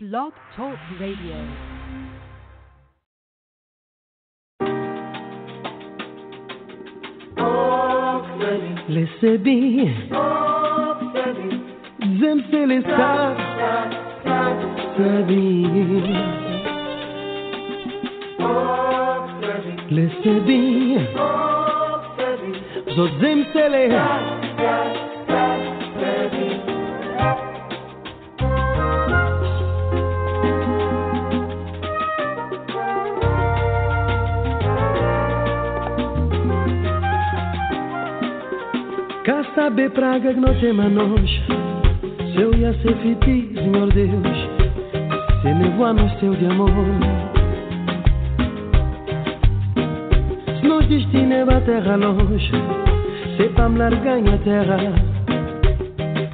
Blog 0.00 0.32
Talk 0.56 0.78
Radio. 1.00 1.34
Laissez 8.88 9.38
bien, 9.38 9.92
j'aime 12.20 12.42
les. 12.66 12.80
Laissez 19.90 20.40
bien, 20.46 21.00
j'aime 22.86 23.44
les 23.68 25.07
saber 39.58 39.90
praga 39.90 40.32
que 40.32 40.38
não 40.38 40.54
tem 40.60 40.72
manos. 40.72 41.28
Se 42.32 42.40
eu 42.40 42.54
ia 42.54 42.72
ser 42.74 42.94
fiti, 42.98 43.50
Senhor 43.54 43.92
Deus 43.92 44.38
Se 45.42 45.52
no 45.52 46.20
céu 46.20 46.32
de 46.34 46.46
amor. 46.46 46.70
Se 50.60 50.68
nos 50.68 50.86
destino 50.86 51.32
é 51.32 51.42
a 51.42 51.60
terra 51.62 51.96
longe 51.96 52.52
Se 53.36 53.48
para 53.48 53.68
me 53.68 53.78
largar 53.78 54.18
a 54.18 54.38
terra 54.38 54.94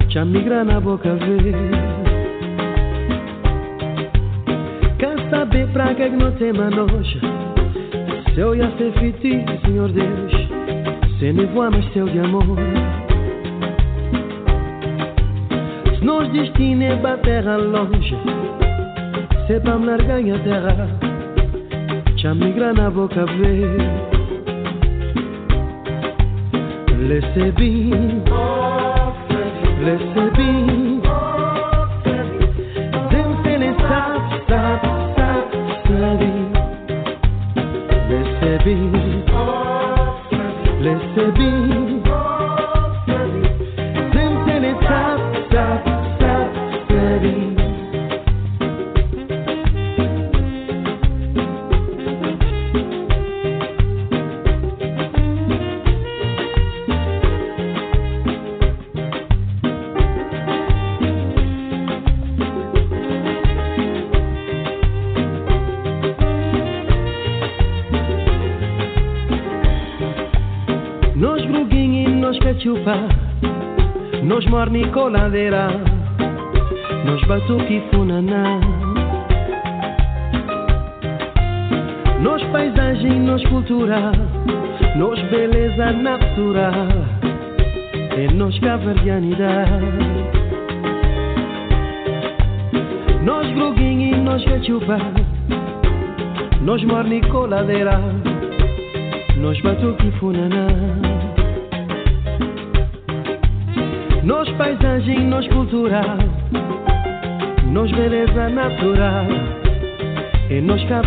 Já 0.09 0.23
migra 0.23 0.63
na 0.63 0.79
boca 0.79 1.15
ver 1.15 1.55
Cá 4.99 5.29
saber 5.31 5.67
praga 5.69 6.09
que 6.09 6.15
não 6.15 6.31
tem 6.33 6.53
manos? 6.53 7.17
Se 8.35 8.39
eu 8.39 8.55
ia 8.55 8.69
ser 8.77 8.91
fiti, 8.99 9.43
Senhor 9.65 9.91
Deus 9.91 10.55
se 11.19 11.31
mas 11.31 11.93
céu 11.93 12.05
de 12.07 12.19
amor 12.19 12.45
Se 16.25 16.31
nos 16.31 16.33
destino 16.33 16.83
é 16.83 16.95
para 16.97 17.17
terra 17.17 17.57
longe. 17.57 18.17
Se 19.45 19.59
para 19.59 19.77
me 19.77 19.85
largar 19.85 20.17
a 20.17 20.39
terra. 20.39 20.87
Já 22.17 22.33
migra 22.33 22.73
na 22.73 22.89
boca 22.89 23.25
ver 23.25 24.05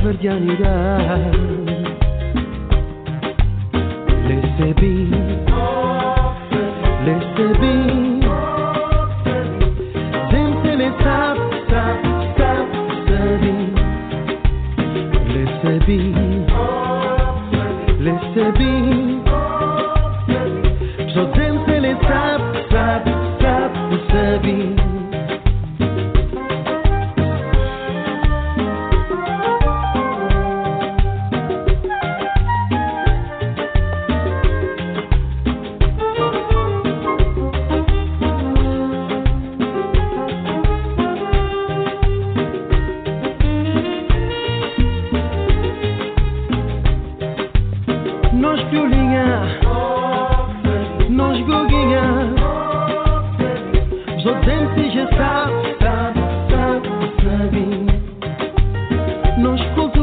nós 0.09 1.48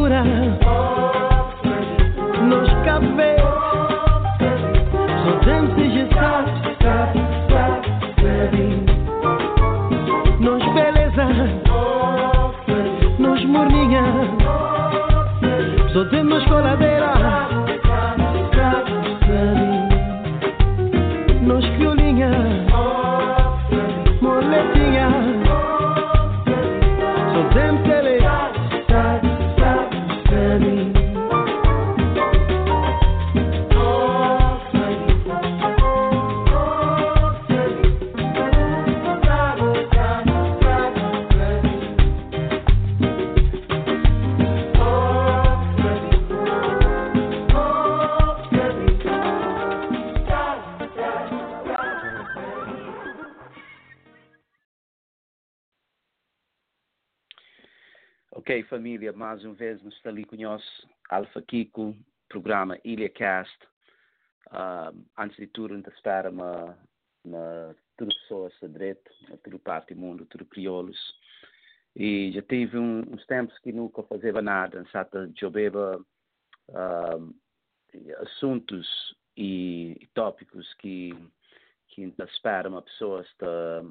Nós 0.07 0.64
mais 59.35 59.43
uma 59.43 59.53
vez 59.53 59.83
nos 59.83 59.93
está 59.97 60.09
ali 60.09 60.23
conhece 60.23 60.63
Alfa 61.09 61.41
Kiko, 61.41 61.93
programa 62.29 62.79
Ilha 62.85 63.09
Cast. 63.09 63.53
Ah, 64.49 64.93
antes 65.17 65.35
de 65.35 65.47
tudo, 65.47 65.73
ainda 65.73 65.89
espera 65.89 66.29
uma, 66.29 66.77
uma 67.21 67.75
tudo 67.97 68.15
pessoas 68.15 68.53
a 68.63 68.67
direito, 68.67 69.11
a 69.33 69.35
tudo 69.35 69.59
parte 69.59 69.93
do 69.93 69.99
mundo, 69.99 70.25
tudo 70.27 70.45
crioulos. 70.45 70.97
E 71.97 72.31
já 72.31 72.41
tive 72.43 72.77
um, 72.77 72.99
uns 73.11 73.25
tempos 73.25 73.59
que 73.59 73.73
nunca 73.73 74.03
fazia 74.03 74.31
nada, 74.41 74.85
sata 74.89 75.29
jobeba 75.35 75.99
uh, 76.69 77.35
assuntos 78.21 78.87
e, 79.35 80.07
tópicos 80.13 80.73
que 80.75 81.13
que 81.89 82.13
espera 82.23 82.69
uma 82.69 82.81
pessoa 82.81 83.21
está 83.21 83.83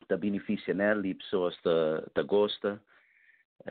está 0.00 0.16
beneficia 0.16 0.72
nela 0.72 1.06
e 1.06 1.14
pessoas 1.14 1.54
está 1.56 2.02
está 2.06 2.22
gosta 2.22 2.80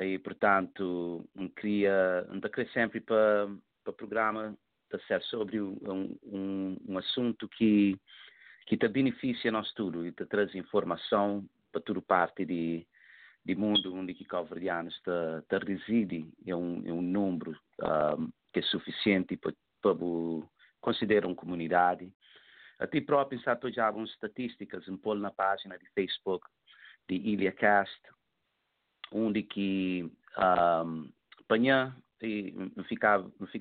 e 0.01 0.19
portanto 0.19 1.27
queria 1.55 2.27
queria 2.53 2.71
sempre 2.71 3.01
para 3.01 3.47
o 3.85 3.93
programa 3.93 4.57
ser 5.07 5.21
sobre 5.23 5.59
um, 5.59 6.17
um, 6.23 6.77
um 6.87 6.97
assunto 6.97 7.47
que 7.49 7.97
que 8.65 8.77
te 8.77 8.87
beneficia 8.87 9.51
nós 9.51 9.73
tudo 9.73 10.05
e 10.05 10.11
te 10.11 10.25
traz 10.25 10.53
informação 10.55 11.45
para 11.71 11.81
toda 11.81 12.01
parte 12.01 12.45
de 12.45 12.85
de 13.45 13.55
mundo 13.55 13.93
onde 13.93 14.13
que 14.13 14.23
calvarianos 14.23 14.95
está 14.95 15.39
está 15.39 15.57
reside 15.57 16.31
é 16.47 16.55
um 16.55 16.81
é 16.85 16.93
um 16.93 17.01
número 17.01 17.51
um, 17.51 17.55
ah, 17.81 18.17
que 18.51 18.59
é 18.59 18.63
suficiente 18.63 19.35
para 19.37 19.53
para 19.81 19.95
considerar 20.79 21.27
uma 21.27 21.35
comunidade. 21.35 22.11
A 22.79 22.87
ti 22.87 23.01
próprio 23.01 23.37
está 23.37 23.57
já 23.69 23.87
algumas 23.87 24.09
estatísticas 24.11 24.87
um 24.87 24.97
pouco 24.97 25.19
na 25.19 25.31
página 25.31 25.77
de 25.77 25.85
Facebook 25.93 26.45
de 27.07 27.15
IliaCast 27.15 28.01
onde 29.13 29.43
que 29.43 30.11
um, 30.37 31.09
apanhar 31.39 31.95
e 32.21 32.53
me 32.53 32.83
fica, 32.85 33.19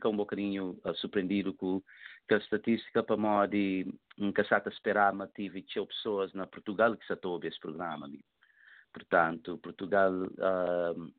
um 0.08 0.16
bocadinho 0.16 0.80
uh, 0.84 0.94
surpreendido 0.94 1.52
com 1.52 1.82
que 2.28 2.34
a 2.34 2.38
estatística 2.38 3.02
para 3.02 3.16
modo 3.16 3.50
de 3.50 3.92
nunca 4.16 4.44
se 4.44 4.54
esperar 4.68 5.12
mas 5.12 5.30
tive 5.32 5.62
pessoas 5.86 6.32
na 6.32 6.46
Portugal 6.46 6.96
que 6.96 7.06
se 7.06 7.18
ouve 7.24 7.48
esse 7.48 7.58
programa. 7.58 8.08
Portanto, 8.92 9.58
Portugal 9.58 10.12
uh, 10.12 11.12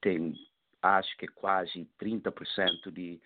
tem, 0.00 0.32
acho 0.80 1.16
que 1.18 1.26
quase 1.28 1.86
30% 2.00 2.90
de, 2.90 3.20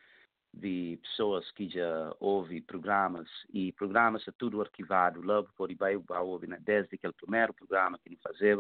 de 0.53 0.99
pessoas 1.03 1.49
que 1.53 1.69
já 1.69 2.15
ouvem 2.19 2.63
programas 2.63 3.29
e 3.53 3.73
programas 3.73 4.27
é 4.27 4.33
tudo 4.33 4.61
arquivado. 4.61 5.21
Logo, 5.21 5.51
por 5.57 5.73
vai 5.77 5.97
ouvir 5.97 6.49
né? 6.49 6.59
desde 6.61 6.97
aquele 6.97 7.13
primeiro 7.13 7.55
programa 7.55 7.99
que 7.99 8.09
ele 8.09 8.19
fazia, 8.23 8.57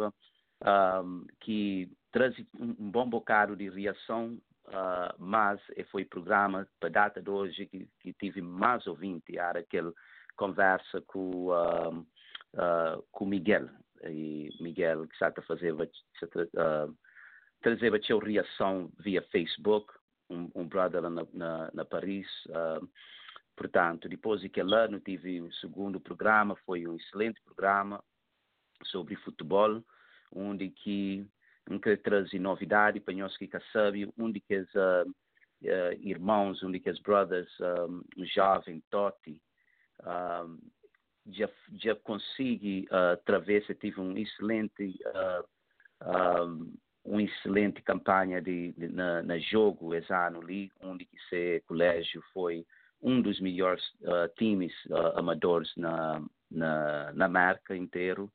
um, 0.64 1.26
que 1.40 1.90
traz 2.12 2.34
um 2.58 2.90
bom 2.90 3.08
bocado 3.08 3.56
de 3.56 3.68
reação, 3.68 4.38
uh, 4.66 5.14
mas 5.18 5.60
foi 5.90 6.04
programa 6.04 6.66
para 6.78 6.88
data 6.88 7.22
de 7.22 7.30
hoje 7.30 7.66
que, 7.66 7.88
que 8.00 8.12
tive 8.14 8.42
mais 8.42 8.86
ouvinte, 8.86 9.38
era 9.38 9.60
aquele 9.60 9.92
conversa 10.36 11.00
com, 11.02 11.48
uh, 11.48 11.98
uh, 11.98 13.02
com 13.12 13.26
Miguel, 13.26 13.68
e 14.04 14.48
Miguel 14.60 15.06
que 15.06 15.14
está 15.14 15.28
a 15.28 15.42
fazer 15.42 15.74
uh, 15.74 16.96
trazer 17.60 17.94
a 17.94 18.02
sua 18.02 18.24
reação 18.24 18.90
via 18.98 19.22
Facebook, 19.30 19.92
um, 20.30 20.50
um 20.54 20.66
brother 20.66 21.02
na, 21.02 21.26
na, 21.32 21.70
na 21.72 21.84
Paris. 21.84 22.26
Uh, 22.46 22.88
portanto, 23.56 24.08
depois 24.08 24.40
de 24.40 24.48
que 24.48 24.62
lá 24.62 24.88
não 24.88 25.00
tive 25.00 25.42
o 25.42 25.52
segundo 25.54 26.00
programa, 26.00 26.56
foi 26.64 26.86
um 26.86 26.96
excelente 26.96 27.40
programa 27.42 28.02
sobre 28.84 29.14
futebol, 29.16 29.82
onde 30.32 30.70
que 30.70 31.26
que 31.78 31.96
traz 31.98 32.32
novidade 32.32 32.98
para 32.98 33.14
nós 33.14 33.36
que 33.36 33.48
sabem, 33.72 34.12
onde 34.18 34.40
que 34.40 34.56
os 34.56 34.74
uh, 34.74 35.08
uh, 35.62 35.92
irmãos, 36.00 36.62
onde 36.62 36.80
que 36.80 36.90
os 36.90 37.00
brothers, 37.00 37.50
um, 37.60 38.02
jovem 38.24 38.82
Totti, 38.90 39.40
um, 40.02 40.58
já, 41.26 41.48
já 41.74 41.94
consegui, 41.96 42.88
uh, 42.90 43.12
através, 43.12 43.66
tive 43.78 44.00
um 44.00 44.16
excelente, 44.16 44.98
uh, 45.06 46.44
um, 46.44 46.74
uma 47.04 47.22
excelente 47.22 47.82
campanha 47.82 48.40
de, 48.40 48.72
de 48.72 48.88
na, 48.88 49.22
na, 49.22 49.38
jogo 49.38 49.94
esse 49.94 50.12
ano 50.12 50.40
ali, 50.40 50.72
onde 50.80 51.08
esse 51.14 51.62
colégio 51.66 52.22
foi 52.32 52.66
um 53.02 53.22
dos 53.22 53.40
melhores 53.40 53.82
times 54.36 54.74
amadores 55.14 55.74
na, 55.74 56.22
na, 56.50 57.10
na 57.14 57.28
marca 57.28 57.74
inteiro 57.74 58.30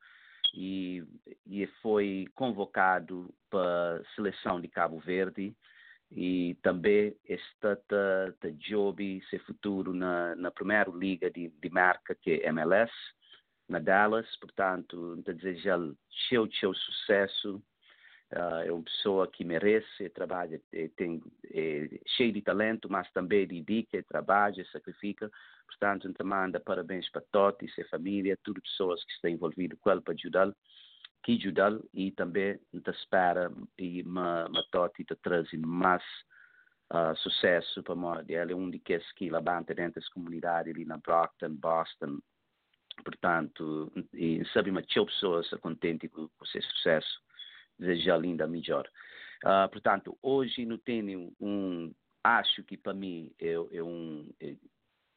e, 0.56 1.04
e 1.46 1.68
foi 1.82 2.28
convocado 2.34 3.34
para 3.50 3.98
a 3.98 4.16
seleção 4.16 4.62
de 4.62 4.70
Cabo 4.70 5.00
Verde 5.00 5.54
e 6.12 6.58
também 6.62 7.16
está 7.28 7.76
tá 7.76 8.50
job 8.58 9.22
ser 9.30 9.40
futuro 9.40 9.94
na, 9.94 10.36
na 10.36 10.50
primeira 10.50 10.90
liga 10.92 11.30
de, 11.30 11.50
de 11.50 11.70
marca 11.70 12.16
que 12.16 12.32
é 12.32 12.48
MLS 12.48 12.92
na 13.68 13.80
Dallas, 13.80 14.28
portanto, 14.38 15.18
desejo 15.18 15.98
seu 16.30 16.50
seu 16.54 16.74
sucesso. 16.74 17.62
Uh, 18.32 18.66
é 18.66 18.72
uma 18.72 18.84
pessoa 18.84 19.28
que 19.28 19.44
merece, 19.44 20.10
trabalha, 20.10 20.60
é, 20.74 20.88
tem, 20.96 21.22
cheio 22.16 22.34
de 22.34 22.42
talento, 22.42 22.90
mas 22.90 23.12
também 23.12 23.48
dedica, 23.48 24.02
trabalha, 24.04 24.66
sacrifica. 24.72 25.30
Portanto, 25.68 26.12
te 26.14 26.24
manda 26.24 26.60
parabéns 26.60 27.10
para 27.10 27.22
Totti, 27.32 27.68
sua 27.70 27.86
família, 27.86 28.38
todas 28.44 28.62
as 28.64 28.70
pessoas 28.70 29.04
que 29.04 29.12
estão 29.12 29.30
envolvidas 29.30 29.78
com 29.80 29.92
ele 29.92 30.02
para 30.02 30.14
ajudá-lo 30.14 30.56
que 31.26 31.38
ajudá-lo 31.38 31.84
e 31.92 32.12
também 32.12 32.60
te 32.72 32.92
espera 32.92 33.52
e 33.80 34.04
me, 34.04 34.50
me 34.52 34.64
tote 34.72 35.04
te 35.04 35.16
traz 35.16 35.52
mais 35.54 36.04
uh, 36.94 37.16
sucesso 37.18 37.82
para 37.82 37.96
nós. 37.96 38.30
Ele 38.30 38.54
é 38.54 38.56
um 38.56 38.70
de 38.70 38.78
que 38.78 39.00
que 39.18 39.32
levanta 39.32 39.74
dentro 39.74 40.00
das 40.00 40.08
comunidades 40.10 40.72
ali 40.72 40.86
na 40.86 40.98
Brockton, 40.98 41.56
Boston. 41.56 42.20
Portanto, 43.04 43.92
e 44.14 44.46
sabe, 44.54 44.70
uma 44.70 44.84
pessoas 44.84 45.50
contente 45.62 46.08
com 46.10 46.30
o 46.40 46.46
seu 46.46 46.62
sucesso. 46.62 47.20
Deseja 47.80 48.18
linda 48.18 48.46
melhor. 48.46 48.88
Uh, 49.44 49.68
portanto, 49.72 50.16
hoje 50.22 50.64
não 50.64 50.78
tenho 50.78 51.34
um, 51.42 51.92
acho 52.26 52.64
que 52.64 52.76
para 52.76 52.94
mim 52.94 53.32
é, 53.40 53.54
é 53.54 53.84
um 53.84 54.28
é, 54.42 54.56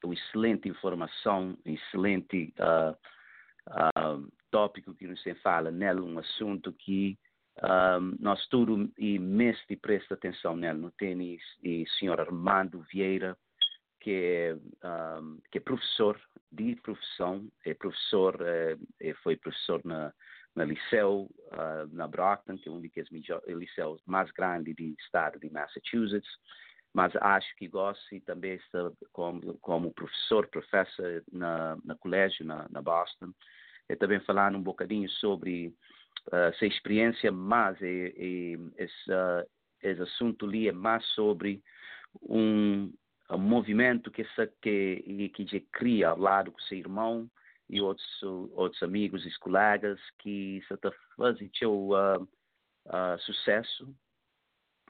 uma 0.04 0.14
excelente 0.14 0.68
informação, 0.68 1.58
excelente 1.64 2.54
uh, 2.60 2.96
uh, 3.68 4.32
tópico 4.50 4.94
que 4.94 5.06
nos 5.06 5.22
fala 5.42 5.70
nele, 5.70 6.00
um 6.00 6.18
assunto 6.18 6.72
que 6.72 7.18
um, 7.62 8.16
nós 8.20 8.46
tudo 8.46 8.88
e 8.96 9.18
mestre 9.18 9.76
presta 9.76 10.14
atenção 10.14 10.56
nele. 10.56 10.78
No 10.78 10.92
tênis 10.92 11.42
e 11.62 11.84
senhor 11.98 12.20
Armando 12.20 12.80
Vieira, 12.92 13.36
que 14.00 14.12
é, 14.12 14.56
um, 15.18 15.40
que 15.50 15.58
é 15.58 15.60
professor 15.60 16.20
de 16.52 16.76
profissão, 16.76 17.48
é 17.66 17.74
professor, 17.74 18.40
é, 18.40 18.76
é 19.00 19.14
foi 19.14 19.36
professor 19.36 19.84
na, 19.84 20.12
na 20.54 20.64
liceu, 20.64 21.28
uh, 21.52 21.92
na 21.92 22.06
Brockton, 22.06 22.56
que 22.56 22.68
é 22.68 22.72
um 22.72 22.80
dos 22.80 22.90
liceus 23.48 24.00
mais 24.06 24.30
grandes 24.30 24.76
do 24.76 24.94
estado 25.00 25.40
de 25.40 25.50
Massachusetts, 25.50 26.30
mas 26.92 27.14
acho 27.16 27.54
que 27.56 27.68
gosta 27.68 28.14
e 28.14 28.20
também 28.20 28.58
como, 29.12 29.58
como 29.58 29.92
professor, 29.92 30.46
professor 30.48 31.22
na, 31.30 31.76
na 31.84 31.94
colégio, 31.96 32.44
na, 32.44 32.66
na 32.70 32.82
Boston 32.82 33.32
é 33.88 33.96
também 33.96 34.20
falar 34.20 34.54
um 34.54 34.62
bocadinho 34.62 35.08
sobre 35.08 35.74
uh, 36.32 36.36
essa 36.52 36.66
experiência, 36.66 37.32
mas 37.32 37.80
é, 37.80 38.08
é, 38.08 38.58
esse, 38.76 39.12
esse 39.82 40.02
assunto 40.02 40.46
ali 40.46 40.68
é 40.68 40.72
mais 40.72 41.04
sobre 41.14 41.62
um, 42.22 42.92
um 43.30 43.38
movimento 43.38 44.10
que, 44.10 44.22
essa, 44.22 44.46
que, 44.60 45.30
que 45.34 45.60
cria 45.72 46.10
ao 46.10 46.18
lado 46.18 46.52
com 46.52 46.60
seu 46.60 46.78
irmão 46.78 47.28
e 47.68 47.80
outros, 47.80 48.22
outros 48.22 48.82
amigos 48.82 49.24
e 49.26 49.38
colegas 49.38 49.98
que 50.18 50.62
está 50.70 50.90
fazendo 51.16 51.50
seu 51.56 51.90
uh, 51.90 52.22
uh, 52.22 53.18
sucesso, 53.20 53.94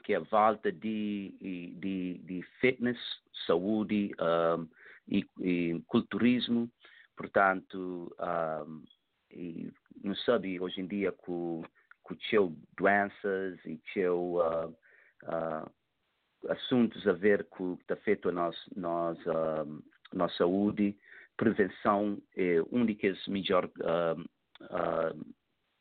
que 0.09 0.19
volta 0.19 0.73
de, 0.73 1.35
de, 1.79 2.19
de 2.25 2.43
fitness, 2.61 2.99
saúde 3.47 4.11
uh, 4.19 4.67
e, 5.07 5.27
e 5.41 5.83
culturismo 5.87 6.71
Portanto, 7.19 8.15
um, 8.21 8.85
e 9.33 9.73
não 10.05 10.15
sabe 10.15 10.61
hoje 10.61 10.81
em 10.81 10.87
dia 10.87 11.11
com, 11.11 11.65
com 12.05 12.15
teu 12.31 12.57
doenças 12.77 13.59
e 13.67 13.77
teu 13.93 14.37
uh, 14.37 14.69
uh, 15.25 15.71
assuntos 16.49 17.05
a 17.09 17.13
ver 17.13 17.45
com 17.47 17.73
o 17.73 17.77
que 17.77 17.83
está 17.83 17.97
feito 17.97 18.29
a 18.29 18.33
nós, 18.33 18.57
nós, 18.77 19.19
uh, 19.27 19.83
nossa 20.13 20.37
saúde, 20.37 20.97
prevenção 21.37 22.23
é 22.37 22.63
uma 22.71 22.87
das 22.87 23.27
melhores 23.27 23.73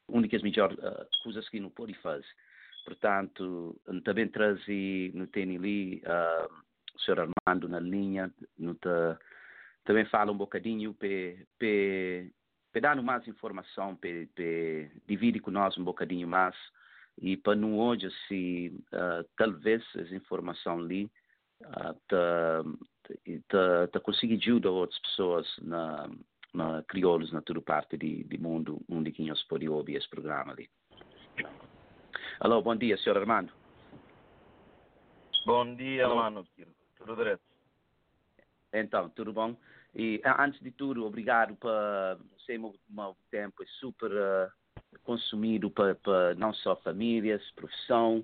uma 0.09 0.27
das 0.27 0.41
melhores 0.41 0.75
coisas 1.21 1.47
que 1.49 1.59
não 1.59 1.69
pode 1.69 1.93
fazer. 1.95 2.25
Portanto, 2.87 3.77
também 4.05 4.29
traz 4.29 4.61
no 5.13 5.27
tem 5.27 5.57
ali 5.57 6.01
uh, 6.05 6.49
o 6.95 6.99
Sr. 7.01 7.27
Armando 7.45 7.67
na 7.67 7.81
linha, 7.81 8.33
tá 8.79 9.19
também 9.83 10.05
fala 10.05 10.31
um 10.31 10.37
bocadinho 10.37 10.93
para 10.93 12.79
dar 12.79 12.95
mais 13.03 13.27
informação, 13.27 13.93
para 13.93 14.09
dividir 15.05 15.41
com 15.41 15.51
nós 15.51 15.77
um 15.77 15.83
bocadinho 15.83 16.29
mais 16.29 16.55
e 17.21 17.35
para 17.35 17.57
não 17.57 17.77
hoje 17.77 18.09
se 18.25 18.73
uh, 18.93 19.27
talvez 19.35 19.83
essa 19.93 20.15
informação 20.15 20.79
ali 20.79 21.11
uh, 21.65 21.93
tá, 22.07 23.87
tá, 23.91 23.99
conseguir 23.99 24.35
ajudar 24.35 24.69
outras 24.69 24.99
pessoas 25.01 25.45
na, 25.61 26.09
na 26.53 26.83
crioulos 26.83 27.33
na 27.33 27.41
toda 27.41 27.61
parte 27.61 27.97
do 27.97 28.39
mundo 28.39 28.81
onde 28.87 29.11
que 29.11 29.27
nós 29.27 29.43
podemos 29.43 29.75
ouvir 29.75 29.95
esse 29.95 30.09
programa 30.09 30.53
ali. 30.53 30.69
Alô, 32.39 32.61
bom 32.61 32.75
dia, 32.75 32.97
senhor 32.97 33.17
Armando. 33.17 33.51
Bom 35.45 35.75
dia, 35.75 36.05
Alô? 36.05 36.17
mano. 36.17 36.47
Tudo 36.97 37.15
direito? 37.15 37.41
Então, 38.73 39.09
tudo 39.09 39.33
bom? 39.33 39.55
E 39.95 40.21
antes 40.37 40.59
de 40.61 40.69
tudo, 40.69 41.05
obrigado 41.05 41.55
por 41.55 41.71
ser 42.45 42.59
meu, 42.59 43.17
tempo 43.31 43.63
é 43.63 43.65
super 43.79 44.11
eh, 44.11 44.49
consumido 45.03 45.71
para, 45.71 45.97
não 46.35 46.53
só 46.53 46.75
famílias, 46.75 47.41
profissão 47.51 48.23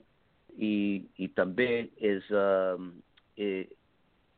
e, 0.55 1.09
e 1.17 1.27
também 1.27 1.91
esse, 1.97 2.33
um, 2.77 3.01
e- 3.35 3.67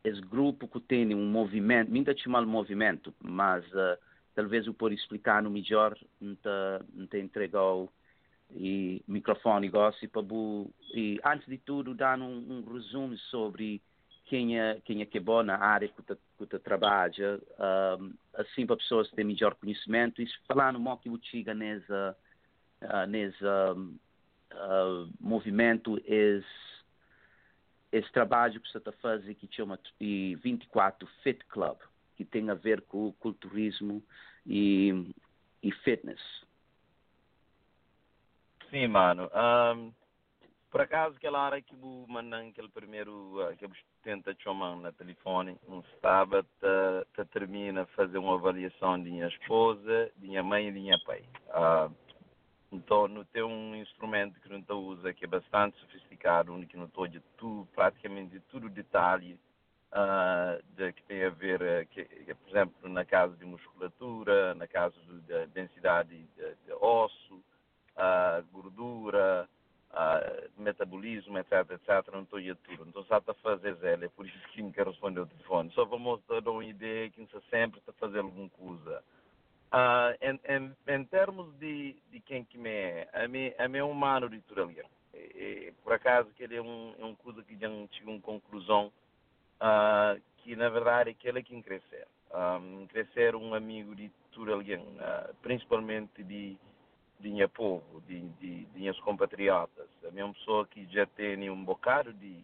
esse 0.06 0.22
grupo 0.22 0.68
que 0.70 0.80
tem 0.80 1.14
um 1.14 1.26
movimento, 1.26 1.94
ainda 1.94 2.16
chamar 2.16 2.46
movimento, 2.46 3.14
mas 3.22 3.66
eh, 3.74 4.00
talvez 4.36 4.68
eu 4.68 4.74
possa 4.74 4.94
explicar 4.94 5.44
no 5.44 5.50
melhor, 5.50 5.98
não 6.22 6.36
te, 6.36 6.50
não 6.94 7.08
te 7.08 7.20
entregou 7.20 7.92
e 8.56 9.04
microfone 9.08 9.70
bu- 10.24 10.72
e 10.94 11.20
antes 11.26 11.46
de 11.48 11.58
tudo 11.58 11.94
dar 11.94 12.18
um, 12.20 12.24
um 12.50 12.74
resumo 12.74 13.18
sobre 13.30 13.82
quem 14.26 14.60
é 14.60 14.80
quem 14.86 15.02
é 15.02 15.06
que 15.06 15.18
é 15.18 15.22
bom 15.22 15.44
na 15.44 15.58
área 15.58 15.88
que 15.88 16.02
tu, 16.02 16.18
trabalha. 16.60 17.40
Um, 18.00 18.14
assim 18.34 18.66
para 18.66 18.78
pessoas 18.78 19.10
terem 19.12 19.34
melhor 19.34 19.56
conhecimento 19.56 20.22
e 20.22 20.28
falar 20.48 20.72
no 20.74 20.80
modo 20.80 21.02
que 21.02 21.10
o 21.10 21.20
chega 21.22 21.54
nesse 21.54 21.92
uh, 21.92 23.76
um, 23.76 23.98
uh, 24.54 25.10
movimento 25.20 26.02
esse 26.06 26.76
esse 27.92 28.12
trabalho 28.12 28.60
que 28.60 28.70
você 28.70 28.78
está 28.78 28.92
fazendo 28.92 29.36
que 29.36 29.48
chama 29.52 29.80
de 30.00 30.38
24 30.42 31.08
Fit 31.24 31.44
Club 31.46 31.78
que 32.18 32.26
tem 32.26 32.50
a 32.50 32.54
ver 32.54 32.82
com 32.82 33.08
o 33.08 33.14
culturismo 33.14 34.04
e, 34.46 35.14
e 35.62 35.72
fitness 35.72 36.22
Sim, 38.76 38.90
mano. 38.90 39.30
Ahm, 39.34 39.94
por 40.70 40.82
acaso, 40.82 41.16
aquela 41.16 41.46
hora 41.46 41.62
que 41.62 41.74
o 41.74 42.06
mandam 42.10 42.50
aquele 42.50 42.68
primeiro, 42.68 43.40
ah, 43.42 43.56
que 43.56 43.66
tenta 44.04 44.36
chamar 44.40 44.76
na 44.76 44.92
telefone, 44.92 45.58
um 45.70 45.82
sábado, 46.02 46.46
tá, 46.60 47.06
tá 47.16 47.24
termina 47.24 47.86
fazer 47.96 48.18
uma 48.18 48.34
avaliação 48.34 49.02
de 49.02 49.10
minha 49.10 49.28
esposa, 49.28 50.12
de 50.18 50.28
minha 50.28 50.44
mãe 50.44 50.68
e 50.68 50.74
de 50.74 50.80
minha 50.82 51.00
pai. 51.06 51.24
Ah, 51.52 51.90
então, 52.70 53.08
não 53.08 53.24
tem 53.24 53.44
um 53.44 53.78
instrumento 53.78 54.42
que 54.42 54.50
não 54.50 54.62
te 54.62 54.74
usa, 54.74 55.14
que 55.14 55.24
é 55.24 55.28
bastante 55.30 55.80
sofisticado, 55.80 56.54
onde 56.54 56.66
que 56.66 56.76
não 56.76 56.88
estou 56.88 57.08
de 57.08 57.22
tudo, 57.38 57.66
praticamente 57.74 58.32
de 58.32 58.40
tudo 58.42 58.68
detalhe, 58.68 59.40
ah, 59.94 60.60
de, 60.76 60.92
que 60.92 61.04
tem 61.04 61.24
a 61.24 61.30
ver, 61.30 61.88
que, 61.88 62.04
que, 62.04 62.34
por 62.34 62.50
exemplo, 62.50 62.90
na 62.90 63.06
casa 63.06 63.38
de 63.38 63.46
musculatura, 63.46 64.54
na 64.54 64.68
casa 64.68 65.00
de, 65.00 65.22
de 65.22 65.48
densidade 65.54 66.10
de, 66.10 66.56
de 66.66 66.74
osso, 66.74 67.42
a 67.96 68.42
gordura, 68.52 69.48
a 69.92 70.22
metabolismo, 70.58 71.38
etc, 71.38 71.72
etc, 71.72 72.14
não 72.14 72.24
estou 72.24 72.40
a 72.40 72.56
tudo. 72.56 72.90
Então, 72.90 73.04
só 73.06 73.18
está 73.18 73.32
a 73.32 73.36
fazer 73.36 73.76
zero, 73.76 74.06
é 74.06 74.10
por 74.10 74.26
isso 74.26 74.48
que 74.50 74.62
me 74.62 74.72
quer 74.72 74.86
responder 74.88 75.22
o 75.22 75.28
telefone. 75.28 75.72
Só 75.72 75.86
para 75.86 75.98
mostrar 75.98 76.48
uma 76.48 76.66
ideia 76.66 77.10
que 77.10 77.22
você 77.22 77.40
sempre 77.50 77.80
está 77.80 77.92
a 77.92 77.96
fazer 77.96 78.20
alguma 78.20 78.50
coisa. 78.50 79.04
Ah, 79.72 80.16
em, 80.22 80.40
em, 80.54 80.76
em 80.88 81.06
termos 81.06 81.54
de, 81.58 81.96
de 82.12 82.20
quem 82.22 82.44
que 82.46 82.58
me 82.58 82.70
é, 82.70 83.10
a 83.14 83.28
mim, 83.28 83.54
a 83.58 83.68
mim 83.68 83.78
é 83.80 83.84
um 83.84 83.92
humano 83.92 84.30
de 84.30 84.40
Turalian. 84.42 84.86
E, 85.14 85.74
por 85.84 85.94
acaso, 85.94 86.30
que 86.32 86.44
ele 86.44 86.56
é 86.56 86.62
um, 86.62 86.94
é 87.00 87.06
um 87.06 87.16
coisa 87.16 87.42
que 87.44 87.58
já 87.58 87.68
chegou 87.92 88.14
a 88.14 88.16
uma 88.18 88.22
conclusão 88.22 88.92
ah, 89.60 90.16
que, 90.38 90.56
na 90.56 90.70
verdade, 90.70 91.12
é 91.12 91.14
que 91.14 91.28
ele 91.28 91.40
é 91.40 91.44
quem 91.44 91.62
crescer. 91.62 92.08
Um, 92.34 92.86
crescer 92.88 93.36
um 93.36 93.54
amigo 93.54 93.96
de 93.96 94.10
Turalian, 94.32 94.84
ah, 95.00 95.32
principalmente 95.42 96.22
de 96.24 96.58
minha 97.30 97.48
povo, 97.48 98.02
de, 98.08 98.22
de, 98.40 98.68
minhas 98.74 99.00
compatriotas. 99.00 99.88
A 100.08 100.12
minha 100.12 100.32
pessoa 100.34 100.66
que 100.68 100.86
já 100.88 101.06
tem 101.06 101.50
um 101.50 101.64
bocado 101.64 102.14
de, 102.14 102.44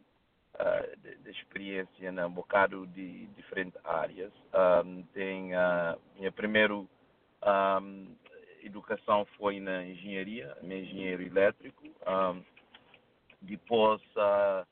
uh, 0.55 0.97
de, 1.01 1.15
de 1.17 1.29
experiência 1.31 2.09
em 2.09 2.19
um 2.19 2.31
bocado 2.31 2.87
de 2.87 3.27
diferentes 3.27 3.79
áreas. 3.83 4.31
Um, 4.85 5.03
tem 5.13 5.53
a 5.55 5.97
minha 6.15 6.31
primeira 6.31 6.73
um, 6.73 8.15
educação 8.63 9.25
foi 9.37 9.59
na 9.59 9.83
engenharia, 9.85 10.55
minha 10.61 10.79
engenheiro 10.79 11.23
elétrico. 11.23 11.83
Um, 12.07 12.43
depois 13.41 14.01
uh, 14.15 14.65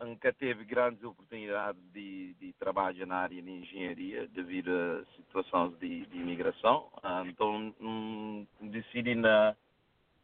nunca 0.00 0.32
teve 0.32 0.64
grandes 0.64 1.02
oportunidades 1.04 1.80
de, 1.92 2.34
de 2.34 2.52
trabalho 2.54 3.06
na 3.06 3.16
área 3.16 3.40
de 3.40 3.50
engenharia 3.50 4.26
devido 4.28 4.70
a 4.70 5.04
situações 5.16 5.78
de, 5.78 6.06
de 6.06 6.18
imigração. 6.18 6.90
Ah, 7.02 7.22
então, 7.26 7.74
hum, 7.80 8.46
decidi 8.60 9.14
na, 9.14 9.54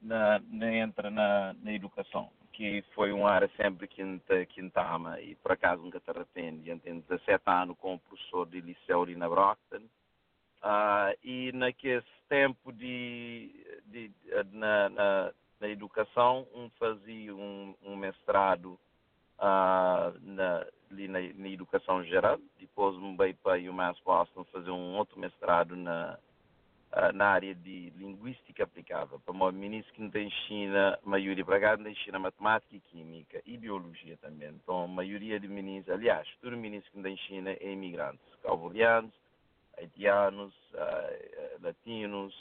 na, 0.01 0.41
na 0.41 0.75
entra 0.75 1.11
na, 1.11 1.55
na 1.63 1.73
educação, 1.73 2.31
que 2.53 2.83
foi 2.95 3.13
uma 3.13 3.31
área 3.31 3.51
sempre 3.57 3.87
que 3.87 4.03
que 4.49 4.63
me 4.63 4.73
ama 4.75 5.21
e 5.21 5.35
por 5.37 5.53
acaso 5.53 5.83
nunca 5.83 6.01
te 6.01 6.11
arrependo. 6.11 6.67
Eu 6.67 6.79
tenho 6.81 7.03
17 7.09 7.43
anos 7.47 7.77
como 7.79 7.99
professor 8.01 8.47
de 8.47 8.61
liceu 8.61 9.03
ali 9.03 9.15
na 9.15 9.29
Brockton. 9.29 9.83
Ah, 10.63 11.15
e 11.23 11.53
naquele 11.53 12.05
tempo 12.29 12.73
de, 12.73 13.51
de, 13.87 14.11
na, 14.53 14.89
na, 14.91 15.33
na 15.59 15.69
educação, 15.69 16.47
um 16.55 16.69
fazia 16.79 17.35
um, 17.35 17.75
um 17.83 17.97
mestrado 17.97 18.79
uh, 19.41 20.19
na, 20.23 20.67
ali 20.91 21.09
na, 21.09 21.21
na, 21.35 21.49
educação 21.49 22.05
geral. 22.05 22.39
Depois 22.59 22.97
me 22.97 23.17
veio 23.17 23.35
para 23.37 23.61
o 23.61 23.71
UMass 23.71 23.99
Boston 24.05 24.45
fazer 24.53 24.71
um 24.71 24.97
outro 24.97 25.19
mestrado 25.19 25.75
na, 25.75 26.19
uh, 26.93 27.13
na 27.15 27.27
área 27.27 27.55
de 27.55 27.91
linguística 27.97 28.65
aplicável. 28.65 29.19
Para 29.21 29.35
o 29.35 29.53
ministro 29.53 29.93
que 29.95 30.03
não 30.03 30.11
tem 30.11 30.31
China, 30.31 30.99
a 31.05 31.09
maioria 31.09 31.45
para 31.45 31.61
cá 31.61 31.77
tem 31.77 31.95
China 31.97 32.19
matemática 32.19 32.77
e 32.77 32.81
química 32.81 33.43
e 33.47 33.57
biologia 33.57 34.17
também. 34.19 34.49
Então, 34.49 34.85
a 34.85 34.89
maioria 34.89 35.41
de 35.41 35.49
ministros, 35.49 35.97
aliás, 35.97 36.29
todo 36.41 36.57
ministro 36.57 36.93
que 36.93 37.03
tem 37.03 37.17
China 37.17 37.51
é 37.51 37.73
imigrantes, 37.73 38.21
cabo-verdianos, 38.43 39.13
haitianos, 39.79 40.53
uh, 40.75 41.63
latinos, 41.63 42.35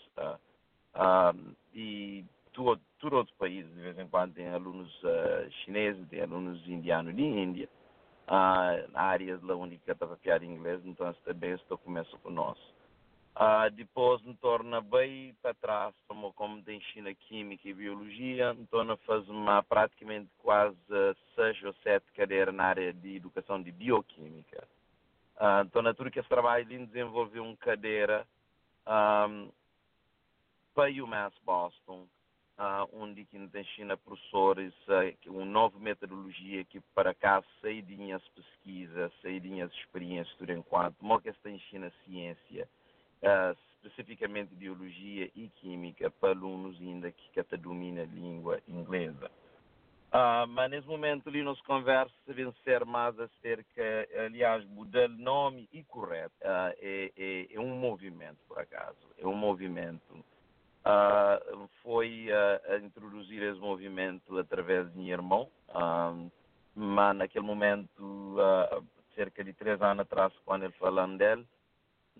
e 1.74 2.25
todo, 2.60 2.82
todo 3.00 3.16
outro 3.16 3.34
país, 3.36 3.66
de 3.74 3.82
vez 3.82 3.98
em 3.98 4.08
quando 4.08 4.34
tem 4.34 4.50
alunos 4.50 4.94
uh, 5.04 5.50
chineses, 5.63 6.06
tem 6.10 6.22
alunos 6.22 6.68
indianos 6.68 7.16
de 7.16 7.24
Índia, 7.24 7.70
uh, 8.28 8.92
na 8.92 9.01
área 9.01 9.39
lá 9.42 9.56
onde 9.56 9.75
está 9.75 10.06
a 10.06 10.18
piar 10.18 10.44
inglês, 10.44 10.82
então 10.86 11.13
também 11.24 11.51
estou 11.51 11.78
começa 11.78 12.18
conosco. 12.18 12.80
Uh, 13.36 13.72
depois 13.72 14.22
me 14.24 14.36
torna 14.36 14.82
bem 14.82 15.34
para 15.42 15.54
trás, 15.54 15.96
como, 16.06 16.34
como 16.34 16.62
tem 16.62 16.82
China 16.82 17.13
Química 17.13 17.70
e 17.70 17.74
Biologia, 17.74 18.54
então 18.60 18.98
faz 19.06 19.28
uma, 19.30 19.63
praticamente 19.63 20.30
quase 20.39 20.75
seis 21.36 21.63
ou 21.63 21.74
sete 21.82 22.12
cadeiras 22.12 22.54
na 22.54 22.66
área 22.66 22.92
de 22.92 23.16
educação 23.16 23.62
de 23.62 23.72
Bioquímica. 23.72 24.68
Uh, 25.38 25.63
então, 25.66 25.82
na 25.82 25.94
Turquia, 25.94 26.20
esse 26.20 26.28
trabalho 26.28 26.66
desenvolveu 26.66 27.46
uma 27.46 27.56
cadeira 27.56 28.28
um, 28.86 29.50
para 30.75 30.92
o 30.92 31.04
UMass 31.06 31.34
Boston, 31.46 32.06
onde 32.92 33.25
que 33.25 33.39
tem 33.48 33.66
professores, 34.04 34.74
uh, 34.88 35.32
uma 35.32 35.46
nova 35.46 35.80
metodologia 35.80 36.66
que 36.66 36.82
para 36.94 37.13
cá 37.13 37.44
saídinhas 37.62 38.22
pesquisas, 38.30 39.12
saídinhas 39.22 39.72
experiências, 39.74 40.36
tudo 40.38 40.51
enquanto, 40.51 40.98
mas 41.01 41.22
que 41.22 41.50
em 41.50 41.60
China 41.60 41.92
ciência, 42.06 42.68
uh, 43.24 43.58
especificamente 43.84 44.54
biologia 44.56 45.32
e 45.36 45.50
química, 45.62 46.12
para 46.12 46.30
alunos 46.30 46.80
ainda 46.82 47.12
que, 47.12 47.44
que 47.44 47.58
domina 47.58 48.01
a 48.01 48.06
língua 48.06 48.60
inglesa. 48.68 49.32
Uh, 50.12 50.48
mas 50.48 50.72
nesse 50.72 50.88
momento 50.88 51.30
ali 51.30 51.44
nos 51.44 51.62
conversa 51.62 52.12
vencer 52.28 52.84
mais 52.84 53.18
acerca, 53.20 54.08
aliás, 54.25 54.66
mudar 54.66 55.08
nome 55.08 55.70
e 55.72 55.84
correto. 55.84 56.34
Uh, 56.42 56.74
é, 56.82 57.12
é, 57.16 57.54
é, 57.54 57.60
um 57.60 57.78
movimento, 57.78 58.39
por 58.48 58.58
acaso. 58.58 58.98
É 59.20 59.28
um 59.28 59.36
movimento. 59.36 60.25
Uh, 60.80 61.68
foi 61.84 62.30
a 62.32 62.78
introduzir 62.78 63.44
esse 63.44 63.60
movimento 63.60 64.38
através 64.38 64.92
de 64.92 64.98
meu 64.98 65.08
irmão. 65.08 65.50
mas 66.76 67.16
naquele 67.16 67.46
momento, 67.46 68.38
cerca 69.14 69.44
de 69.44 69.54
três 69.54 69.82
anos 69.82 70.02
atrás, 70.02 70.34
quando 70.46 70.64
ele 70.64 70.74
falando 70.74 71.18
dele, 71.18 71.46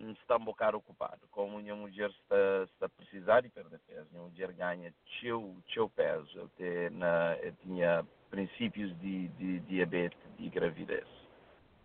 está 0.08 0.36
um 0.36 0.44
bocado 0.44 0.76
ocupado. 0.76 1.20
Como 1.30 1.58
minha 1.58 1.74
mulher 1.74 2.10
está, 2.10 2.64
está 2.64 2.86
a 2.86 2.88
precisar 2.88 3.42
de 3.42 3.48
perder 3.48 3.80
peso, 3.86 4.06
minha 4.12 4.24
mulher 4.24 4.52
ganha 4.52 4.92
seu, 5.20 5.56
seu 5.72 5.88
peso. 5.88 6.50
Tem, 6.56 6.90
na, 6.90 7.36
tinha 7.62 8.06
princípios 8.30 8.96
de, 9.00 9.28
de, 9.28 9.60
diabetes 9.60 10.18
e 10.38 10.48
gravidez. 10.48 11.06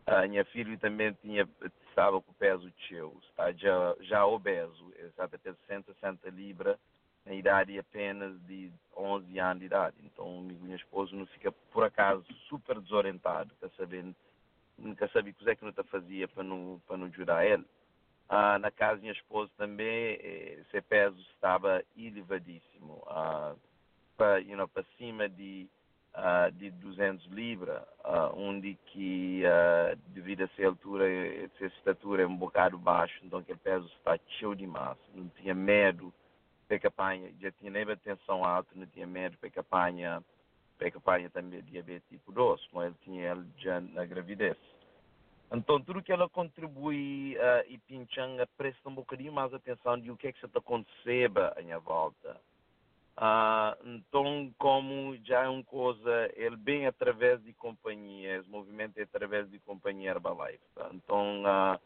A 0.05 0.27
minha 0.27 0.45
filha 0.45 0.77
também 0.77 1.13
tinha, 1.21 1.47
estava 1.95 2.21
com 2.21 2.33
peso 2.33 2.69
seu, 2.89 3.17
está 3.23 3.53
já, 3.53 3.95
já 4.01 4.25
obeso, 4.25 4.93
está 4.97 5.23
a 5.23 5.27
ter 5.29 5.55
160 5.65 6.29
libras, 6.29 6.77
na 7.25 7.33
idade 7.33 7.79
apenas 7.79 8.37
de 8.41 8.69
11 8.97 9.39
anos 9.39 9.59
de 9.61 9.65
idade. 9.65 9.95
Então, 10.03 10.41
minha 10.41 10.75
esposa 10.75 11.15
não 11.15 11.25
fica, 11.27 11.53
por 11.71 11.85
acaso, 11.85 12.25
super 12.49 12.81
desorientado, 12.81 13.53
está 13.53 13.69
sabendo, 13.77 14.13
nunca 14.77 15.07
sabia 15.07 15.31
o 15.31 15.35
que 15.35 15.49
é 15.49 15.55
que 15.55 15.63
não 15.63 15.69
está 15.69 15.85
fazia 15.85 16.27
para 16.27 16.43
não, 16.43 16.81
para 16.85 16.97
não 16.97 17.07
ajudar 17.07 17.45
ele. 17.45 17.65
Ah, 18.27 18.59
na 18.59 18.69
casa 18.69 18.99
minha 18.99 19.13
esposa 19.13 19.49
também, 19.55 20.19
esse 20.21 20.81
peso 20.81 21.19
estava 21.33 21.81
elevadíssimo. 21.95 23.03
Ah, 23.07 23.55
para 24.17 24.39
you 24.39 24.57
know, 24.57 24.67
para 24.67 24.83
cima 24.97 25.29
de 25.29 25.67
uh, 26.15 26.51
de 26.51 26.71
200 26.71 27.25
libras, 27.27 27.81
uh, 28.03 28.33
onde 28.35 28.77
que 28.87 29.43
uh, 29.43 29.97
devido 30.07 30.41
a 30.41 30.43
essa 30.45 30.65
altura, 30.65 31.07
essa 31.07 31.65
estatura 31.65 32.23
é 32.23 32.27
um 32.27 32.35
bocado 32.35 32.77
baixo, 32.77 33.19
então 33.23 33.39
aquele 33.39 33.59
peso 33.59 33.85
está 33.87 34.17
cheio 34.39 34.55
de 34.55 34.65
massa, 34.65 35.01
não 35.13 35.29
tinha 35.29 35.53
medo 35.53 36.13
para 36.67 36.79
que 36.79 36.87
já 37.39 37.51
tinha 37.51 37.71
nem 37.71 37.85
tensão 37.97 38.43
alta, 38.43 38.69
não 38.75 38.87
tinha 38.87 39.05
medo 39.05 39.37
para 39.37 39.49
que 39.49 39.59
apanha, 39.59 40.23
para 40.77 41.29
também 41.29 41.61
diabetes 41.61 42.07
tipo 42.09 42.31
2, 42.31 42.69
mas 42.73 42.87
ele 42.87 42.95
tinha 43.03 43.31
ele 43.31 43.45
já 43.57 43.79
na 43.79 44.05
gravidez. 44.05 44.57
Então, 45.51 45.79
tudo 45.79 46.01
que 46.01 46.11
ela 46.11 46.27
contribui 46.27 47.37
uh, 47.37 47.71
e 47.71 47.77
Pinchanga 47.77 48.47
presta 48.57 48.89
um 48.89 48.95
bocadinho 48.95 49.31
mais 49.31 49.53
atenção 49.53 49.97
de 49.99 50.09
o 50.09 50.17
que 50.17 50.27
é 50.27 50.31
que 50.31 50.43
está 50.43 50.59
acontecendo 50.59 51.37
à 51.37 51.61
minha 51.61 51.79
volta. 51.79 52.41
Uh, 53.17 53.95
então, 53.95 54.53
como 54.57 55.15
já 55.23 55.43
é 55.43 55.47
uma 55.47 55.63
coisa, 55.63 56.29
ele 56.35 56.57
bem 56.57 56.85
através 56.85 57.41
de 57.43 57.53
companhias, 57.53 58.45
movimento 58.47 58.97
é 58.97 59.03
através 59.03 59.49
de 59.49 59.57
companhia 59.59 60.11
Herbalife. 60.11 60.59
Tá? 60.75 60.89
Então, 60.93 61.41
uh, 61.43 61.79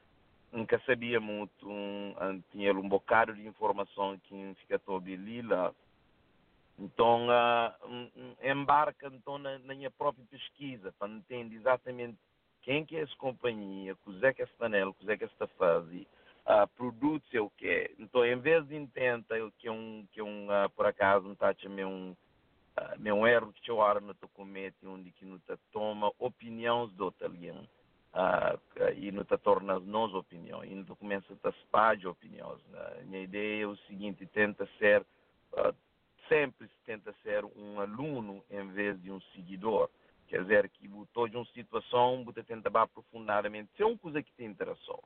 nunca 0.52 0.80
sabia 0.88 1.20
muito, 1.20 1.70
um, 1.70 2.16
tinha 2.52 2.74
um 2.74 2.90
bocado 2.90 3.36
de 3.36 3.46
informação 3.46 4.18
que 4.24 4.56
fica 4.62 4.80
todo 4.80 5.06
lila. 5.06 5.76
Então, 6.80 7.28
uh, 7.28 8.12
embarca 8.44 9.08
então, 9.14 9.38
na, 9.38 9.60
na, 9.60 9.76
minha 9.76 9.92
própria 9.92 10.26
pesquisa 10.32 10.92
para 10.98 11.12
entender 11.12 11.58
exatamente 11.58 12.18
quem 12.64 12.84
que 12.86 12.96
é 12.96 13.02
essa 13.02 13.16
companhia, 13.18 13.96
o 14.06 14.26
é 14.26 14.34
que 14.34 14.42
está 14.42 14.68
nela, 14.68 14.92
o 14.92 15.12
é 15.12 15.18
que 15.18 15.26
está 15.26 15.46
fazendo 15.48 16.08
uh, 16.50 16.68
produto 16.76 17.24
o 17.40 17.50
que 17.52 17.92
Então, 18.00 18.26
em 18.26 18.40
vez 18.40 18.68
de 18.68 18.76
intenta 18.76 19.36
que 19.60 19.68
é 19.68 19.72
um, 19.72 20.08
que 20.12 20.20
é 20.20 20.24
um 20.24 20.48
uh, 20.48 20.70
por 20.76 20.86
acaso, 20.86 21.26
não 21.26 21.34
está 21.34 21.50
a 21.50 21.86
um, 21.86 22.12
uh, 22.12 23.14
um 23.14 23.28
erro 23.28 23.54
que 23.54 23.70
eu 23.70 23.78
hora 23.78 24.00
no 24.00 24.16
comete, 24.30 24.86
onde 24.86 25.12
que 25.12 25.26
não 25.26 25.38
te 25.40 25.56
toma 25.72 26.12
opiniões 26.18 26.92
do 26.94 27.10
italiano 27.10 27.68
uh, 28.14 28.90
e 28.98 29.12
não 29.12 29.24
te 29.24 29.38
torna 29.38 29.80
nós 29.80 30.14
opiniões, 30.14 30.70
e 30.72 30.74
não 30.74 30.96
começa 30.96 31.38
a 31.44 31.50
espalhar 31.50 32.08
opiniões. 32.08 32.62
Né? 32.68 33.04
Minha 33.06 33.24
ideia 33.24 33.64
é 33.64 33.68
o 33.68 33.78
seguinte, 33.88 34.26
tenta 34.26 34.68
ser, 34.80 35.02
uh, 35.54 35.76
sempre 36.28 36.68
se 36.68 36.86
tenta 36.86 37.14
ser 37.24 37.46
um 37.46 37.80
aluno 37.80 38.44
em 38.50 38.68
vez 38.70 39.00
de 39.02 39.12
um 39.12 39.22
seguidor. 39.34 39.90
Quer 40.28 40.44
dizer, 40.44 40.70
que 40.70 40.86
estou 40.86 41.28
de 41.28 41.36
uma 41.36 41.46
situação, 41.46 42.24
você 42.24 42.44
tenta 42.44 42.70
aprofundadamente, 42.70 43.72
se 43.76 43.82
é 43.82 43.86
uma 43.86 43.98
coisa 43.98 44.22
que 44.22 44.32
te 44.34 44.44
interessou 44.44 45.04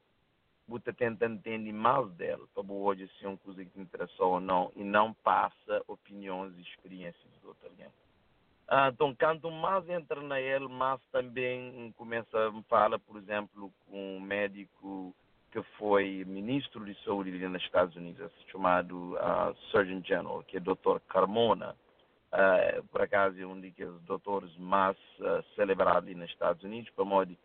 você 0.67 0.93
tenta 0.93 1.25
entender 1.25 1.73
mais 1.73 2.09
dela, 2.13 2.47
para 2.53 2.63
hoje 2.63 3.09
se 3.17 3.25
é 3.25 3.27
uma 3.27 3.37
coisa 3.37 3.63
que 3.63 3.71
te 3.71 3.79
interessou 3.79 4.33
ou 4.33 4.39
não, 4.39 4.71
e 4.75 4.83
não 4.83 5.13
passa 5.13 5.83
opiniões 5.87 6.53
e 6.57 6.61
experiências 6.61 7.31
do 7.41 7.49
outro 7.49 7.67
alguém. 7.67 7.87
Ah, 8.67 8.89
então, 8.93 9.13
quanto 9.13 9.51
mais 9.51 9.87
entra 9.89 10.21
na 10.21 10.39
ele, 10.39 10.67
mais 10.67 11.01
também 11.11 11.93
começa 11.97 12.47
a 12.47 12.63
falar, 12.63 12.97
por 12.99 13.17
exemplo, 13.17 13.71
com 13.85 14.17
um 14.17 14.21
médico 14.21 15.13
que 15.51 15.61
foi 15.77 16.23
ministro 16.25 16.83
de 16.83 16.95
saúde 17.03 17.31
nos 17.31 17.61
Estados 17.61 17.95
Unidos, 17.95 18.31
chamado 18.51 19.13
uh, 19.13 19.55
Surgeon 19.69 20.01
General, 20.03 20.43
que 20.43 20.57
é 20.57 20.59
Dr. 20.59 20.99
Carmona. 21.07 21.75
Uh, 22.31 22.83
por 22.87 23.01
acaso 23.01 23.39
é 23.39 23.45
um 23.45 23.61
dos 23.61 24.01
doutores 24.01 24.55
mais 24.57 24.97
uh, 25.19 25.43
celebrados 25.55 26.15
nos 26.15 26.27
Estados 26.31 26.63
Unidos, 26.63 26.89
para 26.95 27.05
modo 27.05 27.37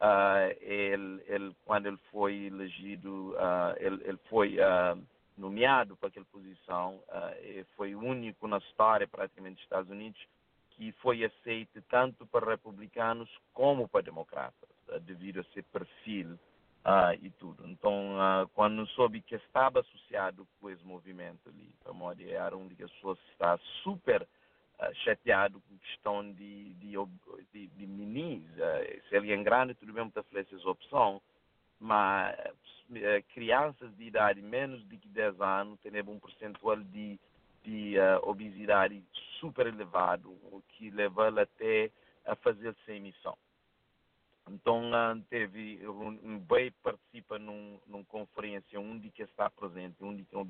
uh, 0.00 0.56
ele, 0.60 1.22
ele, 1.26 1.56
quando 1.64 1.86
ele 1.86 1.98
foi 2.10 2.34
elegido, 2.44 3.32
uh, 3.32 3.74
ele, 3.78 4.02
ele, 4.04 4.18
foi 4.28 4.56
uh, 4.58 5.00
nomeado 5.36 5.96
para 5.96 6.08
aquela 6.08 6.26
posição, 6.26 7.00
foi 7.76 7.94
o 7.94 8.00
único 8.00 8.46
na 8.46 8.58
história 8.58 9.06
praticamente 9.06 9.56
dos 9.56 9.64
Estados 9.64 9.90
Unidos 9.90 10.20
que 10.70 10.92
foi 10.92 11.24
aceito 11.24 11.82
tanto 11.88 12.26
para 12.26 12.50
republicanos 12.50 13.28
como 13.52 13.88
para 13.88 14.02
democratas, 14.02 14.68
devido 15.02 15.40
a 15.40 15.44
seu 15.52 15.62
perfil 15.64 16.38
e 17.20 17.30
tudo. 17.30 17.66
Então, 17.68 18.16
quando 18.54 18.86
soube 18.88 19.20
que 19.22 19.34
estava 19.34 19.80
associado 19.80 20.46
com 20.60 20.70
esse 20.70 20.84
movimento 20.84 21.48
ali, 21.48 21.74
para 21.82 22.24
era 22.24 22.56
um 22.56 22.68
das 22.68 22.90
pessoas 22.92 23.18
que 23.18 23.32
está 23.32 23.58
super 23.82 24.26
uh, 24.80 24.94
chateado 24.96 25.60
com 25.60 25.78
questão 25.78 26.32
de, 26.32 26.74
de, 26.74 26.94
de, 27.52 27.66
de 27.68 27.86
minis. 27.86 28.42
Uh, 28.52 29.08
se 29.08 29.16
ele 29.16 29.32
é 29.32 29.36
grande, 29.36 29.74
tudo 29.74 29.92
bem, 29.92 30.04
muitas 30.04 30.26
vezes 30.30 30.52
essa 30.52 30.68
opção, 30.68 31.20
mas 31.78 32.36
uh, 32.90 33.24
crianças 33.34 33.94
de 33.96 34.04
idade 34.04 34.40
menos 34.42 34.86
de 34.88 34.96
10 34.96 35.40
anos 35.40 35.80
têm 35.80 35.92
um 36.02 36.18
percentual 36.18 36.76
de, 36.76 37.18
de 37.62 37.94
obesidade 38.22 39.02
super 39.40 39.66
elevado, 39.66 40.30
o 40.30 40.62
que 40.68 40.90
leva 40.90 41.28
até 41.40 41.90
a 42.26 42.34
fazer 42.36 42.74
sem 42.84 42.96
emissão. 42.96 43.36
Então, 44.48 44.90
teve 45.30 45.80
um, 45.88 46.38
bem 46.38 46.70
participa 46.82 47.38
numa 47.38 47.80
num 47.86 48.04
conferência 48.04 48.78
onde 48.78 49.10
que 49.10 49.22
está 49.22 49.48
presente, 49.48 49.96
onde 50.02 50.22
que 50.24 50.34
é 50.34 50.38
um 50.38 50.44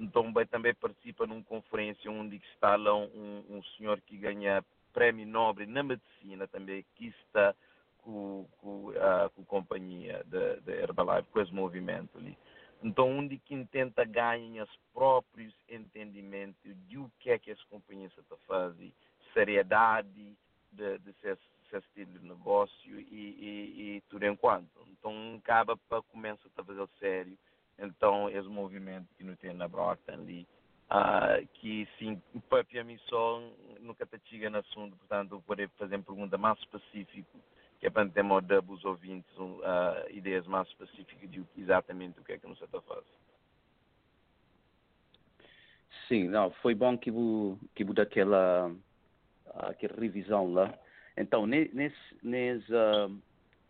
Então 0.00 0.32
também 0.50 0.74
participa 0.74 1.26
numa 1.26 1.44
conferência 1.44 2.10
onde 2.10 2.36
está 2.54 2.74
lá 2.74 2.96
um, 2.96 3.44
um 3.50 3.62
senhor 3.76 4.00
que 4.00 4.16
ganha 4.16 4.64
prémio 4.94 5.26
nobre 5.26 5.66
na 5.66 5.82
medicina 5.82 6.48
também, 6.48 6.84
que 6.96 7.08
está 7.08 7.54
com, 7.98 8.48
com, 8.58 8.88
uh, 8.88 9.30
com 9.34 9.42
a 9.42 9.46
companhia 9.46 10.24
da 10.24 10.72
Herbalife, 10.72 11.28
com 11.30 11.40
esse 11.40 11.52
movimento 11.52 12.16
ali. 12.16 12.36
Então, 12.82 13.18
onde 13.18 13.36
que 13.38 13.62
tenta 13.66 14.02
ganhar 14.06 14.64
os 14.64 14.76
próprios 14.94 15.54
entendimentos 15.68 16.74
de 16.88 16.96
o 16.96 17.10
que 17.20 17.30
é 17.30 17.38
que 17.38 17.50
as 17.50 17.62
companhias 17.64 18.10
estão 18.16 18.38
fazendo, 18.48 18.92
seriedade 19.34 20.34
de, 20.72 20.98
de 20.98 21.12
ser 21.20 21.38
estilo 21.72 22.18
de 22.18 22.26
negócio 22.26 22.98
e, 22.98 23.04
e, 23.12 23.96
e 23.96 24.02
tudo 24.08 24.24
enquanto. 24.24 24.80
Então, 24.88 25.36
acaba 25.36 25.76
para 25.76 26.00
começar 26.02 26.48
a 26.56 26.64
fazer 26.64 26.88
sério 26.98 27.38
então, 27.80 28.28
esse 28.28 28.48
movimento 28.48 29.06
que 29.16 29.24
não 29.24 29.34
tem 29.36 29.54
na 29.54 29.66
Brockton 29.66 30.12
ali, 30.12 30.46
uh, 30.90 31.46
que 31.54 31.88
sim, 31.98 32.20
para 32.48 32.64
a 32.80 32.84
missão 32.84 33.52
nunca 33.80 34.04
te 34.04 34.20
chega 34.28 34.50
no 34.50 34.58
assunto, 34.58 34.96
portanto, 34.96 35.42
poder 35.46 35.68
fazer 35.78 35.96
uma 35.96 36.04
pergunta 36.04 36.36
mais 36.36 36.58
específica, 36.58 37.38
que 37.78 37.86
é 37.86 37.90
para 37.90 38.08
ter 38.08 38.24
os 38.68 38.84
ouvintes 38.84 39.34
uh, 39.38 39.60
ideias 40.10 40.46
mais 40.46 40.68
específicas 40.68 41.30
de 41.30 41.42
exatamente 41.56 42.20
o 42.20 42.24
que 42.24 42.32
é 42.32 42.38
que 42.38 42.46
não 42.46 42.56
se 42.56 42.64
está 42.64 42.80
fazendo. 42.82 43.20
Sim, 46.06 46.24
não, 46.24 46.50
foi 46.50 46.74
bom 46.74 46.98
que 46.98 47.10
vou 47.10 47.58
que 47.74 47.84
vou 47.84 47.94
daquela 47.94 48.70
aquela 49.54 49.98
revisão 49.98 50.52
lá. 50.52 50.76
Então, 51.16 51.46
nesse, 51.46 51.98
nesse, 52.22 52.72
uh, 52.72 53.16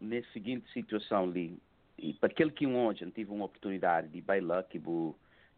nessa 0.00 0.30
seguinte 0.32 0.70
situação 0.72 1.24
ali, 1.24 1.58
e 2.00 2.14
para 2.14 2.28
aquele 2.28 2.50
que 2.50 2.66
hoje 2.66 3.04
não 3.04 3.12
tive 3.12 3.30
uma 3.30 3.44
oportunidade 3.44 4.08
de 4.08 4.20
bailar 4.20 4.64
que 4.64 4.80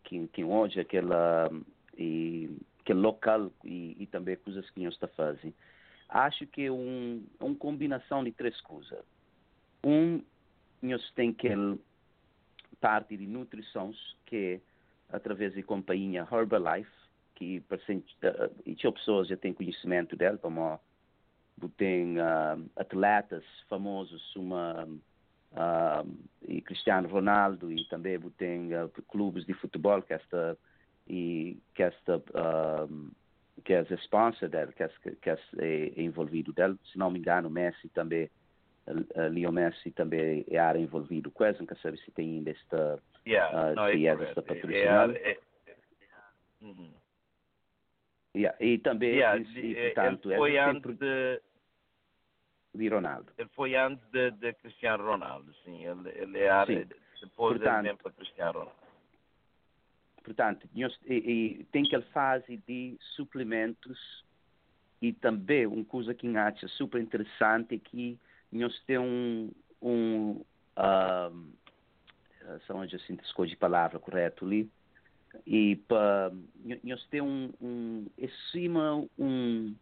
que 0.05 0.29
que 0.29 0.45
hoje 0.45 0.81
aquela 0.81 1.51
e 1.97 2.51
aquele 2.81 3.01
local 3.01 3.51
e, 3.65 3.97
e 3.99 4.07
também 4.07 4.37
coisas 4.37 4.69
que 4.71 4.83
nós 4.83 4.95
está 4.95 5.09
fazendo. 5.09 5.55
Acho 6.09 6.47
que 6.47 6.67
é 6.67 6.73
um 6.73 7.25
uma 7.41 7.55
combinação 7.55 8.25
de 8.25 8.33
três 8.33 8.61
coisas. 8.61 9.05
Um 9.85 10.23
nós 10.83 11.11
tem 11.13 11.33
que 11.33 11.49
parte 12.81 13.17
de 13.17 13.27
nutrição 13.27 13.93
que 14.27 14.61
é 15.11 15.17
através 15.17 15.55
da 15.55 15.63
companhia 15.63 16.27
Herbalife 16.31 16.91
que 17.37 17.63
e 18.67 18.75
tinha 18.75 18.93
pessoas 18.93 19.29
já 19.29 19.37
têm 19.37 19.55
conhecimento 19.55 20.17
dela 20.17 20.39
como 20.39 20.81
tem 21.77 22.19
uh, 22.19 22.71
atletas 22.77 23.45
famosos 23.69 24.35
uma 24.35 24.85
uh, 24.85 25.01
e 26.49 26.61
Cristiano 26.63 27.09
Ronaldo 27.09 27.71
e 27.71 27.85
também 27.89 28.19
tem 28.39 28.75
uh, 28.75 28.89
clubes 29.09 29.45
de 29.45 29.55
futebol 29.55 30.03
que 30.03 30.15
esta 30.15 30.57
e 31.07 31.59
que 31.75 31.83
esta 31.83 32.23
que 33.65 33.75
é 33.75 33.83
sponsor 33.97 34.49
dele, 34.49 34.73
que, 34.73 34.83
é, 34.83 34.89
que 35.21 35.31
é, 35.31 35.39
é 35.59 36.03
envolvido 36.03 36.53
dele, 36.53 36.77
se 36.91 36.99
não 36.99 37.11
me 37.11 37.19
engano, 37.19 37.51
Messi 37.51 37.89
também, 37.91 38.31
uh, 38.87 39.29
Leo 39.31 39.53
Messi 39.53 39.91
também 39.91 40.45
é 40.49 40.79
envolvido 40.79 41.31
com 41.31 41.45
isso, 41.47 41.61
nunca 41.61 41.77
sabe 41.77 41.99
se 41.99 42.11
tem 42.13 42.39
ainda 42.39 42.51
esta, 42.51 42.99
yeah, 43.27 43.73
uh, 43.73 43.75
no, 43.75 43.93
se 43.93 44.07
é 44.07 44.11
esta 44.11 44.43
patrocinada. 44.43 45.17
É, 45.19 45.33
é, 45.33 45.75
uhum. 46.63 46.93
yeah, 48.35 48.57
e 48.59 48.79
também, 48.79 49.17
yeah, 49.17 49.39
e, 49.39 49.59
e, 49.59 49.75
portanto, 49.93 50.31
ele 50.31 50.39
foi 50.39 50.57
é 50.57 50.73
sempre... 50.73 50.95
de 50.95 51.41
de 52.75 52.89
Ronaldo. 52.89 53.33
Ele 53.39 53.49
foi 53.55 53.75
antes 53.75 54.05
de, 54.11 54.31
de 54.33 54.53
Cristiano 54.55 55.05
Ronaldo, 55.05 55.53
sim. 55.65 55.85
Ele, 55.85 56.09
ele 56.15 56.39
é 56.39 56.67
sim. 56.67 56.85
depois 57.21 57.59
portanto, 57.59 57.87
ele 57.87 57.97
para 57.97 58.13
Cristiano 58.13 58.53
Ronaldo. 58.53 58.83
Portanto, 60.25 60.69
tem 61.73 61.87
aquela 61.87 62.03
fase 62.13 62.57
de 62.69 62.97
suplementos 63.17 64.25
e 65.01 65.13
também 65.13 65.67
uma 65.67 65.85
coisa 65.85 66.15
que 66.15 66.29
acho 66.37 66.69
super 66.69 67.01
interessante 67.01 67.75
é 67.75 67.79
que 67.79 68.19
nós 68.53 68.79
temos 68.85 69.09
um, 69.11 69.51
um 69.83 70.45
uh, 70.77 71.53
são 72.67 72.81
assim 72.81 73.19
escolhi 73.25 73.55
a 73.55 73.57
palavra 73.57 73.99
correta 73.99 74.45
ali 74.45 74.71
e 75.47 75.77
para 75.89 76.33
nós 76.85 77.05
ter 77.07 77.21
um, 77.21 77.53
um 77.61 78.07
em 78.17 78.31
cima 78.51 79.05
um 79.19 79.75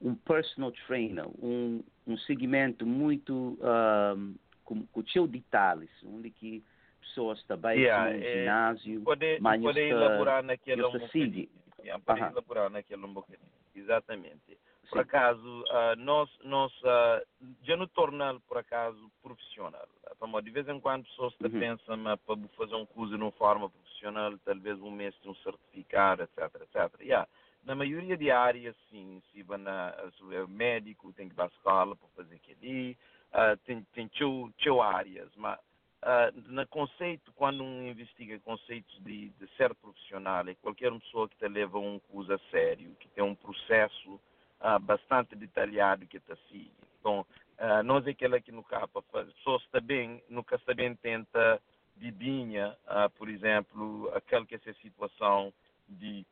um 0.00 0.14
personal 0.14 0.72
trainer, 0.86 1.26
um, 1.42 1.82
um 2.06 2.16
segmento 2.18 2.86
muito 2.86 3.58
um, 3.60 4.34
com, 4.64 4.86
com 4.86 5.06
seu 5.08 5.26
detalhes, 5.26 5.90
onde 6.04 6.30
que 6.30 6.64
pessoas 7.00 7.42
também 7.44 7.80
yeah, 7.80 8.10
no 8.10 8.22
é, 8.22 8.32
ginásio, 8.32 9.02
poder, 9.02 9.40
mas 9.40 9.60
poder 9.60 9.90
elaborar 9.90 10.42
naquele 10.42 10.84
um 10.84 11.08
sigue. 11.08 11.50
Yeah, 11.82 12.02
poder 12.04 12.22
Aham. 12.22 12.30
elaborar 12.32 12.70
naquele 12.70 13.04
um 13.04 13.12
bocadinho. 13.12 13.48
Exatamente. 13.74 14.58
Por 14.88 14.98
Sim. 14.98 15.02
acaso, 15.02 15.64
ah, 15.70 15.94
nós, 15.96 16.28
nós 16.42 16.72
ah, 16.84 17.22
já 17.62 17.76
nos 17.76 17.90
tornamos, 17.92 18.42
por 18.44 18.58
acaso, 18.58 19.10
profissional. 19.22 19.88
Como 20.18 20.40
de 20.42 20.50
vez 20.50 20.68
em 20.68 20.80
quando 20.80 21.04
pessoas 21.04 21.34
Uhum. 21.40 21.50
pensam 21.50 21.96
mas 21.96 22.20
para 22.20 22.36
fazer 22.56 22.74
um 22.74 22.84
curso 22.84 23.16
de 23.16 23.22
uma 23.22 23.32
forma 23.32 23.70
profissional, 23.70 24.36
talvez 24.44 24.78
um 24.80 24.90
mês 24.90 25.14
de 25.22 25.28
um 25.28 25.34
certificado, 25.36 26.22
etc, 26.22 26.54
etc. 26.62 27.00
Yeah. 27.00 27.28
Na 27.64 27.74
maioria 27.74 28.16
de 28.16 28.30
áreas, 28.30 28.74
sim, 28.90 29.22
se 29.32 29.44
na, 29.58 29.94
é 30.32 30.46
médico, 30.46 31.12
tem 31.12 31.28
que 31.28 31.34
ir 31.34 31.40
a 31.40 31.46
escola 31.46 31.94
para 31.94 32.08
fazer 32.16 32.36
aquilo, 32.36 32.96
ah, 33.32 33.56
tem, 33.64 33.82
tem 33.92 34.08
teu, 34.08 34.52
teu 34.58 34.80
áreas, 34.82 35.30
mas 35.36 35.58
ah, 36.02 36.30
no 36.34 36.66
conceito, 36.68 37.30
quando 37.34 37.62
um 37.62 37.86
investiga 37.86 38.38
conceitos 38.40 38.98
de, 39.02 39.28
de 39.30 39.46
ser 39.56 39.74
profissional, 39.74 40.48
é 40.48 40.54
qualquer 40.54 40.90
pessoa 41.00 41.28
que 41.28 41.36
te 41.36 41.46
leva 41.48 41.78
um 41.78 41.98
curso 41.98 42.32
a 42.32 42.38
sério, 42.50 42.94
que 42.98 43.08
tem 43.08 43.22
um 43.22 43.34
processo 43.34 44.18
ah, 44.60 44.78
bastante 44.78 45.36
detalhado 45.36 46.06
que 46.06 46.18
te 46.18 46.34
sigue. 46.48 46.72
Então, 46.98 47.26
ah, 47.58 47.82
nós 47.82 48.06
é 48.06 48.10
aquele 48.10 48.36
aqui 48.36 48.50
no 48.50 48.64
capa, 48.64 49.02
faz- 49.12 49.30
pessoas 49.34 49.62
também, 49.70 50.22
nunca 50.30 50.58
também 50.60 50.94
tenta 50.96 51.60
bibinha, 51.96 52.74
ah, 52.86 53.10
por 53.10 53.28
exemplo, 53.28 54.10
aquela 54.14 54.46
que 54.46 54.54
é 54.54 54.58
essa 54.58 54.72
situação 54.80 55.52
de 55.86 56.24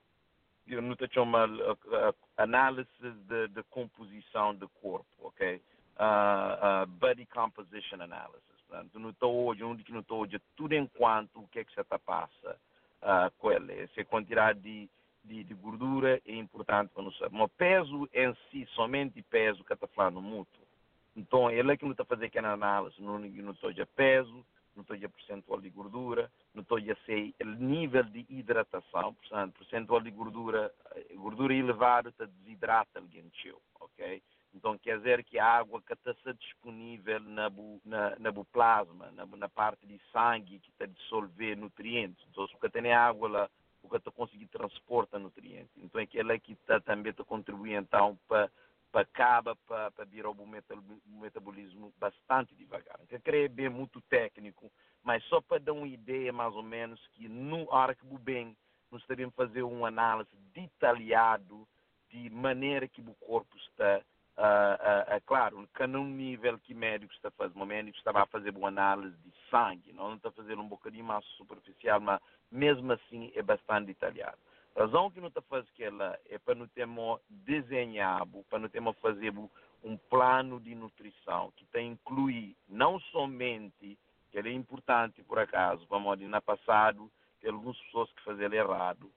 eu 0.69 0.83
não 0.83 0.97
chamo 1.11 1.37
ah, 1.37 1.47
ah, 1.93 2.15
análise 2.37 2.89
de 3.49 3.63
composição 3.71 4.55
do 4.55 4.69
corpo, 4.69 5.07
ok? 5.21 5.61
Ah, 5.97 6.59
ah, 6.61 6.87
body 6.87 7.27
composition 7.27 8.01
analysis. 8.01 8.43
Portanto, 8.69 8.99
não 8.99 9.11
estou 9.11 9.47
hoje, 9.47 9.65
onde 9.65 9.83
que 9.83 9.93
não 9.93 10.01
estou 10.01 10.23
hoje, 10.23 10.41
tudo 10.55 10.75
enquanto 10.75 11.41
o 11.41 11.49
que 11.49 11.61
é 11.61 11.65
que 11.65 11.73
você 11.73 11.81
está 11.81 11.99
passa 11.99 12.57
ah, 13.03 13.31
com 13.39 13.51
ele. 13.51 13.81
Essa 13.81 14.05
quantidade 14.05 14.61
de, 14.61 14.89
de, 15.25 15.45
de 15.45 15.55
gordura 15.55 16.21
é 16.27 16.35
importante 16.35 16.91
para 16.93 17.03
nós. 17.03 17.19
Mas 17.31 17.51
peso 17.57 18.09
em 18.13 18.35
si, 18.51 18.67
somente 18.75 19.23
peso 19.23 19.65
que 19.65 19.73
está 19.73 19.87
falando 19.89 20.21
muito. 20.21 20.59
Então, 21.17 21.51
ele 21.51 21.73
é 21.73 21.77
que 21.77 21.85
não 21.85 21.93
está 21.93 22.05
fazendo 22.05 22.27
aquela 22.27 22.53
análise, 22.53 23.03
não 23.03 23.19
não 23.19 23.53
estou 23.53 23.71
a 23.71 23.87
peso, 23.97 24.45
não 24.79 24.83
estou 24.83 24.97
a 24.97 25.09
percentual 25.09 25.61
de 25.61 25.71
gordura, 25.71 26.31
não 26.55 26.63
a 26.93 26.97
ser 27.05 27.35
o 27.43 27.47
nível 27.47 28.05
de 28.05 28.25
hidratação, 28.29 29.13
portanto, 29.15 29.59
percentual 29.59 30.01
de 30.01 30.11
gordura, 30.11 30.73
gordura 31.15 31.53
elevada 31.53 32.13
te 32.13 32.27
desidrata 32.27 33.01
alguém 33.01 33.31
seu, 33.43 33.61
ok? 33.81 34.23
Então, 34.55 34.79
quer 34.79 34.99
dizer 34.99 35.25
que 35.25 35.39
a 35.39 35.47
água 35.47 35.83
que 35.83 35.93
está 35.93 36.33
disponível 36.33 37.21
na, 37.21 37.51
bu, 37.51 37.81
na, 37.85 38.17
na 38.19 38.31
bu 38.31 38.47
na, 39.15 39.27
na 39.27 39.49
parte 39.49 39.87
de 39.87 40.01
sangue 40.13 40.61
que 40.61 40.71
está 40.71 40.87
dissolver 40.87 41.57
nutrientes. 41.57 42.25
Então, 42.31 42.47
se 42.47 42.55
você 42.55 42.71
tem 42.71 42.93
água 42.93 43.29
lá, 43.29 43.51
o 43.83 43.89
que 43.89 43.97
está 43.97 44.11
conseguindo 44.11 44.51
transportar 44.51 45.21
nutrientes. 45.21 45.71
Então, 45.77 46.01
aquele 46.01 46.33
é 46.33 46.39
que 46.39 46.53
está 46.53 46.81
também 46.81 47.11
está 47.11 47.25
contribuindo 47.25 47.79
então 47.81 48.19
para 48.27 48.51
acaba 48.93 49.55
para 49.67 49.91
para 49.91 50.05
virar 50.05 50.31
o 50.31 50.47
metabolismo 51.07 51.93
bastante 51.99 52.55
devagar. 52.55 52.99
Então, 53.03 53.21
creio 53.21 53.51
bem 53.51 53.69
muito 53.69 54.01
técnico, 54.03 54.71
mas 55.03 55.23
só 55.25 55.41
para 55.41 55.59
dar 55.59 55.73
uma 55.73 55.87
ideia 55.87 56.33
mais 56.33 56.55
ou 56.55 56.63
menos 56.63 57.05
que 57.09 57.29
no 57.29 57.73
arco 57.73 58.19
bem 58.19 58.57
nós 58.91 59.05
teríamos 59.07 59.35
fazer 59.35 59.63
uma 59.63 59.89
análise 59.89 60.35
detalhado 60.55 61.69
de 62.11 62.31
maneira 62.31 62.89
que 62.89 63.03
o 63.03 63.15
corpo 63.15 63.57
está 63.57 64.03
ah, 64.41 64.79
ah, 64.81 65.17
ah, 65.17 65.21
claro, 65.27 65.69
que 65.75 65.85
num 65.89 66.07
nível 66.07 66.61
que 66.61 66.73
médico 66.73 67.13
está 67.13 67.29
fazendo, 67.29 67.61
o 67.61 67.67
médico 67.67 67.99
estava 67.99 68.23
a 68.23 68.27
fazer 68.27 68.57
uma 68.57 68.69
análise 68.69 69.17
de 69.17 69.33
sangue, 69.51 69.93
não, 69.93 70.11
não 70.11 70.17
está 70.17 70.31
fazendo 70.31 70.63
um 70.63 70.69
bocadinho 70.69 71.05
mais 71.05 71.25
superficial, 71.37 72.01
mas 72.01 72.21
mesmo 72.49 72.93
assim 72.93 73.33
é 73.35 73.43
bastante 73.43 73.87
detalhado. 73.87 74.39
Razão 74.79 75.11
que 75.11 75.21
não 75.21 75.27
está 75.27 75.43
fazendo 75.43 75.71
aquela 75.75 76.17
é 76.31 76.39
para 76.39 76.55
não 76.55 76.69
termos 76.69 77.21
desenhado, 77.29 78.45
para 78.49 78.61
não 78.61 78.69
termos 78.69 78.97
fazer 78.99 79.35
um 79.83 79.97
plano 80.09 80.61
de 80.61 80.73
nutrição 80.73 81.53
que 81.57 81.65
tem 81.67 81.91
inclui 81.91 82.57
não 82.69 83.01
somente, 83.01 83.99
que 84.31 84.39
ele 84.39 84.51
é 84.51 84.53
importante 84.53 85.21
por 85.25 85.37
acaso, 85.41 85.85
vamos 85.91 86.17
dizer, 86.17 86.31
no 86.31 86.41
passado, 86.41 87.11
tem 87.41 87.51
algumas 87.51 87.77
pessoas 87.77 88.09
que 88.13 88.23
fazem 88.23 88.53
errado, 88.55 89.11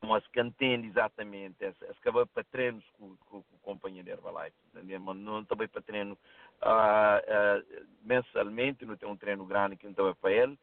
mas 0.00 0.24
que 0.28 0.40
entende 0.40 0.86
exatamente, 0.86 1.56
que 2.00 2.10
vai 2.12 2.24
para 2.24 2.44
treinos 2.44 2.84
com, 2.96 3.16
com, 3.26 3.42
com 3.42 3.56
a 3.56 3.58
companhia 3.64 4.04
de 4.04 4.10
Herbalife, 4.10 4.56
entendeu? 4.72 5.00
não 5.00 5.44
também 5.44 5.66
para 5.66 5.82
treino 5.82 6.16
ah, 6.62 7.20
ah, 7.26 7.62
mensalmente, 8.02 8.86
não 8.86 8.96
tem 8.96 9.08
um 9.08 9.16
treino 9.16 9.44
grande 9.44 9.76
que 9.76 9.86
não 9.86 9.94
também 9.94 10.14
para 10.14 10.30
ele, 10.30 10.56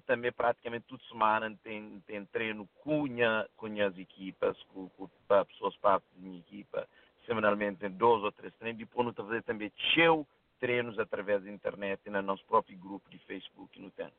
e 0.00 0.02
também 0.02 0.32
praticamente 0.32 0.86
toda 0.88 1.02
semana 1.04 1.54
tem, 1.62 2.00
tem 2.06 2.24
treino 2.26 2.66
com, 2.82 3.04
a- 3.22 3.46
com 3.56 3.66
as 3.80 3.96
equipas, 3.98 4.60
com, 4.64 4.88
com 4.90 5.08
para 5.28 5.44
pessoas 5.44 5.76
parte 5.76 6.06
da 6.14 6.22
minha 6.22 6.40
equipa, 6.40 6.88
semanalmente 7.26 7.80
tem 7.80 7.90
dois 7.90 8.22
ou 8.24 8.32
três 8.32 8.54
treinos, 8.54 8.78
depois 8.78 9.06
não 9.06 9.12
fazer 9.12 9.42
também 9.42 9.70
cheio 9.92 10.26
treinos 10.58 10.98
através 10.98 11.42
da 11.44 11.50
internet 11.50 12.00
e 12.06 12.10
no 12.10 12.22
nosso 12.22 12.44
próprio 12.46 12.78
grupo 12.78 13.08
de 13.10 13.18
Facebook 13.18 13.78
não 13.80 13.90
tem. 13.90 14.10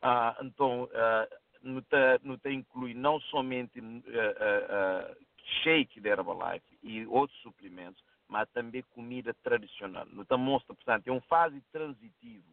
Ah, 0.00 0.36
então, 0.42 0.88
ah, 0.94 1.28
não 1.62 1.78
está 1.80 2.18
não 2.22 2.38
tá 2.38 2.50
inclui 2.50 2.94
não 2.94 3.20
somente 3.20 3.78
ah, 3.78 5.10
ah, 5.10 5.16
shake 5.62 6.00
da 6.00 6.10
Herbalife 6.10 6.78
e 6.82 7.06
outros 7.06 7.38
suplementos, 7.40 8.02
mas 8.28 8.48
também 8.50 8.82
comida 8.94 9.34
tradicional. 9.42 10.06
Não 10.06 10.22
está 10.22 10.36
mostra, 10.36 10.74
portanto, 10.74 11.06
é 11.06 11.12
uma 11.12 11.20
fase 11.22 11.60
transitiva 11.72 12.44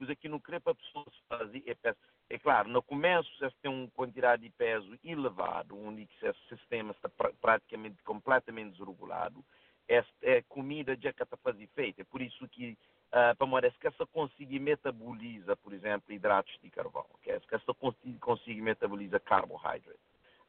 coisa 0.00 0.16
que 0.16 0.28
não 0.30 0.40
queria 0.40 0.60
para 0.60 0.74
pessoas 0.74 1.14
fazer 1.28 1.62
é, 1.66 1.74
peso. 1.74 1.98
é 2.30 2.38
claro, 2.38 2.70
no 2.70 2.82
começo 2.82 3.30
você 3.38 3.50
tem 3.60 3.70
uma 3.70 3.88
quantidade 3.90 4.42
de 4.42 4.50
peso 4.50 4.98
elevado, 5.04 5.78
onde 5.78 6.08
esse 6.22 6.48
sistema 6.48 6.92
está 6.92 7.08
pra- 7.10 7.32
praticamente 7.38 8.02
completamente 8.02 8.72
desregulado, 8.72 9.44
esta 9.86 10.10
é 10.22 10.40
comida 10.42 10.96
já 10.96 11.12
que 11.12 11.22
está 11.22 11.34
a 11.34 11.38
fazer 11.38 11.66
feita. 11.74 12.00
É 12.00 12.04
por 12.04 12.22
isso 12.22 12.48
que, 12.48 12.78
ah, 13.12 13.34
para 13.36 13.46
morar, 13.46 13.70
que 13.72 13.86
essa 13.86 14.06
consiga 14.06 14.58
metaboliza, 14.58 15.54
por 15.56 15.74
exemplo, 15.74 16.14
hidratos 16.14 16.56
de 16.62 16.70
carvão, 16.70 17.04
okay? 17.14 17.38
que 17.40 17.54
essa 17.54 17.74
consiga, 17.74 18.18
consiga 18.20 18.62
metaboliza 18.62 19.20
carboidratos. 19.20 20.00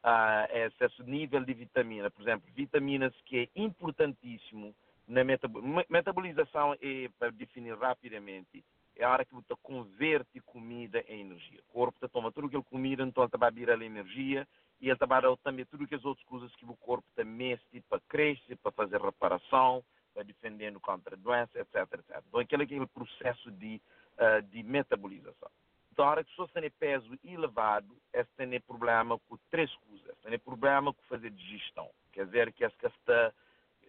Ah, 0.02 0.48
esse, 0.50 0.82
esse 0.82 1.02
nível 1.02 1.44
de 1.44 1.52
vitamina, 1.52 2.10
por 2.10 2.22
exemplo, 2.22 2.50
vitaminas 2.54 3.12
que 3.26 3.40
é 3.40 3.48
importantíssimo 3.60 4.74
na 5.06 5.22
metabo- 5.24 5.60
me- 5.60 5.86
metabolização, 5.90 6.74
é, 6.80 7.08
para 7.18 7.30
definir 7.30 7.76
rapidamente, 7.76 8.64
é 9.02 9.06
a 9.06 9.10
hora 9.10 9.24
que 9.24 9.34
você 9.34 9.54
converte 9.62 10.40
comida 10.40 11.04
em 11.08 11.20
energia. 11.22 11.60
O 11.68 11.72
corpo 11.72 11.96
está 11.96 12.08
toma 12.08 12.30
tudo 12.30 12.46
aquilo 12.46 12.64
comida, 12.64 13.02
então 13.02 13.24
ele 13.24 13.28
está 13.34 13.46
a 13.46 13.50
virar 13.50 13.80
energia 13.82 14.46
e 14.80 14.86
ele 14.86 14.92
está 14.92 15.04
a 15.04 15.20
dar 15.20 15.36
também 15.38 15.64
tudo 15.64 15.84
aquelas 15.84 16.04
outras 16.04 16.26
coisas 16.26 16.54
que 16.56 16.64
o 16.64 16.76
corpo 16.76 17.04
está 17.10 17.24
meste 17.24 17.80
para 17.88 18.00
crescer, 18.08 18.56
para 18.56 18.72
fazer 18.72 19.00
reparação, 19.00 19.84
para 20.14 20.22
defendendo 20.22 20.78
contra 20.80 21.16
doença, 21.16 21.58
etc, 21.58 21.76
etc. 21.94 22.22
Então 22.28 22.40
aquele 22.40 22.62
é 22.62 22.66
aquele 22.66 22.86
processo 22.86 23.50
de, 23.52 23.80
ah, 24.18 24.40
de 24.40 24.62
metabolização. 24.62 25.50
Então, 25.92 26.06
a 26.06 26.10
hora 26.10 26.24
que 26.24 26.30
a 26.30 26.32
pessoa 26.32 26.48
tem 26.48 26.70
peso 26.70 27.18
elevado, 27.22 27.94
esse 28.14 28.30
tem 28.36 28.60
problema 28.60 29.18
com 29.28 29.36
três 29.50 29.74
coisas. 29.76 30.16
Tem 30.22 30.38
problema 30.38 30.92
com 30.94 31.02
fazer 31.02 31.30
digestão. 31.30 31.90
Quer 32.12 32.24
dizer 32.24 32.52
que 32.52 32.64
esta, 32.64 33.34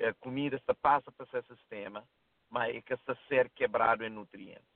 a 0.02 0.14
comida 0.16 0.58
está 0.58 0.74
passa 0.76 1.10
para 1.14 1.26
esse 1.40 1.56
sistema, 1.56 2.04
mas 2.50 2.76
é 2.76 2.82
que 2.82 2.94
está 2.94 3.16
ser 3.30 3.50
quebrado 3.52 4.04
em 4.04 4.10
nutrientes. 4.10 4.73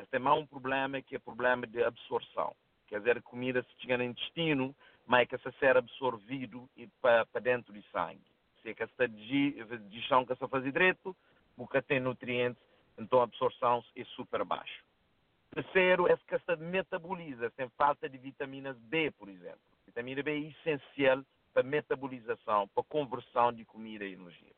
Esse 0.00 0.10
tem 0.10 0.20
mais 0.20 0.40
um 0.40 0.46
problema 0.46 1.02
que 1.02 1.14
é 1.14 1.18
o 1.18 1.20
problema 1.20 1.66
de 1.66 1.84
absorção. 1.84 2.56
Quer 2.88 3.00
dizer, 3.00 3.18
a 3.18 3.22
comida 3.22 3.62
se 3.62 3.82
chega 3.82 3.98
no 3.98 4.04
intestino, 4.04 4.74
mas 5.06 5.22
é 5.22 5.26
que 5.26 5.34
está 5.36 5.52
ser 5.52 5.76
absorvido 5.76 6.68
e 6.74 6.86
para, 7.02 7.26
para 7.26 7.40
dentro 7.42 7.70
do 7.70 7.82
sangue. 7.92 8.24
Se 8.62 8.70
é 8.70 8.74
que 8.74 9.08
digi- 9.08 9.62
digestão 9.90 10.24
que 10.24 10.32
está 10.32 10.48
fazer 10.48 10.72
direito, 10.72 11.14
porque 11.54 11.82
tem 11.82 12.00
nutrientes, 12.00 12.62
então 12.96 13.20
a 13.20 13.24
absorção 13.24 13.84
é 13.94 14.04
super 14.04 14.42
baixa. 14.42 14.82
Terceiro, 15.50 16.08
é 16.08 16.16
que 16.16 16.34
esta 16.34 16.56
metaboliza, 16.56 17.50
tem 17.50 17.68
falta 17.76 18.08
de 18.08 18.16
vitaminas 18.16 18.78
B, 18.78 19.10
por 19.10 19.28
exemplo. 19.28 19.60
Vitamina 19.84 20.22
B 20.22 20.30
é 20.30 20.38
essencial 20.38 21.22
para 21.52 21.62
metabolização, 21.62 22.68
para 22.68 22.84
conversão 22.84 23.52
de 23.52 23.66
comida 23.66 24.06
em 24.06 24.14
energia. 24.14 24.54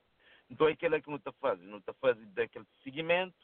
Então 0.49 0.69
é 0.69 0.73
aquilo 0.73 1.03
que 1.03 1.09
não 1.09 1.17
está 1.17 1.33
fazendo, 1.33 1.69
não 1.69 1.79
está 1.79 1.95
fazendo 1.95 2.31
daquele 2.33 2.67
seguimento, 2.85 3.35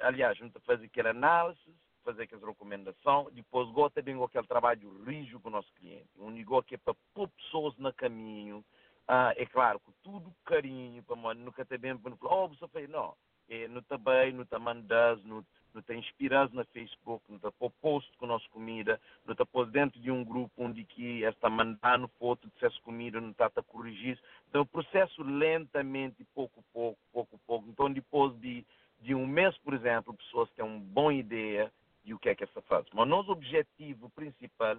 aliás, 0.00 0.38
fazendo 0.64 0.86
aquela 0.86 1.10
análise, 1.10 1.60
fazer 2.04 2.24
aquela 2.24 2.46
recomendação, 2.46 3.28
depois 3.32 3.68
gota 3.70 4.02
de 4.02 4.12
aquele 4.12 4.46
trabalho 4.46 5.02
rígido 5.04 5.40
com 5.40 5.48
o 5.48 5.52
nosso 5.52 5.72
cliente, 5.74 6.08
um 6.18 6.30
negócio 6.30 6.64
que 6.64 6.74
é 6.74 6.78
para 6.78 6.94
pôr 7.14 7.28
pessoas 7.28 7.76
no 7.78 7.92
caminho, 7.92 8.64
ah, 9.08 9.32
é 9.36 9.46
claro, 9.46 9.80
com 9.80 9.92
tudo 10.02 10.34
carinho, 10.44 11.02
para 11.02 11.16
mano, 11.16 11.44
nunca 11.44 11.64
ter 11.64 11.78
bem 11.78 11.96
para 11.96 12.12
oh, 12.22 12.48
você 12.48 12.66
fez, 12.68 12.88
não, 12.88 13.14
é, 13.48 13.68
não 13.68 13.80
está 13.80 13.98
bem, 13.98 14.32
não 14.32 14.42
está 14.42 14.58
mandando, 14.58 15.22
não, 15.26 15.46
não 15.74 15.80
está 15.80 15.94
inspirado 15.94 16.54
na 16.54 16.64
Facebook, 16.66 17.24
não 17.28 17.36
está 17.36 17.50
posto 17.80 18.16
com 18.18 18.26
nossa 18.26 18.48
comida, 18.50 19.00
não 19.24 19.32
está 19.32 19.44
posto 19.44 19.72
dentro 19.72 20.00
de 20.00 20.10
um 20.10 20.24
grupo 20.24 20.52
onde 20.56 20.84
que 20.84 21.22
está 21.24 21.50
mandando 21.50 22.08
foto 22.18 22.48
de 22.48 22.64
essa 22.64 22.80
comida, 22.82 23.20
não 23.20 23.30
está 23.30 23.46
a 23.46 23.62
corrigir. 23.62 24.18
Então, 24.48 24.62
o 24.62 24.66
processo 24.66 25.22
lentamente, 25.22 26.24
pouco 26.34 26.60
a 26.60 26.62
pouco, 26.72 26.98
pouco 27.12 27.36
a 27.36 27.38
pouco. 27.46 27.68
Então, 27.68 27.92
depois 27.92 28.38
de, 28.40 28.64
de 29.02 29.14
um 29.14 29.26
mês, 29.26 29.56
por 29.58 29.74
exemplo, 29.74 30.14
pessoas 30.14 30.50
têm 30.52 30.64
uma 30.64 30.80
boa 30.80 31.12
ideia 31.12 31.72
de 32.04 32.14
o 32.14 32.18
que 32.18 32.28
é 32.28 32.34
que 32.34 32.44
essa 32.44 32.62
faz. 32.62 32.86
Mas 32.92 33.04
o 33.04 33.08
nosso 33.08 33.30
objetivo 33.30 34.08
principal 34.10 34.78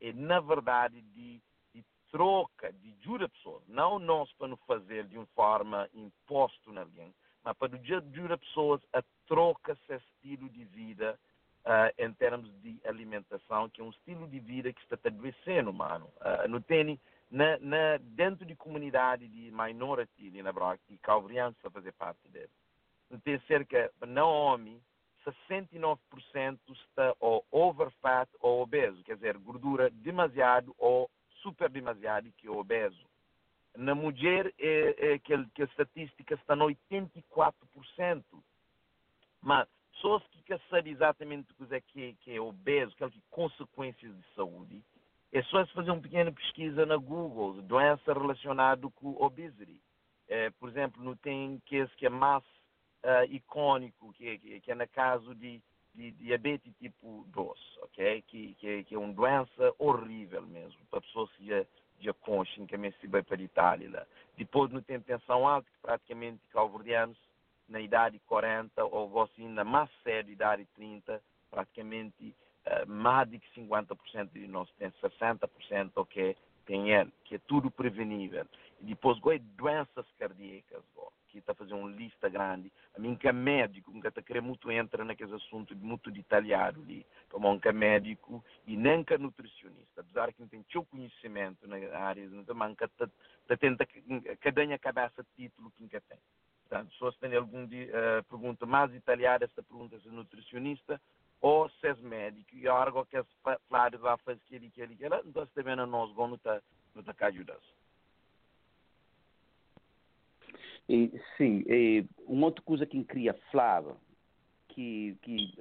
é, 0.00 0.12
na 0.12 0.40
verdade, 0.40 1.00
de, 1.00 1.40
de 1.74 1.84
troca, 2.10 2.72
de 2.72 2.94
jura 3.02 3.28
pessoas. 3.28 3.62
Não 3.68 3.98
nós 3.98 4.32
para 4.34 4.48
nos 4.48 4.60
fazer 4.66 5.06
de 5.06 5.16
uma 5.16 5.26
forma 5.34 5.88
imposto 5.94 6.72
na 6.72 6.82
alguém, 6.82 7.12
mas 7.42 7.56
para 7.56 7.76
jura 8.12 8.38
pessoas 8.38 8.80
a 8.92 9.02
troca 9.26 9.72
esse 9.72 10.04
estilo 10.04 10.48
de 10.48 10.64
vida 10.64 11.18
uh, 11.64 12.02
em 12.02 12.12
termos 12.14 12.50
de 12.62 12.80
alimentação, 12.84 13.68
que 13.68 13.80
é 13.80 13.84
um 13.84 13.90
estilo 13.90 14.28
de 14.28 14.38
vida 14.40 14.72
que 14.72 14.80
está 14.82 14.96
adoecendo, 15.04 15.72
mano. 15.72 16.06
Uh, 16.20 16.48
no 16.48 16.60
tem, 16.60 16.98
na, 17.30 17.58
na, 17.58 17.98
dentro 18.00 18.44
de 18.46 18.54
comunidade 18.54 19.28
de 19.28 19.50
minority, 19.50 20.30
na 20.42 20.52
Braga, 20.52 20.80
e 20.88 20.96
calvarianos 20.98 21.56
a 21.64 21.70
fazer 21.70 21.92
parte 21.92 22.28
dele. 22.28 22.50
Tem 23.22 23.38
cerca, 23.40 23.92
não 24.06 24.28
homem, 24.28 24.80
69% 25.24 26.58
está 26.70 27.14
ou 27.20 27.44
overfat 27.50 28.28
ou 28.40 28.62
obeso, 28.62 29.02
quer 29.04 29.14
dizer, 29.14 29.38
gordura 29.38 29.90
demasiado 29.90 30.74
ou 30.78 31.10
super 31.42 31.70
demasiado 31.70 32.32
que 32.36 32.46
é 32.46 32.50
obeso. 32.50 33.04
Na 33.76 33.94
mulher, 33.94 34.52
é, 34.58 35.12
é 35.12 35.18
que, 35.18 35.46
que 35.54 35.62
a 35.62 35.66
estatística 35.66 36.34
está 36.34 36.54
no 36.54 36.66
84%. 36.66 38.24
Mas 39.42 39.68
se 40.00 40.42
que 40.42 40.58
sabe 40.70 40.90
exatamente 40.90 41.50
o 41.52 41.66
que 41.66 41.74
é, 41.74 41.80
que 41.80 42.02
é, 42.02 42.12
que 42.20 42.36
é 42.36 42.40
obeso, 42.40 42.94
que 42.96 43.04
é 43.04 43.10
consequências 43.30 44.14
de 44.14 44.24
saúde, 44.34 44.82
é 45.32 45.42
só 45.44 45.64
se 45.64 45.72
fazer 45.72 45.90
uma 45.90 46.00
pequena 46.00 46.30
pesquisa 46.30 46.86
na 46.86 46.96
Google, 46.96 47.60
doença 47.62 48.12
relacionada 48.12 48.88
com 48.90 49.16
obesity. 49.20 49.80
É, 50.28 50.50
por 50.50 50.68
exemplo, 50.68 51.02
não 51.02 51.16
tem 51.16 51.60
que 51.66 51.80
é, 51.80 51.86
que 51.96 52.06
é 52.06 52.08
massa 52.08 52.46
uh, 53.04 54.12
que, 54.12 54.38
que, 54.38 54.60
que, 54.60 54.72
é 54.72 54.74
no 54.74 54.88
caso 54.88 55.34
de, 55.34 55.62
de, 55.94 56.10
diabetes 56.12 56.72
tipo 56.78 57.24
2, 57.28 57.78
ok? 57.82 58.22
Que, 58.22 58.54
que, 58.54 58.84
que, 58.84 58.94
é 58.94 58.98
uma 58.98 59.12
doença 59.12 59.74
horrível 59.78 60.42
mesmo, 60.42 60.80
para 60.90 61.00
que 61.36 61.46
já, 61.46 61.64
já 62.00 62.12
consciem 62.14 62.66
que 62.66 62.76
se 63.00 63.06
vai 63.06 63.22
para 63.22 63.36
a 63.36 63.42
Itália. 63.42 63.90
Lá. 63.90 64.06
Depois 64.36 64.70
não 64.70 64.82
tem 64.82 65.00
tensão 65.00 65.46
alta, 65.46 65.68
que 65.70 65.78
praticamente 65.82 66.40
calverdianos 66.50 67.18
na 67.68 67.80
idade 67.80 68.18
40 68.26 68.84
ou 68.84 69.22
assim 69.22 69.48
na 69.48 69.64
mais 69.64 69.90
séria 70.02 70.30
idade 70.30 70.66
30, 70.74 71.22
praticamente 71.50 72.34
uh, 72.66 72.86
mais 72.86 73.30
de 73.30 73.40
50% 73.56 74.32
de 74.32 74.46
nós 74.46 74.68
tem 74.78 74.90
60% 74.90 75.92
ok 75.96 76.36
tem 76.66 76.90
ele, 76.90 77.12
que 77.24 77.36
é 77.36 77.38
tudo 77.46 77.70
prevenível. 77.70 78.46
E 78.80 78.86
depois, 78.86 79.18
doenças 79.56 80.06
cardíacas, 80.18 80.82
que 81.34 81.40
está 81.40 81.54
fazendo 81.54 81.78
uma 81.78 81.90
lista 81.90 82.28
grande. 82.28 82.72
A 82.96 83.00
mim 83.00 83.16
que 83.16 83.28
é 83.28 83.32
médico, 83.32 83.92
que 84.00 84.06
está 84.06 84.22
querendo 84.22 84.46
muito 84.46 84.70
entrar 84.70 85.04
naqueles 85.04 85.32
assuntos 85.32 85.76
muito 85.76 86.10
detalhados 86.10 86.82
ali, 86.82 87.04
como 87.30 87.50
um 87.50 87.58
que 87.58 87.68
é 87.68 87.72
médico 87.72 88.44
e 88.66 88.76
nem 88.76 89.02
que 89.02 89.14
é 89.14 89.18
nutricionista, 89.18 90.00
apesar 90.00 90.32
que 90.32 90.40
não 90.40 90.48
tem 90.48 90.64
seu 90.70 90.84
conhecimento 90.84 91.66
na 91.66 91.76
área, 91.98 92.28
não 92.28 92.44
que 92.74 92.84
está 92.84 93.08
tenta 93.58 93.84
que 93.86 94.52
ganha 94.52 94.78
cabeça 94.78 95.26
título 95.36 95.70
que 95.72 95.82
nunca 95.82 96.00
tem. 96.02 96.18
Portanto, 96.68 97.12
se 97.12 97.20
tem 97.20 97.34
alguma 97.36 97.64
uh, 97.64 98.24
pergunta 98.28 98.66
mais 98.66 98.90
detalhada, 98.90 99.44
esta 99.44 99.62
pergunta 99.62 99.98
se 100.00 100.08
é 100.08 100.10
nutricionista 100.10 101.00
ou 101.40 101.68
se 101.68 101.86
é 101.86 101.94
médico, 101.96 102.54
e 102.54 102.66
algo 102.66 103.04
que 103.04 103.18
é 103.18 103.24
claro, 103.68 103.98
vai 103.98 104.16
fazer 104.18 104.40
aquilo, 104.46 104.66
aquilo, 104.66 104.92
aquilo, 104.92 105.28
então 105.28 105.46
também 105.48 105.76
nós 105.76 106.12
vamos 106.14 106.38
estar 106.38 106.62
ajudando. 107.26 107.83
E, 110.88 111.10
sim, 111.36 111.64
e 111.66 112.04
uma 112.26 112.46
outra 112.46 112.62
coisa 112.62 112.84
que 112.86 112.98
eu 112.98 113.04
queria 113.04 113.34
falar, 113.50 113.84
que, 114.68 115.16
que, 115.22 115.54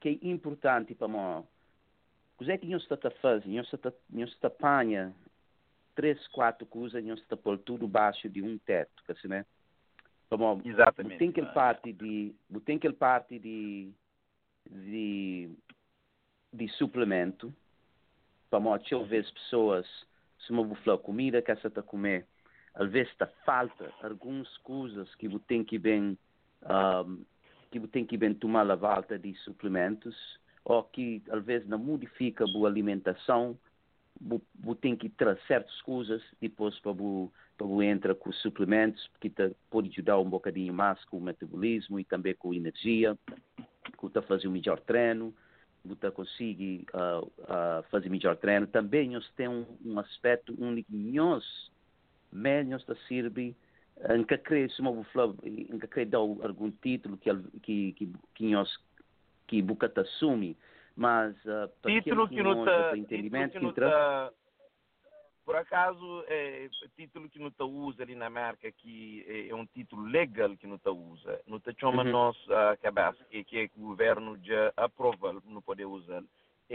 que 0.00 0.08
é 0.08 0.28
importante 0.28 0.94
para 0.94 1.08
nós, 1.08 1.44
o 2.38 2.44
que 2.44 2.50
é 2.50 2.58
que 2.58 2.66
nós 2.66 2.82
estamos 2.82 3.04
a 3.06 3.10
fazer? 3.10 3.48
Nós 3.48 3.72
estamos 3.72 4.38
a 4.42 4.46
apanhar 4.46 5.12
três, 5.94 6.26
quatro 6.28 6.66
coisas, 6.66 7.04
nós 7.04 7.20
estamos 7.20 7.40
a 7.40 7.44
pôr 7.44 7.58
tudo 7.58 7.86
baixo 7.86 8.28
de 8.28 8.42
um 8.42 8.58
teto, 8.58 9.02
assim, 9.08 9.28
né? 9.28 9.46
Como, 10.28 10.60
Exatamente. 10.64 11.18
Tem 11.18 11.28
aquele 11.28 11.46
parte 11.48 11.92
de, 11.92 12.34
tem 12.64 12.76
aquele 12.76 12.94
parte 12.94 13.38
de, 13.38 13.92
de, 14.68 15.50
de 16.52 16.68
suplemento, 16.70 17.54
para 18.50 18.58
nós, 18.58 18.80
deixa 18.80 18.96
eu 18.96 19.04
ver 19.04 19.24
as 19.24 19.30
pessoas, 19.30 19.86
se 20.40 20.50
uma 20.50 20.74
falar 20.76 20.98
comida 20.98 21.40
que 21.40 21.50
essa 21.50 21.68
está 21.68 21.80
a 21.80 21.84
comer, 21.84 22.26
às 22.74 22.90
vezes 22.90 23.12
falta 23.44 23.92
algumas 24.02 24.48
coisas 24.58 25.12
que 25.16 25.28
você 25.28 25.44
tem 25.46 25.64
que 25.64 25.78
bem 25.78 26.18
um, 26.62 27.24
que 27.70 27.78
você 27.78 27.88
tem 27.88 28.04
que 28.04 28.16
bem 28.16 28.34
tomar 28.34 28.68
a 28.70 28.74
volta 28.74 29.18
de 29.18 29.34
suplementos 29.36 30.16
ou 30.64 30.82
que 30.82 31.22
às 31.30 31.44
vezes 31.44 31.68
não 31.68 31.78
modifica 31.78 32.44
a 32.44 32.52
boa 32.52 32.68
alimentação 32.68 33.56
você 34.20 34.80
tem 34.80 34.96
que 34.96 35.08
trazer 35.08 35.40
certas 35.46 35.80
coisas 35.82 36.22
depois 36.40 36.78
para 36.80 36.92
você 36.92 37.30
para 37.56 37.66
você 37.68 37.84
entrar 37.84 38.14
com 38.16 38.32
suplementos 38.32 39.08
que 39.20 39.30
te, 39.30 39.54
pode 39.70 39.88
ajudar 39.90 40.18
um 40.18 40.28
bocadinho 40.28 40.74
mais 40.74 41.04
com 41.04 41.18
o 41.18 41.20
metabolismo 41.20 42.00
e 42.00 42.04
também 42.04 42.34
com 42.34 42.50
a 42.50 42.56
energia 42.56 43.16
que 44.00 44.06
está 44.06 44.20
fazer 44.20 44.48
um 44.48 44.52
melhor 44.52 44.80
treino 44.80 45.32
você 45.84 46.10
consegue 46.10 46.86
uh, 46.94 47.26
uh, 47.26 47.82
fazer 47.90 48.08
melhor 48.08 48.36
treino. 48.36 48.66
Também 48.66 49.10
nós 49.10 49.30
temos 49.36 49.66
um, 49.84 49.92
um 49.92 49.98
aspecto 49.98 50.54
único 50.58 50.90
nós 50.90 51.44
menos 52.34 52.84
da 52.84 52.94
Sirbi, 53.06 53.56
em 54.10 54.24
que 54.24 54.36
creio 54.38 54.70
se 54.70 54.80
uma 54.80 55.04
flor, 55.04 55.36
em 55.44 55.78
que 55.78 55.86
creio 55.86 56.08
dar 56.08 56.18
algum 56.18 56.70
título 56.70 57.16
que 57.16 57.30
que 57.62 57.92
que 57.92 58.12
que 58.34 58.50
nós 58.50 58.68
que 59.46 59.62
bucata 59.62 60.00
assume, 60.00 60.56
mas 60.96 61.34
uh, 61.44 61.70
título 61.86 62.28
que 62.28 62.42
não 62.42 62.64
está 62.64 62.96
entendimento 62.96 63.58
que, 63.58 63.72
tá, 63.80 64.32
por 65.44 65.56
acaso 65.56 66.24
é 66.28 66.68
título 66.96 67.28
que 67.28 67.38
não 67.38 67.48
está 67.48 67.64
usa 67.64 68.02
ali 68.02 68.14
na 68.14 68.30
marca 68.30 68.70
que 68.72 69.24
é, 69.28 69.48
é, 69.48 69.54
um 69.54 69.66
título 69.66 70.06
legal 70.06 70.56
que 70.56 70.66
não 70.66 70.76
está 70.76 70.90
usa 70.90 71.40
não 71.46 71.58
está 71.58 71.72
chama 71.78 72.02
uhum. 72.02 72.10
nós 72.10 72.36
a 72.50 72.76
cabeça 72.78 73.22
que, 73.30 73.44
que 73.44 73.70
o 73.76 73.82
governo 73.88 74.38
já 74.42 74.72
aprovou 74.76 75.40
não 75.44 75.60
poder 75.60 75.84
usar 75.84 76.22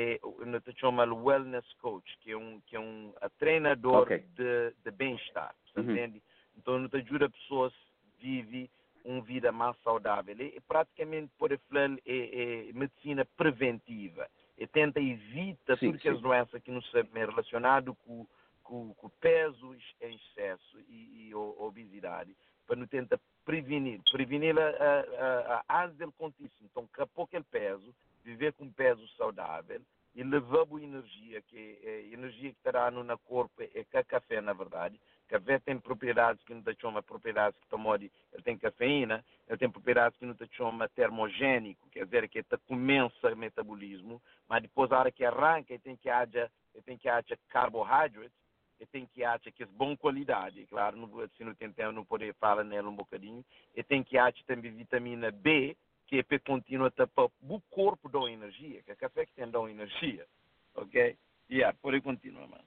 é 0.02 0.20
no 0.46 0.62
te 0.62 0.80
chama 0.80 1.04
wellness 1.04 1.66
coach, 1.82 2.18
que 2.20 2.32
é 2.32 2.38
um 2.38 2.62
que 2.62 2.76
é 2.76 2.80
um 2.80 3.14
treinador 3.38 4.04
okay. 4.04 4.20
de, 4.36 4.74
de 4.84 4.92
bem-estar, 4.92 5.54
uhum. 5.76 5.84
entende? 5.84 6.22
Então 6.58 6.80
não 6.80 6.88
te 6.88 6.98
ajuda 6.98 7.30
pessoas 7.30 7.74
a 7.74 8.22
viver 8.22 8.70
uma 9.04 9.22
vida 9.22 9.52
mais 9.52 9.76
saudável. 9.84 10.36
É, 10.40 10.60
praticamente 10.68 11.32
por 11.38 11.50
falar 11.70 11.92
é, 12.06 12.70
é 12.70 12.74
medicina 12.74 13.26
preventiva. 13.38 14.28
E 14.58 14.68
tenta 14.68 15.00
evitar 15.00 15.78
sim, 15.78 15.88
tudo 15.88 16.00
que 16.00 16.10
as 16.10 16.20
doenças 16.20 16.62
que 16.62 16.72
não 16.72 16.82
são 16.82 17.02
relacionado 17.14 17.96
com 17.96 18.26
com, 18.70 18.94
com 18.94 19.10
peso 19.20 19.76
em 20.00 20.16
excesso 20.16 20.80
e, 20.88 21.30
e 21.30 21.36
obesidade, 21.36 22.36
para 22.68 22.76
não 22.76 22.86
tentar 22.86 23.20
prevenir, 23.44 24.00
prevenir 24.12 24.56
a, 24.60 24.70
a, 24.70 25.64
a, 25.68 25.84
a 25.84 25.88
dele 25.88 26.12
contíssimo. 26.16 26.70
Então, 26.70 26.88
com 26.96 27.08
pouco 27.08 27.44
peso, 27.46 27.96
viver 28.24 28.54
com 28.54 28.72
peso 28.72 29.08
saudável 29.10 29.82
e 30.16 30.24
levar 30.24 30.66
boa 30.66 30.82
energia, 30.82 31.42
que 31.44 31.80
é 31.84 32.12
energia 32.12 32.52
que 32.52 32.58
estará 32.58 32.90
no 32.92 33.18
corpo, 33.20 33.62
é 33.62 33.84
que 33.84 34.04
café, 34.04 34.42
na 34.42 34.54
verdade. 34.54 35.00
Café 35.28 35.60
tem 35.60 35.80
propriedades 35.80 36.44
que 36.44 36.54
não 36.54 36.64
te 36.64 36.76
chama 36.82 37.04
propriedades 37.04 37.60
que 37.60 37.68
tomou 37.68 37.96
ele 37.96 38.12
tem 38.44 38.58
cafeína, 38.58 39.24
ele 39.48 39.58
tem 39.58 39.70
propriedades 39.70 40.18
que 40.18 40.26
não 40.26 40.34
te 40.34 40.48
chama 40.56 40.90
termogênico, 40.90 41.88
quer 41.90 42.06
dizer, 42.06 42.28
que 42.28 42.40
ele 42.40 42.48
começa 42.68 43.32
o 43.32 43.38
metabolismo, 43.38 44.22
mas 44.48 44.64
depois 44.64 44.92
a 44.92 45.00
hora 45.00 45.12
que 45.12 45.24
arranca, 45.24 45.72
ele 45.72 45.84
tem 45.84 45.96
que 45.96 46.10
haja, 46.10 46.52
ele 46.74 46.84
tem 46.84 46.98
que 46.98 47.08
haja 47.08 47.38
carboidratos, 47.50 48.32
ele 48.80 48.90
tem 48.92 49.06
que 49.06 49.24
haja 49.24 49.52
que 49.52 49.64
é 49.64 49.68
bom 49.68 49.96
qualidade, 49.96 50.66
claro, 50.66 50.98
se 51.38 51.44
não 51.44 51.54
tem 51.54 51.72
tempo 51.72 51.92
não 51.92 52.04
poder 52.04 52.34
falar 52.36 52.64
nele 52.64 52.88
um 52.88 52.96
bocadinho, 52.96 53.46
ele 53.76 53.84
tem 53.84 54.04
que 54.04 54.18
haja 54.18 54.38
também 54.48 54.72
vitamina 54.72 55.30
B, 55.30 55.78
que 56.10 56.18
é 56.18 56.40
continua 56.40 56.92
a 56.98 57.08
para 57.08 57.26
o 57.26 57.62
corpo 57.70 58.10
da 58.10 58.32
energia, 58.32 58.82
que 58.82 58.92
é 58.92 58.96
café 58.96 59.28
que 59.28 59.34
tem 59.34 59.50
da 59.50 59.60
energia, 59.70 60.26
ok? 60.74 61.16
Yeah, 61.52 61.78
por 61.80 61.94
aí 61.94 62.02
continua, 62.02 62.48
mano. 62.48 62.64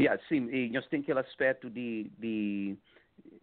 Yeah, 0.00 0.22
sim, 0.28 0.48
e 0.50 0.70
nós 0.70 0.86
temos 0.88 1.04
aquele 1.04 1.20
aspecto 1.20 1.68
de, 1.68 2.10
de, 2.18 2.76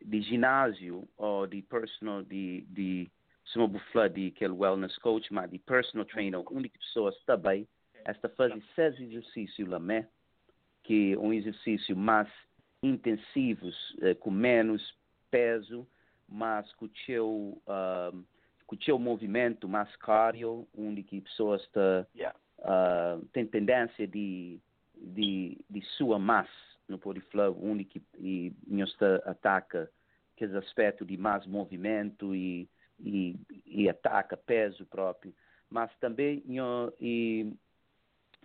de 0.04 0.22
ginásio 0.24 1.08
ou 1.18 1.46
de 1.46 1.62
personal, 1.62 2.24
de, 2.24 2.62
de 2.62 3.08
se 3.46 3.60
falar 3.94 4.08
de 4.08 4.34
aquele 4.36 4.54
wellness 4.54 4.98
coach, 4.98 5.32
mas 5.32 5.52
de 5.52 5.60
personal 5.60 6.06
trainer, 6.06 6.42
onde 6.52 6.70
pessoas 6.70 7.16
também 7.26 7.68
esta 8.06 8.28
fazem 8.30 8.64
seis 8.76 9.00
exercícios 9.00 9.70
lá, 9.70 9.78
né? 9.78 10.08
que 10.84 11.14
é 11.14 11.18
um 11.20 11.32
exercício 11.32 11.96
mais 11.96 12.28
intensivos, 12.82 13.76
eh, 14.02 14.16
com 14.16 14.32
menos 14.32 14.96
peso, 15.30 15.88
mas 16.28 16.72
com 16.74 16.86
o 16.86 16.92
seu 17.06 17.62
uh, 17.68 18.26
com 18.70 18.76
o 18.76 18.84
seu 18.84 19.00
movimento 19.00 19.68
mais 19.68 19.94
cardio, 19.96 20.68
onde 20.78 21.02
que 21.02 21.20
pessoas 21.22 21.68
tá, 21.70 22.06
Yeah. 22.16 22.38
uh, 22.60 23.26
têm 23.34 23.48
tendência 23.48 24.06
de, 24.06 24.60
de, 24.96 25.58
de 25.68 25.82
sua 25.98 26.20
massa 26.20 26.52
no 26.88 27.00
Poriflor, 27.00 27.58
onde 27.60 27.84
que 27.84 28.00
e, 28.20 28.54
ataca 29.26 29.90
aqueles 30.36 30.54
aspectos 30.54 31.08
de 31.08 31.18
mais 31.18 31.48
movimento 31.48 32.36
e, 32.36 32.70
e, 33.00 33.40
e 33.66 33.90
ataca 33.90 34.38
peso 34.38 34.86
próprio. 34.86 35.34
Mas 35.68 35.92
também 35.98 36.44
nós, 36.46 36.94
e, 37.02 37.52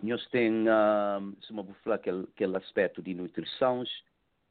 nós 0.01 0.27
temos, 0.29 0.67
uh, 0.67 1.45
se 1.45 1.53
vou 1.53 1.75
falar, 1.83 1.97
aquele, 1.97 2.23
aquele 2.23 2.57
aspecto 2.57 2.99
de 2.99 3.13
nutrição, 3.13 3.83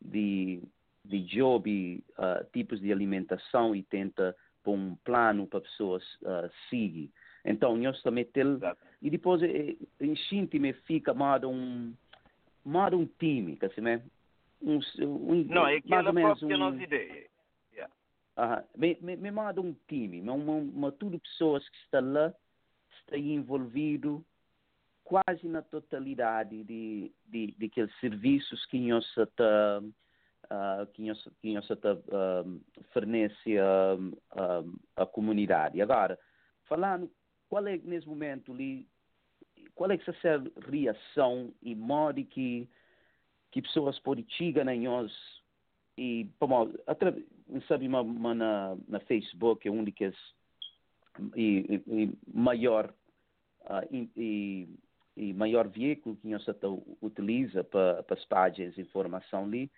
de, 0.00 0.62
de 1.04 1.20
job, 1.24 2.04
uh, 2.10 2.44
tipos 2.52 2.80
de 2.80 2.92
alimentação 2.92 3.74
e 3.74 3.82
tenta 3.82 4.36
pôr 4.64 4.74
um 4.74 4.96
plano 5.04 5.46
para 5.46 5.60
pessoas 5.60 6.02
uh, 6.22 6.50
seguir. 6.68 7.10
Então, 7.44 7.76
nós 7.76 8.02
também 8.02 8.24
temos 8.24 8.60
e 9.02 9.10
depois 9.10 9.42
eh, 9.42 9.76
em 10.00 10.16
Xintime 10.16 10.72
fica 10.72 11.12
mais 11.12 11.44
um 11.44 11.92
mais 12.64 12.94
um 12.94 13.04
time, 13.04 13.56
quer 13.56 13.68
dizer, 13.68 14.02
um, 14.62 14.80
um, 15.02 15.44
Não, 15.44 15.66
é 15.66 15.78
ou 16.06 16.12
menos 16.14 16.38
própria 16.38 16.56
um, 16.56 16.58
nossa 16.58 16.82
ideia. 16.82 17.26
Yeah. 17.74 17.92
Aham. 18.38 18.64
Me, 18.74 18.96
me, 19.02 19.16
me 19.16 19.30
manda 19.30 19.60
um 19.60 19.76
time, 19.86 20.22
uma, 20.22 20.32
uma, 20.32 20.54
uma 20.54 20.92
tudo 20.92 21.18
pessoas 21.18 21.68
que 21.68 21.76
estão 21.76 22.12
lá, 22.12 22.34
estão 23.00 23.18
envolvidos 23.18 24.22
quase 25.04 25.46
na 25.46 25.60
totalidade 25.60 26.64
de, 26.64 27.12
de, 27.26 27.54
de 27.58 27.66
aqueles 27.66 27.94
serviços 28.00 28.64
que 28.66 28.78
nós 28.80 29.04
está 29.18 29.80
uh, 29.82 29.92
que 30.92 31.02
nós, 31.02 31.28
que 31.40 31.54
nós 31.54 31.68
está 31.68 31.94
uh, 31.94 32.60
fornece 32.92 33.58
a, 33.58 33.96
a, 34.96 35.02
a 35.02 35.06
comunidade. 35.06 35.80
Agora, 35.80 36.18
falando, 36.64 37.10
qual 37.48 37.66
é 37.66 37.76
nesse 37.78 38.06
momento 38.06 38.52
ali, 38.52 38.86
qual 39.74 39.90
é 39.90 39.96
que 39.96 40.08
essa 40.08 40.42
reação 40.68 41.52
e 41.62 41.74
modo 41.74 42.24
que 42.24 42.68
que 43.54 43.62
pessoas 43.62 43.96
podem 44.00 44.26
chegar 44.30 44.64
na 44.64 44.74
nós 44.74 45.12
e 45.96 46.28
como 46.40 46.74
sabe 47.68 47.86
uma, 47.86 48.00
uma 48.00 48.34
na, 48.34 48.76
na 48.88 48.98
Facebook 48.98 49.68
é 49.68 49.70
um 49.70 49.84
que 49.84 50.12
e, 51.36 51.80
e, 51.86 52.02
e 52.02 52.18
maior 52.34 52.92
ah, 53.66 53.84
e, 53.92 54.10
e, 55.16 55.32
maior 55.32 55.68
veículo 55.68 56.16
que 56.16 56.26
nós 56.26 56.44
utiliza 57.00 57.62
para 57.62 58.02
para 58.02 58.48
de 58.48 58.80
informação 58.80 59.44
ali 59.44 59.70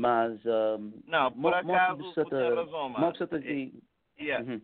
mas 0.00 0.40
um, 0.46 1.02
Não, 1.06 1.30
por 1.30 1.52
acaso, 1.52 2.02
você 2.02 2.24
tem 2.24 2.54
razão, 2.54 2.88
mano. 2.88 3.06
Mo 3.06 3.12
que 3.12 3.22
Eh, 3.36 3.70
Yeah, 4.18 4.44
Uhum. 4.44 4.60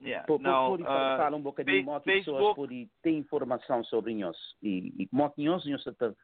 yeah. 0.00 0.26
Por, 0.26 0.40
Não, 0.40 0.70
por, 0.70 0.78
por 0.78 0.86
ah, 0.88 1.16
fala 1.18 1.36
um 1.36 1.42
bocadinho 1.42 1.84
como 1.84 2.00
que 2.00 2.12
pessoas 2.12 2.54
podem 2.54 2.90
ter 3.02 3.10
informação 3.10 3.84
sobre 3.84 4.14
nós 4.14 4.36
e, 4.62 4.92
e 4.98 5.06
como 5.08 5.30
que 5.30 5.44
nós 5.44 5.64
nós 5.66 5.86
está 5.86 6.14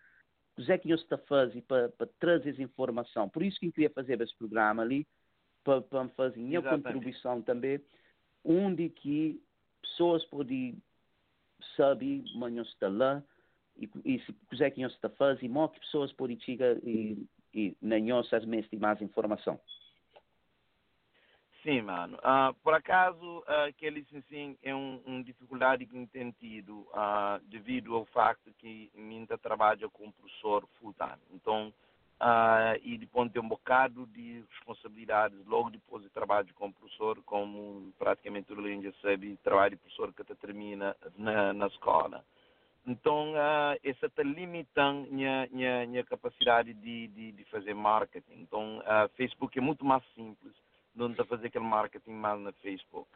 o 0.55 0.79
que 0.79 0.89
nós 0.89 1.01
está 1.01 1.17
fazendo 1.17 1.63
para, 1.63 1.89
para 1.91 2.07
trazer 2.19 2.51
essa 2.51 2.63
informação. 2.63 3.29
Por 3.29 3.43
isso 3.43 3.59
que 3.59 3.67
eu 3.69 3.73
queria 3.73 3.91
fazer 3.91 4.21
esse 4.21 4.37
programa 4.37 4.83
ali, 4.83 5.07
para, 5.65 5.81
para 5.81 6.09
fazer 6.11 6.39
minha 6.41 6.59
Exatamente. 6.59 6.85
contribuição 6.85 7.43
também, 7.43 7.81
onde 8.45 8.91
que 8.91 9.43
pessoas 9.81 10.25
podem 10.27 10.83
saber 11.77 12.23
mas 12.35 12.53
nós 12.53 12.69
está 12.69 12.89
lá 12.89 13.23
e, 13.77 13.89
e 14.05 14.19
se 14.21 14.33
quiser 14.51 14.71
que 14.71 14.83
nós 14.83 14.93
está 14.93 15.09
fazendo, 15.11 15.53
como 15.53 15.69
que 15.69 15.81
pessoas 15.81 16.13
podem 16.13 16.39
chegar 16.41 16.77
e, 16.85 17.27
e 17.53 17.77
mentes 17.81 18.71
de 18.71 18.79
mais 18.79 19.01
informação. 19.01 19.61
Sim, 21.62 21.83
mano. 21.83 22.19
Ah, 22.25 22.53
por 22.62 22.75
acaso, 22.75 23.45
ah, 23.47 23.67
aquele 23.67 24.05
sim, 24.29 24.59
é 24.62 24.75
um, 24.75 25.01
um 25.07 25.23
dificuldade 25.23 25.87
que 25.87 26.07
tem 26.09 26.33
tido 26.33 26.88
ah, 26.93 27.41
devido 27.45 27.95
ao 27.95 28.05
facto 28.07 28.53
que 28.59 28.91
ainda 28.97 29.38
trabalha 29.38 29.88
como 29.88 30.12
professor 30.12 30.67
full 30.81 30.93
time. 30.95 31.23
Então, 31.31 31.73
ah, 32.19 32.77
e 32.83 32.99
depois 32.99 33.31
tem 33.31 33.41
um 33.41 33.49
bocado 33.49 34.07
de 34.07 34.45
responsabilidades 34.51 35.38
logo 35.47 35.71
depois 35.71 36.03
de 36.03 36.11
trabalho 36.11 36.53
como 36.55 36.75
professor, 36.75 37.23
como 37.23 37.93
praticamente 37.97 38.53
o 38.53 38.61
Lênin 38.61 38.83
já 38.83 38.93
sabe, 39.01 39.37
trabalho 39.45 39.71
de 39.71 39.77
professor 39.77 40.12
que 40.12 40.25
termina 40.35 40.97
na, 41.17 41.53
na 41.53 41.67
escola. 41.69 42.25
Então, 42.87 43.33
ah, 43.37 43.77
essa 43.85 44.07
está 44.07 44.23
limitando 44.23 45.09
minha, 45.11 45.49
minha, 45.53 45.87
minha 45.87 46.05
capacidade 46.05 46.75
de, 46.75 47.09
de, 47.09 47.33
de 47.33 47.45
fazer 47.45 47.75
marketing. 47.75 48.40
Então, 48.40 48.83
ah, 48.85 49.09
Facebook 49.16 49.57
é 49.57 49.62
muito 49.62 49.85
mais 49.85 50.03
simples 50.14 50.53
não 50.95 51.11
está 51.11 51.25
fazer 51.25 51.47
aquele 51.47 51.64
marketing 51.64 52.12
mal 52.12 52.38
na 52.38 52.53
Facebook. 52.53 53.09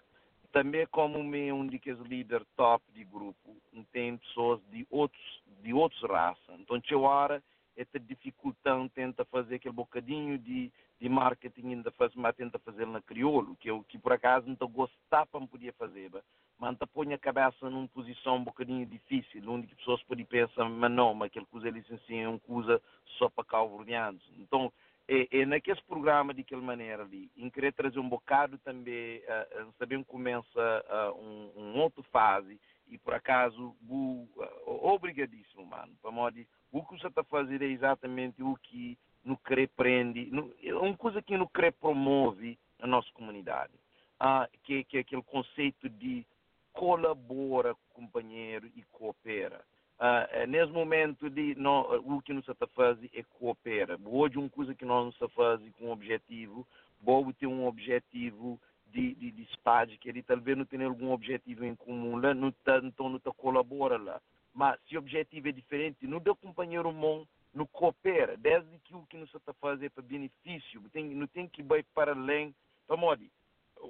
Também 0.53 0.87
como 0.87 1.23
me 1.23 1.53
um 1.53 1.67
daqueles 1.67 2.01
líder 2.01 2.45
top 2.57 2.83
de 2.93 3.05
grupo, 3.05 3.57
tem 3.93 4.17
pessoas 4.17 4.61
de 4.71 4.87
outros 4.91 5.43
de 5.63 5.75
outros 5.75 6.03
raças. 6.03 6.61
Então, 6.61 6.81
tinha 6.81 6.99
hora 6.99 7.43
é 7.77 7.85
dificultando, 7.99 8.89
tenta 8.89 9.25
fazer 9.27 9.57
aquele 9.57 9.75
bocadinho 9.75 10.39
de, 10.39 10.73
de 11.01 11.09
marketing, 11.09 11.69
ainda 11.69 11.91
faz, 11.93 12.15
mas 12.15 12.35
tenta 12.35 12.59
fazer 12.59 12.87
na 12.87 13.03
crioulo, 13.03 13.57
que 13.57 13.71
eu 13.71 13.83
que 13.85 13.99
por 13.99 14.13
acaso 14.13 14.47
não 14.47 14.69
gostar 14.69 15.27
para 15.27 15.41
me 15.41 15.47
podia 15.47 15.73
fazer, 15.75 16.11
mas 16.59 16.77
não 16.79 16.89
põe 16.89 17.13
a 17.13 17.19
cabeça 17.19 17.69
numa 17.69 17.89
posição 17.89 18.37
um 18.37 18.45
bocadinho 18.45 18.87
difícil, 18.87 19.43
onde 19.49 19.67
as 19.67 19.75
pessoas 19.75 20.03
podem 20.05 20.25
pensar, 20.25 20.69
mas 20.69 20.91
não, 20.91 21.15
mas 21.15 21.27
aquele 21.27 21.47
coisa 21.47 21.71
licencia 21.71 22.23
é 22.23 22.29
uma 22.29 22.39
coisa 22.39 22.81
só 23.19 23.29
para 23.29 23.45
calverdianos. 23.45 24.23
Então, 24.39 24.73
é, 25.09 25.41
é 25.41 25.47
naquele 25.47 25.81
programa 25.83 26.35
de 26.35 26.41
aquela 26.41 26.63
maneira 26.63 27.03
ali, 27.03 27.31
em 27.37 27.49
querer 27.51 27.73
trazer 27.73 27.99
um 27.99 28.09
bocado 28.09 28.59
também, 28.59 29.19
uh, 29.19 29.73
saber 29.79 30.03
começa 30.05 30.85
uh, 30.89 31.21
um, 31.21 31.53
um 31.57 31.79
outra 31.79 32.03
fase 32.05 32.59
e 32.89 32.99
por 32.99 33.15
acaso, 33.15 33.77
bu, 33.81 34.29
uh, 34.37 34.87
obrigadíssimo, 34.87 35.65
mano, 35.67 35.93
para 36.01 36.11
modo 36.11 36.45
o 36.73 36.85
que 36.85 36.99
você 36.99 37.07
está 37.07 37.21
a 37.21 37.25
fazer 37.25 37.63
é 37.63 37.67
exatamente 37.67 38.43
o 38.43 38.57
que 38.57 38.99
no 39.27 39.37
querer 39.39 39.69
prende, 39.77 40.27
no, 40.31 40.55
é 40.63 40.73
uma 40.75 40.97
coisa 40.97 41.21
que 41.21 41.37
no 41.37 41.49
querer 41.49 41.73
promove 41.73 42.57
a 42.81 42.87
nossa 42.87 43.11
comunidade, 43.13 43.73
uh, 44.21 44.49
que, 44.63 44.85
que 44.85 44.99
é 44.99 45.01
aquele 45.01 45.23
conceito 45.23 45.89
de 45.89 46.25
colabora 46.73 47.75
companheiro 47.93 48.71
e 48.77 48.83
coopera. 48.93 49.61
Uh, 49.99 50.47
nesse 50.47 50.71
momento 50.71 51.29
de 51.29 51.57
o 52.05 52.21
que 52.21 52.33
nós 52.33 52.47
está 52.47 52.67
fazer 52.69 53.11
é 53.15 53.23
coopera. 53.23 53.99
Hoje 54.05 54.39
uma 54.39 54.49
coisa 54.49 54.75
que 54.75 54.85
nós 54.85 55.15
a 55.21 55.29
fazer 55.31 55.73
com 55.73 55.87
um 55.87 55.91
objetivo, 55.91 56.67
bom 57.01 57.33
ter 57.33 57.47
um 57.47 57.67
objetivo 57.67 58.61
de, 58.87 59.15
de, 59.15 59.31
de 59.33 59.45
SPAD, 59.55 59.99
que 59.99 60.09
ele 60.09 60.23
talvez 60.23 60.57
não 60.57 60.65
tenha 60.65 60.87
algum 60.87 61.11
objetivo 61.11 61.65
em 61.65 61.75
comum 61.75 62.17
lá, 62.17 62.33
não 62.33 62.53
tá, 62.53 62.79
então 62.83 63.09
não 63.09 63.17
está 63.17 63.33
colabora 63.33 63.97
lá. 63.97 64.21
Mas 64.55 64.79
se 64.87 64.97
o 64.97 65.01
objetivo 65.01 65.49
é 65.49 65.53
diferente, 65.53 66.07
não 66.07 66.21
dá 66.21 66.35
companheiro 66.35 66.93
bom, 66.93 67.27
não 67.57 67.67
coopera. 67.67 68.37
Desde 68.37 68.79
que 68.81 68.95
o 68.95 69.07
que 69.07 69.17
nós 69.17 69.33
está 69.35 69.51
a 69.51 69.55
fazer 69.55 69.91
para 69.91 70.03
benefício, 70.03 70.83
tem, 70.91 71.07
não 71.15 71.27
tem 71.27 71.49
que 71.49 71.63
ir 71.63 71.87
para 71.95 72.13
além, 72.13 72.55
para 72.87 72.97
modo 72.97 73.25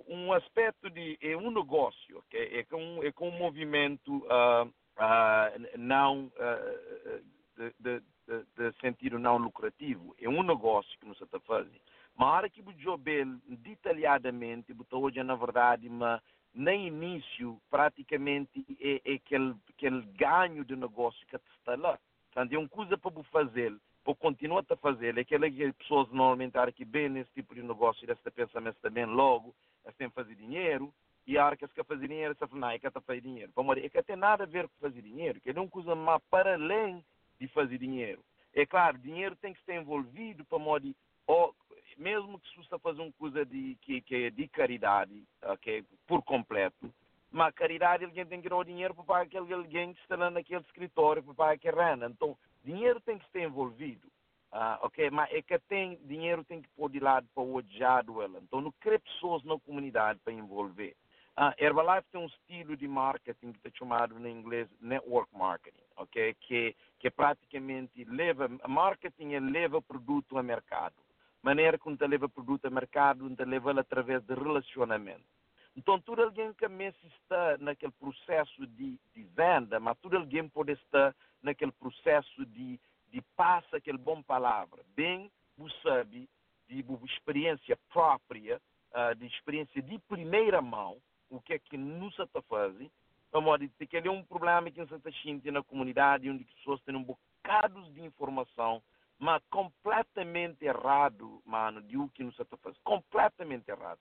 um 0.09 0.33
aspecto 0.33 0.91
de 0.91 1.19
é 1.21 1.37
um 1.37 1.51
negócio, 1.51 2.19
okay? 2.19 2.59
é 2.59 2.65
com 2.65 3.03
é 3.03 3.13
com 3.13 3.29
um 3.29 3.39
movimento 3.39 4.17
uh, 4.27 4.67
uh, 4.67 5.79
não 5.79 6.27
uh, 6.27 7.23
de, 7.57 7.75
de, 7.79 8.03
de, 8.27 8.45
de, 8.57 8.81
sentido 8.81 9.19
não 9.19 9.39
lucrativo, 9.39 10.15
é 10.21 10.29
um 10.29 10.43
negócio 10.43 10.99
que 10.99 11.07
nós 11.07 11.21
está 11.21 11.39
a 11.39 11.41
fazer. 11.41 11.81
Mas 12.17 12.29
a 12.29 12.33
hora 12.33 12.51
que 12.51 12.61
o 12.61 12.73
Jobel 12.73 13.39
detalhadamente, 13.47 14.75
botou 14.75 15.05
hoje 15.05 15.23
na 15.23 15.37
verdade, 15.37 15.89
mas 15.89 16.21
no 16.55 16.73
início 16.73 17.61
praticamente 17.71 18.65
é, 18.81 19.01
é 19.05 19.15
aquele, 19.15 19.55
aquele 19.69 20.03
ganho 20.15 20.65
de 20.65 20.75
negócio 20.75 21.27
que 21.27 21.37
está 21.37 21.77
lá. 21.77 21.99
Portanto, 22.37 22.53
é 22.53 22.59
uma 22.59 22.69
coisa 22.69 22.99
para 22.99 23.11
fazer, 23.33 23.75
para 24.05 24.15
continuar 24.15 24.63
a 24.69 24.77
fazer, 24.77 25.17
é 25.17 25.25
que 25.25 25.35
as 25.35 25.75
pessoas 25.77 26.07
normalmente 26.11 26.55
aqui 26.59 26.85
bem 26.85 27.09
nesse 27.09 27.33
tipo 27.33 27.55
de 27.55 27.63
negócio, 27.63 28.07
desse 28.07 28.31
pensamento 28.31 28.77
também 28.83 29.07
logo, 29.07 29.55
elas 29.83 29.97
têm 29.97 30.11
que 30.11 30.15
fazer 30.15 30.35
dinheiro, 30.35 30.93
e 31.27 31.39
a 31.39 31.57
que 31.57 31.65
elas 31.65 31.73
querem 31.73 31.89
fazer 31.89 32.09
dinheiro, 32.09 32.37
elas 32.39 32.51
falam, 32.51 32.59
não, 32.59 32.69
é 32.69 32.79
que 32.79 32.87
está 32.87 33.01
fazer 33.01 33.23
dinheiro. 33.23 33.51
Vamos 33.57 33.79
é 33.79 33.89
que 33.89 34.03
tem 34.03 34.17
nada 34.17 34.45
a 34.45 34.47
ver 34.47 34.69
com 34.69 34.75
fazer 34.79 35.01
dinheiro, 35.01 35.41
que 35.41 35.49
é 35.49 35.53
uma 35.55 35.67
coisa 35.67 35.95
mais 35.95 36.23
para 36.29 36.57
além 36.57 37.03
de 37.41 37.49
fazer 37.49 37.79
dinheiro. 37.79 38.23
É 38.53 38.67
claro, 38.67 38.99
dinheiro 38.99 39.35
tem 39.37 39.55
que 39.55 39.61
estar 39.61 39.75
envolvido 39.75 40.45
para 40.45 40.59
modo 40.59 40.95
oh, 41.27 41.55
mesmo 41.97 42.39
que 42.39 42.51
se 42.51 42.57
você 42.57 42.79
fazer 42.79 43.01
uma 43.01 43.13
coisa 43.13 43.47
de, 43.47 43.79
que, 43.81 44.03
que 44.03 44.15
é 44.15 44.31
de 44.31 44.47
caridade, 44.49 45.25
okay, 45.55 45.87
por 46.07 46.23
completo, 46.23 46.93
mas 47.31 47.55
caridade 47.55 48.05
alguém 48.05 48.27
tem 48.27 48.41
que 48.41 48.49
dar 48.49 48.57
o 48.57 48.65
dinheiro 48.65 48.95
para 48.95 49.05
pagar 49.05 49.23
aquele 49.23 49.53
alguém 49.53 49.93
que 49.93 50.01
está 50.01 50.17
lá 50.17 50.31
naquele 50.31 50.63
escritório, 50.63 51.23
para 51.23 51.35
pagar 51.35 51.53
aquele 51.53 51.77
renda. 51.77 52.07
Então, 52.07 52.37
dinheiro 52.65 53.01
tem 53.01 53.19
que 53.19 53.25
estar 53.27 53.41
envolvido. 53.41 54.09
Ah, 54.53 54.79
ok, 54.83 55.11
mas 55.11 55.31
é 55.33 55.43
que 55.43 55.59
tem 55.69 55.97
dinheiro 56.05 56.45
tem 56.45 56.63
que 56.63 56.69
pôr 56.71 56.91
de 56.91 56.99
lado 57.01 57.29
para 57.35 57.43
o 57.43 57.57
odiado 57.57 58.23
ela. 58.23 58.39
Então 58.39 58.61
não 58.61 58.73
cria 58.81 58.99
pessoas 58.99 59.45
na 59.45 59.59
comunidade 59.59 60.19
para 60.25 60.33
envolver. 60.33 60.97
Ah, 61.37 61.55
Herbalife 61.59 62.09
tem 62.11 62.21
um 62.21 62.27
estilo 62.27 62.75
de 62.75 62.89
marketing 62.89 63.53
que 63.53 63.69
é 63.69 63.71
chamado 63.75 64.17
em 64.27 64.33
inglês 64.33 64.67
network 64.81 65.29
marketing, 65.37 65.85
ok, 65.97 66.35
que 66.41 66.75
que 66.99 67.11
praticamente 67.11 68.03
leva 68.05 68.49
marketing 68.67 69.35
é 69.35 69.41
leva 69.41 69.83
produto 69.83 70.39
ao 70.39 70.43
mercado. 70.43 70.97
Maneira 71.43 71.77
como 71.77 71.97
te 71.97 72.07
leva 72.07 72.27
produto 72.27 72.65
ao 72.65 72.71
mercado, 72.71 73.29
te 73.37 73.45
leva 73.45 73.79
através 73.79 74.23
de 74.25 74.35
relacionamento. 74.35 75.36
Então, 75.77 76.01
todo 76.01 76.23
alguém 76.23 76.55
que 76.55 76.65
está 76.65 77.59
naquele 77.59 77.93
processo 77.93 78.67
de, 78.67 78.99
de 79.15 79.23
venda, 79.25 79.79
mas 79.79 79.99
todo 79.99 80.17
alguém 80.17 80.49
pode 80.49 80.73
estar 80.73 81.15
naquele 81.43 81.73
processo 81.73 82.47
de, 82.47 82.81
de 83.09 83.21
passa 83.37 83.77
aquele 83.77 83.99
bom 83.99 84.23
palavra. 84.23 84.83
Bem, 84.97 85.31
você 85.59 85.75
sabe, 85.83 86.29
de 86.67 86.85
experiência 87.05 87.79
própria, 87.91 88.61
uh, 88.93 89.15
de 89.17 89.27
experiência 89.27 89.83
de 89.83 89.99
primeira 90.01 90.63
mão, 90.63 90.97
o 91.29 91.41
que 91.41 91.53
é 91.53 91.59
que 91.59 91.77
nos 91.77 92.19
está 92.19 92.41
fazendo, 92.43 92.91
para 93.31 93.41
modo 93.41 93.67
de 93.67 93.87
que 93.87 93.97
ele 93.97 94.09
é 94.09 94.11
um 94.11 94.25
problema 94.25 94.71
que 94.71 94.81
está 94.81 94.99
sentindo 94.99 95.53
na 95.53 95.63
comunidade, 95.63 96.31
onde 96.31 96.45
as 96.45 96.55
pessoas 96.55 96.81
têm 96.83 96.97
um 96.97 97.03
bocado 97.03 97.83
de 97.93 98.01
informação, 98.01 98.83
mas 99.19 99.43
completamente 99.51 100.65
errado, 100.65 101.43
mano, 101.45 101.83
de 101.83 101.99
o 101.99 102.09
que 102.09 102.25
nos 102.25 102.39
está 102.39 102.57
fazendo. 102.57 102.81
Completamente 102.83 103.71
errado. 103.71 104.01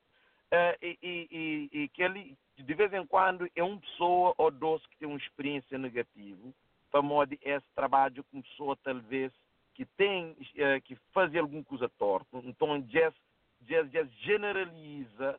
Uh, 0.55 0.77
e, 0.81 0.97
e, 1.03 1.69
e, 1.73 1.89
que 1.89 2.01
ele, 2.01 2.37
de 2.55 2.73
vez 2.73 2.93
em 2.93 3.05
quando, 3.05 3.49
é 3.55 3.63
uma 3.63 3.79
pessoa 3.79 4.33
ou 4.37 4.49
dois 4.49 4.85
que 4.87 4.97
tem 4.97 5.07
uma 5.07 5.17
experiência 5.17 5.77
negativa, 5.77 6.49
para 6.89 7.01
modo 7.01 7.35
esse 7.41 7.65
trabalho 7.75 8.23
com 8.31 8.41
pessoa, 8.41 8.77
talvez, 8.83 9.33
que 9.73 9.85
tem, 9.97 10.31
uh, 10.31 10.81
que 10.85 10.95
faz 11.11 11.35
alguma 11.35 11.63
coisa 11.63 11.89
torta. 11.97 12.37
Então, 12.45 12.79
just, 12.87 13.17
just, 13.67 13.91
just 13.91 14.11
generaliza 14.21 15.37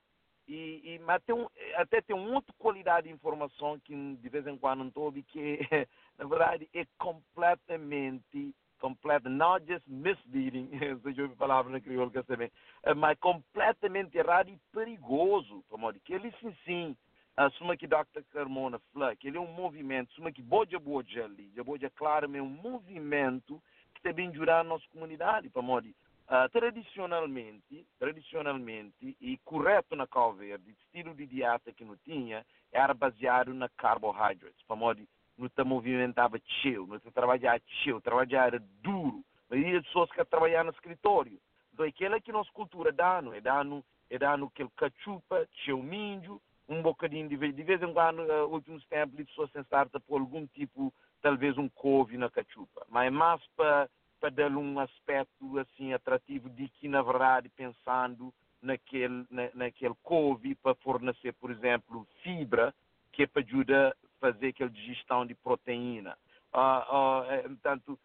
e, 0.48 0.94
e 0.94 0.98
mas 1.00 1.22
tem 1.24 1.34
um, 1.34 1.48
até 1.74 2.00
tem 2.00 2.14
outra 2.14 2.54
qualidade 2.58 3.08
de 3.08 3.12
informação 3.12 3.80
que 3.80 3.94
de 3.94 4.28
vez 4.28 4.46
em 4.46 4.56
quando 4.56 4.80
não 4.80 4.88
estou 4.88 5.12
que 5.12 5.58
na 6.16 6.24
verdade 6.24 6.68
é 6.72 6.86
completamente 6.98 8.54
completo, 8.78 9.28
not 9.28 9.64
just 9.66 9.86
misleading, 9.86 10.70
se 11.02 11.20
eu 11.20 11.28
palavra 11.36 11.72
na 11.72 11.80
crioulo 11.80 12.10
que 12.10 12.22
também, 12.22 12.50
eh, 12.82 12.94
mas 12.94 13.18
completamente 13.18 14.16
errado 14.16 14.48
e 14.48 14.58
perigoso, 14.72 15.64
como 15.68 15.92
que 16.00 16.14
ele 16.14 16.32
sim 16.40 16.56
sim, 16.64 16.96
assuma 17.36 17.76
que 17.76 17.86
Dr. 17.86 18.22
Carmona 18.32 18.80
falou, 18.92 19.16
que 19.16 19.28
ele 19.28 19.36
é 19.36 19.40
um 19.40 19.52
movimento, 19.52 20.10
assuma 20.12 20.32
que 20.32 20.42
boja 20.42 20.78
boja 20.78 21.24
ali, 21.24 21.52
boja 21.64 21.90
claro, 21.90 22.34
é 22.34 22.42
um 22.42 22.48
movimento 22.48 23.62
que 23.94 24.02
também 24.02 24.28
ajudar 24.30 24.60
a 24.60 24.64
nossa 24.64 24.84
comunidade, 24.92 25.50
modo 25.62 25.88
Uh, 26.28 26.48
tradicionalmente, 26.50 27.86
tradicionalmente 28.00 29.16
e 29.20 29.38
correto 29.44 29.94
na 29.94 30.08
Cal 30.08 30.34
Verde, 30.34 30.72
estilo 30.72 31.14
de 31.14 31.24
dieta 31.24 31.72
que 31.72 31.84
não 31.84 31.96
tinha 31.98 32.44
era 32.72 32.92
baseado 32.92 33.54
na 33.54 33.68
carboidratos, 33.68 34.60
para 34.66 34.74
modo 34.74 35.06
não 35.36 35.48
te 35.48 35.64
movimentava 35.64 36.38
chill, 36.46 36.86
não 36.86 36.98
te 36.98 37.10
trabalhava 37.10 37.60
chill, 37.66 38.00
trabalhava 38.00 38.58
duro. 38.82 39.24
A 39.48 39.54
maioria 39.54 39.78
das 39.78 39.86
pessoas 39.86 40.10
que 40.10 40.24
trabalhar 40.24 40.64
no 40.64 40.70
escritório. 40.70 41.38
Então, 41.72 41.86
aquela 41.86 42.20
que 42.20 42.32
nossa 42.32 42.50
cultura 42.52 42.90
dá, 42.90 43.22
é 43.34 43.40
dano, 43.40 43.84
é 44.10 44.18
dano 44.18 44.46
aquele 44.46 44.70
cachupa, 44.76 45.46
chill 45.52 45.82
minho, 45.82 46.40
um 46.68 46.82
bocadinho 46.82 47.28
de 47.28 47.36
vez, 47.36 47.54
de 47.54 47.62
vez 47.62 47.80
em 47.82 47.92
quando, 47.92 48.20
uh, 48.20 48.50
últimos 48.50 48.84
tempos, 48.86 49.20
as 49.20 49.26
pessoas 49.26 49.50
têm 49.52 49.62
por 50.06 50.20
algum 50.20 50.46
tipo, 50.48 50.92
talvez 51.20 51.56
um 51.58 51.68
couve 51.68 52.16
na 52.16 52.30
cachupa. 52.30 52.86
Mas 52.88 53.06
é 53.06 53.10
mais 53.10 53.40
para 53.56 53.88
para 54.18 54.30
dar 54.30 54.50
um 54.50 54.78
aspecto 54.78 55.58
assim 55.58 55.92
atrativo 55.92 56.48
de 56.48 56.68
que 56.68 56.88
na 56.88 57.02
verdade 57.02 57.48
pensando 57.50 58.32
naquele 58.62 59.26
na, 59.30 59.50
naquele 59.54 59.94
couve 60.02 60.54
para 60.54 60.74
fornecer 60.76 61.32
por 61.34 61.50
exemplo 61.50 62.06
fibra 62.22 62.74
que 63.12 63.24
é 63.24 63.26
para 63.26 63.42
ajudar 63.42 63.94
fazer 64.20 64.48
aquela 64.48 64.70
digestão 64.70 65.26
de 65.26 65.34
proteína. 65.34 66.16
Ah, 66.52 66.86
ah, 66.88 67.26
é, 67.28 67.42
portanto 67.42 67.98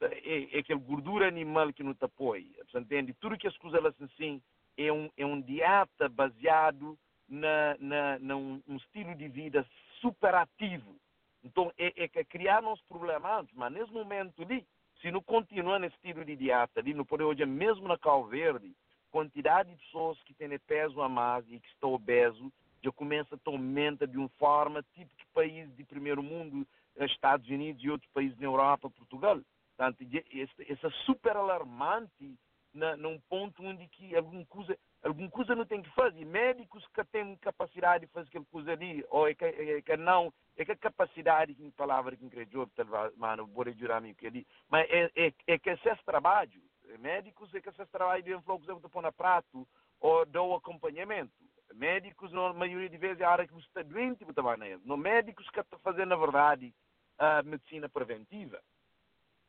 é, 0.00 0.56
é 0.56 0.58
aquele 0.58 0.80
gordura 0.80 1.28
animal 1.28 1.72
que 1.72 1.82
te 1.82 2.04
apoia 2.04 2.44
entende? 2.74 3.14
Tudo 3.14 3.38
que 3.38 3.46
as 3.46 3.56
coisas 3.56 3.82
assim 4.02 4.42
é 4.76 4.92
um 4.92 5.08
é 5.16 5.24
um 5.24 5.40
dieta 5.40 6.08
baseado 6.08 6.98
na, 7.28 7.76
na, 7.78 8.18
num 8.18 8.60
um 8.66 8.76
estilo 8.76 9.14
de 9.14 9.28
vida 9.28 9.64
super 10.00 10.34
ativo 10.34 10.96
então 11.42 11.72
é, 11.78 12.04
é 12.04 12.08
que 12.08 12.24
criar 12.24 12.62
uns 12.64 12.82
problemas 12.82 13.46
mas 13.54 13.72
nesse 13.72 13.92
momento 13.92 14.42
ali 14.42 14.66
se 15.04 15.10
não 15.10 15.22
continua 15.22 15.78
nesse 15.78 15.98
tipo 15.98 16.24
de 16.24 16.34
dieta, 16.34 16.80
ali 16.80 16.94
no 16.94 17.04
poder 17.04 17.24
hoje, 17.24 17.44
mesmo 17.44 17.86
na 17.86 17.98
Cal 17.98 18.24
Verde, 18.24 18.74
quantidade 19.10 19.68
de 19.70 19.76
pessoas 19.76 20.18
que 20.22 20.32
têm 20.32 20.58
peso 20.60 21.02
a 21.02 21.08
mais 21.10 21.44
e 21.46 21.60
que 21.60 21.68
estão 21.68 21.92
obesos 21.92 22.50
já 22.84 22.92
começa 22.92 23.34
a 23.34 23.50
aumentar 23.50 24.06
de 24.06 24.18
uma 24.18 24.28
forma 24.38 24.82
tipo 24.94 25.10
que 25.16 25.26
países 25.32 25.74
de 25.74 25.84
primeiro 25.84 26.22
mundo, 26.22 26.66
Estados 27.00 27.48
Unidos 27.48 27.82
e 27.82 27.90
outros 27.90 28.10
países 28.12 28.38
na 28.38 28.44
Europa, 28.44 28.90
Portugal. 28.90 29.40
Portanto, 29.76 30.06
esse 30.30 30.86
é 30.86 30.90
super 31.04 31.36
alarmante 31.36 32.38
na, 32.74 32.96
num 32.96 33.18
ponto 33.28 33.64
onde 33.64 33.88
que 33.88 34.14
alguma 34.14 34.44
coisa, 34.46 34.78
alguma 35.02 35.30
coisa 35.30 35.54
não 35.54 35.64
tem 35.64 35.82
que 35.82 35.90
fazer. 35.90 36.24
Médicos 36.24 36.86
que 36.88 37.04
têm 37.06 37.36
capacidade 37.36 38.06
de 38.06 38.12
fazer 38.12 38.28
aquela 38.28 38.44
coisa 38.44 38.72
ali, 38.72 39.04
ou 39.08 39.26
é 39.26 39.34
que, 39.34 39.44
é 39.44 39.82
que 39.82 39.96
não, 39.96 40.32
é 40.56 40.64
que 40.64 40.72
a 40.72 40.76
capacidade, 40.76 41.56
em 41.58 41.70
palavra 41.70 42.16
que 42.16 42.24
incrível, 42.24 42.68
mano, 43.16 43.46
vou 43.46 43.72
jurar 43.72 44.00
me 44.00 44.14
que 44.14 44.26
ali, 44.26 44.46
mas 44.68 44.86
é, 44.90 45.10
é, 45.16 45.32
é 45.46 45.58
que 45.58 45.70
esse 45.70 46.04
trabalho, 46.04 46.60
médicos 46.98 47.52
é 47.54 47.60
que 47.60 47.68
esse 47.70 47.86
trabalho 47.86 48.22
de 48.22 48.34
que 48.34 48.40
você 48.42 48.88
pôr 48.88 49.02
na 49.02 49.10
prato, 49.10 49.66
ou 50.00 50.26
dão 50.26 50.54
acompanhamento. 50.54 51.32
Médicos, 51.74 52.32
na 52.32 52.52
maioria 52.52 52.88
de 52.88 52.96
vezes, 52.96 53.20
é 53.20 53.24
a 53.24 53.30
área 53.30 53.46
que 53.46 53.52
você 53.52 53.66
está 53.66 53.82
doente, 53.82 54.24
nele. 54.58 54.80
No 54.84 54.96
médicos 54.96 55.48
que 55.50 55.60
estão 55.60 55.78
fazendo, 55.80 56.10
na 56.10 56.16
verdade, 56.16 56.72
a 57.18 57.42
medicina 57.42 57.88
preventiva. 57.88 58.60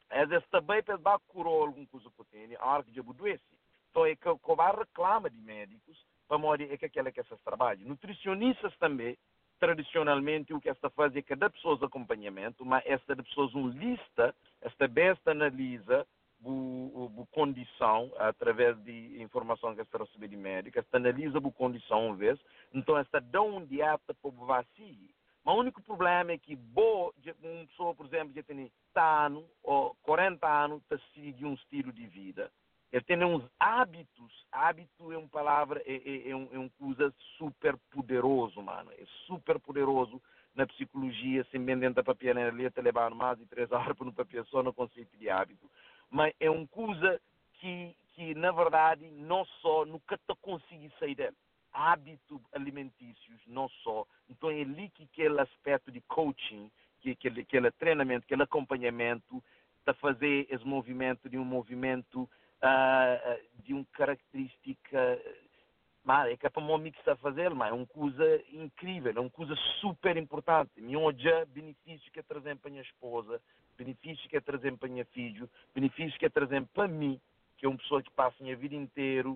Às 0.09 0.29
vezes 0.29 0.47
também 0.49 0.81
para 0.83 1.19
curar 1.27 1.51
alguma 1.51 1.85
coisa 1.87 2.09
que 2.09 2.23
tem, 2.25 2.55
a 2.55 2.65
hora 2.65 2.83
que 2.83 2.93
já 2.93 3.01
adoece. 3.01 3.43
Então 3.89 4.05
é 4.05 4.15
que 4.15 4.37
covar 4.39 4.77
reclama 4.77 5.29
de 5.29 5.37
médicos 5.37 5.97
para 6.27 6.37
morrer 6.37 6.71
é 6.71 6.77
que 6.77 6.85
aquela 6.85 7.11
que 7.11 7.19
essas 7.19 7.39
trabalham. 7.41 7.87
Nutricionistas 7.87 8.75
também, 8.77 9.17
tradicionalmente, 9.59 10.53
o 10.53 10.59
que 10.59 10.69
esta 10.69 10.89
faz 10.89 11.15
é 11.15 11.21
que 11.21 11.35
dá 11.35 11.49
pessoas 11.49 11.81
acompanhamento, 11.81 12.65
mas 12.65 12.83
esta 12.85 13.15
dá 13.15 13.23
pessoas 13.23 13.53
uma 13.53 13.71
lista, 13.73 14.35
esta 14.61 14.87
besta 14.87 15.31
analisa 15.31 16.05
a 16.47 17.35
condição 17.35 18.11
através 18.17 18.77
de 18.83 19.21
informação 19.21 19.75
que 19.75 19.81
está 19.81 19.97
recebendo 19.97 20.31
de 20.31 20.37
médico, 20.37 20.79
esta 20.79 20.97
analisa 20.97 21.37
a 21.37 21.51
condição 21.51 22.07
uma 22.07 22.15
vez, 22.15 22.39
então 22.73 22.97
esta 22.97 23.19
dá 23.19 23.41
um 23.41 23.65
dieta 23.65 24.13
para 24.13 24.29
o 24.29 24.45
vazio 24.45 25.15
mas 25.45 25.55
o 25.55 25.59
único 25.59 25.79
problema 25.83 26.31
é 26.31 26.39
que 26.39 26.55
boa, 26.55 27.13
uma 27.43 27.67
pessoa, 27.67 27.93
por 27.93 28.07
exemplo, 28.07 28.33
que 28.33 28.41
tem 28.41 28.71
30 28.91 29.25
anos 29.25 29.45
ou 29.61 29.95
40 30.01 30.47
anos, 30.47 30.81
está 30.81 30.97
seguindo 31.13 31.47
um 31.47 31.53
estilo 31.53 31.93
de 31.93 32.07
vida. 32.07 32.51
Ele 32.91 33.03
tem 33.03 33.23
uns 33.23 33.43
hábitos. 33.59 34.47
Hábito 34.51 35.11
é 35.11 35.17
uma 35.17 35.27
palavra, 35.27 35.83
é, 35.85 35.93
é, 35.93 36.29
é, 36.29 36.35
um, 36.35 36.49
é 36.51 36.57
uma 36.57 36.69
coisa 36.79 37.13
super 37.37 37.77
poderoso, 37.91 38.59
mano. 38.63 38.91
É 38.93 39.05
super 39.27 39.59
poderoso 39.59 40.19
na 40.55 40.65
psicologia, 40.65 41.45
sem 41.51 41.63
bem 41.63 41.77
dentro 41.77 41.95
da 41.95 42.03
papel, 42.03 42.35
ali 42.37 42.65
até 42.65 42.81
levar 42.81 43.11
mais 43.11 43.37
de 43.37 43.45
três 43.45 43.69
horas 43.71 43.95
para 43.95 44.07
um 44.07 44.13
papel 44.13 44.43
só 44.45 44.63
no 44.63 44.73
conceito 44.73 45.15
de 45.15 45.29
hábito. 45.29 45.69
Mas 46.15 46.33
é 46.39 46.49
uma 46.49 46.65
coisa 46.67 47.19
que, 47.55 47.93
que 48.13 48.33
na 48.35 48.49
verdade, 48.49 49.05
não 49.11 49.43
só 49.61 49.83
nunca 49.83 50.17
te 50.17 50.33
consegui 50.41 50.89
sair 50.97 51.13
dela 51.13 51.35
hábitos 51.73 52.39
alimentícios, 52.53 53.41
não 53.45 53.67
só. 53.83 54.07
Então 54.29 54.49
é 54.49 54.61
ali 54.61 54.89
que 54.91 55.03
aquele 55.03 55.41
aspecto 55.41 55.91
de 55.91 55.99
coaching, 56.07 56.71
que 57.01 57.11
aquele, 57.11 57.41
aquele 57.41 57.69
treinamento, 57.71 58.23
aquele 58.23 58.43
acompanhamento, 58.43 59.43
está 59.79 59.93
fazer 59.93 60.47
esse 60.49 60.65
movimento 60.65 61.27
de 61.27 61.37
um 61.37 61.43
movimento 61.43 62.21
uh, 62.21 63.61
de 63.61 63.73
uma 63.73 63.85
característica 63.91 65.21
mas 66.01 66.31
é 66.31 66.37
que 66.37 66.45
é 66.45 66.49
para 66.49 66.63
o 66.63 66.81
que 66.81 66.99
está 66.99 67.13
a 67.13 67.17
fazer, 67.17 67.49
mas 67.49 67.71
é 67.71 67.73
uma 67.73 67.87
coisa 67.87 68.41
incrível, 68.53 69.11
é 69.13 69.19
uma 69.19 69.29
coisa 69.29 69.55
super 69.81 70.15
importante. 70.15 70.71
E 70.77 70.95
hoje, 70.95 71.27
benefício 71.47 72.11
que 72.11 72.21
trazer 72.21 72.55
para 72.57 72.69
a 72.69 72.71
minha 72.71 72.83
esposa, 72.83 73.41
benefício 73.77 74.29
que 74.29 74.37
é 74.37 74.41
trazer 74.41 74.75
para 74.77 74.87
a 74.87 74.91
minha 74.91 75.05
filho, 75.05 75.49
benefício 75.73 76.17
que 76.19 76.25
é 76.25 76.29
trazer 76.29 76.65
para 76.73 76.87
mim, 76.87 77.19
que 77.57 77.65
é 77.65 77.69
uma 77.69 77.77
pessoa 77.77 78.01
que 78.01 78.11
passa 78.11 78.35
a 78.39 78.43
minha 78.43 78.55
vida 78.55 78.75
inteira 78.75 79.35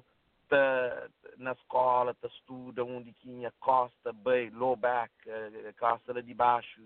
tá 0.49 1.07
na 1.37 1.51
escola, 1.53 2.13
tá 2.15 2.27
estuda 2.27 2.83
onde 2.83 3.13
tinha 3.13 3.53
costa, 3.59 4.11
bem, 4.11 4.49
low 4.49 4.75
back, 4.75 5.13
uh, 5.27 5.73
costa 5.79 6.11
lá 6.11 6.21
de 6.21 6.33
baixo, 6.33 6.81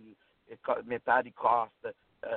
eh, 0.49 0.57
metade 0.83 1.31
costa, 1.31 1.95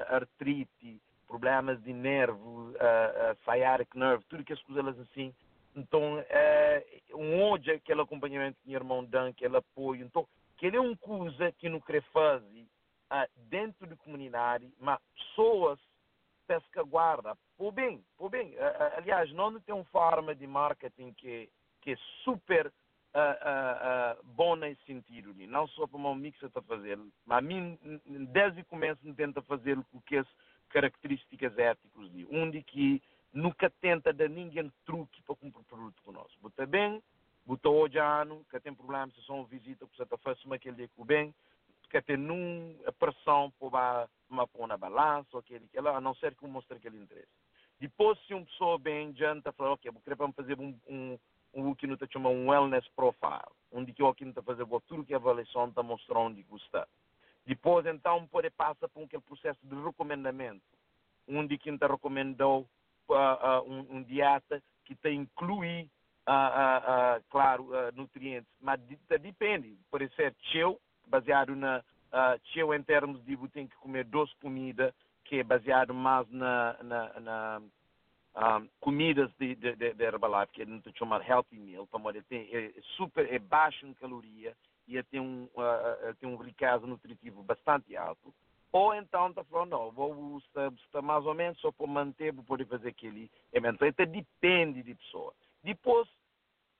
artrite, 0.08 1.00
problemas 1.26 1.82
de 1.82 1.92
nervo, 1.92 2.72
sciatic 3.42 3.94
nerve, 3.96 4.24
tudo 4.28 4.44
que 4.44 4.52
as 4.52 4.62
coisas 4.62 4.98
assim. 5.00 5.34
Então, 5.74 6.24
é 6.28 6.84
um 7.12 7.42
hoje 7.42 7.72
aquele 7.72 8.00
acompanhamento 8.00 8.58
que 8.62 8.68
meu 8.68 8.78
irmão 8.78 9.04
dá, 9.04 9.26
aquele 9.26 9.56
apoio. 9.56 10.04
Então, 10.04 10.26
que 10.56 10.66
ele 10.66 10.76
é 10.76 10.80
uma 10.80 10.96
coisa 10.96 11.52
que 11.52 11.68
não 11.68 11.80
quer 11.80 12.02
fazer 12.12 12.65
uh, 13.11 13.28
dentro 13.48 13.86
da 13.86 13.96
comunidade, 13.96 14.72
mas 14.78 14.98
pessoas 15.14 15.78
pesca 16.46 16.82
guarda. 16.82 17.36
Por 17.57 17.72
bem, 17.72 18.04
por 18.16 18.30
bem. 18.30 18.54
Aliás, 18.96 19.32
não 19.32 19.61
tem 19.61 19.74
uma 19.74 19.84
forma 19.86 20.34
de 20.34 20.46
marketing 20.46 21.12
que, 21.14 21.50
que 21.80 21.92
é 21.92 21.96
super 22.22 22.72
bom 24.22 24.54
nesse 24.57 24.80
sentido. 24.84 25.34
Não 25.48 25.66
só 25.68 25.86
para 25.86 25.96
o 25.96 26.14
mix 26.14 26.40
está 26.42 26.61
a 26.61 26.62
fazer, 26.62 26.98
mas 27.24 27.38
a 27.38 27.40
mim, 27.40 27.78
desde 28.32 28.61
o 28.61 28.64
começo, 28.66 29.00
tenta 29.14 29.40
fazer 29.42 29.78
o 29.92 30.00
que 30.02 30.18
as 30.18 30.26
características 30.68 31.57
éticas 31.59 32.12
de 32.12 32.26
um 32.26 32.50
de 32.50 32.62
que 32.62 33.02
nunca 33.32 33.70
tenta 33.80 34.12
dar 34.12 34.28
ninguém 34.28 34.70
truque 34.84 35.22
para 35.22 35.34
comprar 35.36 35.62
produto 35.64 36.02
conosco. 36.02 36.38
Bota 36.40 36.66
bem, 36.66 37.02
botou 37.44 37.76
hoje 37.76 37.98
ano, 37.98 38.44
que 38.50 38.61
tem 38.61 38.74
problema 38.74 39.11
se 39.12 39.22
são 39.24 39.44
visita, 39.44 39.86
que 39.86 39.96
você 39.96 40.02
está 40.02 40.18
fazendo 40.18 40.52
aquele 40.52 40.76
dia 40.76 40.88
que 40.88 41.04
bem, 41.04 41.34
que 41.89 42.03
tem 42.03 42.16
numa 42.16 42.93
pressão 42.99 43.53
para 43.59 44.09
pôr 44.53 44.66
na 44.66 44.76
balança, 44.76 45.39
aquele 45.39 45.66
que 45.68 45.78
a 45.78 46.01
não 46.01 46.14
ser 46.14 46.34
que 46.34 46.47
mostre 46.47 46.76
aquele 46.76 46.99
interesse. 46.99 47.28
Depois, 47.78 48.18
se 48.26 48.34
uma 48.34 48.45
pessoa 48.45 48.78
bem 48.78 49.09
adianta, 49.09 49.53
fala, 49.53 49.72
ok, 49.72 49.91
vou 49.91 50.01
querer 50.01 50.16
fazer 50.32 50.59
um, 50.59 50.78
um, 50.89 51.18
um 51.53 51.74
que 51.74 51.87
não 51.87 51.97
chama 52.11 52.30
um 52.30 52.49
wellness 52.49 52.87
profile, 52.97 53.53
onde 53.70 53.93
que 53.93 54.03
o 54.03 54.14
que 54.14 54.24
não 54.24 54.30
está 54.30 54.43
fazendo 54.43 54.80
tudo 54.87 55.05
que 55.05 55.12
a 55.12 55.18
avaliação 55.18 55.68
está 55.68 55.82
mostrando 55.82 56.26
onde 56.26 56.43
custa. 56.45 56.89
Depois, 57.45 57.87
então, 57.87 58.26
pode 58.28 58.51
passar 58.51 58.89
por 58.89 59.05
aquele 59.05 59.22
processo 59.22 59.61
de 59.62 59.74
recomendamento, 59.76 60.64
onde 61.28 61.59
que 61.59 61.70
está 61.70 61.87
recomendou 61.87 62.68
uh, 63.09 63.14
uh, 63.14 63.70
um, 63.70 63.97
um 63.97 64.03
dieta 64.03 64.62
que 64.84 64.95
te 64.97 65.11
inclui, 65.11 65.89
uh, 66.28 67.22
claro, 67.28 67.68
nutrientes, 67.95 68.51
mas 68.61 68.80
depende. 69.20 69.78
Pode 69.91 70.09
ser 70.14 70.34
cheio, 70.51 70.78
baseado 71.07 71.54
na 71.54 71.82
cheio 72.52 72.72
em 72.72 72.82
termos 72.82 73.22
de 73.24 73.36
você 73.36 73.52
tem 73.52 73.66
que 73.66 73.76
comer 73.76 74.04
duas 74.04 74.32
comidas, 74.34 74.94
que 75.24 75.40
é 75.40 75.42
baseado 75.42 75.92
mais 75.92 76.28
na, 76.30 76.76
na, 76.82 77.20
na 77.20 77.62
um, 78.36 78.68
comidas 78.80 79.30
de, 79.38 79.54
de, 79.54 79.74
de, 79.76 79.94
de 79.94 80.04
Herbalife, 80.04 80.52
que 80.52 80.64
não 80.64 80.80
se 80.82 80.92
chama 80.96 81.24
healthy 81.24 81.59
meal, 81.59 81.86
para 81.86 82.22
tem, 82.22 82.48
é 82.52 82.72
super, 82.96 83.32
é 83.32 83.38
baixo 83.38 83.86
em 83.86 83.94
caloria 83.94 84.54
e 84.86 85.02
tem 85.04 85.20
um, 85.20 85.44
uh, 85.54 86.14
tem 86.20 86.28
um 86.28 86.36
riqueza 86.36 86.86
nutritivo 86.86 87.42
bastante 87.42 87.96
alto. 87.96 88.32
Ou 88.72 88.94
então 88.94 89.30
está 89.30 89.42
falando, 89.44 89.70
não, 89.70 89.90
vou 89.90 90.38
estar, 90.38 90.70
mais 91.02 91.24
ou 91.24 91.34
menos 91.34 91.59
só 91.61 91.72
para 91.72 91.86
manter, 91.86 92.32
para 92.34 92.44
poder 92.44 92.66
fazer 92.66 92.88
aquele 92.88 93.30
evento. 93.52 93.84
Então 93.84 94.07
depende 94.07 94.82
de 94.82 94.94
pessoa. 94.94 95.32
Depois, 95.62 96.07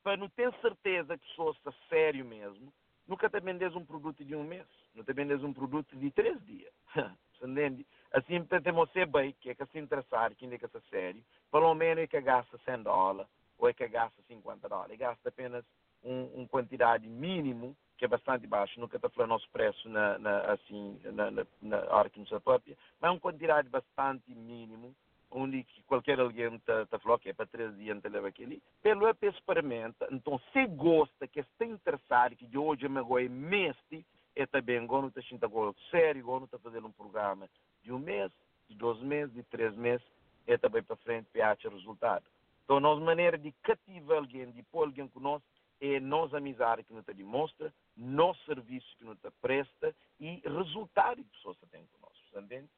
para 0.03 0.17
não 0.17 0.29
ter 0.29 0.53
certeza 0.61 1.17
que 1.17 1.27
pessoa 1.29 1.53
está 1.53 1.73
sério 1.89 2.25
mesmo, 2.25 2.73
nunca 3.07 3.29
te 3.29 3.41
vendes 3.41 3.75
um 3.75 3.85
produto 3.85 4.25
de 4.25 4.35
um 4.35 4.45
mês. 4.45 4.67
Não 4.95 5.05
te 5.05 5.13
vendes 5.13 5.43
um 5.43 5.53
produto 5.53 5.97
de 5.97 6.11
três 6.11 6.45
dias. 6.47 6.73
Entende? 7.43 7.87
Assim, 8.13 8.43
temos 8.63 8.91
ser 8.93 9.07
bem, 9.07 9.35
que 9.41 9.51
é 9.51 9.55
que 9.55 9.67
se 9.67 9.79
interessar, 9.79 10.35
que 10.35 10.47
é 10.47 10.59
que 10.59 10.69
se 10.69 10.81
sério, 10.89 11.23
pelo 11.51 11.75
menos 11.75 12.05
é 12.05 12.07
que 12.07 12.21
gasta 12.21 12.59
100 12.65 12.83
dólares, 12.83 13.31
ou 13.59 13.69
é 13.69 13.75
que 13.75 13.87
gasta 13.89 14.23
50 14.27 14.69
dólares. 14.69 14.95
E 14.95 14.97
gasta 14.97 15.29
apenas 15.29 15.65
uma 16.03 16.43
um 16.43 16.47
quantidade 16.47 17.07
mínimo 17.07 17.77
que 17.97 18.05
é 18.05 18.09
bastante 18.09 18.47
baixo, 18.47 18.79
nunca 18.79 18.97
está 18.97 19.09
falando 19.09 19.31
nosso 19.31 19.49
preço 19.51 19.89
na, 19.89 20.19
na, 20.19 20.53
assim, 20.53 21.01
na, 21.05 21.31
na, 21.31 21.47
na 21.63 21.79
hora 21.91 22.11
que 22.11 22.21
nos 22.21 22.29
própria, 22.43 22.77
mas 23.01 23.09
é 23.09 23.13
uma 23.13 23.21
quantidade 23.21 23.69
bastante 23.69 24.35
mínimo, 24.35 24.95
onde 25.37 25.67
qualquer 25.87 26.19
alguém 26.19 26.55
está 26.55 26.87
tá 26.87 26.99
falando 26.99 27.21
que 27.21 27.29
é 27.29 27.35
para 27.35 27.47
três 27.47 27.77
dias 27.77 28.01
te 28.01 28.09
leva 28.09 28.29
aquele, 28.29 28.63
pelo 28.83 29.07
EP 29.07 29.25
experimenta, 29.25 30.09
então 30.11 30.41
se 30.53 30.67
gosta, 30.67 31.29
que 31.29 31.41
está 31.41 31.67
interessado, 31.67 32.35
que 32.35 32.47
de 32.47 32.57
hoje 32.57 32.89
me 32.89 33.03
gosto 33.03 33.31
meste, 33.31 34.05
é 34.35 34.47
também, 34.47 34.79
agora 34.79 35.09
está 35.09 35.21
sentindo 35.21 35.77
sério, 35.91 36.23
agora 36.23 36.45
está 36.45 36.59
fazendo 36.59 36.87
um 36.87 36.93
programa 36.93 37.49
de 37.83 37.93
um 37.93 37.99
mês, 37.99 38.33
de 38.69 38.75
dois 38.77 38.99
meses, 39.01 39.35
de 39.35 39.43
três 39.45 39.77
meses, 39.77 40.05
é 40.47 40.57
também 40.57 40.83
para 40.83 40.97
frente, 40.97 41.29
para 41.31 41.51
achar 41.51 41.71
resultado. 41.71 42.25
Então, 42.65 42.81
nossa 42.81 43.01
maneira 43.03 43.37
de 43.37 43.53
cativar 43.63 44.19
alguém, 44.19 44.51
de 44.51 44.63
pôr 44.65 44.85
alguém 44.85 45.07
conosco, 45.07 45.47
é 45.81 46.01
nossa 46.01 46.39
amizade 46.39 46.83
que 46.83 46.95
nos 46.95 47.05
demonstra, 47.05 47.73
nosso 47.95 48.43
serviço 48.47 48.87
que 48.97 49.05
nos 49.05 49.19
presta 49.43 49.95
e 50.19 50.41
resultado 50.45 51.23
que 51.23 51.31
pessoas 51.31 51.59
têm 51.71 51.87
conosco, 51.87 52.39
entende? 52.39 52.69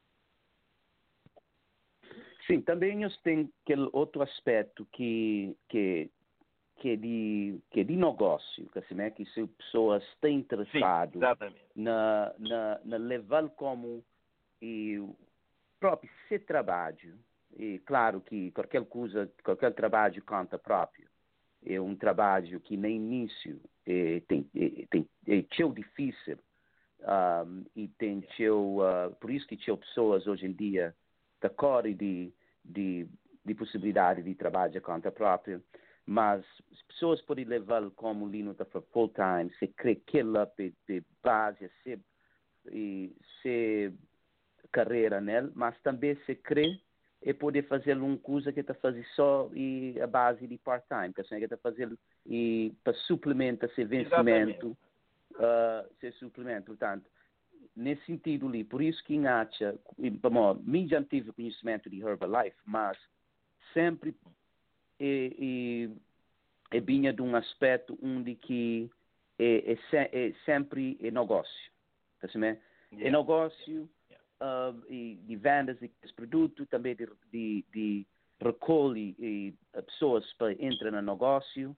Sim, 2.49 2.61
também 2.61 3.05
tem 3.23 3.47
aquele 3.63 3.87
outro 3.93 4.23
aspecto 4.23 4.85
que 4.91 5.55
que 5.69 6.09
que 6.77 6.89
é 6.89 6.95
de 6.95 7.59
que 7.69 7.81
é 7.81 7.83
de 7.83 7.95
negócio, 7.95 8.67
que 8.69 8.79
assim 8.79 8.99
é 8.99 9.11
que 9.11 9.23
se 9.25 9.45
pessoas 9.45 10.01
estão 10.03 10.31
interessadas 10.31 11.21
na, 11.75 12.33
na 12.39 12.79
na 12.83 12.97
levar 12.97 13.47
como 13.49 14.03
e 14.59 14.99
próprio 15.79 16.09
se 16.27 16.39
trabalho 16.39 17.19
e 17.55 17.79
claro 17.85 18.19
que 18.19 18.51
qualquer 18.51 18.83
coisa 18.85 19.31
qualquer 19.43 19.73
trabalho 19.73 20.23
conta 20.23 20.57
próprio. 20.57 21.07
É 21.63 21.79
um 21.79 21.95
trabalho 21.95 22.59
que 22.61 22.77
no 22.77 22.87
início 22.87 23.61
é, 23.85 24.21
tem, 24.27 24.49
é, 24.55 24.85
tem, 24.89 25.07
é 25.27 25.43
tão 25.55 25.73
difícil 25.73 26.39
um, 27.01 27.65
e 27.75 27.87
tem 27.89 28.21
tão, 28.37 28.77
uh, 28.77 29.13
por 29.19 29.29
isso 29.29 29.45
que 29.45 29.57
tão 29.57 29.77
pessoas 29.77 30.25
hoje 30.25 30.45
em 30.45 30.53
dia 30.53 30.95
da 31.41 31.49
corre 31.49 31.93
de, 31.93 32.31
de, 32.69 33.07
de 33.43 33.55
possibilidade 33.55 34.21
de 34.21 34.35
trabalho 34.35 34.71
de 34.71 34.79
conta 34.79 35.11
própria, 35.11 35.61
mas 36.05 36.43
as 36.71 36.81
pessoas 36.83 37.21
podem 37.21 37.45
levar 37.45 37.89
como 37.91 38.27
Lino 38.27 38.53
para 38.55 38.81
full 38.93 39.09
time, 39.09 39.51
se 39.59 39.67
crê 39.67 39.95
que 39.95 40.19
ela 40.19 40.51
de 40.57 41.03
base, 41.21 41.69
se, 41.83 41.99
e, 42.71 43.15
se 43.41 43.93
carreira 44.71 45.19
nele, 45.19 45.51
mas 45.55 45.79
também 45.81 46.15
se 46.25 46.35
crê 46.35 46.79
é 47.21 47.33
poder 47.33 47.63
fazer 47.63 47.97
uma 47.97 48.17
coisa 48.17 48.51
que 48.51 48.61
está 48.61 48.73
fazendo 48.73 49.05
só 49.15 49.49
e 49.53 49.99
a 50.01 50.07
base 50.07 50.47
de 50.47 50.57
part-time, 50.57 51.13
que 51.13 51.21
está 51.21 51.57
fazendo 51.57 51.99
e 52.25 52.73
para 52.83 52.93
suplementar 52.93 53.69
esse 53.69 53.83
vencimento, 53.83 54.69
uh, 55.35 55.89
esse 56.01 56.17
suplemento. 56.19 56.67
Portanto, 56.67 57.09
nesse 57.75 58.05
sentido 58.05 58.47
ali, 58.47 58.63
por 58.63 58.81
isso 58.81 59.03
que 59.03 59.17
acha, 59.25 59.79
bom, 60.21 60.53
mim 60.63 60.87
já 60.87 61.03
tive 61.03 61.31
conhecimento 61.31 61.89
de 61.89 62.01
Herbalife, 62.01 62.57
mas 62.65 62.97
sempre 63.73 64.15
é, 64.99 65.31
é, 66.71 66.77
é 66.77 66.79
vinha 66.81 67.13
de 67.13 67.21
um 67.21 67.35
aspecto 67.35 67.97
onde 68.01 68.35
que 68.35 68.89
é, 69.37 69.73
é, 69.73 70.27
é 70.27 70.33
sempre 70.45 70.97
é 71.01 71.09
negócio. 71.09 71.71
Tá 72.19 72.27
é 72.97 73.09
negócio 73.09 73.89
uh, 74.41 74.91
e 74.91 75.15
de 75.25 75.35
vendas 75.35 75.77
desse 75.79 76.13
produto, 76.13 76.65
também 76.65 76.95
de, 76.95 77.07
de, 77.31 77.65
de 77.71 78.07
recolhe 78.41 79.15
e 79.19 79.53
pessoas 79.85 80.31
para 80.33 80.51
entrar 80.53 80.91
no 80.91 81.01
negócio. 81.01 81.75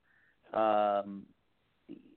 Uh, 0.48 1.24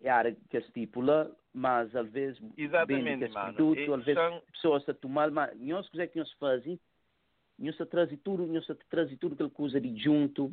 é 0.01 0.11
área 0.11 0.37
que 0.49 0.57
estipula, 0.57 1.35
mas 1.55 1.95
às 1.95 2.11
vezes 2.11 2.43
Exatamente, 2.57 3.25
esse 3.25 3.33
produto, 3.33 3.79
e 3.79 3.93
às 3.93 4.05
vezes 4.05 4.23
são... 4.23 4.43
pessoas 4.53 4.89
a 4.89 4.95
tomar, 4.95 5.31
mas 5.31 5.59
nós 5.61 5.89
quiser 5.89 6.09
que 6.09 6.19
nós 6.19 6.33
fazem, 6.33 6.79
nós 7.59 7.77
trazem 7.89 8.19
tudo, 8.19 8.47
nós 8.47 8.67
trazem 8.91 9.17
tudo 9.17 9.35
aquela 9.35 9.51
coisa 9.51 9.81
de 9.81 9.97
junto 9.97 10.53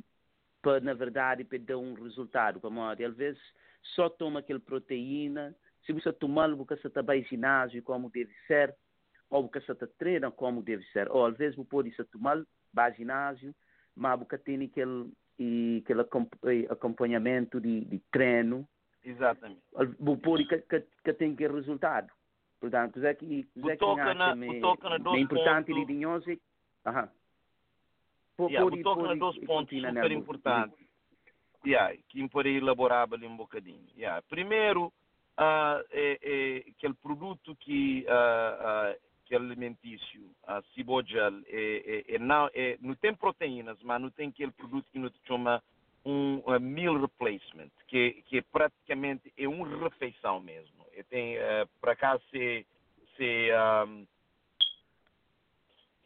para 0.61 0.79
na 0.79 0.93
verdade 0.93 1.43
para 1.43 1.57
dar 1.57 1.77
um 1.77 1.93
resultado, 1.95 2.59
como 2.59 2.83
às 2.83 3.15
vezes 3.15 3.41
só 3.95 4.07
toma 4.07 4.39
aquela 4.39 4.59
proteína, 4.59 5.55
se 5.85 5.91
você 5.91 6.13
tomar, 6.13 6.53
você 6.55 6.87
está 6.87 7.01
bem 7.01 7.23
ginásio 7.23 7.81
como 7.81 8.09
deve 8.09 8.33
ser, 8.45 8.75
ou 9.29 9.49
que 9.49 9.59
se 9.61 9.73
treina 9.97 10.29
como 10.29 10.61
deve 10.61 10.83
ser, 10.91 11.09
ou 11.09 11.25
às 11.25 11.37
vezes 11.37 11.57
pode 11.67 11.91
se 11.95 12.03
tomar 12.05 12.43
para 12.73 12.91
ginásio, 12.91 13.55
mas 13.95 14.19
você 14.19 14.37
tem 14.37 14.63
aquele, 14.63 15.11
aquele 15.79 16.01
acompanhamento 16.69 17.59
de, 17.59 17.85
de 17.85 17.99
treino. 18.11 18.67
Exatamente. 19.03 19.61
Pode 20.23 20.47
que, 20.47 20.57
que, 20.59 20.85
que 21.03 21.13
tem 21.13 21.35
que 21.35 21.47
resultado. 21.47 22.09
Portanto, 22.59 23.03
é 23.03 23.13
que, 23.15 23.47
é 23.67 23.75
que 23.75 23.85
acha 23.85 24.35
me, 24.35 24.61
me 24.61 25.19
importante 25.19 25.73
de 25.73 25.85
dinheiro, 25.85 26.21
aham. 26.85 27.09
Pode, 28.37 28.53
yeah, 28.53 28.83
toca 28.83 29.01
na 29.01 29.15
dois 29.15 29.37
pontos 29.45 29.81
super 29.81 30.11
importantes. 30.11 30.87
Yeah, 31.65 31.95
que 32.07 32.27
pode 32.29 32.49
elaborar 32.49 33.07
ali 33.11 33.27
um 33.27 33.37
bocadinho. 33.37 33.85
Yeah. 33.95 34.21
Primeiro, 34.29 34.87
uh, 35.37 35.83
é, 35.91 36.19
é 36.21 36.57
aquele 36.69 36.93
produto 36.95 37.55
que 37.55 38.05
uh, 38.07 38.95
uh, 38.95 39.11
que 39.31 39.35
é 39.35 39.37
alimentício, 39.37 40.29
a 40.45 40.61
cibogel, 40.73 41.41
é, 41.47 42.03
é, 42.09 42.15
é, 42.15 42.19
não, 42.19 42.49
é, 42.53 42.77
não 42.81 42.93
tem 42.95 43.15
proteínas, 43.15 43.81
mas 43.81 44.01
não 44.01 44.09
tem 44.09 44.27
aquele 44.27 44.51
produto 44.51 44.85
que 44.91 44.99
nos 44.99 45.13
chama 45.25 45.63
um, 46.05 46.41
um 46.45 46.59
meal 46.59 46.99
replacement, 46.99 47.69
que, 47.87 48.23
que 48.27 48.39
é 48.39 48.41
praticamente 48.41 49.31
é 49.37 49.47
uma 49.47 49.67
refeição 49.67 50.39
mesmo. 50.39 50.85
E 50.95 51.03
tem, 51.03 51.37
uh, 51.37 51.67
por 51.79 51.89
acaso, 51.89 52.23
se, 52.31 52.65
se, 53.15 53.49
um, 53.87 54.05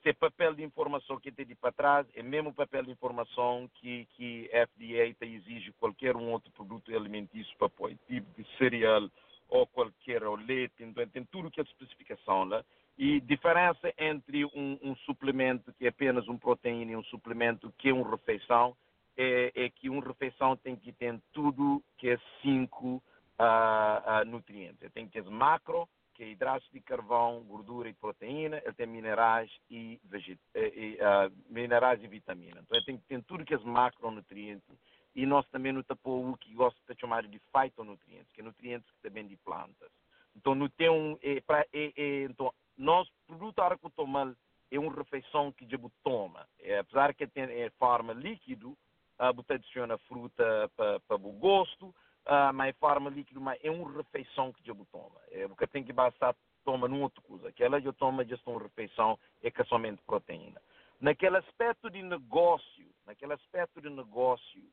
se 0.03 0.13
papel 0.13 0.53
de 0.53 0.63
informação 0.63 1.19
que 1.19 1.31
tem 1.31 1.45
de 1.45 1.55
para 1.55 1.71
trás, 1.71 2.07
é 2.13 2.21
mesmo 2.21 2.53
papel 2.53 2.83
de 2.83 2.91
informação 2.91 3.69
que, 3.75 4.05
que 4.15 4.49
a 4.53 4.67
FDA 4.67 5.13
te 5.13 5.25
exige 5.25 5.71
qualquer 5.73 6.15
um 6.15 6.31
outro 6.31 6.51
produto 6.51 6.95
alimentício 6.95 7.55
para 7.57 7.69
pôr, 7.69 7.95
tipo 8.07 8.27
de 8.39 8.47
cereal 8.57 9.09
ou 9.47 9.65
qualquer 9.67 10.23
ou 10.23 10.35
leite, 10.35 10.83
então 10.83 11.07
tem 11.07 11.23
tudo 11.25 11.51
que 11.51 11.59
é 11.59 11.63
especificação 11.63 12.45
lá. 12.45 12.63
E 12.97 13.19
diferença 13.19 13.93
entre 13.97 14.45
um, 14.45 14.79
um, 14.81 14.95
suplemento 15.05 15.73
que 15.73 15.85
é 15.85 15.89
apenas 15.89 16.27
um 16.27 16.37
proteína 16.37 16.93
e 16.93 16.95
um 16.95 17.03
suplemento 17.03 17.71
que 17.77 17.89
é 17.89 17.93
uma 17.93 18.09
refeição 18.09 18.75
é, 19.17 19.51
é 19.55 19.69
que 19.69 19.89
uma 19.89 20.05
refeição 20.05 20.55
tem 20.57 20.75
que 20.75 20.91
ter 20.93 21.19
tudo 21.31 21.83
que 21.97 22.09
é 22.09 22.19
cinco 22.41 23.03
uh, 23.39 24.21
uh, 24.21 24.25
nutrientes. 24.25 24.91
Tem 24.93 25.07
que 25.07 25.13
ter 25.13 25.29
macro, 25.29 25.87
que 26.13 26.23
é 26.23 26.29
hidratos 26.29 26.69
de 26.71 26.81
carvão, 26.81 27.43
gordura 27.43 27.89
e 27.89 27.93
proteína. 27.93 28.61
Ele 28.63 28.73
tem 28.73 28.87
minerais 28.87 29.51
e, 29.69 29.99
veget... 30.05 30.39
e 30.55 30.97
uh, 31.01 31.31
minerais 31.49 32.01
e 32.03 32.07
vitamina. 32.07 32.61
Então 32.61 32.83
tem 32.83 32.97
que 32.97 33.05
ter 33.05 33.23
tudo 33.23 33.45
que 33.45 33.53
é 33.53 33.57
macronutrientes 33.59 34.77
e 35.15 35.25
nós 35.25 35.47
também 35.47 35.71
não 35.71 35.81
temos 35.81 36.01
o 36.03 36.37
que 36.37 36.53
gosta 36.53 36.79
de 36.93 36.99
chamar 36.99 37.25
de 37.25 37.39
fitonutrientes, 37.39 38.29
que 38.33 38.41
é 38.41 38.43
nutrientes 38.43 38.89
que 38.91 39.01
também 39.01 39.25
de 39.25 39.37
plantas. 39.37 39.89
Então, 40.35 40.53
não 40.53 40.67
tem 40.67 40.89
um, 40.89 41.17
é, 41.21 41.39
pra, 41.39 41.65
é, 41.73 41.93
é, 41.95 42.23
então, 42.23 42.53
nós, 42.77 43.09
produto 43.25 43.59
aracutomal 43.59 44.33
é 44.69 44.77
uma 44.77 44.93
refeição 44.93 45.53
que 45.53 45.65
a 45.65 45.91
toma. 46.03 46.45
É, 46.59 46.79
apesar 46.79 47.13
que 47.13 47.25
tem 47.25 47.43
é 47.43 47.69
forma 47.79 48.11
líquido, 48.11 48.77
a 49.17 49.31
uh, 49.31 49.45
adiciona 49.53 49.97
fruta 49.99 50.69
para 50.75 51.15
o 51.15 51.31
gosto, 51.31 51.87
uh, 51.87 52.53
mas 52.53 52.75
forma 52.77 53.09
líquido, 53.09 53.41
mas 53.41 53.59
é 53.63 53.71
uma 53.71 53.91
refeição 53.91 54.51
que 54.51 54.63
a 54.63 54.85
toma. 54.85 55.19
É, 55.31 55.47
porque 55.47 55.67
tem 55.67 55.83
que 55.83 55.93
bastar 55.93 56.35
toma 56.65 56.87
numa 56.87 57.03
outra 57.03 57.21
coisa. 57.21 57.47
Aquela 57.47 57.79
que 57.79 57.87
eu 57.87 57.93
tomo 57.93 58.25
já 58.25 58.37
uma 58.45 58.61
refeição 58.61 59.17
é 59.41 59.51
que 59.51 59.61
é 59.61 59.65
somente 59.65 60.01
proteína. 60.01 60.59
Naquele 60.99 61.37
aspecto 61.37 61.89
de 61.89 62.01
negócio, 62.01 62.89
naquele 63.05 63.33
aspecto 63.33 63.79
de 63.79 63.89
negócio, 63.89 64.63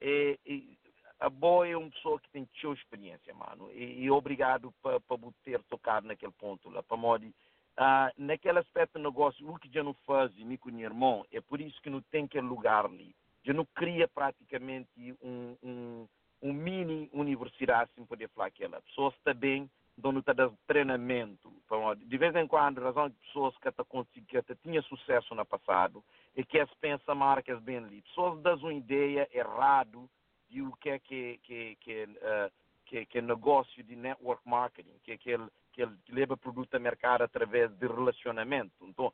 é, 0.00 0.38
é, 0.46 0.60
a 1.18 1.28
boa 1.28 1.66
é 1.66 1.76
uma 1.76 1.90
pessoa 1.90 2.20
que 2.20 2.30
tem 2.30 2.48
sua 2.60 2.74
experiência, 2.74 3.34
mano, 3.34 3.70
e, 3.72 4.04
e 4.04 4.10
obrigado 4.10 4.72
para 4.80 5.00
ter 5.44 5.62
tocado 5.64 6.06
naquele 6.06 6.32
ponto 6.32 6.70
lá, 6.70 6.82
para 6.82 6.96
modo 6.96 7.30
ah, 7.76 8.12
naquele 8.16 8.58
aspecto 8.58 8.98
do 8.98 9.04
negócio, 9.04 9.48
o 9.48 9.58
que 9.58 9.72
já 9.72 9.82
não 9.82 9.94
faz, 10.06 10.34
me 10.36 10.58
com 10.58 10.70
meu 10.70 10.80
irmão, 10.80 11.24
é 11.32 11.40
por 11.40 11.60
isso 11.60 11.80
que 11.82 11.90
não 11.90 12.02
tem 12.02 12.24
aquele 12.24 12.46
lugar 12.46 12.84
ali. 12.84 13.14
Já 13.44 13.52
não 13.52 13.64
cria 13.74 14.06
praticamente 14.08 15.16
um, 15.22 15.56
um, 15.62 16.08
um 16.42 16.52
mini 16.52 17.08
universidade, 17.12 17.90
sem 17.94 18.04
poder 18.04 18.28
falar 18.30 18.46
aquela. 18.46 18.80
Pessoas 18.82 19.14
também 19.24 19.70
não 19.96 20.20
está 20.20 20.32
dando 20.32 20.56
treinamento. 20.66 21.52
De 22.06 22.16
vez 22.16 22.34
em 22.34 22.46
quando, 22.46 22.78
a 22.78 22.84
razão 22.84 23.08
de 23.08 23.16
pessoas 23.16 23.56
que 23.58 23.68
até 23.68 23.82
até 24.38 24.54
tinha 24.62 24.80
sucesso 24.82 25.34
no 25.34 25.44
passado 25.44 26.02
é 26.34 26.42
que 26.42 26.56
eles 26.56 26.72
pensam 26.80 27.14
marcas 27.14 27.60
bem 27.60 27.76
ali. 27.76 28.02
Pessoas 28.02 28.40
dão 28.40 28.56
uma 28.56 28.72
ideia 28.72 29.28
errada 29.32 29.98
de 30.48 30.62
o 30.62 30.72
que 30.72 30.90
é 30.90 30.98
que, 30.98 31.38
que, 31.42 31.76
que, 31.80 32.04
uh, 32.04 32.50
que, 32.86 33.06
que 33.06 33.18
é 33.18 33.22
negócio 33.22 33.82
de 33.84 33.94
network 33.94 34.42
marketing, 34.48 34.98
que 35.04 35.12
é 35.12 35.14
aquele 35.14 35.46
que 35.72 35.82
ele 35.82 35.96
leva 36.08 36.36
produto 36.36 36.74
a 36.74 36.78
mercado 36.78 37.22
através 37.22 37.70
de 37.76 37.86
relacionamento. 37.86 38.74
Então, 38.82 39.12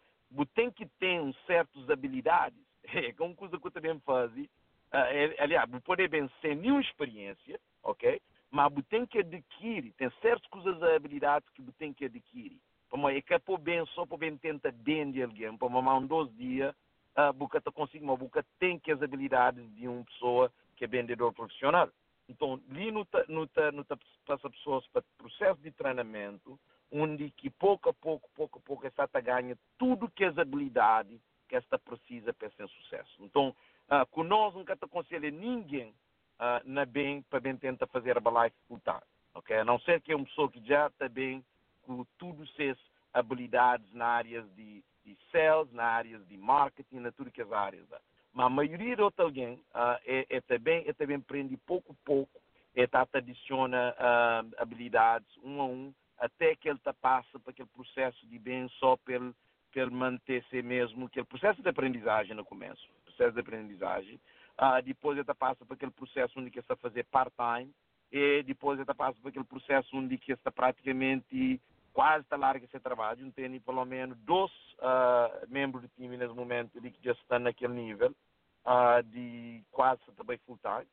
tem 0.54 0.70
que 0.70 0.86
ter 0.98 1.20
certas 1.46 1.88
habilidades. 1.90 2.65
É 2.86 3.14
uma 3.22 3.34
coisa 3.34 3.58
que 3.58 3.66
eu 3.66 3.70
também 3.70 3.98
faço. 4.00 4.38
Uh, 4.38 4.48
é, 4.92 5.36
aliás, 5.38 5.68
você 5.68 5.80
pode 5.80 6.08
bem 6.08 6.30
sem 6.40 6.54
nenhuma 6.54 6.80
experiência, 6.80 7.60
ok? 7.82 8.20
Mas 8.50 8.72
você 8.72 8.82
tem 8.84 9.06
que 9.06 9.18
adquirir, 9.18 9.92
tem 9.94 10.10
certas 10.22 10.46
coisas, 10.48 10.82
habilidades 10.82 11.48
que 11.50 11.62
você 11.62 11.72
tem 11.78 11.92
que 11.92 12.04
adquirir. 12.04 12.58
Como 12.88 13.08
é 13.08 13.20
que 13.20 13.34
é 13.34 13.38
por 13.38 13.58
bem, 13.58 13.84
só 13.86 14.06
por 14.06 14.18
bem 14.18 14.36
tenta 14.36 14.70
bem 14.70 15.10
de 15.10 15.22
alguém, 15.22 15.56
para 15.56 15.66
uma 15.66 15.94
um 15.96 16.06
dois 16.06 16.32
dias, 16.36 16.74
uh, 17.16 17.32
você 17.36 17.60
consegue, 17.72 18.04
mas 18.04 18.18
você 18.18 18.44
tem 18.58 18.78
que 18.78 18.92
as 18.92 19.02
habilidades 19.02 19.64
de 19.74 19.88
uma 19.88 20.04
pessoa 20.04 20.52
que 20.76 20.84
é 20.84 20.88
vendedor 20.88 21.32
profissional. 21.32 21.90
Então, 22.28 22.60
ali 22.70 22.90
no, 22.90 23.06
no, 23.28 23.48
no, 23.72 23.84
passa 24.26 24.50
pessoas 24.50 24.86
para 24.88 25.02
processo 25.18 25.60
de 25.60 25.70
treinamento, 25.72 26.58
onde 26.90 27.30
que 27.30 27.50
pouco 27.50 27.88
a 27.88 27.94
pouco, 27.94 28.28
pouco 28.34 28.58
a 28.58 28.62
pouco, 28.62 28.86
essa 28.86 29.20
ganha 29.20 29.56
tudo 29.78 30.10
que 30.10 30.24
as 30.24 30.36
habilidades 30.38 31.20
que 31.46 31.56
esta 31.56 31.78
precisa 31.78 32.32
para 32.32 32.50
ser 32.50 32.68
sucesso. 32.68 33.16
Então, 33.20 33.54
uh, 33.90 34.06
com 34.10 34.22
nós 34.22 34.54
nunca 34.54 34.76
te 34.76 34.84
aconselho 34.84 35.30
ninguém 35.30 35.94
uh, 36.38 36.60
na 36.64 36.84
bem 36.84 37.22
para 37.22 37.40
bem 37.40 37.56
tentar 37.56 37.86
fazer 37.86 38.10
a 38.10 38.14
Herbalife 38.16 38.56
full 38.68 38.80
time. 38.80 39.00
Ok? 39.34 39.56
A 39.56 39.64
não 39.64 39.78
ser 39.80 40.00
que 40.00 40.12
é 40.12 40.16
uma 40.16 40.24
pessoa 40.24 40.50
que 40.50 40.64
já 40.66 40.86
está 40.86 41.08
bem 41.08 41.44
com 41.82 42.04
tudo 42.18 42.42
essas 42.42 42.78
habilidades 43.12 43.90
na 43.92 44.06
área 44.06 44.42
de, 44.42 44.82
de 45.04 45.16
sales, 45.30 45.72
na 45.72 45.84
área 45.84 46.18
de 46.18 46.36
marketing, 46.36 46.98
na 46.98 47.12
tudo 47.12 47.30
que 47.30 47.42
as 47.42 47.52
áreas. 47.52 47.86
Mas 48.32 48.46
a 48.46 48.50
maioria 48.50 48.96
de 48.96 49.02
alguém 49.16 49.54
uh, 49.54 49.98
é, 50.04 50.26
é, 50.28 50.40
também, 50.42 50.84
é 50.86 50.92
também 50.92 51.16
aprende 51.16 51.56
pouco 51.56 51.92
a 51.92 51.96
pouco, 52.04 52.40
é 52.74 52.86
tá, 52.86 53.06
adiciona 53.12 53.94
uh, 53.94 54.54
habilidades 54.58 55.28
um 55.42 55.60
a 55.60 55.64
um, 55.64 55.94
até 56.18 56.54
que 56.54 56.68
ele 56.68 56.78
tá, 56.78 56.92
passa 56.92 57.38
para 57.38 57.50
aquele 57.50 57.68
processo 57.68 58.26
de 58.26 58.38
bem 58.38 58.68
só 58.78 58.96
pelo, 58.98 59.34
pelo 59.76 59.92
manter-se 59.92 60.62
mesmo, 60.62 61.04
aquele 61.04 61.26
processo 61.26 61.60
de 61.60 61.68
aprendizagem 61.68 62.34
no 62.34 62.46
começo, 62.46 62.88
processo 63.04 63.34
de 63.34 63.40
aprendizagem. 63.40 64.18
Uh, 64.58 64.82
depois 64.82 65.22
tá, 65.26 65.34
passa 65.34 65.66
para 65.66 65.74
aquele 65.74 65.90
processo 65.90 66.32
onde 66.38 66.48
ele 66.48 66.58
está 66.58 66.72
a 66.72 66.78
fazer 66.78 67.04
part-time, 67.04 67.70
e 68.10 68.42
depois 68.42 68.82
tá, 68.86 68.94
passa 68.94 69.20
para 69.20 69.28
aquele 69.28 69.44
processo 69.44 69.94
onde 69.94 70.14
ele 70.14 70.22
está 70.32 70.50
praticamente 70.50 71.60
quase 71.92 72.24
está 72.24 72.36
larga 72.36 72.64
esse 72.64 72.80
trabalho, 72.80 73.30
tem 73.32 73.60
pelo 73.60 73.84
menos 73.84 74.16
dois 74.20 74.50
uh, 74.78 75.46
membros 75.46 75.82
do 75.82 75.90
time 75.90 76.16
nesse 76.16 76.32
momento 76.32 76.80
que 76.80 77.04
já 77.04 77.12
estão 77.12 77.38
naquele 77.38 77.74
nível 77.74 78.16
uh, 78.64 79.02
de 79.02 79.62
quase 79.70 80.00
também 80.16 80.38
full 80.46 80.58
time. 80.58 80.88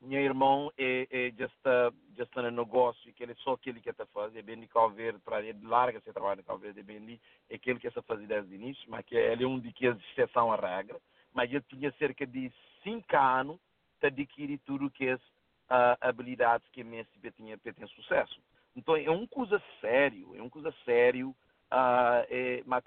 Meu 0.00 0.20
irmão 0.20 0.70
é, 0.76 1.06
é, 1.10 1.32
já 1.36 2.24
está 2.24 2.42
no 2.42 2.50
negócio, 2.50 3.12
que 3.14 3.22
ele 3.22 3.32
é 3.32 3.36
só 3.36 3.54
aquele 3.54 3.80
que 3.80 3.88
está 3.88 4.04
fazendo, 4.06 4.38
é 4.38 4.42
bem 4.42 4.60
de 4.60 4.66
Cabo 4.66 4.90
Verde, 4.90 5.18
para 5.20 5.42
ele 5.42 5.66
larga 5.66 5.98
esse 5.98 6.12
trabalho 6.12 6.40
em 6.40 6.44
Cabo 6.44 6.58
Verde, 6.58 6.80
é 6.80 6.82
bem 6.82 6.98
ali, 6.98 7.20
é 7.48 7.54
aquele 7.54 7.78
que 7.78 7.86
está 7.86 8.02
fazendo 8.02 8.28
desde 8.28 8.52
o 8.52 8.54
início, 8.54 8.84
mas 8.88 9.04
que 9.06 9.14
ele 9.14 9.44
é 9.44 9.46
um 9.46 9.58
de 9.58 9.72
que 9.72 9.86
é 9.86 9.96
exceção 10.10 10.52
à 10.52 10.56
regra, 10.56 11.00
mas 11.32 11.50
ele 11.50 11.64
tinha 11.68 11.90
cerca 11.92 12.26
de 12.26 12.52
cinco 12.82 13.16
anos 13.16 13.58
para 13.98 14.08
adquirir 14.08 14.58
tudo 14.66 14.90
que 14.90 15.08
é 15.08 15.14
uh, 15.14 15.96
habilidades 16.00 16.68
que 16.70 16.82
a 16.82 16.84
MSP 16.84 17.30
tinha 17.32 17.56
para 17.56 17.72
ter 17.72 17.88
sucesso. 17.88 18.38
Então 18.76 18.96
é 18.96 19.08
uma 19.10 19.26
coisa 19.26 19.62
sério, 19.80 20.34
é 20.36 20.40
uma 20.40 20.50
coisa 20.50 20.74
sério 20.84 21.34
Uh, 21.72 22.22
é, 22.28 22.62
mas 22.66 22.84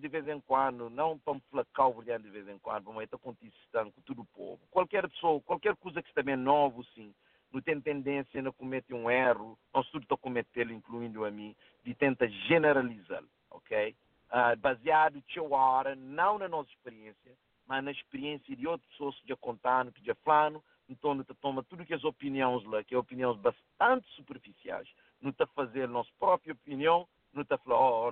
de 0.00 0.08
vez 0.08 0.26
em 0.28 0.40
quando, 0.40 0.88
não 0.88 1.18
para 1.18 1.40
falar 1.50 2.18
de 2.18 2.30
vez 2.30 2.48
em 2.48 2.58
quando, 2.58 2.92
mas 2.92 3.04
está 3.04 3.18
contestando 3.18 3.92
com 3.92 4.00
todo 4.02 4.22
o 4.22 4.26
povo. 4.26 4.60
Qualquer 4.70 5.08
pessoa, 5.08 5.40
qualquer 5.42 5.76
coisa 5.76 6.02
que 6.02 6.08
esteja 6.08 6.36
novo, 6.36 6.82
sim, 6.94 7.14
não 7.52 7.60
tem 7.60 7.80
tendência 7.80 8.40
a 8.40 8.52
cometer 8.52 8.94
um 8.94 9.10
erro, 9.10 9.58
nós 9.72 9.86
tudo 9.90 10.04
está 10.04 10.16
cometendo, 10.16 10.72
incluindo 10.72 11.24
a 11.24 11.30
mim, 11.30 11.54
de 11.84 11.94
tentar 11.94 12.28
generalizá-lo, 12.28 13.28
ok? 13.50 13.94
Uh, 14.30 14.56
baseado 14.58 15.22
na 15.38 15.56
hora, 15.56 15.94
não 15.94 16.38
na 16.38 16.48
nossa 16.48 16.70
experiência, 16.70 17.32
mas 17.66 17.84
na 17.84 17.92
experiência 17.92 18.56
de 18.56 18.66
outras 18.66 18.88
pessoas 18.90 19.18
que 19.20 19.28
já 19.28 19.36
contaram, 19.36 19.92
que 19.92 20.04
já 20.04 20.14
falaram, 20.16 20.62
então 20.88 21.14
não 21.14 21.24
toma 21.40 21.62
tudo 21.62 21.84
que 21.84 21.94
as 21.94 22.04
opiniões 22.04 22.64
lá, 22.64 22.82
que 22.82 22.94
são 22.94 22.98
opiniões 22.98 23.38
bastante 23.38 24.06
superficiais, 24.14 24.88
não 25.20 25.30
está 25.30 25.46
fazendo 25.46 25.84
a 25.84 25.88
nossa 25.88 26.10
própria 26.18 26.52
opinião, 26.52 27.06
não 27.34 27.42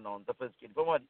não, 0.00 0.12
não 0.12 0.20
está 0.20 0.34
fazendo 0.34 0.54
aquilo. 0.56 0.74
Vamos 0.74 1.02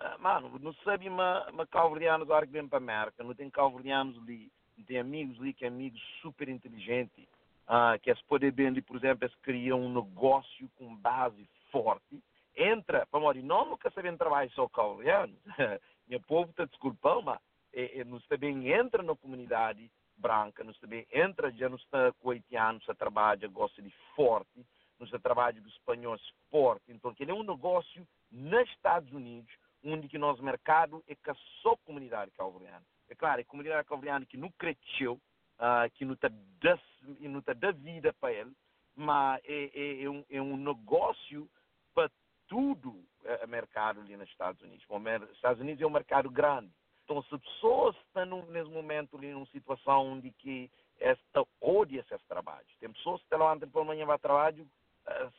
uh, 0.00 0.18
mano, 0.18 0.58
não 0.58 0.72
sabe 0.84 1.08
uma, 1.08 1.48
uma 1.50 1.66
calvarianos 1.66 2.26
agora 2.26 2.46
que 2.46 2.52
vem 2.52 2.68
para 2.68 2.78
a 2.78 2.82
América, 2.82 3.24
não 3.24 3.34
tem 3.34 3.50
calvarianos 3.50 4.16
ali, 4.18 4.50
não 4.76 4.84
tem 4.84 4.98
amigos 4.98 5.38
ali 5.40 5.52
que 5.52 5.64
é 5.64 5.68
amigos 5.68 6.00
super 6.20 6.48
inteligentes, 6.48 7.24
uh, 7.68 7.98
que 8.02 8.10
é 8.10 8.14
se 8.14 8.24
poder 8.24 8.52
bem 8.52 8.68
ali, 8.68 8.82
por 8.82 8.96
exemplo, 8.96 9.24
eles 9.24 9.36
criam 9.42 9.80
um 9.80 9.92
negócio 9.92 10.68
com 10.76 10.94
base 10.96 11.48
forte, 11.70 12.22
entra, 12.56 13.06
vamos 13.12 13.36
não 13.44 13.68
nunca 13.68 13.90
sabem 13.90 14.16
trabalhar 14.16 14.50
só 14.50 14.68
calvarianos, 14.68 15.38
meu 16.08 16.20
povo 16.20 16.50
está 16.50 16.64
desculpando, 16.64 17.22
mas 17.22 17.38
é, 17.72 18.00
é, 18.00 18.04
nos 18.04 18.26
também 18.26 18.72
entra 18.72 19.02
na 19.02 19.14
comunidade 19.14 19.90
branca, 20.16 20.64
nos 20.64 20.78
também 20.80 21.06
entra, 21.12 21.52
já 21.52 21.68
nos 21.68 21.82
está 21.82 22.12
com 22.14 22.30
a 22.30 22.94
trabalha, 22.94 23.46
gosta 23.48 23.80
de 23.80 23.90
forte, 24.16 24.66
nos 24.98 25.10
trabalho 25.22 25.62
dos 25.62 25.72
espanhóis 25.74 26.20
forte. 26.50 26.90
Então, 26.92 27.14
ele 27.18 27.30
é 27.30 27.34
um 27.34 27.42
negócio 27.42 28.06
nos 28.30 28.68
Estados 28.70 29.12
Unidos, 29.12 29.52
onde 29.84 30.08
que 30.08 30.18
nosso 30.18 30.42
mercado 30.42 31.02
é 31.06 31.14
que 31.14 31.34
só 31.62 31.76
comunidade 31.84 32.30
calvariana. 32.32 32.84
É 33.08 33.14
claro, 33.14 33.40
é 33.40 33.44
comunidade 33.44 33.86
calvariana 33.86 34.26
que 34.26 34.36
não 34.36 34.50
cresceu, 34.52 35.14
uh, 35.14 35.90
que 35.94 36.04
não 36.04 36.14
está 36.14 36.28
tá 36.28 37.52
da 37.54 37.70
vida 37.72 38.12
para 38.20 38.32
ele, 38.32 38.52
mas 38.94 39.40
é, 39.44 39.70
é, 39.72 40.02
é, 40.02 40.10
um, 40.10 40.24
é 40.28 40.42
um 40.42 40.56
negócio 40.56 41.48
para 41.94 42.10
tudo 42.48 43.04
o 43.44 43.46
mercado 43.46 44.00
ali 44.00 44.16
nos 44.16 44.28
Estados 44.28 44.60
Unidos. 44.62 44.84
Os 44.88 45.36
Estados 45.36 45.60
Unidos 45.60 45.80
é 45.80 45.86
um 45.86 45.90
mercado 45.90 46.30
grande. 46.30 46.72
Então, 47.04 47.22
se 47.22 47.38
pessoas 47.38 47.96
estão 47.96 48.44
nesse 48.46 48.68
momento 48.70 49.16
ali 49.16 49.32
numa 49.32 49.46
situação 49.46 50.12
onde 50.12 50.30
que 50.32 50.70
esta 51.00 51.42
odia 51.60 52.00
esses 52.00 52.26
trabalhos, 52.26 52.68
tem 52.78 52.92
pessoas 52.92 53.20
que 53.20 53.26
estão 53.26 53.38
lá 53.38 53.56
pela 53.56 53.84
manhã 53.84 54.04
para 54.04 54.18
trabalho 54.18 54.68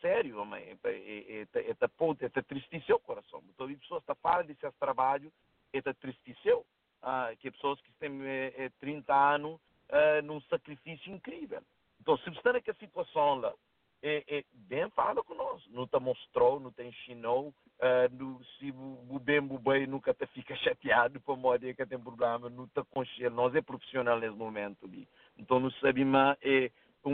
sério, 0.01 0.41
homem, 0.41 0.77
é, 0.83 0.89
é, 0.89 1.41
é, 1.41 1.75
é, 1.81 1.87
ponto, 1.87 2.23
é 2.23 2.29
tristeceu 2.29 2.97
o 2.97 2.99
coração. 2.99 3.43
Então, 3.49 3.67
as 3.67 3.77
pessoas 3.77 4.01
estão 4.01 4.15
falando 4.15 4.47
desse 4.47 4.71
trabalho, 4.79 5.31
é 5.73 5.81
tristeceu, 5.93 6.65
ah, 7.01 7.31
que 7.39 7.51
pessoas 7.51 7.79
que 7.81 7.91
têm 7.93 8.19
é, 8.25 8.69
30 8.79 9.13
anos 9.13 9.59
ah, 9.89 10.21
num 10.23 10.41
sacrifício 10.41 11.13
incrível. 11.13 11.61
Então, 12.01 12.17
se 12.17 12.29
está 12.29 12.53
naquela 12.53 12.77
situação 12.77 13.35
lá, 13.35 13.53
é, 14.01 14.23
é, 14.27 14.43
bem 14.53 14.89
fala 14.91 15.23
conosco. 15.23 15.69
Não 15.71 15.85
te 15.87 15.99
mostrou, 15.99 16.59
não 16.59 16.71
te 16.71 16.83
ensinou. 16.83 17.53
Uh, 17.79 18.43
se 18.57 18.71
o 18.71 19.19
bem, 19.19 19.39
o 19.39 19.57
bem 19.57 19.87
nunca 19.87 20.13
te 20.13 20.25
fica 20.27 20.55
chateado 20.57 21.19
para 21.21 21.35
modo 21.35 21.73
que 21.73 21.85
tem 21.85 21.99
problema, 21.99 22.49
não 22.49 22.67
te 22.67 22.79
aconselha. 22.79 23.29
Nós 23.29 23.53
é 23.55 23.61
profissional 23.61 24.19
nesse 24.19 24.35
momento. 24.35 24.89
Então, 25.37 25.59
não 25.59 25.71
sabemos 25.71 26.37
é, 26.41 26.71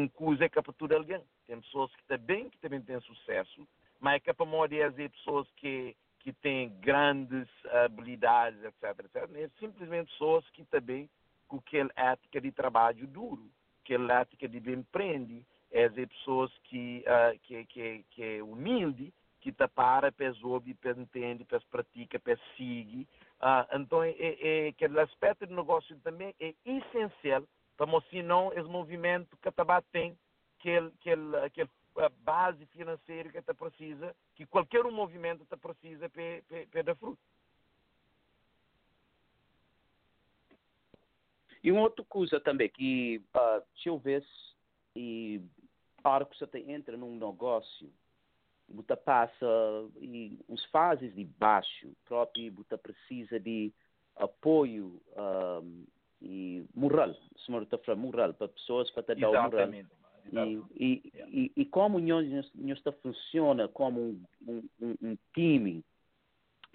coisa 0.07 0.45
é 0.45 0.49
captura 0.49 0.97
alguém. 0.97 1.21
Tem 1.47 1.59
pessoas 1.61 1.93
que 1.95 2.03
também, 2.05 2.49
que 2.49 2.57
também 2.59 2.81
têm 2.81 2.99
sucesso, 3.01 3.67
mas 3.99 4.15
é 4.15 4.19
capaz 4.19 4.69
de 4.95 5.09
pessoas 5.09 5.47
que, 5.57 5.95
que 6.19 6.33
têm 6.33 6.69
grandes 6.79 7.47
habilidades, 7.83 8.63
etc, 8.63 9.05
etc. 9.05 9.35
É 9.35 9.49
simplesmente 9.59 10.11
pessoas 10.11 10.47
que 10.49 10.63
também, 10.65 11.09
com 11.47 11.57
aquela 11.57 11.91
ética 11.95 12.41
de 12.41 12.51
trabalho 12.51 13.07
duro, 13.07 13.49
aquela 13.83 14.21
ética 14.21 14.47
de 14.47 14.71
empreende, 14.71 15.45
é 15.71 15.89
pessoas 15.89 16.51
que, 16.63 17.03
uh, 17.05 17.37
que, 17.39 17.65
que, 17.65 18.05
que 18.09 18.23
é 18.23 18.43
humilde, 18.43 19.13
que 19.41 19.51
te 19.51 19.67
para, 19.67 20.11
pes 20.11 20.35
entende, 20.97 21.45
pratica, 21.69 22.19
sigue. 22.57 23.07
Uh, 23.39 23.75
então, 23.75 24.01
é, 24.01 24.15
é, 24.17 24.67
aquele 24.69 24.99
aspecto 24.99 25.45
do 25.45 25.55
negócio 25.55 25.95
também 25.99 26.33
é 26.39 26.55
essencial, 26.65 27.43
para 27.77 28.01
senão 28.09 28.51
esse 28.53 28.67
movimento 28.69 29.37
que 29.37 29.49
a 29.49 29.81
tem, 29.91 30.17
aquele, 30.59 31.37
aquele 31.37 31.69
base 32.23 32.65
financeira 32.67 33.31
que 33.31 33.41
te 33.41 33.53
precisa, 33.53 34.15
que 34.35 34.45
qualquer 34.45 34.85
um 34.85 34.91
movimento 34.91 35.45
te 35.45 35.57
precisa 35.57 36.09
para 36.09 36.83
dar 36.83 36.95
fruto. 36.95 37.19
E 41.63 41.71
uma 41.71 41.81
outra 41.81 42.05
coisa 42.05 42.39
também, 42.39 42.69
que 42.69 43.23
uh, 43.35 43.63
se 43.81 43.89
eu 43.89 43.97
ver 43.97 44.23
e 44.95 45.41
a 46.03 46.23
que 46.25 46.37
você 46.37 46.59
entra 46.67 46.95
num 46.95 47.15
negócio, 47.15 47.91
você 48.69 48.95
passa 48.95 49.45
e 49.99 50.39
uns 50.47 50.63
fases 50.65 51.13
de 51.15 51.23
baixo, 51.23 51.91
próprio 52.05 52.53
você 52.53 52.77
precisa 52.77 53.39
de 53.39 53.73
apoio 54.15 55.01
um, 55.17 55.85
e 56.25 56.65
moral, 56.73 57.13
se 57.13 57.51
não 57.51 57.61
está 57.61 57.77
moral, 57.95 58.33
para 58.33 58.47
pessoas 58.47 58.89
para 58.89 59.03
te 59.03 59.21
dar 59.21 59.29
o 59.29 59.43
moral. 59.43 59.69
E, 60.33 60.59
e, 60.75 61.13
e, 61.27 61.51
e, 61.55 61.65
como 61.65 61.99
nós, 61.99 62.27
nós 62.55 62.81
funciona 63.03 63.67
como 63.67 64.01
um, 64.01 64.63
um, 64.81 64.95
um 65.01 65.17
time 65.35 65.85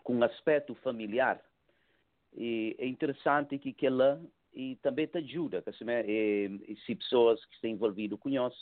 com 0.05 0.15
um 0.15 0.23
aspecto 0.23 0.73
familiar, 0.77 1.43
e 2.33 2.77
é 2.79 2.87
interessante 2.87 3.59
que 3.59 3.71
aquela 3.71 4.23
e 4.55 4.77
também 4.77 5.07
te 5.07 5.19
ajuda, 5.19 5.63
que, 5.63 6.05
e, 6.09 6.61
e, 6.69 6.77
se 6.87 6.95
pessoas 6.95 7.45
que 7.45 7.55
estão 7.55 7.71
envolvidas 7.71 8.19
com 8.21 8.29
nós, 8.29 8.55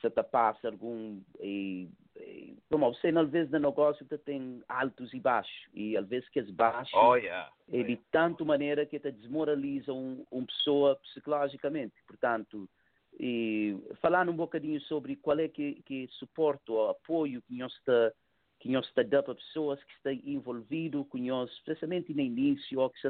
se 0.00 0.10
te 0.10 0.22
passa 0.22 0.68
algum 0.68 1.20
e, 1.40 1.88
e, 2.16 2.56
como 2.70 2.92
você 2.92 3.08
às 3.08 3.30
vezes 3.30 3.50
no 3.50 3.58
negócio 3.58 4.04
te 4.06 4.18
tem 4.18 4.62
altos 4.68 5.12
e 5.14 5.20
baixos 5.20 5.68
e 5.72 5.96
às 5.96 6.06
vezes 6.06 6.28
que 6.28 6.40
é 6.40 6.42
baixo 6.44 6.96
oh, 6.96 7.16
yeah. 7.16 7.50
é 7.72 7.82
de 7.82 7.96
tanto 8.10 8.44
maneira 8.44 8.86
que 8.86 8.98
te 8.98 9.10
desmoraliza 9.10 9.92
um, 9.92 10.24
uma 10.30 10.46
pessoa 10.46 10.96
psicologicamente 10.96 11.94
portanto 12.06 12.68
e 13.18 13.76
falando 14.02 14.30
um 14.30 14.36
bocadinho 14.36 14.80
sobre 14.82 15.16
qual 15.16 15.38
é 15.38 15.48
que 15.48 15.82
que 15.86 16.06
suporte 16.18 16.70
ou 16.70 16.90
apoio 16.90 17.42
que 17.42 17.56
nós 17.56 17.72
está 17.72 18.12
que 18.58 18.70
nós 18.70 18.86
está 18.86 19.02
dando 19.02 19.24
para 19.24 19.34
pessoas 19.34 19.82
que 19.82 19.92
estão 19.92 20.12
envolvidas 20.12 21.06
com 21.08 21.18
nós 21.18 21.50
especialmente 21.52 22.12
no 22.12 22.20
início 22.20 22.80
ou 22.80 22.90
que 22.90 23.00
se 23.00 23.08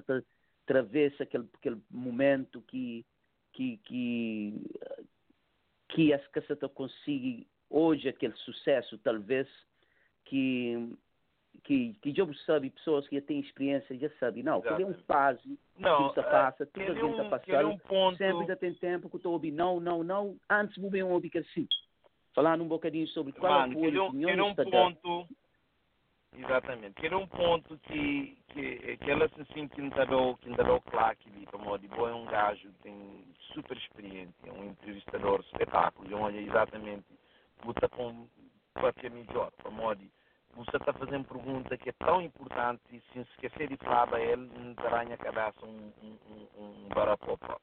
atravessa 0.65 1.25
aquele 1.25 1.49
aquele 1.55 1.81
momento 1.91 2.63
que 2.63 3.05
que 3.53 3.79
que 3.79 4.55
que 5.97 6.13
as 6.13 6.27
caçatas 6.29 6.71
conseguem 6.73 7.47
hoje 7.71 8.07
aquele 8.07 8.35
sucesso, 8.35 8.99
talvez, 8.99 9.49
que 10.27 10.95
que, 11.65 11.95
que 12.03 12.13
já 12.13 12.23
sabe, 12.45 12.69
pessoas 12.69 13.09
que 13.09 13.17
já 13.17 13.23
têm 13.23 13.41
experiência 13.41 13.99
já 13.99 14.11
sabem, 14.21 14.43
não, 14.43 14.63
é 14.63 14.85
um 14.85 14.93
fase, 15.05 15.59
não, 15.79 16.11
que 16.11 16.23
passa, 16.23 16.67
tudo 16.67 16.93
a 16.93 16.95
gente 16.95 17.11
está 17.13 17.25
passando, 17.25 17.69
um 17.71 17.79
ponto... 17.79 18.19
sempre 18.19 18.47
já 18.47 18.57
tem 18.57 18.75
tempo 18.75 19.09
que 19.09 19.17
estou 19.17 19.33
ouvindo, 19.33 19.57
não, 19.57 19.81
não, 19.81 20.05
não, 20.05 20.37
antes 20.51 20.77
vou 20.77 20.91
bem 20.91 21.03
ouvir 21.03 21.31
que 21.31 21.39
assim. 21.39 21.67
Falando 22.35 22.63
um 22.63 22.69
bocadinho 22.69 23.09
sobre 23.09 23.33
qual 23.33 23.67
Mano, 23.67 23.85
é 23.87 23.97
a 23.97 24.05
opinião 24.05 24.49
um 24.49 24.55
ponto, 24.55 25.29
Exatamente. 26.37 26.95
Que 26.95 27.07
era 27.07 27.17
um 27.17 27.27
ponto 27.27 27.79
que, 27.79 28.37
que, 28.49 28.97
que 28.99 29.11
ela 29.11 29.29
se 29.31 29.45
sente 29.53 29.75
que 29.75 29.81
ainda 29.81 30.05
deu, 30.07 30.37
que 30.41 30.49
de 31.79 31.89
bom 31.89 32.09
é 32.09 32.15
um 32.15 32.27
gajo, 32.27 32.71
tem 32.83 33.25
super 33.55 33.77
experiência, 33.77 34.35
é 34.47 34.53
um 34.53 34.71
entrevistador 34.71 35.41
espetáculo, 35.41 36.09
e 36.11 36.15
olha 36.15 36.41
exatamente, 36.41 37.07
com 37.89 38.29
para 38.75 38.93
ser 39.01 39.11
melhor, 39.11 39.51
como 39.63 39.95
de 39.95 40.11
você 40.57 40.77
está 40.79 40.93
fazendo 40.95 41.29
pergunta 41.29 41.77
que 41.77 41.91
é 41.91 41.93
tão 41.93 42.21
importante 42.23 42.83
e 42.91 43.01
se 43.13 43.19
esquecer 43.21 43.69
de 43.69 43.77
falar 43.77 44.15
a 44.15 44.21
ele, 44.21 44.51
não 44.59 44.75
terá 44.75 45.05
na 45.05 45.17
cabeça 45.17 45.67
um, 45.67 45.93
um, 46.03 46.19
um, 46.31 46.87
um 46.87 46.89
barapopó. 46.89 47.59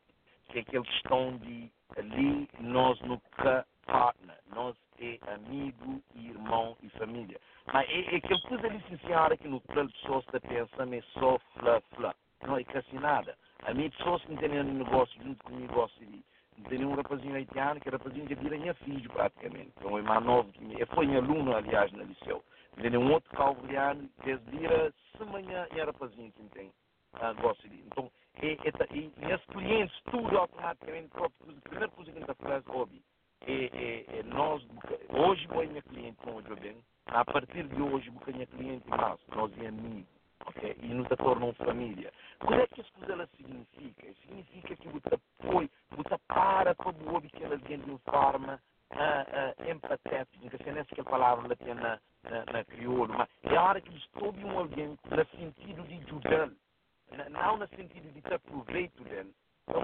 Que 0.50 0.60
é 0.60 0.62
aquela 0.62 0.86
questão 0.86 1.38
de 1.38 1.72
ali 1.98 2.48
nós 2.60 3.00
nunca 3.02 3.66
partner, 3.88 4.38
nós 4.48 4.76
é 5.00 5.20
amigo, 5.34 6.02
irmão 6.16 6.78
e 6.82 6.90
família. 6.90 7.40
Mas 7.72 7.90
é, 7.90 8.16
é 8.16 8.18
aquele 8.18 8.42
coisa 8.42 8.68
licenciada 8.68 9.38
que 9.38 9.48
no 9.48 9.62
plano 9.62 9.90
de 9.90 9.98
pessoas 10.00 10.26
está 10.26 10.40
pensando 10.40 10.94
é 10.94 11.02
só 11.14 11.40
flá, 11.58 11.82
flá. 11.96 12.16
Não 12.46 12.58
é 12.58 12.64
quase 12.64 12.94
nada. 12.96 13.38
A 13.64 13.74
minha 13.74 13.90
pessoas 13.92 14.22
que 14.24 14.32
não 14.32 14.38
têm 14.38 14.60
um 14.60 14.64
negócio 14.64 15.24
junto 15.24 15.44
com 15.44 15.54
o 15.54 15.60
negócio 15.60 16.02
ali. 16.02 16.24
Tem 16.70 16.86
um 16.86 16.96
rapazinho 16.96 17.36
haitiano, 17.36 17.80
que 17.80 17.90
é 17.90 17.92
rapazinho 17.92 18.28
que 18.28 18.36
vira 18.36 18.58
minha 18.58 18.74
filho 18.76 19.10
praticamente. 19.10 19.72
Então 19.78 19.98
é 19.98 20.02
mais 20.02 20.24
novo 20.24 20.52
que 20.52 20.64
mim. 20.64 20.76
Eu 20.78 20.88
fui 20.88 21.16
aluno, 21.16 21.56
aliás, 21.56 21.92
no 21.92 22.04
liceu. 22.04 22.44
Tem 22.80 22.96
um 22.98 23.12
outro 23.12 23.30
calvariano, 23.32 24.10
que 24.24 24.36
vira 24.36 24.94
manhã 25.32 25.68
e 25.74 25.80
é 25.80 25.84
rapazinho 25.84 26.32
que 26.32 26.44
tem 26.50 26.68
uh, 26.68 27.34
negócio 27.36 27.66
ali. 27.66 27.84
Então, 27.88 28.12
é, 28.36 28.52
é, 28.52 28.96
e, 28.96 29.12
e 29.18 29.32
as 29.32 29.44
clientes, 29.46 29.96
tudo 30.12 30.38
automaticamente, 30.38 31.10
próprio, 31.10 31.56
a 31.58 31.62
primeira 31.62 31.90
coisa 31.90 32.12
que 32.12 32.18
a 32.18 32.22
gente 32.22 32.38
faz, 32.42 32.66
hobby, 32.66 33.02
é, 33.46 33.66
é, 33.66 34.20
é 34.20 34.24
nós, 34.24 34.66
hoje, 35.10 35.48
vou 35.48 35.66
minha 35.66 35.82
cliente 35.82 36.18
com 36.18 36.38
o 36.38 36.56
bem, 36.56 36.78
a 37.08 37.26
partir 37.26 37.64
de 37.68 37.82
hoje, 37.82 38.10
um 38.10 38.14
bocadinho 38.14 38.48
cliente 38.48 38.90
nosso, 38.90 39.24
nós 39.36 39.52
é 39.60 39.68
amigos, 39.68 40.08
okay? 40.48 40.76
e 40.82 40.88
nos 40.88 41.08
tornam 41.10 41.54
família. 41.54 42.12
O 42.42 42.48
que 42.48 42.54
é 42.54 42.68
que 42.68 42.82
isso 42.82 42.92
ela 43.10 43.28
significa? 43.36 44.14
Significa 44.22 44.76
que 44.76 44.88
você 44.88 45.20
foi, 45.42 45.70
você 45.92 46.18
para 46.28 46.74
todo 46.76 47.16
o 47.16 47.22
que 47.22 47.44
ela 47.44 47.58
de 47.58 47.76
uma 47.76 48.00
forma 48.00 48.60
uh, 48.92 48.96
uh, 48.96 49.70
empatética, 49.70 50.72
não 50.72 50.86
sei 50.86 50.86
se 50.96 51.02
a 51.02 51.04
palavra 51.04 51.48
latina 51.48 52.00
na, 52.24 52.30
na, 52.30 52.46
na 52.46 52.66
crioulo, 52.66 53.14
mas 53.14 53.28
é 53.44 53.56
a 53.56 53.64
hora 53.64 53.82
que 53.82 53.96
estou 53.98 54.32
de 54.32 54.46
um 54.46 54.60
alguém 54.60 54.88
no 54.88 55.26
sentido 55.38 55.84
de 55.84 55.96
ajudar, 56.06 56.52
não 57.30 57.58
no 57.58 57.68
sentido 57.68 58.12
de 58.12 58.22
ter 58.22 58.40
proveito 58.40 59.04
dele. 59.04 59.34
Então, 59.68 59.82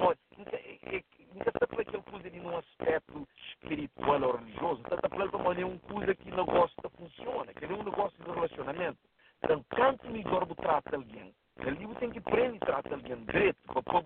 nunca 1.34 1.50
está 1.50 1.68
por 1.68 1.80
aquele 1.80 2.04
coisa 2.04 2.30
de 2.30 2.40
um 2.40 2.58
aspecto 2.58 3.28
espiritual 3.52 4.22
ou 4.22 4.38
religioso, 4.38 4.82
está 4.82 5.10
por 5.10 5.32
como 5.32 5.54
é 5.54 5.66
uma 5.66 5.80
coisa 5.80 6.16
que 6.16 6.32
gosta 6.32 6.90
funciona, 6.90 7.54
que 7.54 7.66
é 7.66 7.68
um 7.68 7.84
negócio 7.84 8.18
de 8.24 8.30
relacionamento. 8.30 9.00
Então, 9.42 9.66
quanto 9.74 10.10
melhor 10.10 10.46
você 10.46 10.56
trata 10.56 10.96
alguém, 10.96 11.34
você 11.56 12.00
tem 12.00 12.10
que 12.12 12.20
aprender 12.20 12.58
a 12.58 12.82
tratar 12.82 12.94
alguém 12.94 13.24
direito, 13.26 13.58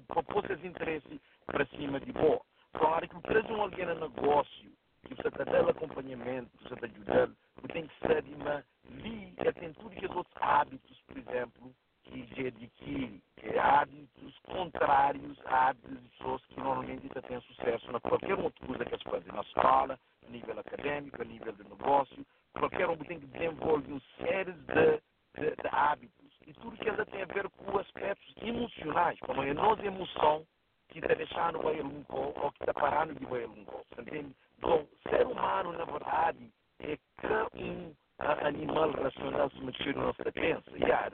para 0.07 0.23
pôr 0.23 0.45
seus 0.47 0.63
interesses 0.63 1.19
para 1.45 1.65
cima 1.67 1.99
de 1.99 2.11
boa. 2.11 2.41
Claro 2.73 3.07
que 3.07 3.15
um 3.15 3.61
alguém 3.61 3.85
no 3.85 3.95
negócio, 3.95 4.71
que 5.03 5.15
você 5.15 5.27
está 5.27 5.43
dando 5.43 5.69
acompanhamento, 5.69 6.49
você 6.61 6.73
está 6.73 6.85
ajudando, 6.87 7.35
você 7.55 7.67
tem 7.67 7.87
que 7.87 7.99
ser 7.99 8.23
uma 8.35 8.63
ali, 8.87 9.33
tem 9.53 9.73
tudo 9.73 9.89
que 9.89 10.05
os 10.05 10.15
outros 10.15 10.35
hábitos, 10.41 11.01
por 11.01 11.17
exemplo, 11.17 11.75
que 12.03 12.47
adquire 12.47 13.21
hábitos 13.59 14.37
contrários 14.39 15.37
a 15.45 15.69
hábitos 15.69 16.01
de 16.01 16.09
pessoas 16.09 16.45
que 16.45 16.59
normalmente 16.59 17.09
já 17.13 17.21
têm 17.21 17.41
sucesso 17.41 17.91
na 17.91 17.99
qualquer 17.99 18.33
outra 18.33 18.67
coisa 18.67 18.85
que 18.85 18.93
eles 18.93 19.03
fazem, 19.03 19.33
na 19.33 19.41
escola, 19.41 19.99
a 20.25 20.29
nível 20.29 20.59
acadêmico, 20.59 21.21
a 21.21 21.25
nível 21.25 21.53
de 21.53 21.63
negócio, 21.63 22.25
qualquer 22.53 22.89
um 22.89 22.97
tem 22.97 23.19
que 23.19 23.27
desenvolver 23.27 23.91
uma 23.91 24.01
série 24.17 24.51
de, 24.53 25.01
de, 25.35 25.55
de, 25.55 25.67
hábitos. 25.71 26.31
E 26.45 26.53
tudo 26.53 26.77
que 26.77 26.89
ainda 26.89 27.05
tem 27.05 27.21
a 27.21 27.25
ver 27.25 27.49
com 27.49 27.77
aspectos 27.77 28.33
emocionais, 28.41 29.19
como 29.19 29.41
a 29.41 29.53
nossa 29.53 29.85
emoção 29.85 30.45
que 30.89 30.99
está 30.99 31.13
deixando 31.13 31.59
o 31.59 31.69
um 31.69 32.05
ou 32.09 32.51
que 32.51 32.63
está 32.63 32.73
parando 32.73 33.15
de 33.15 33.23
ir 33.23 33.47
um 33.47 33.65
Entende? 33.99 34.35
Então, 34.57 34.87
ser 35.09 35.25
humano, 35.25 35.73
na 35.73 35.85
verdade, 35.85 36.51
é 36.79 36.97
que 36.97 37.57
um 37.57 37.93
animal 38.19 38.91
racional 38.91 39.49
se 39.49 39.61
mexer 39.61 39.95
na 39.95 40.03
nossa 40.03 40.31
crença. 40.31 40.71
E 40.75 40.91
a 40.91 41.09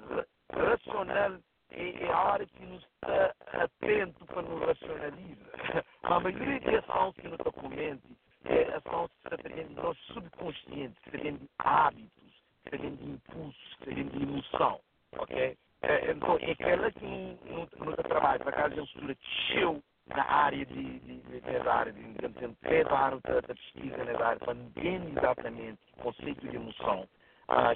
racional 0.51 1.39
é, 1.71 2.03
é 2.03 2.11
a 2.11 2.23
hora 2.23 2.45
que 2.45 2.65
nos 2.65 2.83
está 2.83 3.33
atento 3.53 4.25
para 4.25 4.41
nos 4.41 4.61
racionalizar. 4.61 5.85
A 6.03 6.19
maioria 6.19 6.59
das 6.61 6.89
ações 6.89 7.15
que 7.15 7.27
nos 7.27 7.37
documente 7.37 8.03
é 8.45 8.63
ações 8.75 9.11
que 9.23 9.53
se 9.53 9.63
do 9.63 9.81
nosso 9.81 10.01
subconsciente, 10.13 10.99
que 11.03 11.11
se 11.11 11.31
de 11.31 11.49
hábitos, 11.59 12.33
que 12.63 12.77
se 12.77 12.77
de 12.77 13.05
impulsos, 13.05 13.75
que 13.79 13.93
se 13.93 14.03
de 14.03 14.23
emoção. 14.23 14.79
Ok? 15.17 15.57
É, 15.81 16.11
então, 16.11 16.37
é 16.41 16.51
aquela 16.51 16.91
que 16.91 17.05
no, 17.05 17.95
trabalho, 18.03 18.43
para 18.43 18.51
casa, 18.51 18.75
é 18.75 18.83
estrutura 18.83 19.17
cheio 19.47 19.83
na 20.07 20.23
área 20.23 20.65
de, 20.65 20.99
de, 20.99 21.17
de, 21.21 21.41
de 21.41 21.69
área 21.69 21.93
de, 21.93 22.01
de, 22.01 22.27
de 22.27 22.55
três 22.55 22.87
anos 22.87 23.21
da, 23.21 23.35
da 23.35 23.55
pesquisa 23.55 24.03
nessa 24.03 24.25
área 24.25 24.39
para 24.39 24.53
entender 24.55 25.09
exatamente 25.11 25.79
o 25.97 26.01
conceito 26.01 26.47
de 26.47 26.55
emoção 26.55 27.07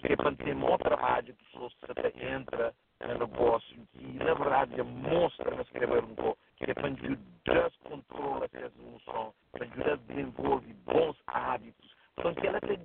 que 0.02 0.50
é 0.52 0.56
um 0.56 0.78
trabalho 0.78 1.24
de 1.24 1.34
pessoas 1.34 1.74
que 1.74 2.26
entra 2.26 2.74
no 3.02 3.18
negócio 3.18 3.88
que 3.92 4.06
na 4.24 4.34
verdade 4.36 4.82
mostra 4.84 5.58
a 5.58 5.62
escrever 5.62 6.04
um 6.04 6.16
pouco 6.16 6.38
que 6.58 6.70
é 6.70 6.74
para 6.74 6.88
ajudar 6.88 7.66
a 7.66 7.90
controlar 7.90 8.50
essa 8.54 8.72
emoção, 8.80 9.34
para 9.52 9.66
ajudar 9.66 9.94
a 9.94 9.96
desenvolver 9.96 10.74
bons 10.86 11.18
hábitos. 11.28 11.94
Que 12.40 12.48
ela 12.48 12.62
tem, 12.62 12.78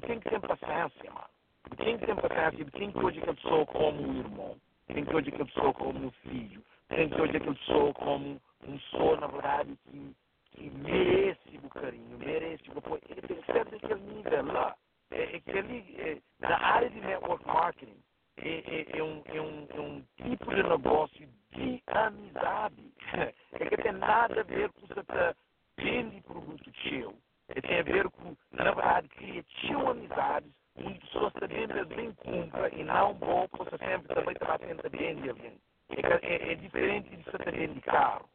tem, 0.00 0.20
que 0.20 0.30
ter 0.30 0.40
paciência, 0.40 1.12
mano. 1.12 1.28
Tem 1.76 1.98
que 1.98 2.06
ter 2.06 2.16
paciência, 2.16 2.70
tem 2.72 2.90
que 2.90 2.98
hoje 2.98 3.20
que 3.20 3.30
a 3.30 3.34
pessoa 3.34 3.66
como 3.66 4.00
um 4.00 4.18
irmão, 4.18 4.56
tem 4.86 5.04
que 5.04 5.14
hoje 5.14 5.30
que 5.30 5.42
a 5.42 5.44
pessoa 5.44 5.74
como 5.74 6.06
um 6.06 6.10
filho, 6.10 6.64
tem 6.88 7.10
que 7.10 7.20
hoje 7.20 7.36
aquele 7.36 7.58
sou 7.66 7.92
como 7.92 8.40
um 8.66 8.78
sou, 8.90 9.16
na 9.20 9.26
verdade, 9.26 9.76
que, 9.84 10.16
que 10.52 10.70
merece 10.70 11.60
o 11.62 11.68
carinho, 11.68 12.18
merece 12.18 12.62
o 12.70 12.78
apoio. 12.78 13.02
Ele 13.10 13.20
tem 13.20 13.36
que 13.36 13.52
ser 13.52 13.64
daquele 13.66 14.00
nível 14.00 14.46
lá. 14.46 14.74
É, 15.10 15.36
é 15.36 15.40
que 15.40 15.58
ali, 15.58 15.96
é, 15.98 16.18
na 16.40 16.56
área 16.58 16.90
de 16.90 17.00
network 17.00 17.46
marketing, 17.46 17.96
é, 18.36 18.48
é, 18.48 18.98
é, 18.98 19.02
um, 19.02 19.22
é, 19.26 19.40
um, 19.40 19.66
é 19.70 19.80
um 19.80 20.04
tipo 20.16 20.54
de 20.54 20.62
negócio 20.62 21.28
de 21.52 21.82
amizade. 21.86 22.92
É 23.52 23.68
que 23.70 23.76
tem 23.78 23.92
nada 23.92 24.40
a 24.40 24.44
ver 24.44 24.70
com 24.72 24.86
você 24.86 25.02
tá 25.04 25.34
vende 25.78 26.20
produto 26.20 26.70
seu. 26.82 27.14
É, 27.48 27.60
tem 27.60 27.80
a 27.80 27.82
ver 27.82 28.08
com, 28.10 28.36
na 28.52 28.64
verdade, 28.64 29.08
cria 29.08 29.44
teu 29.60 29.88
amizades, 29.88 30.52
onde 30.76 30.98
pessoas 31.00 31.32
também 31.32 31.66
bem 31.66 32.12
compra 32.14 32.68
e 32.74 32.84
não 32.84 33.14
vão, 33.14 33.48
você 33.50 33.78
sempre 33.78 34.14
também 34.14 34.32
está 34.32 34.58
tentando 34.58 34.90
vender 34.90 35.30
alguém. 35.30 35.58
É, 35.90 36.34
é, 36.34 36.52
é 36.52 36.54
diferente 36.56 37.08
de 37.16 37.22
você 37.24 37.38
ter 37.38 37.68
de 37.68 37.80
carro. 37.80 38.28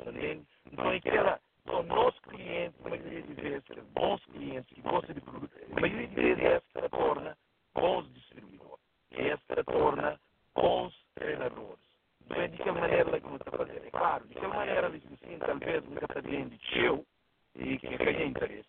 Entende? 0.00 0.44
Então, 0.72 0.88
aquela, 0.88 1.40
são 1.66 1.82
nossos 1.84 2.20
clientes, 2.20 2.74
a 2.84 2.88
maioria 2.88 3.22
de 3.22 3.34
vezes, 3.34 3.64
bons 3.94 4.24
clientes 4.26 4.74
que 4.74 4.80
gostam 4.82 5.14
de 5.14 5.20
produto, 5.20 5.50
a 5.76 5.80
maioria 5.80 6.08
de 6.08 6.14
vezes 6.14 6.44
é 6.44 6.54
essa 6.56 6.88
torna 6.90 7.36
bons 7.74 8.12
distribuidores, 8.14 8.80
é 9.12 9.28
essa 9.28 9.64
torna 9.64 10.20
bons 10.54 10.94
treinadores. 11.14 11.84
Não 12.28 12.36
é 12.36 12.48
de 12.48 12.56
que 12.56 12.70
maneira 12.70 13.20
que 13.20 13.26
você 13.26 13.36
está 13.36 13.50
fazendo. 13.50 13.86
É 13.86 13.90
claro, 13.90 14.26
de 14.26 14.34
que 14.34 14.46
maneira 14.46 14.86
eles 14.88 15.02
se 15.02 15.16
sentem, 15.18 15.38
talvez, 15.38 15.84
nunca 15.84 16.04
está 16.06 16.20
vendo 16.20 16.58
seu 16.72 17.06
e 17.54 17.78
que 17.78 17.96
ganha 17.96 18.24
interesse. 18.24 18.68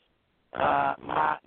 Ah, 0.53 0.95
mas 0.99 1.39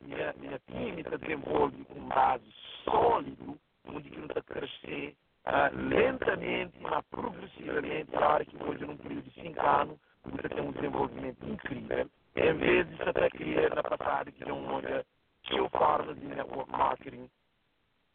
minha, 0.00 0.32
minha 0.34 0.58
time 0.66 1.00
está 1.00 1.16
desenvolvendo 1.16 1.86
um 1.96 2.08
base 2.08 2.50
sólido, 2.84 3.58
onde 3.86 4.10
não 4.10 4.26
está 4.26 4.42
crescer 4.42 5.16
uh, 5.46 5.88
lentamente, 5.88 6.78
mas 6.80 7.04
progressivamente, 7.10 8.10
claro 8.10 8.44
que 8.44 8.62
hoje, 8.62 8.84
num 8.84 8.96
período 8.96 9.22
de 9.24 9.40
cinco 9.40 9.60
anos, 9.60 9.98
você 10.24 10.48
tem 10.48 10.60
um 10.60 10.72
desenvolvimento 10.72 11.46
incrível. 11.46 12.10
Em 12.36 12.52
vez 12.54 12.88
de 12.88 13.02
até 13.02 13.30
criar 13.30 13.74
na 13.74 13.82
passada, 13.82 14.30
que 14.30 14.44
não 14.44 14.66
olha, 14.66 15.04
que 15.42 15.56
eu 15.56 15.68
falo 15.70 16.14
de 16.14 16.26
network 16.26 16.70
marketing, 16.70 17.30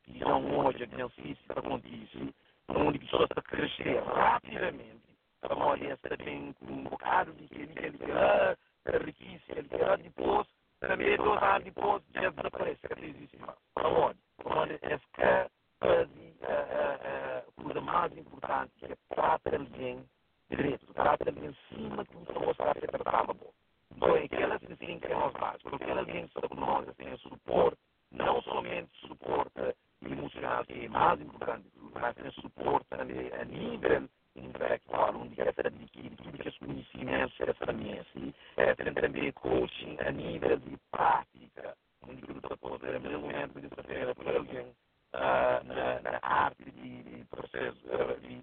que 0.04 0.20
não 0.20 0.58
olha, 0.60 0.88
que 0.88 0.96
não 0.96 1.10
se 1.12 1.38
acontece, 1.50 2.36
onde 2.68 2.98
a 2.98 3.02
pessoa 3.02 3.24
está 3.24 3.42
crescendo 3.42 4.06
rapidamente. 4.06 5.02
Então, 5.44 5.58
olha, 5.58 5.98
você 5.98 6.18
tem 6.18 6.56
um 6.62 6.84
bocado 6.84 7.34
de 7.34 7.48
que 7.48 7.62
ele 7.62 7.98
quer 7.98 8.58
é 8.86 8.98
riquíssimo, 8.98 9.58
ele 9.58 9.70
quer 9.70 9.98
depois, 9.98 10.48
também 10.80 11.16
dois 11.18 11.42
anos 11.42 11.64
depois, 11.64 12.04
já 12.14 12.30
desaparece, 12.30 12.80
que 12.88 13.06
existe 13.06 13.38
mais. 13.38 13.56
Olha, 13.76 14.16
olha, 14.46 14.80
é 14.82 14.98
que 14.98 15.61
fazer 15.82 16.34
a, 16.44 17.44
coisa 17.62 17.82
mais 17.82 18.18
importante, 18.18 18.72
que 18.78 18.86
é 18.86 18.98
tratar 19.10 19.56
alguém 19.56 20.06
direito, 20.50 20.94
tratar 20.94 21.28
alguém 21.28 21.50
acima 21.50 22.06
que 22.06 22.16
mostrar 22.16 22.76
que 22.76 22.86
é 22.86 22.88
tratável. 22.88 23.54
Então, 23.96 24.16
é 24.16 24.24
aquelas 24.24 24.62
que 24.62 24.76
sim 24.78 25.00
que 25.00 25.08
é 25.08 25.16
nós 25.16 25.34
baixos, 25.34 25.62
porque 25.64 25.84
que 25.86 25.92
está 25.92 26.48
com 26.48 26.56
nós, 26.56 26.96
tem 26.96 27.18
suporte, 27.18 27.78
não 28.12 28.42
somente 28.44 28.90
suporte 29.08 29.76
emocional, 30.06 30.66
que 30.66 30.86
é 30.86 30.90
mais 30.90 31.20
importante, 31.22 31.68
mas 31.94 32.16
tem 32.16 32.32
suporte 32.32 32.88
a 32.94 33.04
nível 33.46 34.10
intelectual, 34.36 35.16
onde 35.16 35.42
essa 35.42 35.68
adquire 35.68 36.16
os 36.48 36.58
conhecimentos, 36.58 37.40
essa 37.42 37.66
também, 37.66 38.02
tem 38.78 38.94
também 38.94 39.32
coaching 39.34 39.98
a 40.00 40.12
nível 40.12 40.58
de 40.58 40.78
prática, 40.92 41.76
onde 42.08 42.22
você 42.22 42.56
pode 42.58 42.80
ter 42.80 42.96
o 42.98 43.20
momento 43.20 43.62
de 43.62 43.70
fazer 43.70 44.16
por 44.16 44.36
alguém 44.36 44.74
uh, 45.14 46.02
na, 46.04 46.20
arte 46.22 46.64
de, 46.72 47.26
processo, 47.26 47.78
de, 48.22 48.42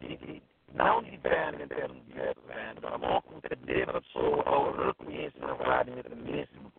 de, 0.00 0.16
de, 0.16 0.42
não 0.74 1.02
de 1.02 1.16
venda 1.16 1.62
em 1.62 1.68
termos 1.68 2.04
de 2.06 2.12
venda, 2.12 2.98
mas 2.98 3.24
como 3.24 3.42
que 3.42 3.56
deva 3.56 4.00
pessoa 4.00 4.42
ao 4.46 4.72
reconhecer 4.72 5.38
na 5.40 5.54
verdade 5.54 5.90
mesmo 6.16 6.72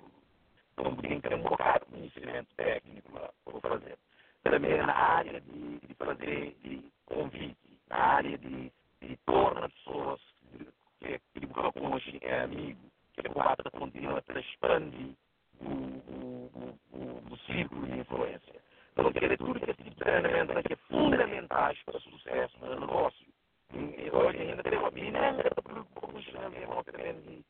que 1.01 1.21
ter 1.21 1.35
um 1.35 1.41
bocado 1.41 1.85
conhecimento 1.87 2.47
técnico 2.55 3.11
para 3.11 3.59
fazer. 3.61 3.97
Também 4.43 4.77
na 4.77 4.93
área 4.95 5.41
de, 5.41 5.79
de 5.79 5.93
fazer 5.95 6.55
de 6.63 6.91
convite, 7.05 7.79
na 7.89 7.97
área 7.97 8.37
de, 8.37 8.71
de 9.01 9.17
tornar 9.25 9.69
pessoas 9.69 10.19
que, 10.99 11.19
que 11.33 11.47
colocam 11.47 11.93
hoje 11.93 12.17
é 12.21 12.41
amigo, 12.41 12.79
que 13.13 13.27
o 13.27 13.41
ato 13.41 13.69
continua 13.71 14.23
a 14.27 14.39
expandir 14.39 15.15
o, 15.59 15.69
o, 15.69 16.79
o, 16.93 17.33
o 17.33 17.37
círculo 17.45 17.85
de 17.85 17.99
influência. 17.99 18.61
Então, 18.93 19.11
quer 19.11 19.21
dizer, 19.21 19.37
tudo 19.37 19.59
que 19.59 19.69
esse 19.69 19.83
tipo 19.83 19.89
de 19.91 19.95
treinamento 19.97 20.51
é 20.51 20.75
fundamentais 20.89 21.77
para 21.83 21.97
o 21.97 22.01
sucesso 22.01 22.57
no 22.59 22.79
negócio. 22.79 23.25
E 23.73 24.09
hoje 24.11 24.37
ainda 24.37 24.63
tem 24.63 24.77
uma 24.77 24.91
mina, 24.91 25.19
ainda 25.19 25.47
está 25.47 25.61
funcionando 26.01 26.55
em 26.55 26.65
um 26.65 26.83
tremendo 26.83 27.45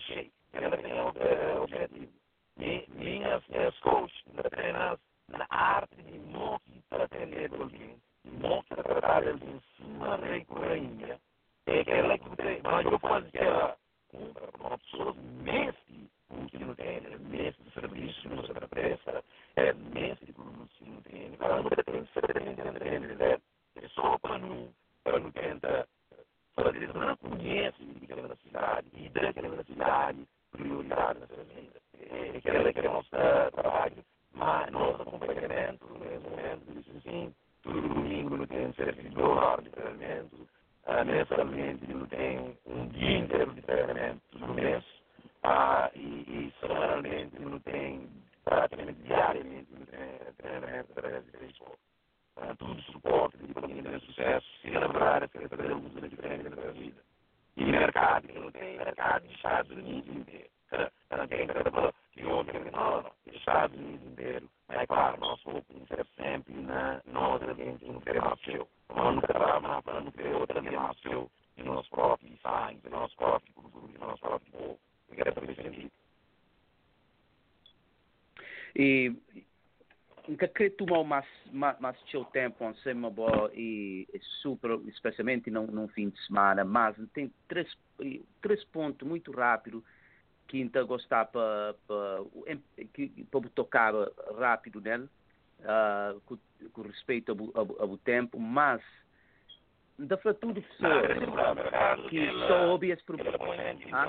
shape, 0.00 0.32
ainda 0.52 0.76
tem 0.76 0.94
um 0.94 1.62
objetivo. 1.62 2.12
Minhas, 2.56 3.42
minhas 3.48 3.78
coaches 3.80 4.22
ainda 4.28 4.50
treinam 4.50 4.98
na 5.28 5.46
arte 5.48 5.96
de 6.02 6.18
não 6.18 6.60
para 6.88 7.04
atender 7.04 7.50
alguém, 7.52 7.96
não 8.24 8.62
para 8.64 8.82
tratar 8.82 9.28
alguém 9.28 9.50
em 9.50 9.62
cima 9.76 10.16
da 10.16 10.66
rainha. 10.66 11.20
É 11.66 11.80
aquela 11.80 12.18
que 12.18 12.24
mas 12.62 12.86
eu 12.86 12.98
faço 12.98 13.26
aquela 13.26 13.76
compra 14.08 14.48
para 14.52 14.78
pessoas 14.78 15.16
mestre, 15.42 16.10
o 16.30 16.46
que 16.46 16.58
não 16.58 16.74
tem, 16.74 17.00
mestre 17.20 17.64
de 17.64 17.70
serviço, 17.72 18.28
não 18.28 18.44
se 18.44 18.52
presta, 18.68 19.24
é 19.56 19.72
mestre 19.72 20.26
de 20.26 20.32
produtos 20.32 20.76
que 20.78 20.88
não 20.88 21.02
tem, 21.02 21.30
para 21.32 21.62
não 21.62 21.70
tem 21.70 22.04
que 22.04 22.12
ser 22.12 22.48
entender, 22.48 23.40
é 23.76 23.88
só 23.88 24.18
para 24.18 24.38
não, 24.38 24.68
para 25.04 25.18
não 25.20 25.30
tentar 25.32 25.86
fazer, 26.54 26.94
não 26.94 27.16
conhece 27.18 27.76
aquela 28.02 28.36
cidade, 28.36 28.86
e 28.94 29.08
daquela 29.10 29.64
cidade, 29.64 30.26
prioridade 30.50 31.20
nessa 31.20 31.44
vida. 31.44 31.80
É 32.10 32.38
aquela 32.38 32.72
que 32.72 32.78
é 32.78 32.82
nosso 32.82 33.10
trabalho, 33.10 34.04
mas 34.32 34.70
nosso 34.70 35.02
acompanhamento, 35.02 35.86
no 35.86 35.98
mesmo 35.98 36.30
momento, 36.30 36.78
isso 36.78 36.90
assim, 36.96 37.34
todo 37.62 37.80
domingo 37.80 38.36
não 38.36 38.46
tem 38.46 38.72
cerca 38.74 39.02
de 39.02 39.08
dólar 39.10 39.62
de 39.62 39.70
treinamento, 39.70 40.36
uh, 40.86 41.04
mensalmente 41.04 41.86
não 41.92 42.06
tem 42.06 42.56
um 42.66 42.88
dia 42.88 43.18
inteiro 43.18 43.52
de 43.54 43.62
treinamento 43.62 44.20
no 44.38 44.54
mês, 44.54 44.84
uh, 45.44 45.90
e, 45.94 46.00
e 46.00 46.54
semanalmente 46.60 47.38
não 47.40 47.58
tem 47.60 48.08
praticamente 48.44 49.02
diariamente 49.02 49.66
não 49.70 49.86
tem 49.86 50.32
treinamento 50.38 50.92
através 50.92 51.24
de 51.26 51.30
Facebook. 51.32 51.76
Uh, 52.36 52.56
tudo 52.56 52.80
suporte 52.82 53.36
de 53.38 53.52
família 53.52 53.98
de 53.98 54.06
sucesso, 54.06 54.46
se 54.62 54.70
lembrar 54.70 55.24
a 55.24 55.28
Secretaria 55.28 55.74
de 55.74 55.86
Uso 55.86 56.08
diferente 56.08 56.48
da 56.48 56.70
vida. 56.70 57.02
E 57.56 57.64
mercado, 57.64 58.28
não 58.32 58.50
tem 58.52 58.78
mercado 58.78 59.24
dos 59.24 59.34
Estados 59.34 59.70
Unidos 59.72 60.16
inteiro. 60.16 60.48
Não 61.10 61.26
tem 61.26 61.46
mercado 61.46 61.94
de 62.14 62.24
outro, 62.24 62.70
não, 62.70 63.02
não, 63.02 63.12
dos 63.26 63.34
Estados 63.34 63.76
Unidos 63.76 64.06
inteiro. 64.12 64.48
Mas, 64.68 64.86
claro, 64.86 65.18
nós 65.20 65.40
focamos 65.42 65.88
sempre 66.16 66.54
na 66.54 67.00
nós, 67.06 67.40
gente, 67.56 67.84
no 67.84 68.00
que 68.00 68.10
é 68.10 68.20
seu. 68.44 68.68
Nós 68.94 69.14
nunca 69.14 69.26
trabalhamos 69.26 69.84
para 69.84 70.00
não 70.00 70.10
ter 70.12 70.34
outra 70.34 70.62
seu, 71.02 71.30
e 71.56 71.62
nós 71.64 71.88
próprios 71.88 72.40
sangue, 72.40 72.80
e 72.84 72.88
nós 72.90 73.12
próprios 73.14 73.54
cultura, 73.54 73.92
e 73.92 73.98
nós 73.98 74.20
próprios 74.20 74.52
povo. 74.52 74.78
Eu 75.08 75.16
quero 75.16 75.32
fazer 75.32 75.54
sentido. 75.56 75.90
E 78.78 79.12
nunca 80.28 80.46
queria 80.46 80.70
tomar 80.70 81.02
mais, 81.02 81.26
mais, 81.50 81.80
mais 81.80 81.96
seu 82.10 82.24
tempo 82.26 82.64
em 82.64 82.74
cima 82.76 83.12
e, 83.52 84.06
e 84.12 84.20
super, 84.40 84.78
especialmente 84.86 85.50
num, 85.50 85.66
num 85.66 85.88
fim 85.88 86.10
de 86.10 86.26
semana, 86.26 86.64
mas 86.64 86.96
tem 87.12 87.32
três, 87.48 87.68
três 88.40 88.62
pontos 88.64 89.06
muito 89.06 89.32
rápidos 89.32 89.82
que 90.46 90.62
ainda 90.62 90.82
gostar 90.84 91.26
para 91.26 91.74
para 91.88 93.50
tocar 93.54 93.92
rápido 94.38 94.80
nele 94.80 95.08
uh, 95.60 96.20
com, 96.20 96.38
com, 96.72 96.82
respeito 96.82 97.32
ao, 97.32 97.38
ao, 97.60 97.82
ao, 97.82 97.98
tempo, 97.98 98.38
mas 98.38 98.80
da 99.98 100.16
tudo 100.16 100.62
pessoas 100.62 101.08
que 102.08 102.30
só 102.46 102.68
ouvem 102.68 102.90
esse 102.90 103.04
problema. 103.04 103.36
Ah? 103.92 104.06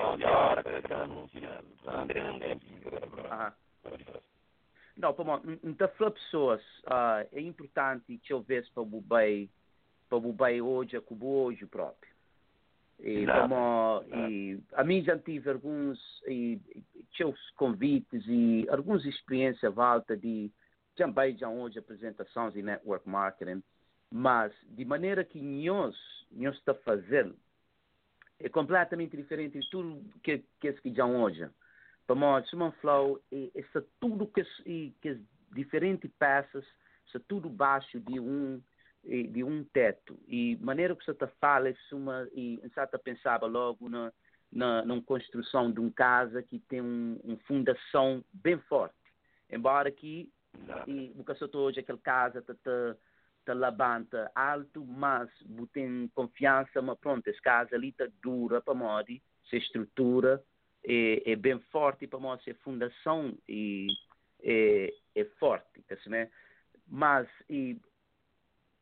Não, 4.99 5.13
para 5.13 5.41
da 5.77 5.87
pessoas 6.11 6.61
uh, 6.85 7.25
é 7.31 7.39
importante 7.39 8.17
que 8.17 8.33
eu 8.33 8.41
veja 8.41 8.69
para 8.73 8.83
o 8.83 9.01
bem 9.01 9.49
para 10.09 10.17
o 10.17 10.33
bem 10.33 10.59
hoje, 10.59 10.99
com 11.01 11.15
o 11.15 11.43
hoje 11.43 11.65
próprio. 11.65 12.11
E, 12.99 13.25
como, 13.27 14.03
e, 14.27 14.59
a 14.73 14.83
mim 14.83 15.01
já 15.03 15.17
tive 15.17 15.51
alguns 15.51 15.97
e, 16.27 16.59
seus 17.15 17.39
convites 17.51 18.23
e 18.27 18.67
algumas 18.69 19.05
experiências 19.05 19.73
volta 19.73 20.17
de 20.17 20.51
também 20.97 21.37
já 21.37 21.47
hoje 21.47 21.79
apresentações 21.79 22.55
e 22.55 22.61
network 22.61 23.07
marketing, 23.07 23.63
mas 24.11 24.51
de 24.67 24.83
maneira 24.83 25.23
que 25.23 25.39
nós, 25.39 25.95
nós 26.31 26.57
está 26.57 26.73
fazendo 26.73 27.37
é 28.37 28.49
completamente 28.49 29.15
diferente 29.15 29.59
de 29.59 29.69
tudo 29.69 30.03
que 30.21 30.43
que 30.59 30.67
é 30.67 30.73
que 30.73 30.93
já 30.93 31.05
hoje. 31.05 31.47
Nós, 32.15 32.51
uma 32.53 32.71
flow 32.73 33.21
é, 33.31 33.49
é 33.55 33.83
tudo 33.99 34.27
que 34.27 34.43
que 35.01 35.21
diferentes 35.51 36.11
peças, 36.17 36.65
é 37.13 37.19
tudo 37.19 37.49
baixo 37.49 37.99
de 37.99 38.19
um 38.19 38.61
de 39.03 39.43
um 39.43 39.63
teto. 39.63 40.19
E 40.27 40.57
maneira 40.57 40.95
que 40.95 41.05
você 41.05 41.11
está 41.11 41.27
fala, 41.39 41.73
uma, 41.93 42.27
e 42.33 42.59
você 42.61 42.97
pensava 42.97 43.45
logo 43.45 43.87
na, 43.87 44.11
na, 44.51 44.83
na 44.83 45.01
construção 45.01 45.71
de 45.71 45.79
uma 45.79 45.91
casa 45.91 46.43
que 46.43 46.59
tem 46.59 46.81
um, 46.81 47.17
uma 47.23 47.37
fundação 47.47 48.23
bem 48.33 48.59
forte. 48.67 48.95
Embora 49.49 49.89
que 49.89 50.29
e 50.87 51.13
o 51.17 51.23
que 51.23 51.57
hoje 51.57 51.79
aquela 51.79 51.99
casa 51.99 52.39
está 52.39 52.53
tá, 52.55 52.95
tá 53.45 53.53
levanta 53.53 54.31
alto, 54.35 54.85
mas 54.85 55.29
tem 55.71 56.09
confiança, 56.13 56.81
mas 56.81 56.97
pronto, 56.99 57.27
essa 57.27 57.41
casa 57.41 57.75
ali 57.75 57.89
está 57.89 58.07
dura 58.21 58.61
para 58.61 58.73
modi, 58.73 59.21
se 59.49 59.57
estrutura 59.57 60.43
é, 60.85 61.31
é, 61.31 61.35
bem 61.35 61.59
forte 61.71 62.07
para 62.07 62.19
nós, 62.19 62.41
a 62.47 62.53
fundação 62.63 63.37
e 63.47 63.87
é, 64.41 64.93
é 65.15 65.25
forte, 65.39 65.83
né? 66.07 66.29
mas 66.87 67.27
e, 67.49 67.77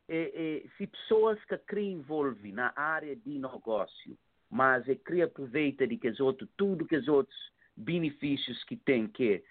e, 0.08 0.68
se 0.76 0.86
pessoas 0.86 1.42
que 1.44 1.58
querem 1.58 1.92
envolver 1.92 2.52
na 2.52 2.72
área 2.74 3.14
de 3.14 3.38
negócio, 3.38 4.16
mas 4.50 4.88
é 4.88 4.94
que 4.94 5.20
aproveita 5.20 5.86
de 5.86 5.96
que 5.98 6.08
os 6.08 6.20
outros, 6.20 6.48
tudo 6.56 6.86
que 6.86 6.96
os 6.96 7.08
outros 7.08 7.36
benefícios 7.76 8.64
que 8.64 8.76
tem 8.76 9.06
que 9.06 9.42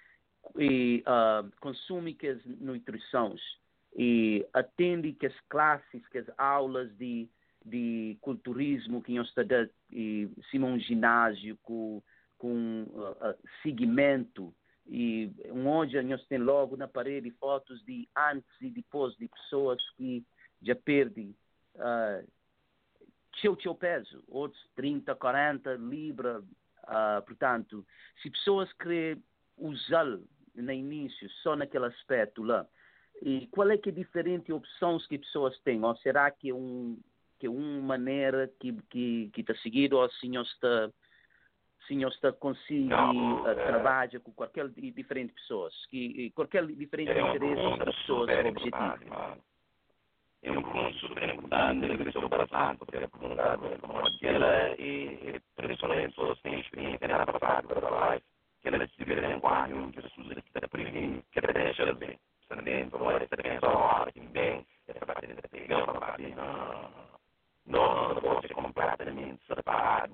e, 0.58 1.04
uh, 1.06 1.50
consome 1.60 2.14
que 2.14 2.28
as 2.28 2.46
nutrições 2.46 3.42
e 3.96 4.46
atende 4.54 5.14
que 5.14 5.26
as 5.26 5.40
classes, 5.50 6.08
que 6.10 6.20
as 6.20 6.28
aulas 6.38 6.96
de, 6.98 7.28
de 7.66 8.18
culturismo 8.22 9.02
que 9.02 9.14
nós 9.14 9.28
estamos 9.28 9.70
e 9.92 10.30
um 10.56 10.80
ginásio 10.80 11.58
com, 11.64 12.02
com 12.38 12.84
uh, 12.84 13.12
uh, 13.12 13.38
segmento 13.62 14.54
e 14.90 15.32
onde 15.52 16.02
nós 16.04 16.26
temos 16.28 16.48
logo 16.48 16.78
na 16.78 16.88
parede 16.88 17.30
fotos 17.32 17.84
de 17.84 18.08
antes 18.16 18.50
e 18.62 18.70
depois 18.70 19.16
de 19.18 19.28
pessoas 19.28 19.82
que 19.92 20.24
já 20.62 20.76
perdem 20.76 21.36
uh, 21.76 22.26
seu, 23.42 23.60
seu 23.60 23.76
peso, 23.76 24.24
outros 24.28 24.62
30, 24.76 25.14
40 25.16 25.74
libras. 25.76 26.44
Uh, 26.84 27.22
portanto, 27.26 27.86
se 28.22 28.30
pessoas 28.30 28.72
querem 28.74 29.22
usá-lo 29.58 30.24
no 30.56 30.72
início, 30.72 31.30
só 31.44 31.56
naquele 31.56 31.86
aspecto 31.86 32.44
lá, 32.44 32.66
e 33.22 33.48
qual 33.48 33.70
é 33.70 33.78
que 33.78 33.90
é 33.90 33.92
diferente 33.92 34.54
opções 34.54 35.06
que 35.08 35.18
pessoas 35.18 35.58
têm? 35.62 35.84
Ou 35.84 35.96
será 35.98 36.32
que 36.32 36.50
é, 36.50 36.54
um, 36.54 36.98
que 37.40 37.48
é 37.48 37.50
uma 37.50 37.98
maneira 37.98 38.50
que 38.60 38.72
que 38.90 39.30
que 39.34 39.42
está 39.42 39.56
seguindo 39.56 39.94
ou 39.94 40.06
o 40.06 40.12
senhor 40.14 40.44
está 40.44 40.92
senhor 41.88 42.10
está 42.10 42.32
consigo 42.34 42.94
uh, 42.94 43.56
trabalha 43.56 44.20
com 44.20 44.32
qualquer 44.34 44.68
diferente 44.70 45.34
pessoas 45.34 45.74
que 45.88 46.32
qualquer 46.32 46.66
diferente 46.68 47.12
é 47.12 47.22
interesse 47.22 47.78
das 47.80 47.96
pessoas 47.96 48.30
é 48.30 48.48
objetivo 48.48 49.38
é 50.44 50.52
um 50.52 50.62
ponto 50.62 50.94
super 51.00 51.30
importante 51.30 51.86
ele 51.86 51.98
cresceu 51.98 52.30
bastante 52.30 52.78
porque 52.78 52.98
é 52.98 53.08
perguntado 53.08 53.62
como 53.82 54.00
aquela 54.00 54.76
e 54.80 55.42
principalmente 55.56 56.10
pessoas 56.10 56.40
têm 56.42 56.60
experiência 56.60 57.08
na 57.08 57.26
passada 57.26 57.68
para 57.68 57.82
trabalhar 57.82 58.22
que 58.62 58.68
ela 58.68 58.88
se 58.88 59.04
vê 59.04 59.34
em 59.34 59.40
quadro 59.40 59.92
que 59.92 60.00
as 60.00 60.06
pessoas 60.06 60.34
que 60.34 60.40
estão 60.40 60.70
previndo 60.70 61.24
que 61.32 61.40
ela 61.40 61.54
deixa 61.54 61.94
bem 61.94 62.20
também 62.50 62.90
como 62.90 63.12
ela 63.12 63.24
está 63.24 63.36
bem 63.42 63.60
só 63.60 64.06
que 64.14 64.20
bem 64.20 64.66
essa 64.88 65.06
parte 65.06 65.28
da 65.28 65.42
pegar 65.50 65.84
uma 65.84 66.00
parte 66.00 66.36
não 66.36 66.92
não 67.66 68.14
não 68.14 68.22
pode 68.22 68.48
ser 68.48 68.54
completamente 68.54 69.40
separado 69.48 70.14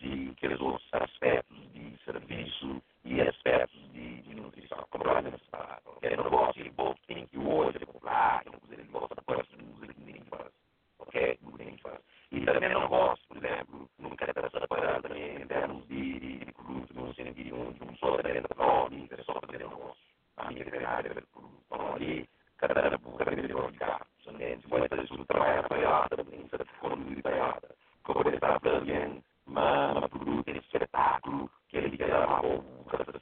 de 0.00 0.30
aqueles 0.30 0.60
outros 0.60 0.88
aspectos 0.92 1.56
de 1.72 1.96
serviço 2.04 2.82
e 3.04 3.20
aspectos 3.20 3.80
de, 3.92 4.22
de 4.22 4.34
nutrição. 4.34 4.84
Completamente 4.90 5.44
separado. 5.44 5.82
É 6.02 6.20
um 6.20 6.24
negócio 6.24 6.64
que 6.64 7.06
tem 7.06 7.26
que 7.26 7.38
hoje 7.38 7.78
popular, 7.80 8.42
que 8.42 8.50
não 8.50 8.58
precisa 8.58 8.82
de 8.82 8.88
você 8.88 9.14
depois 9.14 9.46
não 9.58 9.74
usa 9.74 9.86
que 9.92 10.00
ninguém 10.00 10.22
faz. 10.24 10.52
Ok? 10.98 11.38
Não 11.42 11.52
tem 11.52 11.76
que 11.76 11.82
fazer. 11.82 12.00
E 12.32 12.44
também 12.44 12.68
não 12.70 12.88
gosto, 12.88 13.26
por 13.28 13.36
exemplo, 13.36 13.90
nunca 13.98 14.24
é 14.24 14.32
para 14.32 14.50
separar 14.50 15.02
também 15.02 15.42
em 15.42 15.46
termos 15.46 15.86
de, 15.88 16.20
de, 16.20 16.38
de 16.44 16.52
produto, 16.52 16.94
não 16.94 17.14
sei 17.14 17.32
de 17.32 17.52
um, 17.52 17.72
de 17.72 17.82
um 17.82 17.96
só 17.96 18.16
para 18.16 18.90
mim, 18.90 19.08
é 19.10 19.22
só 19.22 19.40
fazer 19.40 19.58
negócio. 19.58 19.96
A 20.36 20.50
minha 20.50 20.64
veterinária, 20.64 21.10
estão 21.10 21.92
ali, 21.94 22.28
cada 22.56 22.74
cada 22.74 22.98
cada 22.98 23.36
de 23.36 23.78
carro. 23.78 24.06
Se 24.22 24.68
for 24.68 24.88
fazer 24.88 25.04
isso, 25.04 25.24
trabalhar 25.26 25.68
para 25.68 25.78
ela, 25.78 26.08
também, 26.08 26.48
se 26.48 26.64
for 26.78 26.96
muito 26.96 27.22
para 27.22 27.36
ela, 27.36 27.60
como 28.04 28.20
ele 28.28 28.36
está 28.36 28.58
fazendo, 28.60 29.22
ma 29.50 30.08
produto 30.08 30.40
aquele 30.40 30.58
espetáculo 30.60 31.50
que 31.68 31.76
ele 31.76 31.96
quer 31.96 32.14
ou 32.42 32.64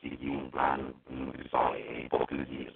seguir 0.00 0.30
um 0.30 0.50
plano 0.50 0.94
de 1.08 1.14
nutrição 1.14 1.74
e 1.76 2.04
hipocrisia. 2.04 2.72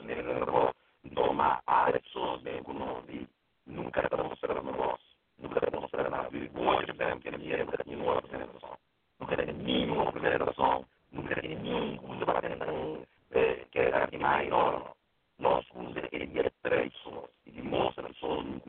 Então, 1.05 1.37
há 1.41 1.93
pessoas 1.93 2.41
bem 2.43 2.63
com 2.63 2.73
nome, 2.73 3.29
nunca 3.67 4.09
para 4.09 4.25
mostrar 4.25 4.59
o 4.59 4.65
negócio, 4.65 5.07
nunca 5.39 5.61
para 5.61 5.81
mostrar 5.81 6.11
nada. 6.11 6.29
Hoje, 6.29 6.53
por 6.53 7.03
exemplo, 7.03 7.21
que 7.21 7.31
na 7.31 7.39
minha 7.39 7.57
época 7.57 7.85
tinha 7.85 7.99
uma 7.99 8.19
apresentação, 8.19 8.79
nunca 9.21 9.37
tinha 9.37 9.53
nenhuma 9.53 10.09
apresentação, 10.09 10.85
nunca 11.11 11.41
tinha 11.41 11.59
nenhum 11.59 11.97
curso 11.99 12.25
para 12.25 12.41
tentar 12.43 12.67
que 13.71 13.79
era 13.79 14.09
mais, 14.19 14.49
não, 14.49 14.73
não. 14.73 14.97
Nós 15.39 15.67
cursos 15.69 15.97
ele 16.13 16.31
ia 16.35 16.53
três 16.63 16.93
pessoas 16.93 17.31
e 17.47 17.51
demonstra 17.51 18.09
pessoas 18.09 18.47
no 18.47 18.61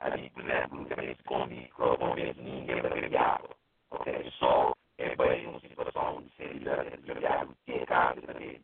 curso 0.00 0.06
que 0.06 0.06
ali, 0.06 0.30
por 0.30 0.42
exemplo, 0.44 0.86
também 0.86 1.16
se 1.16 1.24
convence 1.98 2.40
ninguém 2.40 2.80
para 2.80 2.94
beber 2.94 3.18
água. 3.18 3.50
Ok? 3.90 4.30
Só 4.38 4.72
é 4.98 5.16
bem 5.16 5.46
uma 5.48 5.60
situação 5.60 6.22
de 6.22 6.30
ser 6.36 6.58
de 6.60 7.26
água, 7.26 7.54
ter 7.66 7.86
carne 7.86 8.22
para 8.22 8.42
ele. 8.42 8.62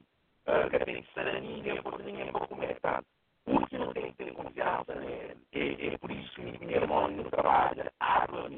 Que 0.71 0.85
tem 0.85 1.03
que 1.03 1.15
ser 1.15 1.43
ninguém, 1.43 1.83
pode 1.83 2.49
comer 2.49 2.81
tanto. 2.81 3.07
O 3.47 3.67
que 3.67 3.79
não 3.79 3.93
tem 3.95 4.13
que 4.13 4.25
ter 4.25 4.35
confiança 4.35 4.95
nele. 4.97 5.37
É, 5.53 5.87
é 5.89 5.99
por 5.99 6.11
isso 6.11 6.35
que 6.35 6.43
ninguém 6.43 6.81
não 6.87 7.25
trabalha, 7.31 7.93
água, 8.01 8.51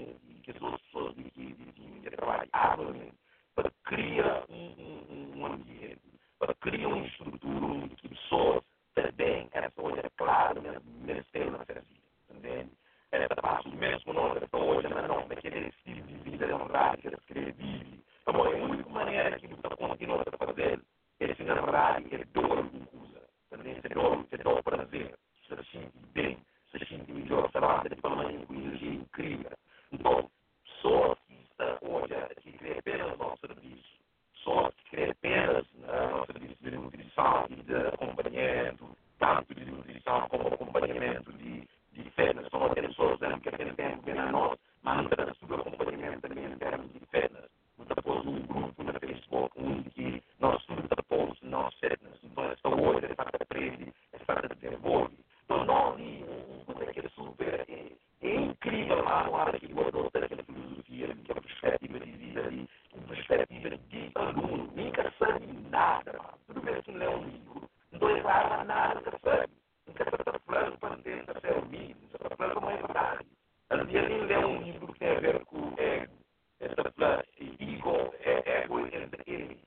que 0.45 0.51
as 0.53 0.63
outras 0.63 0.83
pessoas 0.83 1.15
que, 1.17 1.31
que, 1.31 1.55
que, 1.55 2.01
que 2.03 2.11
trabalham, 2.11 2.49
água, 2.53 2.95
para 3.55 3.71
criar 3.85 4.45
um, 4.51 5.37
um 5.37 5.47
ambiente, 5.47 6.01
para 6.39 6.55
criar 6.57 6.89
uma 6.89 7.07
estrutura 7.07 7.67
onde 7.67 7.97
pessoas 8.09 8.63
também, 8.95 9.49
essa 9.53 9.73
olha 9.83 10.01
é 10.01 10.11
claro, 10.17 10.63
merecer 11.03 11.51
na 11.51 11.65
vida 12.39 12.49
entende? 12.49 12.71
É, 13.11 13.27
trabalho 13.27 13.73
mesmo 13.73 14.13
não 14.13 14.37
é 14.37 14.57
hoje, 14.57 14.89
mas 14.89 15.09
não, 15.09 15.27
daquele 15.29 15.69
estilo 15.69 16.07
de 16.07 16.15
vida 16.31 16.45
ele 16.45 17.53
vive. 17.53 18.05
Então, 18.23 18.47
é 18.47 18.53
a 18.53 18.65
única 18.65 18.91
maneira 18.91 19.39
que 19.39 19.47
ele 19.47 19.57
continua 19.57 20.23
a 20.31 20.47
fazer 20.47 20.81
é 21.21 21.35
se 21.35 21.43
namorar, 21.43 22.03
ele 22.03 22.25
dor 22.27 22.59
alguma 22.59 22.87
coisa. 22.87 23.23
Também 23.51 23.81
se 23.81 23.89
dor, 23.89 24.27
se 24.29 24.37
dor 24.37 24.63
prazer, 24.63 25.15
se 25.49 25.57
sente 25.73 25.99
bem, 26.13 26.39
se 26.71 26.85
sente 26.85 27.11
melhor, 27.11 27.51
trabalha 27.51 27.89
de 27.89 27.97
uma 28.05 28.17
maneira 28.17 28.47
com 28.47 28.55
energia 28.55 28.93
incrível. 28.93 29.53
Então, 29.91 30.31
só 30.83 31.17
está 31.51 31.79
hoje, 31.81 32.15
que 32.43 32.53
crê 32.53 32.79
apenas 32.79 33.19
no 33.19 33.37
serviço, 33.39 33.99
só 34.45 34.71
que 34.71 34.91
crê 34.91 35.11
apenas 35.11 35.67
no 35.73 36.27
serviço 36.27 36.57
de 36.61 36.71
nutrição 36.73 37.47
e 37.49 37.57
de 37.57 37.75
acompanhamento, 37.75 38.97
tanto 39.19 39.55
de 39.55 39.65
nutrição 39.65 40.29
como 40.29 40.49
acompanhamento 40.49 41.33
de 41.33 41.67
fitness, 42.11 42.49
são 42.51 42.65
aquelas 42.65 42.91
pessoas 42.91 43.19
que 43.19 43.51
querem 43.51 43.75
ter 43.75 44.19
a 44.19 44.33
nós, 44.33 44.59
mas 44.83 44.97
não 44.97 45.09
têm 45.09 45.25
o 45.25 45.55
acompanhamento 45.55 46.29
também 46.29 46.45
em 46.45 46.59
termos 46.59 46.93
de 46.93 47.01
fitness. 47.01 47.51
Nós 47.79 47.89
temos 47.89 48.27
um 48.27 48.47
grupo 48.47 48.83
no 48.83 48.93
Facebook 49.01 49.53
onde 49.57 50.23
nós 50.41 50.65
temos 50.67 50.89
nós 51.43 51.75
fitness, 51.75 52.19
então 52.23 52.45
essa 52.45 52.69
hoje 52.69 53.07
é 53.07 53.15
para 53.15 53.31
aprender, 53.41 53.93
é 54.13 54.19
para 54.19 54.49
desenvolver. 54.49 55.17
Então 55.45 55.65
não, 55.65 55.97
não 55.97 56.83
é 56.83 56.91
aquele 56.91 57.09
super, 57.11 57.65
é, 57.69 57.93
é 58.23 58.35
incrível 58.35 59.03
lá 59.03 59.25
no 59.25 59.37
ar 59.37 59.59
que 59.59 59.71
eu 59.71 59.87
adoro 59.87 60.11
ter 60.11 60.25
aquela 60.25 60.43
filosofia, 60.43 61.13
aquela 61.13 61.41
perspectiva 61.41 62.01
de 62.01 62.13
vida 62.13 62.41
ali, 62.41 62.69
uma 62.95 63.09
perspectiva 63.09 63.71
de 63.71 64.11
aluno, 64.15 64.71
nem 64.75 64.93
saber 65.19 65.49
nada, 65.71 66.21
tudo 66.47 66.61
bem 66.61 66.83
que 66.83 66.93
não 66.93 67.03
é 67.03 67.09
um 67.09 67.25
livro, 67.25 67.71
não 67.93 67.95
estou 67.95 68.11
errado 68.11 68.67
nada, 68.67 69.01
quer 69.95 70.11
saber 70.11 70.39
plano 70.41 70.79
para 70.79 70.97
dentro 70.97 71.41
ser 71.41 71.59
humilde, 71.59 71.97
plano 72.37 72.55
como 72.55 72.71
é 72.71 72.77
verdade. 72.77 73.27
Aliás, 73.71 74.31
é 74.31 74.39
um 74.39 74.63
livro 74.63 74.93
que 74.93 74.99
tem 74.99 75.11
a 75.11 75.21
ver 75.21 75.45
com 75.45 75.75
ego. 75.77 76.13
Essa 76.61 76.91
plano, 76.93 77.23
ego, 77.41 78.15
é 78.21 78.63
ego 78.63 78.81
entre 78.87 79.59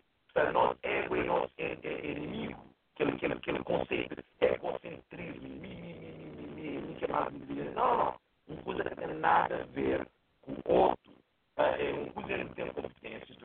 ego 0.84 1.16
e 1.16 1.24
nós 1.24 1.50
é, 1.58 1.78
é 1.84 2.12
inimigo. 2.12 2.62
Aquele, 2.94 3.64
conceito, 3.64 4.24
egocentrismo, 4.40 5.50
mim, 5.50 6.96
que 7.00 7.08
mais 7.12 7.34
Não, 7.74 7.98
não. 7.98 8.16
Uma 8.48 8.64
coisa 8.64 8.84
não 8.84 8.96
tem 8.96 9.16
nada 9.16 9.62
a 9.62 9.66
ver 9.74 10.08
com 10.42 10.52
o 10.52 10.74
outro. 10.74 11.12
É 11.58 11.92
uma 11.94 12.14
coisa 12.14 12.38
que 12.38 12.44
não 12.44 12.54
tem 12.54 12.68
competência, 12.68 13.36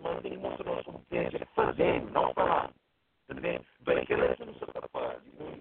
mas 0.00 0.24
ele 0.24 0.38
mostra 0.38 0.64
nossa 0.64 0.84
competência 0.84 1.46
fazendo, 1.54 2.10
não 2.10 2.32
falando. 2.34 2.72
Entendeu? 3.28 3.64
Bem, 3.80 4.04
que 4.04 4.12
ele 4.12 4.28
não 4.28 4.54
se 4.54 4.66
capaz, 4.72 5.18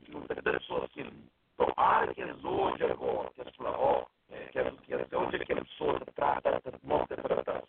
não 0.10 0.22
tem 0.22 0.42
pessoas 0.44 0.90
que 0.92 1.02
então, 1.02 1.74
há 1.78 2.04
aqueles 2.04 2.44
hoje 2.44 2.84
agora, 2.84 3.30
que 3.32 3.42
eles 3.42 3.56
falam, 3.56 3.80
ó, 3.80 4.06
que 4.52 4.58
eles 4.58 5.14
hoje 5.14 5.36
aquelas 5.36 5.68
pessoas 5.68 6.00
que 6.00 6.12
tratam, 6.14 6.60
monta 6.84 7.16
tratar 7.18 7.64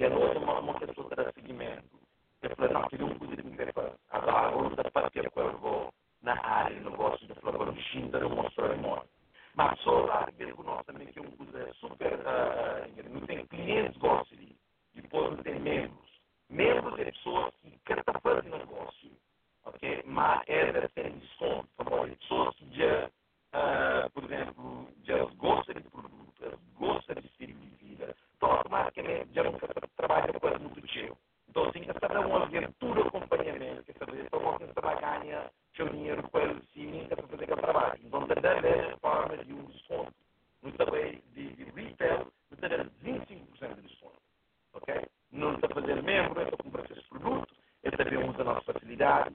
que 0.00 0.04
é 0.04 0.08
hoje 0.08 0.38
uma, 0.38 0.60
uma 0.60 0.80
pessoa 0.80 1.10
que 1.10 1.14
dá 1.14 1.30
seguimento. 1.32 1.84
Eu 2.40 2.56
falei, 2.56 2.72
não, 2.72 2.88
que 2.88 3.02
um 3.02 3.18
coisa 3.18 3.36
de 3.36 3.46
interesse. 3.46 3.78
Agora, 4.10 4.56
hoje, 4.56 4.74
da 4.74 4.90
parte 4.90 5.20
que 5.20 5.38
eu 5.38 5.58
vou 5.58 5.92
na 6.22 6.32
área, 6.42 6.80
no 6.80 6.90
negócio, 6.90 7.26
de 7.26 7.34
falar, 7.34 7.54
agora, 7.54 7.70
o 7.70 7.76
Xinda, 7.76 8.18
eu 8.18 8.30
mostro, 8.30 8.64
eu 8.64 8.78
que 29.80 29.88
trabalha 29.96 30.32
com 30.32 30.58
muito 30.58 30.88
cheio. 30.88 31.16
Então, 31.48 31.64
assim, 31.64 31.80
que 31.80 31.90
está 31.90 32.20
um 32.20 32.36
aventura 32.36 33.02
acompanhamento, 33.02 33.82
que 33.84 33.92
saber 33.98 34.30
como 34.30 34.58
que 34.58 34.66
você 34.66 34.80
vai 34.80 35.00
ganhar 35.00 35.50
seu 35.76 35.88
dinheiro 35.88 36.22
com 36.30 36.38
ele, 36.38 36.62
se 36.72 36.80
nunca 36.80 37.16
para 37.16 37.26
fazer 37.26 37.44
aquele 37.44 37.60
trabalho. 37.60 38.00
Então, 38.04 38.26
tem 38.26 38.38
a 38.38 38.98
forma 38.98 39.36
de 39.38 39.52
um 39.52 39.64
desconto. 39.64 40.14
No 40.62 40.72
também 40.72 41.22
de, 41.34 41.52
de 41.54 41.64
retail, 41.64 42.32
você 42.50 42.68
tem 42.68 42.78
25% 43.04 43.74
de 43.74 43.82
desconto. 43.82 44.20
Ok? 44.74 44.94
Não 45.32 45.54
está 45.54 45.68
fazendo 45.68 46.02
membro, 46.02 46.40
está 46.40 46.56
comprando 46.56 46.90
esses 46.90 47.06
produtos, 47.08 47.56
ele 47.82 47.96
também 47.96 48.28
usa 48.28 48.42
a 48.42 48.62
nossa 49.00 49.29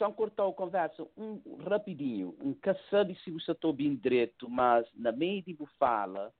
só 0.00 0.10
cortar 0.10 0.48
a 0.48 0.52
conversa 0.52 1.06
um 1.14 1.38
rapidinho. 1.68 2.34
Um 2.42 2.56
sabe 2.88 3.14
se 3.16 3.30
você 3.30 3.52
está 3.52 3.70
bem 3.70 3.94
direito, 3.94 4.48
mas 4.48 4.86
na 4.94 5.12
meio 5.12 5.42
de 5.42 5.54
fala, 5.78 6.32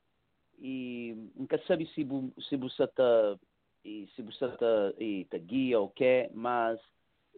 e 0.58 1.14
nunca 1.36 1.58
sabe 1.66 1.86
se, 1.88 2.06
se 2.48 2.56
você 2.56 2.84
está 2.84 3.38
se 3.82 4.22
você 4.22 4.44
está 4.46 4.92
tá 5.30 5.38
guia 5.38 5.78
ou 5.78 5.90
quê, 5.90 6.30
mas 6.32 6.80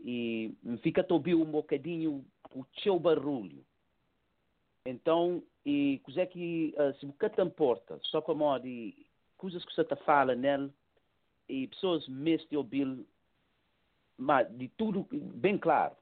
e 0.05 0.55
fica 0.83 1.05
a 1.09 1.13
ouvir 1.13 1.35
um 1.35 1.45
bocadinho 1.45 2.25
o 2.55 2.65
seu 2.83 2.99
barulho. 2.99 3.65
Então, 4.87 5.43
e 5.65 6.01
coisa 6.05 6.27
que 6.27 6.75
uh, 6.77 6.99
se 6.99 7.07
você 7.07 7.43
importa, 7.43 7.99
só 8.05 8.21
como 8.21 8.59
de 8.59 8.95
coisas 9.37 9.65
que 9.65 9.73
você 9.73 9.83
está 9.83 9.97
falando 9.97 10.41
nele, 10.41 10.73
e 11.49 11.67
pessoas 11.69 12.07
mesmo 12.09 12.59
ouvir, 12.59 13.07
mas 14.17 14.49
de 14.57 14.69
tudo 14.69 15.07
bem 15.13 15.59
claro. 15.59 15.97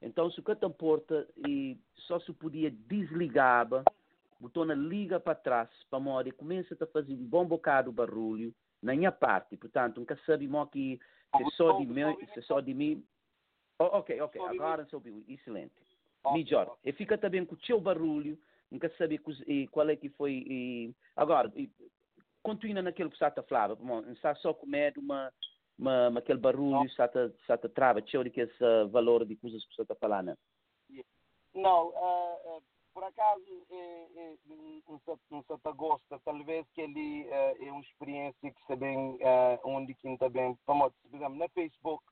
Então, 0.00 0.30
se 0.30 0.42
te 0.42 0.66
importa, 0.66 1.26
e 1.46 1.78
só 2.06 2.20
se 2.20 2.32
podia 2.32 2.70
desligar 2.70 3.68
botona 4.38 4.74
liga 4.74 5.18
para 5.18 5.34
trás, 5.34 5.68
para 5.90 5.98
modo 5.98 6.32
começa 6.34 6.76
a 6.78 6.86
fazer 6.86 7.14
um 7.14 7.24
bom 7.24 7.44
bocado 7.46 7.90
de 7.90 7.96
barulho 7.96 8.54
na 8.82 8.94
minha 8.94 9.12
parte. 9.12 9.56
Portanto, 9.56 9.98
nunca 9.98 10.18
sabe 10.26 10.48
que 10.70 11.00
se 11.36 11.56
só 11.56 11.78
de 11.78 11.86
mim, 11.86 12.16
se 12.34 12.42
só 12.42 12.60
de 12.60 12.74
mim. 12.74 13.04
Oh, 13.78 13.98
ok, 13.98 14.20
ok, 14.20 14.40
agora 14.42 14.86
ouviu, 14.92 15.24
excelente. 15.28 15.74
Melhor. 16.32 16.76
E 16.84 16.92
fica 16.92 17.16
também 17.16 17.44
com 17.44 17.54
o 17.54 17.60
seu 17.60 17.80
barulho, 17.80 18.38
nunca 18.70 18.90
sabe 18.96 19.20
qual 19.70 19.88
é 19.88 19.96
que 19.96 20.08
foi. 20.10 20.44
E, 20.46 20.94
agora, 21.14 21.52
e, 21.54 21.70
continua 22.42 22.82
naquilo 22.82 23.10
que 23.10 23.18
você 23.18 23.26
está 23.26 23.42
falando, 23.42 23.82
não 23.82 24.12
está 24.12 24.34
só 24.36 24.54
com 24.54 24.66
medo, 24.66 25.00
uma, 25.00 25.32
uma, 25.78 26.08
uma, 26.08 26.20
aquele 26.20 26.38
barulho, 26.38 26.84
está 26.86 27.06
está 27.06 27.56
trava, 27.68 28.02
tchau 28.02 28.24
de 28.24 28.30
que 28.30 28.40
esse 28.40 28.84
valor 28.90 29.24
de 29.24 29.36
coisas 29.36 29.64
que 29.66 29.74
você 29.74 29.82
está 29.82 29.94
falando. 29.94 30.36
Não, 31.54 31.88
uh, 31.88 32.56
uh 32.56 32.62
por 32.96 33.04
acaso, 33.04 33.44
é, 33.70 34.08
é, 34.16 34.34
um, 34.48 34.98
certo 35.04 35.74
gosta, 35.74 36.18
talvez 36.24 36.66
que 36.70 36.80
ele 36.80 37.28
é, 37.28 37.66
é 37.66 37.70
uma 37.70 37.82
experiência 37.82 38.50
que 38.50 38.76
bem 38.76 39.18
é, 39.20 39.60
onde 39.64 39.94
que 39.94 40.16
também, 40.16 40.58
por 40.64 40.90
exemplo, 41.12 41.36
na 41.36 41.46
Facebook, 41.50 42.02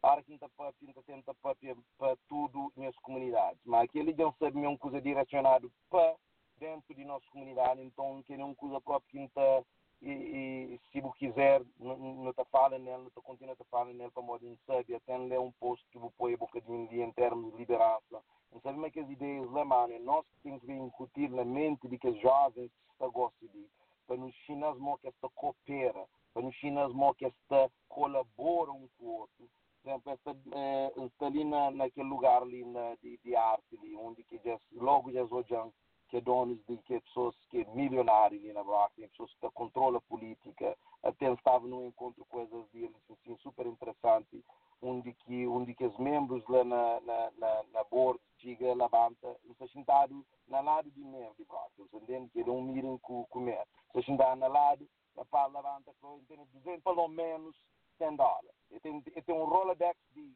para 0.00 0.20
que 0.24 0.34
está 0.34 0.48
para 0.56 0.72
tenta 1.06 1.32
para 1.34 1.54
para 1.96 2.16
tudo 2.28 2.72
nas 2.76 2.96
comunidades, 2.96 3.60
mas 3.64 3.84
aquele 3.84 4.12
não 4.14 4.34
sabe 4.36 4.58
uma 4.58 4.76
coisa 4.76 5.00
direcionado 5.00 5.70
para 5.88 6.16
dentro 6.58 6.92
de 6.92 7.04
nossa 7.04 7.24
comunidade, 7.30 7.80
então 7.80 8.20
que 8.24 8.36
não 8.36 8.52
coisa 8.52 8.80
própria 8.80 9.08
que 9.12 9.18
está 9.24 9.62
e, 10.02 10.74
e, 10.74 10.80
se 10.90 11.00
você 11.00 11.18
quiser, 11.18 11.62
não 11.78 12.30
está 12.30 12.44
falando 12.46 12.82
nele, 12.82 13.04
não 13.04 13.22
continuando 13.22 13.62
a 13.62 13.64
falar 13.66 13.92
nele 13.92 14.10
para 14.10 14.22
modo 14.22 14.44
de 14.44 14.58
saber, 14.66 14.96
até 14.96 15.16
ler 15.16 15.38
um 15.38 15.52
post 15.52 15.86
que 15.90 15.98
você 15.98 16.12
põe 16.18 16.34
um 16.34 16.38
bocadinho 16.38 16.88
de 16.88 17.00
em 17.00 17.12
termos 17.12 17.52
de 17.52 17.58
liderança, 17.58 18.22
não 18.52 18.60
sabemos 18.60 18.90
que 18.90 19.00
as 19.00 19.08
ideias 19.08 19.50
lá, 19.50 19.64
mano, 19.64 19.98
nós 20.00 20.26
temos 20.42 20.60
que 20.62 20.72
incutir 20.72 21.30
na 21.30 21.44
mente 21.44 21.88
de 21.88 21.96
que 21.98 22.08
os 22.08 22.20
jovens 22.20 22.70
está 22.92 23.06
gostam 23.06 23.48
de, 23.48 23.66
para 24.06 24.16
nos 24.16 24.34
chineses 24.44 24.80
que 25.00 25.08
esta 25.08 25.28
coopera, 25.30 26.06
para 26.34 26.42
nos 26.42 26.54
chineses 26.56 26.94
que 27.16 27.26
esta 27.26 27.70
colabora 27.88 28.72
um 28.72 28.88
com 28.98 29.04
o 29.04 29.20
outro. 29.20 29.48
Por 29.82 29.88
exemplo, 29.88 30.12
esta, 30.12 30.36
eh, 30.52 30.92
está 31.06 31.26
ali 31.26 31.44
na, 31.44 31.70
naquele 31.70 32.08
lugar 32.08 32.42
ali 32.42 32.64
na, 32.64 32.94
de, 32.96 33.18
de 33.24 33.34
arte, 33.34 33.78
ali, 33.78 33.96
onde 33.96 34.22
que 34.24 34.38
já, 34.44 34.58
logo 34.72 35.10
já 35.10 35.24
olham 35.24 35.72
que 36.12 36.20
donos 36.20 36.58
de 36.66 36.76
que 36.76 37.00
pessoas 37.00 37.34
que 37.48 37.62
é 37.62 37.64
milionário 37.74 38.38
ali 38.38 38.52
na 38.52 38.62
Braca, 38.62 38.92
pessoas 38.96 39.32
que 39.40 39.50
controlam 39.52 39.96
a 39.96 40.00
política, 40.02 40.76
até 41.02 41.32
estava 41.32 41.66
num 41.66 41.86
encontro 41.86 42.22
com 42.26 42.36
coisas 42.36 42.68
deles 42.70 42.94
assim 43.10 43.34
super 43.38 43.64
interessante, 43.66 44.44
onde 44.82 45.14
que 45.14 45.46
onde 45.46 45.74
que 45.74 45.86
os 45.86 45.98
membros 45.98 46.46
lá 46.48 46.64
na 46.64 47.00
na 47.00 47.30
na, 47.38 47.62
na 47.72 47.84
board 47.84 48.20
chega 48.36 48.74
levanta, 48.74 49.34
está 49.48 49.66
sentado 49.68 50.22
na 50.48 50.60
lado 50.60 50.90
de 50.90 51.00
membro 51.02 51.34
de 51.38 51.44
Braca, 51.46 51.72
entendendo 51.78 52.28
que 52.28 52.40
é 52.40 52.44
um 52.44 52.60
mirim 52.60 52.98
com 52.98 53.24
comer, 53.30 53.66
está 53.86 54.02
sentado 54.02 54.38
na 54.38 54.48
lado, 54.48 54.86
a 55.16 55.24
pá 55.24 55.46
levanta, 55.46 55.94
tem 56.28 56.44
200 56.52 56.84
pelo 56.84 57.08
menos 57.08 57.56
100 57.96 58.16
dólares, 58.16 58.50
e 58.70 58.78
tem, 58.80 59.02
e 59.16 59.22
tem 59.22 59.34
um 59.34 59.46
Rolodex 59.46 59.98
de 60.12 60.30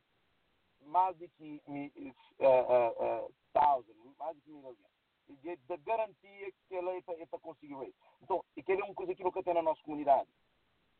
mais 0.86 1.18
de 1.18 1.28
que 1.28 1.60
uh, 1.68 2.44
uh, 2.46 3.26
uh, 3.26 3.34
thousand, 3.52 4.14
mais 4.18 4.34
de 4.36 4.40
que 4.40 4.50
mil 4.50 4.66
alguém 4.66 4.95
de 5.28 5.76
garantia 5.78 6.52
que 6.68 6.74
ele 6.74 6.98
está 6.98 7.38
conseguindo 7.38 7.84
isso. 7.84 7.98
Então, 8.22 8.44
aquilo 8.56 8.80
é 8.80 8.84
uma 8.84 8.94
coisa 8.94 9.14
que 9.14 9.24
nunca 9.24 9.42
tem 9.42 9.54
na 9.54 9.62
nossa 9.62 9.82
comunidade. 9.82 10.28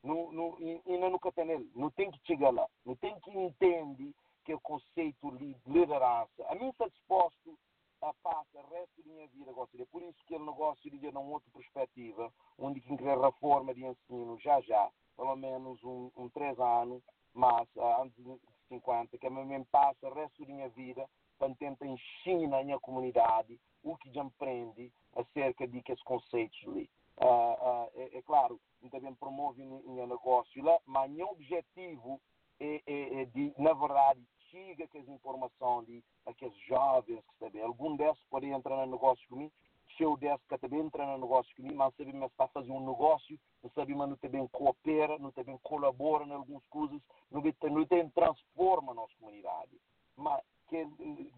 Não, 0.03 0.31
não, 0.33 0.57
ainda 0.87 1.11
nunca 1.11 1.33
tem 1.33 1.51
ele. 1.51 1.71
Não 1.75 1.91
tem 1.91 2.11
que 2.11 2.19
chegar 2.27 2.51
lá. 2.51 2.67
Não 2.85 2.95
tem 2.97 3.19
que 3.21 3.31
entender 3.31 4.15
que 4.45 4.55
o 4.55 4.61
conceito 4.61 5.37
de 5.37 5.57
liderança. 5.67 6.47
A 6.49 6.55
mim 6.55 6.69
está 6.69 6.87
disposto 6.87 7.59
a 8.01 8.13
passar 8.23 8.45
o 8.55 8.69
resto 8.69 9.03
da 9.03 9.13
minha 9.13 9.27
vida. 9.29 9.53
Gosto 9.53 9.87
Por 9.87 10.03
isso 10.03 10.25
que 10.27 10.35
ele 10.35 10.45
negócio 10.45 10.91
de 10.91 11.09
uma 11.09 11.21
outra 11.21 11.51
perspectiva, 11.53 12.33
onde 12.59 12.81
que 12.81 12.97
quer 12.97 13.19
reforma 13.19 13.75
de 13.75 13.85
ensino 13.85 14.39
já 14.39 14.61
já, 14.61 14.89
pelo 15.17 15.35
menos 15.35 15.83
um, 15.83 16.11
um 16.17 16.29
três 16.29 16.59
anos, 16.61 17.03
mas 17.35 17.69
uh, 17.77 18.03
antes 18.03 18.17
de 18.23 18.39
50, 18.69 19.19
que 19.19 19.27
a 19.27 19.31
mim 19.31 19.65
passa 19.71 20.09
o 20.09 20.15
resto 20.15 20.45
da 20.45 20.53
minha 20.53 20.69
vida 20.69 21.09
para 21.39 21.55
tentar 21.57 21.87
ensinar 21.87 22.59
na 22.59 22.65
minha 22.65 22.79
comunidade 22.79 23.59
o 23.93 23.97
que 23.97 24.13
já 24.13 24.23
aprende 24.23 24.93
acerca 25.15 25.67
de 25.67 25.83
que 25.83 25.93
esses 25.93 26.05
conceitos 26.05 26.59
ali. 26.67 26.91
Uh, 27.19 27.25
uh, 27.25 27.91
é, 27.95 28.19
é, 28.19 28.23
claro, 28.23 28.61
também 28.91 29.15
promove 29.15 29.63
o 29.63 30.07
negócio 30.07 30.63
lá, 30.63 30.79
mas 30.87 31.11
meu 31.11 31.29
objetivo 31.29 32.21
é, 32.61 32.83
é, 32.87 33.23
é, 33.23 33.25
de, 33.27 33.53
na 33.59 33.73
verdade, 33.73 34.21
chega 34.51 34.87
com 34.89 34.99
as 34.99 35.09
informações 35.09 35.87
de 35.87 36.05
aqueles 36.27 36.57
jovens 36.67 37.21
que 37.21 37.39
sabem. 37.39 37.63
Algum 37.63 37.97
desses 37.97 38.23
pode 38.31 38.47
entrar 38.47 38.77
no 38.85 38.93
negócio 38.93 39.27
comigo, 39.29 39.53
se 39.97 40.03
eu 40.03 40.17
desse 40.17 40.47
que 40.49 40.59
também 40.59 40.81
entra 40.81 41.07
no 41.07 41.19
negócio 41.19 41.55
comigo, 41.57 41.75
mas 41.75 41.95
sabe 41.97 42.13
mas 42.13 42.31
está 42.31 42.45
a 42.45 42.49
fazer 42.49 42.71
um 42.71 42.87
negócio, 42.87 43.39
não 43.63 43.71
sabe 43.71 43.95
mas 43.95 44.09
não 44.09 44.17
também 44.17 44.47
coopera, 44.49 45.19
não 45.19 45.31
também 45.33 45.59
colabora 45.63 46.25
em 46.25 46.33
algumas 46.33 46.67
coisas, 46.67 47.01
não 47.31 47.41
tem, 47.41 47.71
não 47.71 48.11
transforma 48.11 48.93
a 48.93 48.95
nossa 48.95 49.15
comunidade. 49.19 49.81
Mas 50.17 50.43
que, 50.69 50.85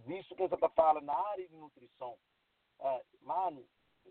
visto 0.06 0.34
que 0.34 0.48
você 0.48 0.54
está 0.54 0.68
falando 0.70 1.04
na 1.04 1.16
área 1.16 1.46
de 1.46 1.54
nutrição, 1.54 2.14
mano, 3.22 3.64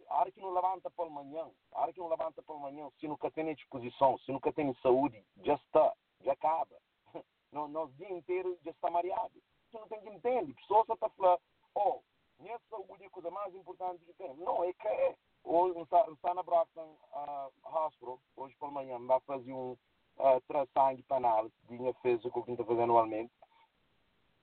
a 0.09 0.19
hora 0.19 0.31
que 0.31 0.41
não 0.41 0.53
levanta 0.53 0.89
pela 0.91 1.09
manhã, 1.09 1.49
a 1.73 1.81
hora 1.81 1.93
que 1.93 1.99
não 1.99 2.07
levanta 2.07 2.41
pela 2.41 2.59
manhã, 2.59 2.89
se 2.99 3.07
nunca 3.07 3.31
tem 3.31 3.53
disposição, 3.53 4.17
se 4.19 4.31
nunca 4.31 4.51
tem 4.53 4.73
saúde, 4.81 5.23
já 5.43 5.55
está, 5.55 5.93
já 6.21 6.33
acaba. 6.33 6.75
No, 7.49 7.65
nosso 7.65 7.93
dia 7.93 8.11
inteiro 8.11 8.59
já 8.61 8.71
está 8.71 8.91
mareado. 8.91 9.31
Você 9.71 9.79
não 9.79 9.87
tem 9.87 10.01
que 10.01 10.09
entender. 10.09 10.53
Pessoas 10.55 10.87
está 10.89 11.09
falando, 11.09 11.39
oh, 11.75 12.01
minha 12.39 12.59
saúde 12.69 13.03
é 13.03 13.07
a 13.07 13.09
coisa 13.09 13.31
mais 13.31 13.55
importante 13.55 14.03
que 14.03 14.13
tem. 14.15 14.35
Não, 14.35 14.65
é 14.65 14.73
que 14.73 14.85
é. 14.85 15.15
Hoje, 15.45 15.79
está 15.79 16.33
na 16.33 16.43
Brockton 16.43 16.97
uh, 17.13 17.51
Hospital, 17.63 18.19
hoje 18.35 18.53
pela 18.57 18.71
manhã, 18.71 18.99
vai 18.99 19.19
fazer 19.21 19.53
um 19.53 19.71
uh, 20.17 20.67
sangue 20.73 21.03
para 21.03 21.17
análise, 21.17 21.55
dinha 21.69 21.93
fez 22.01 22.23
o 22.25 22.31
que 22.31 22.37
eu 22.37 22.45
estou 22.49 22.65
fazendo 22.65 22.83
anualmente. 22.83 23.31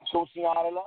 Sou 0.07 0.27
senhora 0.29 0.71
lá, 0.71 0.87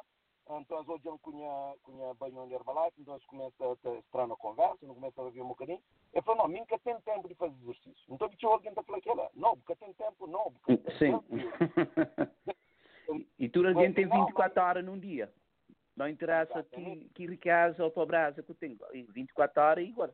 então 0.49 0.83
hoje 0.87 1.05
eu 1.05 1.19
conheço 1.19 1.79
conhe 1.83 2.13
banho 2.15 2.47
de 2.47 2.53
Herbalife, 2.53 3.01
então 3.01 3.19
começa 3.27 3.55
a 3.65 3.95
entrar 3.95 4.27
na 4.27 4.35
conversa, 4.35 4.85
não 4.85 4.95
começa 4.95 5.21
a 5.21 5.25
ouvir 5.25 5.41
um 5.41 5.47
bocadinho. 5.47 5.81
Eu 6.13 6.21
falo, 6.21 6.37
não, 6.39 6.47
nunca 6.47 6.79
tem 6.79 6.99
tempo 7.01 7.27
de 7.27 7.35
fazer 7.35 7.55
exercício. 7.63 8.13
Estou 8.13 8.27
a 8.27 8.53
alguém 8.53 8.69
está 8.69 8.83
falando 8.83 9.01
aquela. 9.01 9.29
Não, 9.35 9.57
porque 9.57 9.75
tem 9.75 9.93
tempo, 9.93 10.27
não. 10.27 10.53
Sim. 10.97 11.21
e 13.37 13.49
tu 13.49 13.67
alguém 13.67 13.93
tem 13.93 14.07
24 14.07 14.63
horas 14.63 14.85
num 14.85 14.97
dia. 14.97 15.31
Não 15.95 16.07
interessa 16.07 16.63
que, 16.63 17.09
que 17.13 17.25
riqueza 17.25 17.83
ou 17.83 17.91
pobreza 17.91 18.43
que 18.43 18.53
tem. 18.53 18.77
24 19.09 19.61
horas 19.61 19.83
é 19.83 19.87
igual. 19.87 20.13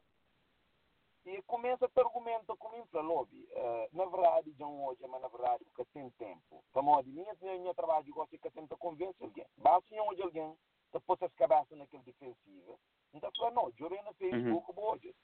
E 1.26 1.42
começa 1.44 1.86
a 1.86 2.02
argumentar 2.02 2.56
comigo 2.58 2.86
para 2.88 3.02
lobby. 3.02 3.48
Uh, 3.52 3.98
na 3.98 4.06
verdade, 4.06 4.52
John 4.54 4.86
hoje, 4.86 5.08
mas 5.08 5.22
na 5.22 5.30
verdade, 5.30 5.64
porque 5.64 5.86
tem 5.94 6.10
tempo. 6.12 6.62
Para 6.74 6.82
modo, 6.82 7.10
minha, 7.10 7.34
minha, 7.42 7.58
minha 7.60 7.74
trabalho, 7.74 8.10
eu 8.10 8.14
gosto 8.14 8.32
de 8.32 8.40
tentar 8.40 8.76
convencer 8.76 9.26
alguém. 9.26 9.46
Basta 9.58 10.04
hoje 10.04 10.22
alguém 10.22 10.58
que 10.92 11.00
possa 11.00 11.26
as 11.26 11.34
cabeças 11.36 11.78
naquele 11.78 12.04
defensivo. 12.04 12.78
Então, 13.14 13.32
não, 13.52 13.72
eu 13.80 13.90
venho 13.90 14.04
na 14.04 14.14
Facebook 14.14 14.72
uhum. 14.72 14.84
hoje. 14.86 15.16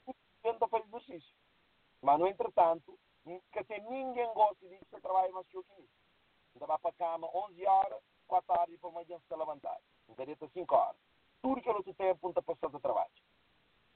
Tenta 0.41 0.67
fazer 0.69 0.87
exercício. 0.87 1.35
Mas, 2.01 2.17
no 2.17 2.27
entretanto, 2.27 2.97
que 3.51 3.63
tem 3.65 3.81
ninguém 3.81 4.33
gosta 4.33 4.67
de 4.69 4.77
que 4.77 5.01
trabalha 5.01 5.31
mais 5.33 5.45
que 5.47 5.57
eu 5.57 5.63
que 5.65 5.83
Então, 6.55 6.65
vai 6.65 6.77
para 6.77 6.91
a 6.91 6.93
cama 6.93 7.29
11 7.35 7.65
horas, 7.65 8.01
4 8.25 8.53
horas 8.53 8.73
e 8.73 8.77
para 8.77 8.89
amanhã 8.89 9.19
se 9.19 9.35
levantar. 9.35 9.77
Então, 10.07 10.25
dentro 10.25 10.49
5 10.49 10.75
horas. 10.75 11.01
Tudo 11.41 11.61
que 11.61 11.67
eu 11.67 11.73
não 11.73 11.81
tempo, 11.81 12.19
não 12.23 12.29
está 12.29 12.41
passando 12.41 12.77
a 12.77 12.79
trabalho. 12.79 13.11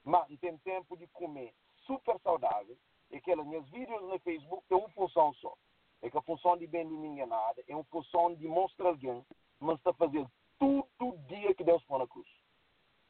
Mas, 0.04 0.30
não 0.30 0.38
tem 0.38 0.58
tempo 0.58 0.98
de 0.98 1.08
comer 1.08 1.54
super 1.86 2.20
saudável 2.20 2.78
e 3.12 3.22
que 3.22 3.32
as 3.32 3.46
minhas 3.46 3.68
vídeos 3.70 4.02
no 4.02 4.20
Facebook 4.20 4.66
têm 4.68 4.78
uma 4.78 4.90
função 4.90 5.34
só. 5.36 5.56
É 6.02 6.10
que 6.10 6.18
a 6.18 6.22
função 6.22 6.58
de 6.58 6.68
bem 6.68 6.88
de 6.88 6.96
ninguém 6.96 7.26
nada 7.26 7.64
é 7.68 7.76
uma 7.76 7.84
função 7.86 8.36
de 8.36 8.48
mostrar 8.48 8.90
alguém, 8.90 9.26
mas 9.60 9.78
está 9.78 9.94
fazendo 9.94 10.30
tudo 10.60 11.18
dia 11.28 11.54
que 11.54 11.64
Deus 11.64 11.84
põe 11.86 12.00
na 12.00 12.08
cruz. 12.08 12.28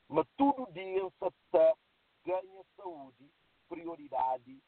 Mas 0.08 0.28
todo 0.38 0.72
dia 0.72 1.04
você 1.04 1.28
está 1.28 1.76
ganha 2.26 2.64
saúde, 2.78 3.30
prioridade 3.68 4.62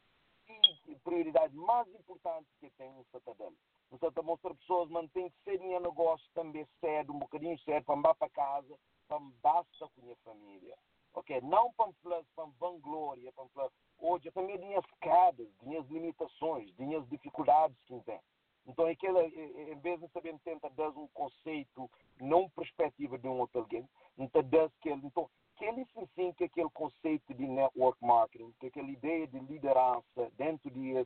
e 0.87 0.95
prioridade 1.03 1.55
mais 1.55 1.87
importante 1.95 2.47
que 2.59 2.69
tem 2.71 2.89
um 2.89 3.03
cidadão. 3.05 3.53
Você 3.91 4.07
está 4.07 4.21
mostrando 4.21 4.57
pessoas, 4.57 4.89
mas 4.89 5.11
tem 5.11 5.29
que 5.29 5.43
ser 5.43 5.59
minha 5.59 5.79
negócio 5.79 6.25
também 6.33 6.67
cedo, 6.79 7.13
um 7.13 7.19
bocadinho 7.19 7.57
cedo, 7.59 7.83
para 7.85 7.95
ir 7.95 8.15
para 8.15 8.29
casa, 8.29 8.79
para 9.07 9.19
basta 9.41 9.87
com 9.87 10.01
a 10.01 10.03
minha 10.03 10.15
família. 10.17 10.75
Ok? 11.15 11.41
Não 11.41 11.71
para 11.73 11.91
para 12.35 12.45
vanglória, 12.59 13.31
para 13.31 13.69
hoje 13.99 14.29
também 14.31 14.57
tinha 14.57 14.79
as 14.79 14.85
quedas, 15.01 15.47
tinha 15.63 15.79
as 15.79 15.87
limitações, 15.87 16.69
as 16.97 17.09
dificuldades 17.09 17.77
que 17.85 17.99
tem. 18.01 18.19
Então, 18.67 18.87
aquela, 18.87 19.23
em 19.23 19.79
vez 19.79 19.99
de 19.99 20.07
saber 20.09 20.37
tentar 20.43 20.69
dar 20.69 20.89
um 20.89 21.07
conceito, 21.09 21.89
não 22.19 22.49
perspectiva 22.49 23.17
de 23.17 23.27
um 23.27 23.39
outro 23.39 23.59
alguém, 23.59 23.87
então, 24.17 24.41
aquele, 24.41 25.05
então 25.05 25.29
que 25.55 25.65
ele 25.65 25.85
se 25.85 26.07
sim 26.15 26.33
que 26.33 26.45
aquele 26.45 26.69
conceito 26.71 27.33
de 27.33 27.47
network 27.47 28.03
marketing, 28.03 28.53
que 28.59 28.67
aquela 28.67 28.89
ideia 28.89 29.27
de 29.27 29.39
liderança 29.39 30.31
dentro 30.37 30.69
de 30.69 30.97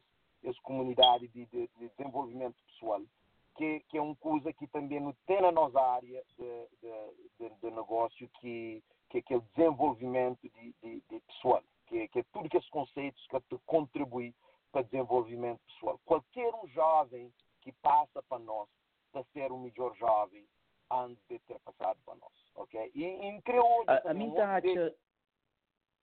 essa 0.44 0.61
comunidade 0.64 1.27
de, 1.27 1.45
de, 1.48 1.69
de, 1.77 1.90
desenvolvimento 1.90 2.56
pessoal, 2.65 3.02
que, 3.56 3.81
que 3.90 3.98
é 3.98 4.02
uma 4.02 4.15
coisa 4.15 4.52
que 4.53 4.65
também 4.68 4.99
não 4.99 5.14
tem 5.27 5.41
na 5.41 5.52
nossa 5.52 5.80
área 5.80 6.23
de, 6.38 6.68
de, 7.40 7.49
de 7.61 7.72
negócio, 7.72 8.27
que, 8.40 8.81
que 9.10 9.18
é 9.18 9.19
aquele 9.22 9.41
desenvolvimento 9.56 10.40
de, 10.41 10.76
de, 10.81 11.03
de 11.10 11.19
pessoal, 11.22 11.64
que, 11.88 12.07
que 12.10 12.19
é 12.19 12.23
tudo 12.31 12.45
aqueles 12.45 12.69
conceitos 12.69 13.26
que 13.27 13.57
contribuem 13.65 14.34
para 14.72 14.81
o 14.81 14.84
desenvolvimento 14.84 15.60
pessoal. 15.65 15.99
Qualquer 16.06 16.53
um 16.53 16.68
jovem 16.68 17.34
que 17.61 17.72
passa 17.81 18.22
para 18.23 18.40
nós 18.40 18.69
para 19.11 19.23
ser 19.34 19.52
o 19.52 19.57
melhor 19.57 19.95
jovem 19.95 20.45
antes 20.91 21.23
de 21.27 21.40
ter 21.40 21.60
passado 21.60 21.99
para 22.06 22.15
nós, 22.15 22.34
ok? 22.56 22.91
E, 22.94 23.03
e 23.03 23.41
a, 23.88 24.10
a 24.10 24.14
está 24.14 24.60
de... 24.60 24.95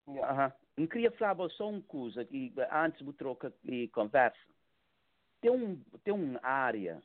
yeah. 0.09 0.57
Eu 0.77 0.89
queria 0.89 1.11
falar 1.12 1.49
só 1.51 1.69
uma 1.69 1.83
coisa 1.83 2.24
que 2.24 2.53
antes 2.70 3.05
de 3.05 3.12
troca 3.15 3.53
e 3.65 3.89
conversa. 3.89 4.39
Tem 5.41 5.51
um 5.51 5.83
tem 6.05 6.12
uma 6.12 6.41
área 6.43 7.03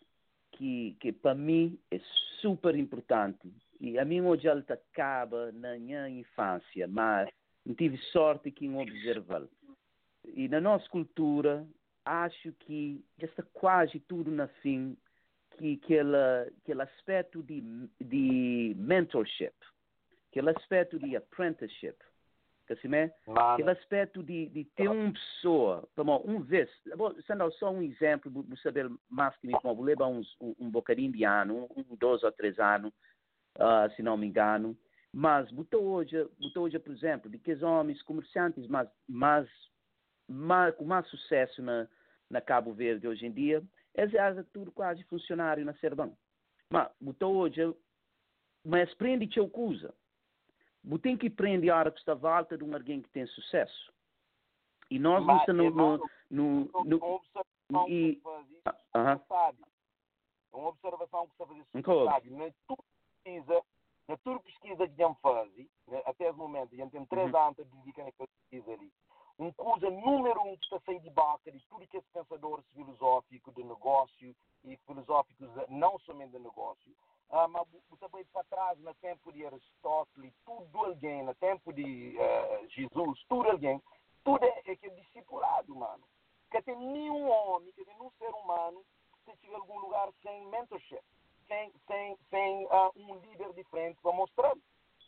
que 0.51 0.97
que 0.99 1.11
para 1.11 1.35
mim 1.35 1.79
é 1.91 1.99
super 2.41 2.75
importante 2.75 3.51
e 3.81 3.97
a 3.97 4.05
mim 4.05 4.21
hoje 4.21 4.47
ela 4.47 4.63
acaba 4.69 5.51
na 5.53 5.75
minha 5.75 6.07
infância, 6.07 6.87
mas 6.87 7.27
não 7.65 7.73
tive 7.73 7.97
sorte 8.11 8.51
que 8.51 8.67
em 8.67 8.77
observar. 8.77 9.41
E 10.23 10.47
na 10.47 10.61
nossa 10.61 10.87
cultura, 10.87 11.65
acho 12.05 12.53
que 12.59 13.03
já 13.17 13.25
está 13.25 13.41
quase 13.53 13.99
tudo 14.01 14.29
na 14.29 14.47
fim 14.61 14.95
que 15.57 15.79
aquele, 15.83 16.15
aquele 16.59 16.83
aspecto 16.83 17.41
de, 17.41 17.61
de 17.99 18.75
mentorship, 18.77 19.51
aquele 20.29 20.51
aspecto 20.51 20.99
de 20.99 21.15
apprenticeship, 21.15 21.95
que 22.67 22.73
assim 22.73 22.95
é? 22.95 23.11
aquele 23.35 23.71
aspecto 23.71 24.21
de, 24.21 24.47
de 24.49 24.63
ter 24.75 24.89
uma 24.89 25.11
pessoa, 25.11 25.89
como 25.95 26.21
um 26.23 26.39
vez, 26.39 26.69
sendo 27.25 27.51
só 27.53 27.71
um 27.71 27.81
exemplo, 27.81 28.31
vou 28.31 28.45
saber 28.57 28.87
mais 29.09 29.35
que 29.37 29.47
me 29.47 29.53
vou 29.63 29.81
levar 29.81 30.05
uns, 30.05 30.35
um, 30.39 30.53
um 30.59 30.69
bocadinho 30.69 31.11
de 31.11 31.23
ano, 31.23 31.67
um, 31.75 31.95
dois 31.95 32.21
ou 32.21 32.31
três 32.31 32.59
anos, 32.59 32.93
uh, 33.57 33.93
se 33.95 34.01
não 34.01 34.17
me 34.17 34.27
engano. 34.27 34.77
Mas 35.13 35.51
botou 35.51 35.83
hoje, 35.83 36.79
por 36.79 36.93
exemplo, 36.93 37.29
de 37.29 37.37
que 37.37 37.51
os 37.51 37.61
homens 37.61 38.01
comerciantes 38.03 38.65
mais, 38.67 38.89
mais, 39.07 39.49
mais, 40.27 40.75
com 40.75 40.85
mais 40.85 41.05
sucesso 41.07 41.61
na, 41.61 41.87
na 42.29 42.39
Cabo 42.39 42.73
Verde 42.73 43.07
hoje 43.07 43.25
em 43.25 43.31
dia, 43.31 43.61
eles 43.93 44.13
é 44.13 44.43
tudo 44.53 44.71
quase 44.71 45.03
funcionário 45.03 45.65
na 45.65 45.73
Servão. 45.75 46.15
Mas 46.69 46.89
hoje, 47.21 47.75
mas 48.63 48.93
prende 48.93 49.27
que 49.27 49.39
eu 49.39 49.51
usa. 49.53 49.93
Botem 50.81 51.17
que 51.17 51.29
prende 51.29 51.69
a 51.69 51.77
hora 51.77 51.91
que 51.91 51.99
está 51.99 52.13
volta 52.13 52.57
de 52.57 52.63
um 52.63 52.73
alguém 52.73 53.01
que 53.01 53.09
tem 53.09 53.27
sucesso. 53.27 53.93
E 54.89 54.97
nós 54.97 55.25
não 55.25 55.37
estamos 55.37 55.75
no, 55.75 55.97
no, 56.29 56.71
no, 56.85 57.21
no, 57.69 57.89
e, 57.89 58.21
uh 58.25 58.45
-huh. 58.95 59.21
sabe. 59.27 59.59
É 60.53 60.57
uma 60.57 60.69
observação 60.69 61.27
que 61.27 61.31
está 61.33 61.43
a 61.43 61.47
fazer 61.47 61.65
sabe. 62.05 62.29
Não 62.29 62.43
é 62.43 62.53
tudo 62.67 62.83
pesquisa, 63.23 63.61
na 64.07 64.17
tua 64.17 64.39
pesquisa 64.39 64.87
que 64.87 65.03
a 65.03 65.13
faz, 65.15 65.51
né, 65.87 66.01
até 66.05 66.29
o 66.31 66.35
momento, 66.35 66.73
gente 66.77 66.91
tem 66.91 67.05
três 67.05 67.31
uhum. 67.31 67.39
anos 67.39 67.59
a 67.59 67.63
dedicar 67.63 68.03
naquela 68.03 68.27
pesquisa 68.27 68.73
ali, 68.73 68.91
uma 69.37 69.53
coisa 69.53 69.89
número 69.89 70.41
um 70.41 70.57
que 70.57 70.65
está 70.65 70.77
a 70.77 70.81
sair 70.81 70.99
de 70.99 71.09
de 71.51 71.59
tudo 71.67 71.87
que 71.87 71.97
é 71.97 72.01
pensadores 72.13 72.65
filosóficos 72.73 73.53
de 73.55 73.63
negócio 73.63 74.35
e 74.63 74.77
filosóficos 74.85 75.49
não 75.69 75.97
somente 75.99 76.31
de 76.31 76.39
negócio, 76.39 76.91
uh, 77.29 77.47
mas 77.49 77.67
vai 78.11 78.23
para 78.25 78.43
trás 78.43 78.79
no 78.79 78.93
tempo 78.95 79.31
de 79.31 79.45
Aristóteles, 79.45 80.33
tudo 80.45 80.77
alguém, 80.79 81.23
no 81.23 81.33
tempo 81.35 81.73
de 81.73 82.15
uh, 82.17 82.69
Jesus, 82.69 83.23
tudo 83.27 83.49
alguém, 83.49 83.81
tudo 84.23 84.43
é, 84.45 84.61
é 84.65 84.75
que 84.75 84.87
é 84.87 84.89
discipulado, 84.89 85.75
mano. 85.75 86.03
Que 86.51 86.61
tem 86.61 86.75
nenhum 86.75 87.29
homem, 87.29 87.71
que 87.71 87.83
tem 87.83 87.95
nenhum 87.95 88.11
ser 88.19 88.29
humano 88.29 88.83
que 89.25 89.35
chega 89.37 89.55
a 89.55 89.59
algum 89.59 89.79
lugar 89.79 90.11
sem 90.21 90.45
mentorship, 90.47 91.01
sem, 91.47 91.71
sem, 91.87 92.17
sem 92.29 92.65
uh, 92.65 92.91
um 92.95 93.15
líder 93.19 93.53
diferente 93.53 93.99
para 94.01 94.13
mostrar. 94.13 94.53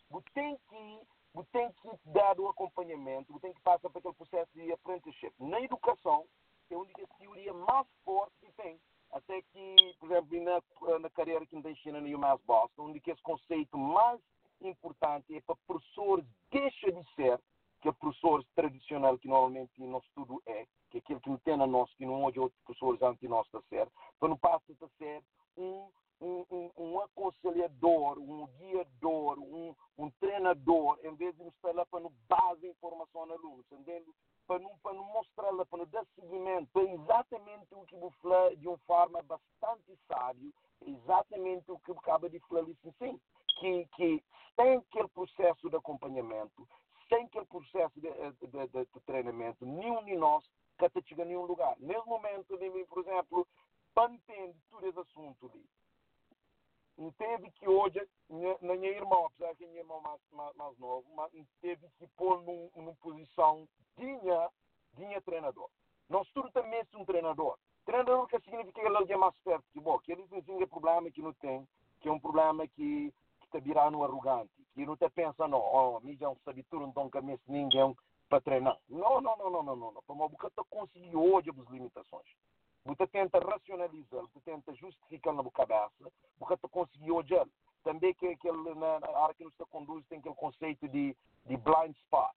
Você 0.09 0.29
tem 0.33 0.57
que 0.69 0.99
você 1.33 1.49
tem 1.51 1.71
que 1.81 1.89
dar 2.09 2.39
o 2.39 2.47
acompanhamento, 2.47 3.33
você 3.33 3.47
tem 3.47 3.53
que 3.53 3.61
passar 3.61 3.89
por 3.89 3.97
aquele 3.97 4.13
processo 4.13 4.51
de 4.53 4.71
apprenticeship. 4.71 5.33
Na 5.39 5.59
educação, 5.59 6.25
é 6.69 6.75
a 6.75 7.17
teoria 7.17 7.53
mais 7.53 7.87
forte 8.05 8.33
que 8.39 8.51
tem. 8.53 8.79
Até 9.11 9.41
que, 9.41 9.95
por 9.99 10.11
exemplo, 10.11 10.43
na, 10.43 10.99
na 10.99 11.09
carreira 11.09 11.45
que 11.45 11.55
me 11.55 11.63
deixei 11.63 11.91
na 11.91 11.99
UMass 11.99 12.39
Boston, 12.45 12.89
onde 12.89 12.99
que 12.99 13.11
esse 13.11 13.21
conceito 13.21 13.77
mais 13.77 14.19
importante 14.61 15.35
é 15.35 15.41
para 15.41 15.55
professores 15.67 16.25
deixa 16.51 16.91
de 16.91 17.15
ser 17.15 17.39
que 17.81 17.89
é 17.89 17.91
professores 17.91 18.47
tradicional 18.55 19.17
que 19.19 19.27
normalmente 19.27 19.83
nosso 19.83 20.07
estudo 20.07 20.41
é, 20.45 20.65
que 20.89 20.97
é 20.97 20.99
aquele 20.99 21.19
que 21.19 21.29
não 21.29 21.37
tem 21.39 21.53
a 21.53 21.67
nós, 21.67 21.93
que 21.95 22.05
não 22.05 22.23
hoje 22.23 22.39
outros 22.39 22.61
professores 22.63 23.01
antes 23.01 23.29
nós 23.29 23.45
a 23.53 23.61
ser, 23.63 23.87
para 24.19 24.29
não 24.29 24.37
passar 24.37 24.61
a 24.81 24.87
ser 24.97 25.21
um, 25.57 25.89
um, 26.23 26.71
um, 26.77 27.01
aconselhador, 27.01 28.17
um 28.17 28.47
guiador, 28.57 29.39
um, 29.39 29.75
um 29.97 30.09
treinador, 30.11 30.97
em 31.03 31.13
vez 31.15 31.35
de 31.35 31.47
estar 31.47 31.73
lá 31.73 31.85
para 31.85 31.99
não 31.99 32.13
base 32.27 32.67
informação 32.67 33.25
no 33.25 33.33
aluno, 33.33 33.65
entendendo? 33.71 34.13
Para 34.47 34.59
não, 34.59 34.77
para 34.79 34.93
não 34.93 35.03
mostrar 35.05 35.51
lá, 35.51 35.65
para 35.65 35.79
não 35.79 35.85
dar 35.87 36.05
seguimento, 36.15 36.79
é 36.79 36.93
exatamente 36.93 37.73
o 37.75 37.85
que 37.85 37.95
vou 37.95 38.11
falar 38.21 38.55
de 38.55 38.67
uma 38.67 38.77
forma 38.79 39.21
bastante 39.23 39.97
sábio, 40.07 40.53
exatamente 40.85 41.71
o 41.71 41.79
que 41.79 41.91
acaba 41.91 42.29
de 42.29 42.39
falar 42.41 42.67
isso 42.69 42.93
sim, 42.99 43.19
que, 43.59 43.85
que 43.95 44.23
tem 44.55 44.77
aquele 44.77 45.07
processo 45.09 45.69
de 45.69 45.75
acompanhamento, 45.75 46.67
sem 47.09 47.25
aquele 47.25 47.45
processo 47.45 47.99
de, 47.99 48.09
de, 48.09 48.47
de, 48.47 48.85
de 48.85 48.99
treinamento, 49.05 49.65
nenhum 49.65 50.03
de 50.03 50.15
nós 50.15 50.43
que 50.77 51.07
chega 51.07 51.23
a 51.23 51.25
nenhum 51.25 51.45
lugar. 51.45 51.75
Nesse 51.79 52.05
momento, 52.07 52.57
por 52.89 52.99
exemplo, 52.99 53.47
para 53.93 54.11
entender 54.11 54.55
todo 54.69 54.85
esse 54.85 54.99
assunto 54.99 55.45
ali, 55.45 55.65
teve 57.17 57.51
que 57.51 57.67
hoje, 57.67 57.99
na 58.61 58.75
minha 58.75 58.91
irmã, 58.91 59.25
apesar 59.25 59.55
que 59.55 59.65
minha 59.65 59.79
irmã 59.79 59.99
mais, 60.01 60.21
mais, 60.31 60.55
mais 60.55 60.77
novo, 60.79 61.05
mas 61.15 61.31
teve 61.61 61.87
que 61.97 62.07
pôr 62.15 62.41
num, 62.43 62.69
numa 62.75 62.93
posição 62.95 63.67
tinha, 63.95 64.49
tinha 64.95 65.21
treinador. 65.21 65.69
Nós 66.09 66.27
tudo 66.31 66.51
também 66.51 66.79
é 66.79 66.97
um 66.97 67.05
treinador. 67.05 67.57
Treinador 67.85 68.27
que 68.27 68.39
significa 68.41 68.79
que 68.79 68.87
ele 68.87 69.13
é 69.13 69.17
mais 69.17 69.35
perto 69.43 69.63
que 69.73 69.79
bom, 69.79 69.99
que 69.99 70.11
ele 70.11 70.27
tem 70.27 70.55
um 70.55 70.67
problema 70.67 71.11
que 71.11 71.21
não 71.21 71.33
tem, 71.33 71.67
que 71.99 72.07
é 72.07 72.11
um 72.11 72.19
problema 72.19 72.67
que 72.67 73.13
está 73.43 73.59
virando 73.59 74.03
arrogante, 74.03 74.51
que 74.73 74.85
não 74.85 74.93
está 74.93 75.09
pensando, 75.09 75.57
oh, 75.57 75.99
mídia 75.99 76.27
não 76.27 76.37
sabe 76.45 76.63
tudo, 76.63 76.85
então 76.85 77.09
que 77.09 77.21
ninguém 77.47 77.95
para 78.29 78.41
treinar. 78.41 78.77
Não, 78.89 79.21
não, 79.21 79.37
não, 79.37 79.49
não, 79.49 79.63
não, 79.63 79.75
não. 79.75 80.01
Para 80.01 80.15
uma 80.15 80.27
boca 80.27 80.51
conseguir 80.69 81.15
hoje 81.15 81.49
as 81.49 81.69
limitações. 81.69 82.25
Você 82.85 83.07
tenta 83.07 83.39
racionalizar, 83.39 84.21
você 84.21 84.39
tenta 84.41 84.73
justificar 84.75 85.33
na 85.33 85.49
cabeça, 85.51 86.11
você 86.37 86.67
conseguir 86.69 87.11
hoje. 87.11 87.35
Também 87.83 88.13
que 88.13 88.27
aquele, 88.27 88.75
na, 88.75 88.99
na 88.99 89.19
área 89.19 89.35
que 89.35 89.43
nos 89.43 89.53
conduz 89.69 90.05
tem 90.07 90.19
aquele 90.19 90.35
conceito 90.35 90.87
de, 90.87 91.15
de 91.45 91.57
blind 91.57 91.95
spot, 91.97 92.33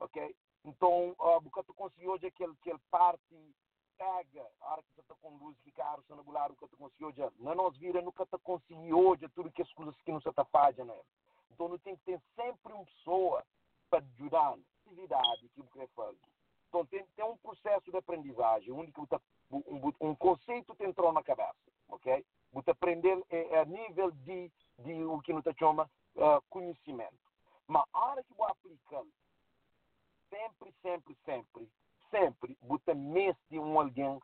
ok? 0.00 0.34
Então, 0.64 1.10
uh, 1.10 1.40
você 1.40 1.72
conseguiu 1.74 2.12
hoje 2.12 2.26
aquele, 2.26 2.52
aquele 2.52 2.78
parte 2.90 3.54
pega 3.96 4.46
a 4.60 4.72
hora 4.72 4.82
que 4.82 4.94
você 4.94 5.14
conduz, 5.20 5.56
ficar 5.62 5.98
o 5.98 6.02
sonobular, 6.04 6.50
o 6.50 6.54
que 6.54 6.62
você 6.62 6.76
conseguiu 6.76 7.08
hoje. 7.08 7.20
Não 7.38 7.54
nos 7.54 7.76
vira, 7.76 8.00
nunca 8.00 8.24
te 8.24 8.38
conseguiu 8.38 8.98
hoje 8.98 9.28
tudo 9.28 9.52
que 9.52 9.62
as 9.62 9.72
coisas 9.74 9.94
que 10.02 10.10
não 10.10 10.18
está 10.18 10.44
fazendo. 10.46 10.88
Né? 10.88 11.00
Então, 11.50 11.68
não 11.68 11.78
tem 11.78 11.96
que 11.96 12.04
ter 12.04 12.20
sempre 12.34 12.72
uma 12.72 12.84
pessoa 12.84 13.44
para 13.90 13.98
ajudar 13.98 14.56
atividade 14.86 15.48
que 15.50 15.62
você 15.62 15.86
faz. 15.88 16.16
Então, 16.68 16.86
tem, 16.86 17.04
tem 17.14 17.24
um 17.24 17.36
processo 17.36 17.90
de 17.90 17.96
aprendizagem, 17.96 18.72
onde 18.72 18.90
você 18.92 19.20
um, 19.50 20.14
conceito 20.14 20.74
te 20.74 20.84
entrou 20.84 21.12
na 21.12 21.22
cabeça, 21.22 21.54
ok? 21.88 22.24
Você 22.52 22.70
aprender 22.70 23.22
é, 23.30 23.54
é 23.54 23.60
a 23.60 23.64
nível 23.64 24.10
de, 24.10 24.50
de 24.78 25.04
o 25.04 25.20
que 25.20 25.32
você 25.32 25.52
chama 25.54 25.90
uh, 26.16 26.42
conhecimento. 26.48 27.18
Mas 27.66 27.84
a 27.92 28.06
hora 28.06 28.24
que 28.24 28.34
você 28.34 28.50
aplica, 28.50 29.04
sempre, 30.28 30.74
sempre, 30.82 31.16
sempre, 31.24 31.68
sempre, 32.10 32.58
você 32.62 32.94
mete 32.94 33.58
um 33.58 33.78
alguém 33.78 34.20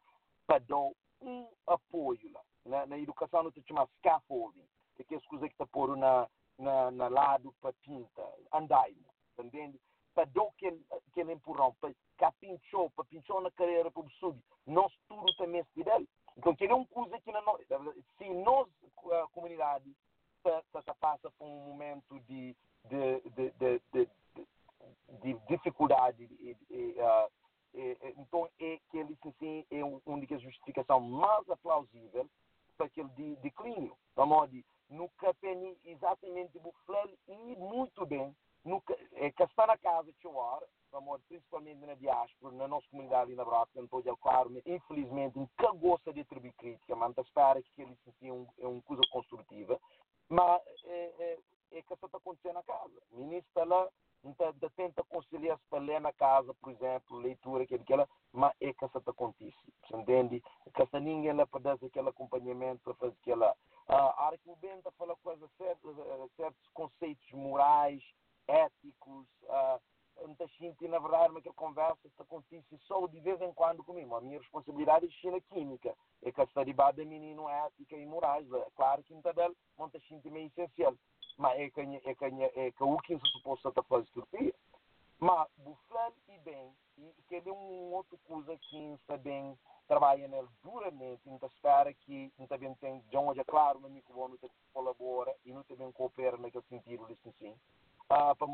para 0.47 0.59
dar 0.59 0.90
um 1.20 1.48
apoio 1.66 2.32
lá. 2.32 2.43
Na, 2.65 2.86
na 2.86 2.98
educação 2.98 3.44
não 3.44 3.53
se 3.53 3.62
chama 3.62 3.89
scaffolding, 3.98 4.66
que 4.97 5.15
é 5.15 5.19
as 5.19 5.27
coisas 5.27 5.48
que 5.48 5.55
está 5.55 5.66
por 5.66 5.97
na, 5.97 6.28
na, 6.59 6.90
na 6.90 7.09
lado 7.09 7.55
para 7.61 7.73
pinta, 7.74 8.23
andaime, 8.53 9.07
entende? 9.39 9.81
Para 10.16 10.24
dar 10.24 10.43
aquele, 10.43 10.84
aquele 10.90 11.32
empurrão, 11.34 11.76
para 11.78 11.94
capinchou, 12.16 12.88
para 12.90 13.05
pinchou 13.05 13.40
na 13.43 13.51
carreira 13.51 13.90
para 13.90 14.02
o 14.02 14.10
subir 14.12 14.43
nós 14.66 14.93
tudo 15.09 15.32
também 15.36 15.64
se 15.72 15.84
dele. 15.84 16.09
Então, 16.36 16.55
que 16.55 16.64
é 16.64 16.74
uma 16.74 16.86
coisa 16.86 17.18
que 17.20 17.32
nós, 17.32 17.60
se 18.18 18.28
nós, 18.30 18.68
a 19.12 19.26
comunidade, 19.28 19.84
se 20.43 20.94
passa 21.01 21.30
por 21.38 21.47
um 21.47 21.66
momento 21.68 22.20
de, 22.20 22.55
de, 22.84 23.20
de, 23.30 23.51
de, 23.52 23.80
de, 23.93 24.09
de 25.22 25.34
dificuldade, 25.48 26.24
e, 26.24 26.56
e, 26.70 26.97
uh, 26.98 27.30
e, 27.74 27.97
então 28.18 28.48
é 28.60 28.78
que 28.90 28.98
ele 28.98 29.16
sim, 29.38 29.64
é 29.70 29.84
uma 29.84 30.01
única 30.06 30.38
justificação 30.38 31.01
mais 31.01 31.47
plausível 31.62 32.28
para 32.76 32.86
aquele 32.86 33.09
de, 33.10 33.36
declínio. 33.36 33.97
A 34.16 34.26
modo 34.26 34.62
nunca 34.90 35.32
tem 35.34 35.76
exatamente 35.84 36.59
o 36.59 36.72
e 37.28 37.56
muito 37.56 38.05
bem, 38.05 38.34
nunca, 38.66 38.97
é, 39.14 39.30
que 39.30 39.43
está 39.43 39.66
na 39.66 39.78
casa 39.78 40.12
de 40.12 40.20
chorar, 40.20 40.62
principalmente 41.28 41.84
na 41.84 41.94
diáspora, 41.94 42.55
na 42.55 42.68
nossa 42.68 42.86
comunidade 42.88 43.34
na 43.34 43.44
Brasília, 43.44 43.82
então, 43.84 44.01
é 44.01 44.16
claro, 44.16 44.51
infelizmente, 44.64 45.38
gosta 45.78 46.12
de 46.12 46.20
atribuir 46.20 46.52
crítica, 46.55 46.97
mas 46.97 47.16
espera 47.18 47.62
que 47.62 47.82
ele 47.82 47.97
se 48.18 48.30
um, 48.30 48.47
é 48.59 48.66
uma 48.66 48.82
coisa 48.82 49.02
construtiva, 49.10 49.78
mas 50.28 50.62
é, 50.84 51.12
é, 51.18 51.38
é 51.72 51.82
que 51.82 51.93
está 51.93 52.06
acontecendo 52.12 52.55
na 52.55 52.62
casa. 52.62 52.94
O 53.12 53.18
ministro 53.18 53.48
está 53.48 53.64
lá, 53.64 53.88
então, 54.24 54.52
tenta 54.74 55.05
conciliar 55.05 55.59
para 55.70 55.78
ler 55.78 56.01
na 56.01 56.12
casa, 56.12 56.52
por 56.55 56.72
exemplo, 56.72 57.18
leitura, 57.18 57.64
aquilo, 57.64 57.82
aquela, 57.82 58.09
mas 58.32 58.52
é 58.60 58.72
que 58.72 58.84
está 58.84 59.01
acontecendo, 59.06 59.55
entende? 59.90 60.43
Que 60.74 60.82
essa 60.82 60.98
ninguém 60.98 61.32
lá 61.32 61.47
para 61.47 61.60
dar 61.60 61.72
aquele 61.74 62.09
acompanhamento, 62.09 62.82
para 62.82 62.94
fazer 62.94 63.16
aquela... 63.20 63.55
A 63.88 64.26
hora 64.26 64.38
que 64.38 64.51
o 64.51 64.56
Bento 64.56 64.90
fala 64.98 65.14
coisas 65.22 65.48
certas, 65.56 65.94
certos 66.36 66.68
conceitos 66.74 67.30
morais, 67.32 68.02
éticos, 68.48 69.27
uh, 69.44 69.81
muita 70.24 70.47
gente, 70.59 70.89
na 70.89 70.98
verdade, 70.98 71.35
naquela 71.35 71.55
conversa, 71.55 72.06
está 72.06 72.23
acontece 72.23 72.78
só 72.86 73.06
de 73.06 73.20
vez 73.20 73.40
em 73.40 73.52
quando 73.52 73.85
comigo. 73.85 74.14
A 74.14 74.20
minha 74.20 74.39
responsabilidade 74.39 75.06
é 75.06 75.10
China 75.10 75.40
Química. 75.40 75.94
É 76.23 76.32
que 76.32 76.40
está 76.40 76.64
debaixo 76.64 76.97
da 76.97 77.05
menino 77.05 77.48
ética 77.48 77.97
e 77.97 78.06
morais. 78.06 78.51
É 78.52 78.66
claro 78.74 79.02
que 79.02 79.12
muita 79.12 79.32
dela, 79.32 79.55
muita 79.78 79.98
gente 80.01 80.28
é 80.28 80.43
essencial. 80.43 80.94
Mas 81.36 81.60
é 81.60 81.70
que, 81.70 81.81
é 81.81 82.14
que, 82.14 82.24
é 82.24 82.73
que 82.73 82.82
o 82.82 82.97
que 82.98 83.18
se 83.18 83.27
suposto 83.32 83.68
está 83.68 83.82
fazendo 83.82 84.09
tudo 84.12 84.55
Mas, 85.18 85.48
buflar 85.59 86.12
e 86.28 86.39
bem, 86.39 86.73
e 86.97 87.12
que 87.28 87.36
é 87.36 87.52
uma 87.52 87.97
outra 87.97 88.18
coisa 88.27 88.56
que 88.56 88.78
está 88.94 89.16
bem 89.18 89.59
trabalha 89.86 90.27
nele 90.27 90.48
duramente, 90.64 91.23
então 91.27 91.48
espera 91.48 91.94
que 91.94 92.32
também 92.48 92.74
tem, 92.77 93.05
já 93.12 93.20
hoje 93.20 93.39
é 93.39 93.44
claro, 93.44 93.78
no 93.78 93.89
microfone, 93.89 94.36
colabora 94.73 95.32
e 95.44 95.52
não 95.52 95.62
também 95.62 95.93
coopera 95.93 96.36
naquele 96.36 96.64
sentido, 96.64 97.05
assim, 97.05 97.32
sim 97.39 97.55
para 98.09 98.47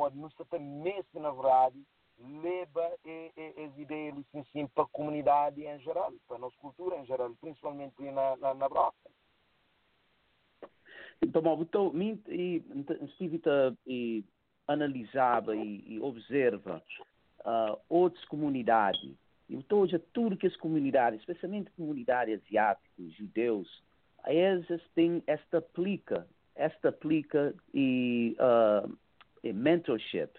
mesmo 0.61 1.21
na 1.21 1.31
verdade 1.31 1.83
leva 2.19 2.93
as 3.65 3.79
ideias 3.79 4.15
para 4.75 4.85
a 4.85 4.89
comunidade 4.89 5.65
em 5.65 5.79
geral, 5.81 6.13
para 6.27 6.37
a 6.37 6.41
nossa 6.41 6.57
cultura 6.59 6.97
em 6.97 7.07
geral, 7.07 7.35
principalmente 7.41 8.01
na, 8.03 8.37
na, 8.37 8.55
na 8.55 8.69
Broca. 8.69 8.97
Então, 11.21 11.43
então, 11.63 11.93
e, 12.29 12.63
Steve 13.15 13.37
e, 13.87 14.25
analisava 14.67 15.55
e, 15.57 15.85
e 15.87 16.01
observa 16.01 16.83
uh, 17.41 17.79
outras 17.89 18.25
comunidades. 18.27 19.15
Então, 19.49 19.81
hoje, 19.81 19.99
tudo 20.13 20.37
que 20.37 20.47
as 20.47 20.57
comunidades, 20.57 21.21
especialmente 21.21 21.71
comunidades 21.73 22.41
asiáticas, 22.45 23.13
judeus, 23.15 23.83
eles 24.27 24.67
têm, 24.95 25.23
esta 25.27 25.59
aplica, 25.59 26.27
esta 26.55 26.89
aplica 26.89 27.55
e 27.75 28.37
uh, 28.39 28.97
mentorship, 29.43 30.31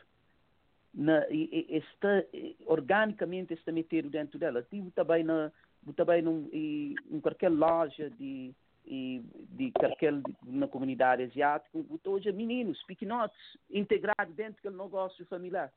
na, 0.93 1.25
está, 1.29 2.23
organicamente 2.65 3.53
está 3.53 3.71
metido 3.71 4.09
dentro 4.09 4.37
dela. 4.37 4.61
Tive 4.69 4.91
também, 4.91 5.23
na, 5.23 5.51
também 5.95 6.21
num, 6.21 6.47
em, 6.53 6.95
em 7.11 7.19
qualquer 7.19 7.49
loja 7.49 8.09
de, 8.11 8.53
de 8.85 9.71
qualquer 9.71 10.13
na 10.43 10.67
comunidade 10.67 11.23
asiática, 11.23 11.79
hoje 12.05 12.31
meninos, 12.31 12.81
pequenotes, 12.83 13.37
integrados 13.69 14.35
dentro 14.35 14.55
daquele 14.55 14.81
negócio 14.81 15.25
familiar. 15.25 15.71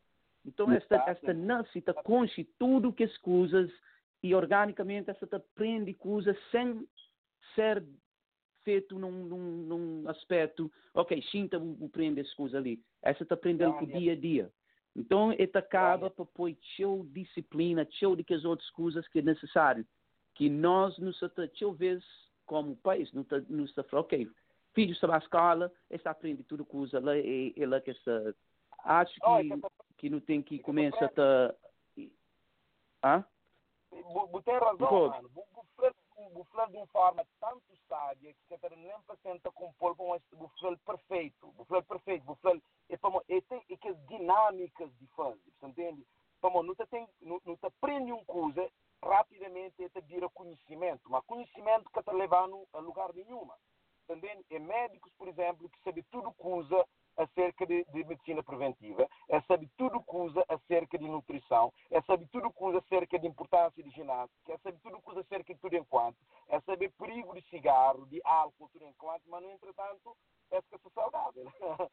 Então, 0.45 0.71
esta, 0.73 0.97
esta 1.09 1.33
necessita 1.33 1.93
conche 1.93 2.45
tudo 2.59 2.93
que 2.93 3.05
as 3.05 3.17
coisas 3.19 3.71
e 4.23 4.35
organicamente 4.35 5.11
esta 5.11 5.37
aprende 5.37 5.93
coisas 5.95 6.37
sem 6.51 6.87
ser 7.55 7.83
feito 8.67 8.99
num, 8.99 9.13
num, 9.13 9.39
num 9.39 10.09
aspecto, 10.11 10.71
ok, 10.93 11.23
sinta 11.31 11.57
o 11.57 11.89
prende 11.89 12.21
essa 12.21 12.35
coisa 12.35 12.59
ali. 12.59 12.83
Essa 13.01 13.23
está 13.23 13.37
aprendendo 13.37 13.75
com 13.75 13.85
o 13.85 13.87
dia 13.87 14.13
a 14.13 14.17
dia. 14.17 14.51
Então, 14.97 15.33
ele 15.33 15.51
acaba 15.55 16.11
para 16.11 16.25
pôr 16.25 16.53
teu 16.77 17.07
disciplina, 17.13 17.87
teu 18.01 18.17
de 18.17 18.25
que 18.25 18.35
as 18.35 18.45
outras 18.45 18.69
coisas 18.71 19.07
que 19.07 19.21
é 19.21 19.23
necessário. 19.23 19.87
Que 20.35 20.51
nós, 20.51 20.99
nos 20.99 21.17
teu 21.57 21.73
vezes, 21.75 22.05
como 22.45 22.75
país, 22.77 23.13
não 23.13 23.23
está, 23.23 23.41
não 23.49 23.65
está 23.65 23.85
ok, 23.93 24.29
filho 24.75 24.93
está 24.93 25.07
na 25.07 25.19
escola, 25.19 25.73
está 25.89 26.11
aprendendo 26.11 26.45
tudo 26.45 26.65
coisa 26.65 26.99
lá, 26.99 27.17
e 27.17 27.55
ela 27.57 27.81
que 27.81 27.93
está, 27.93 28.35
acho 28.85 29.15
que, 29.15 29.61
que 29.97 30.11
não 30.11 30.19
tem 30.21 30.43
que 30.43 30.59
começar 30.59 31.13
a... 31.17 31.55
Ah? 33.03 33.25
Você 33.93 34.45
tem 34.45 34.59
razão, 34.59 35.09
mano 35.09 35.31
bufel 36.31 36.67
de 36.69 36.77
uma 36.77 36.87
forma 36.87 37.27
tanto 37.41 37.77
sábia 37.89 38.33
que 38.33 38.41
você 38.49 38.77
nem 38.77 38.93
tenta 39.23 39.51
compor 39.53 39.97
com 39.97 40.15
este 40.17 40.35
bufel 40.35 40.77
perfeito. 40.79 41.49
Bufel 41.53 41.83
perfeito, 41.83 42.25
bufel 42.25 42.61
é 42.89 42.97
para 42.97 43.23
e 43.29 43.41
tem 43.43 43.61
que 43.63 43.95
dinâmicas 44.09 44.91
de 44.99 45.07
você 45.59 45.67
entende? 45.67 46.07
Para 46.41 46.63
não 46.63 46.75
te 46.75 46.87
tem 46.87 47.09
não, 47.21 47.41
aprende 47.63 48.13
uma 48.13 48.25
coisa 48.25 48.71
rapidamente 49.03 49.89
te 49.89 50.01
vira 50.03 50.29
conhecimento, 50.31 51.11
mas 51.11 51.25
conhecimento 51.25 51.91
que 51.91 52.03
te 52.03 52.13
leva 52.13 52.49
a 52.73 52.79
lugar 52.79 53.13
nenhuma. 53.13 53.55
Também 54.07 54.45
é 54.51 54.59
médicos, 54.59 55.13
por 55.19 55.29
exemplo, 55.29 55.69
que 55.69 55.81
sabem 55.83 56.05
tudo 56.11 56.33
coisa 56.35 56.87
acerca 57.17 57.67
de, 57.67 57.85
de, 57.85 58.05
medicina 58.05 58.43
preventiva, 58.43 59.09
é 59.29 59.41
saber 59.43 59.69
tudo 59.77 60.03
que 60.03 60.17
usa 60.17 60.45
acerca 60.49 60.99
de 60.99 61.09
nutrição, 61.09 61.73
é 61.91 62.01
saber 62.03 62.27
tudo 62.29 62.53
que 62.53 62.65
usa 62.65 62.79
acerca 62.79 63.19
de 63.19 63.27
importância 63.27 63.83
de 63.83 63.91
ginástica, 63.91 64.53
é 64.53 64.59
saber 64.59 64.79
tudo 64.83 65.01
que 65.01 65.11
usa 65.11 65.21
acerca 65.21 65.55
de 65.55 65.61
tudo 65.61 65.77
enquanto, 65.77 66.19
é 66.49 66.61
saber 66.61 66.93
perigo 66.99 67.35
de 67.35 67.43
cigarro, 67.49 68.07
de 68.07 68.21
álcool, 68.25 68.69
tudo 68.73 68.85
enquanto, 68.85 69.23
mas 69.29 69.43
no 69.43 69.51
entretanto 69.51 70.17
é 70.51 70.63
que 70.63 70.75
é 70.75 70.79
saudável. 70.95 71.45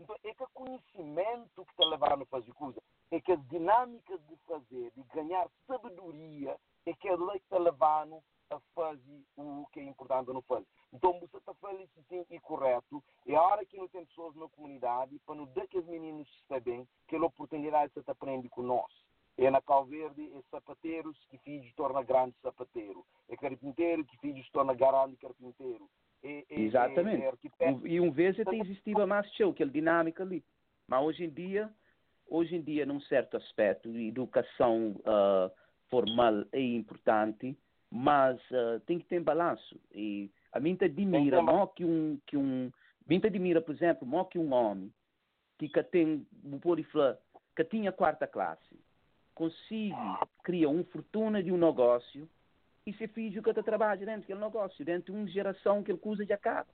então 0.00 0.16
é 0.24 0.34
que 0.34 0.42
o 0.42 0.48
conhecimento 0.52 1.64
que 1.64 1.76
te 1.76 1.84
levaram 1.84 2.22
a 2.22 2.26
fazer 2.26 2.52
coisa, 2.54 2.80
é 3.10 3.20
que 3.20 3.32
as 3.32 3.48
dinâmicas 3.48 4.20
de 4.26 4.36
fazer, 4.46 4.90
de 4.92 5.02
ganhar 5.14 5.48
sabedoria, 5.66 6.56
é 6.86 6.92
que 6.94 7.08
é 7.08 7.16
que 7.16 7.48
te 7.48 7.58
levaram 7.58 8.22
a 8.52 8.60
fazer 8.74 9.22
o 9.36 9.66
que 9.72 9.80
é 9.80 9.84
importante 9.84 10.32
no 10.32 10.42
fazer. 10.42 10.66
Então, 10.92 11.18
você 11.20 11.36
está 11.38 11.54
fazendo 11.54 11.88
sim 12.08 12.24
e 12.30 12.38
correto. 12.40 13.02
É 13.26 13.34
a 13.34 13.42
hora 13.42 13.64
que 13.64 13.76
não 13.76 13.88
tem 13.88 14.04
pessoas 14.04 14.34
na 14.36 14.48
comunidade, 14.48 15.18
para 15.26 15.34
não 15.34 15.46
dar 15.46 15.66
que 15.66 15.78
os 15.78 15.86
meninos 15.86 16.28
sabem 16.48 16.86
que 17.08 17.16
a 17.16 17.24
oportunidade 17.24 17.92
você 17.94 18.10
aprende 18.10 18.48
com 18.48 18.62
nós. 18.62 18.92
É 19.38 19.50
na 19.50 19.62
Calverde, 19.62 20.30
é 20.34 20.42
sapateiros 20.50 21.16
que 21.30 21.38
filhos 21.38 21.72
torna 21.74 22.02
grande 22.02 22.34
sapateiro. 22.42 23.04
É 23.28 23.36
carpinteiro 23.36 24.04
que 24.04 24.18
filhos 24.18 24.48
torna 24.50 24.74
grande 24.74 25.16
carpinteiro. 25.16 25.88
É, 26.22 26.44
é, 26.50 26.60
Exatamente. 26.60 27.24
É, 27.58 27.70
é 27.70 27.72
e 27.84 28.00
um 28.00 28.12
vez 28.12 28.38
até 28.38 28.54
existia 28.56 29.06
mais 29.06 29.26
show, 29.34 29.50
aquela 29.50 29.70
dinâmica 29.70 30.22
ali. 30.22 30.44
Mas 30.86 31.02
hoje 31.02 31.24
em 31.24 31.30
dia, 31.30 31.72
hoje 32.28 32.56
em 32.56 32.62
dia, 32.62 32.84
num 32.84 33.00
certo 33.00 33.36
aspecto, 33.36 33.88
educação 33.96 34.96
uh, 35.00 35.50
formal 35.88 36.44
é 36.52 36.60
importante, 36.60 37.56
mas 37.94 38.40
uh, 38.50 38.80
tem 38.86 38.98
que 38.98 39.04
ter 39.04 39.20
balanço. 39.20 39.78
E 39.94 40.30
a 40.50 40.58
mim 40.58 40.74
te 40.74 40.86
admira, 40.86 41.42
mó 41.42 41.66
que 41.66 41.84
um, 41.84 42.18
que 42.26 42.38
um, 42.38 42.72
mim 43.06 43.20
te 43.20 43.26
admira, 43.26 43.60
por 43.60 43.74
exemplo, 43.74 44.08
mó 44.08 44.24
que 44.24 44.38
um 44.38 44.50
homem 44.54 44.90
que, 45.58 45.68
que 45.68 45.82
tem, 45.82 46.26
por 46.62 46.78
que 47.54 47.64
tinha 47.64 47.92
quarta 47.92 48.26
classe, 48.26 48.80
consiga 49.34 50.26
criar 50.42 50.70
uma 50.70 50.82
fortuna 50.84 51.42
de 51.42 51.52
um 51.52 51.58
negócio 51.58 52.26
e 52.86 52.94
se 52.94 53.06
filho 53.08 53.42
que 53.42 53.50
está 53.50 53.62
trabalha 53.62 53.98
dentro 53.98 54.22
daquele 54.22 54.40
negócio, 54.40 54.84
dentro 54.84 55.12
de 55.12 55.18
uma 55.18 55.28
geração 55.28 55.82
que 55.82 55.92
ele 55.92 56.00
usa 56.02 56.24
de 56.24 56.32
acaba. 56.32 56.68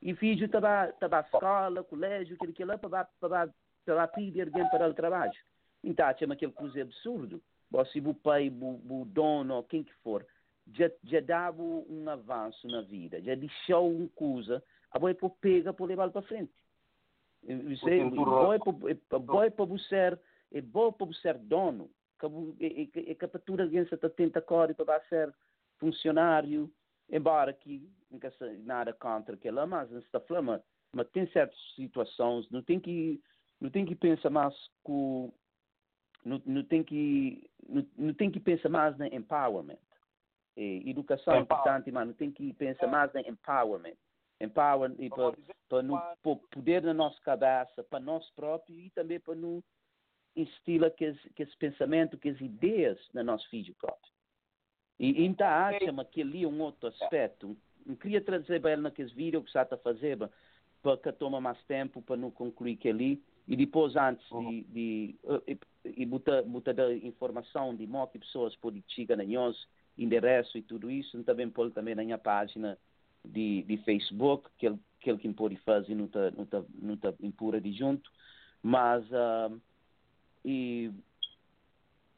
E 0.00 0.14
filho 0.14 0.46
está 0.46 0.60
na 0.60 1.20
escola, 1.20 1.82
colégio, 1.82 2.36
aquele 2.36 2.52
que 2.52 2.64
lá 2.64 2.78
para 2.78 3.08
para 3.84 4.08
pedir 4.08 4.42
alguém 4.42 4.68
para 4.70 4.88
o 4.88 4.94
trabalho. 4.94 5.32
Então, 5.82 6.06
chama 6.18 6.34
aquele 6.34 6.52
coisa 6.52 6.82
absurdo. 6.82 7.42
Se 7.92 8.00
o 8.00 8.14
pai, 8.14 8.48
o 8.48 9.04
dono, 9.06 9.62
quem 9.64 9.84
que 9.84 9.92
for, 10.02 10.26
já, 10.74 10.90
já 11.04 11.20
dava 11.20 11.62
um 11.62 12.08
avanço 12.08 12.66
na 12.66 12.82
vida, 12.82 13.20
já 13.20 13.34
deixou 13.34 13.90
uma 13.90 14.08
coisa, 14.08 14.62
a 14.90 14.98
boa 14.98 15.14
para 15.14 15.28
pega 15.28 15.72
para 15.72 15.86
levar 15.86 16.10
para 16.10 16.22
frente. 16.22 16.52
Você, 17.42 18.02
boa 19.18 19.50
para 19.50 19.64
você, 19.64 20.18
é 20.52 20.60
bom 20.60 20.92
para 20.92 21.06
você 21.06 21.20
ser 21.20 21.38
dono, 21.38 21.88
é 22.58 23.14
captura 23.14 23.64
alguém 23.64 23.86
se 23.86 23.96
tenta 24.10 24.42
correr 24.42 24.74
para 24.74 25.00
ser 25.08 25.32
funcionário, 25.78 26.70
embora 27.08 27.52
que 27.52 27.88
nunca 28.10 28.32
nada 28.64 28.92
contra 28.92 29.34
aquela, 29.34 29.66
mas 29.66 29.90
está 29.92 30.18
falando, 30.20 30.62
mas 30.92 31.08
tem 31.10 31.26
certas 31.28 31.58
situações, 31.74 32.48
não 32.50 32.62
tem 32.62 32.80
que 32.80 33.20
não 33.60 33.70
tem 33.70 33.86
que 33.86 33.94
pensar 33.94 34.30
mais 34.30 34.54
com 34.82 35.32
não, 36.24 36.42
não 36.44 36.64
tem 36.64 36.82
que 36.82 37.48
não, 37.68 37.86
não 37.96 38.14
tem 38.14 38.30
que 38.30 38.40
pensar 38.40 38.68
mais 38.68 38.96
na 38.98 39.06
empowerment 39.08 39.78
e 40.56 40.90
educação 40.90 41.34
é 41.34 41.40
importante, 41.40 41.90
mano. 41.92 42.14
Tem 42.14 42.30
que 42.30 42.52
pensar 42.54 42.86
mais 42.86 43.14
em 43.14 43.28
empowerment. 43.28 43.96
Empower 44.40 44.94
e 44.98 45.08
para, 45.08 45.36
para, 45.68 45.82
no, 45.82 45.98
para 45.98 46.36
poder 46.50 46.82
na 46.82 46.94
nossa 46.94 47.20
cabeça, 47.22 47.82
para 47.84 48.00
nós 48.00 48.28
próprios 48.30 48.78
e 48.78 48.90
também 48.90 49.18
para 49.18 49.34
não 49.34 49.62
instilar 50.34 50.90
que, 50.90 51.12
que 51.34 51.42
esse 51.42 51.56
pensamento, 51.56 52.18
que 52.18 52.28
as 52.28 52.40
ideias 52.40 52.98
na 53.14 53.22
nosso 53.22 53.48
filho 53.48 53.74
próprio. 53.74 54.12
E 54.98 55.24
então 55.24 55.46
acha 55.46 56.04
que 56.04 56.22
ali 56.22 56.46
um 56.46 56.60
outro 56.60 56.88
aspecto. 56.88 57.56
Não 57.84 57.94
queria 57.94 58.20
trazer 58.20 58.60
para 58.60 58.72
ele 58.72 58.82
naqueles 58.82 59.12
vídeos 59.12 59.44
que 59.44 59.48
está 59.48 59.62
a 59.74 59.78
fazer, 59.78 60.18
para 60.82 60.96
que 60.96 61.12
toma 61.12 61.40
mais 61.40 61.62
tempo 61.64 62.02
para 62.02 62.16
não 62.16 62.30
concluir 62.30 62.76
que 62.76 62.88
ali. 62.88 63.22
E 63.46 63.56
depois, 63.56 63.94
antes 63.94 64.26
de, 64.28 64.62
de, 64.64 65.18
de 65.46 65.58
e, 65.84 66.02
e 66.02 66.06
botar, 66.06 66.42
botar 66.42 66.74
informação 66.94 67.74
de 67.74 67.86
como 67.86 68.06
que 68.08 68.18
pessoas 68.18 68.56
podem 68.56 68.82
chegar 68.88 69.16
na 69.16 69.24
nós 69.24 69.56
endereço 69.98 70.58
e 70.58 70.62
tudo 70.62 70.90
isso, 70.90 71.22
também 71.24 71.48
pôr 71.48 71.70
também 71.70 71.94
na 71.94 72.04
minha 72.04 72.18
página 72.18 72.78
de, 73.24 73.62
de 73.62 73.76
Facebook, 73.78 74.48
que 74.58 74.66
ele, 74.66 74.78
que 75.00 75.10
ele 75.10 75.34
pode 75.34 75.56
fazer 75.56 75.94
não 75.94 76.06
está 76.06 76.30
não 76.30 76.46
tá, 76.46 76.62
não 76.80 76.96
tá 76.96 77.14
impura 77.20 77.60
de 77.60 77.72
junto, 77.72 78.10
mas 78.62 79.04
uh, 79.10 79.60
e 80.44 80.90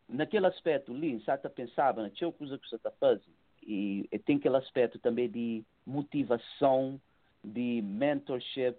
naquele 0.09 0.47
aspecto 0.47 0.93
ali, 0.93 1.21
você 1.21 1.33
está 1.33 1.49
pensando 1.49 2.03
naquela 2.03 2.33
coisa 2.33 2.59
que 2.59 2.69
você 2.69 2.77
está 2.77 2.91
fazendo, 2.93 3.39
e, 3.63 4.09
e, 4.11 4.19
tem 4.19 4.37
aquele 4.37 4.57
aspecto 4.57 4.99
também 4.99 5.29
de 5.31 5.63
motivação, 5.87 7.01
de 7.45 7.83
mentorship, 7.83 8.77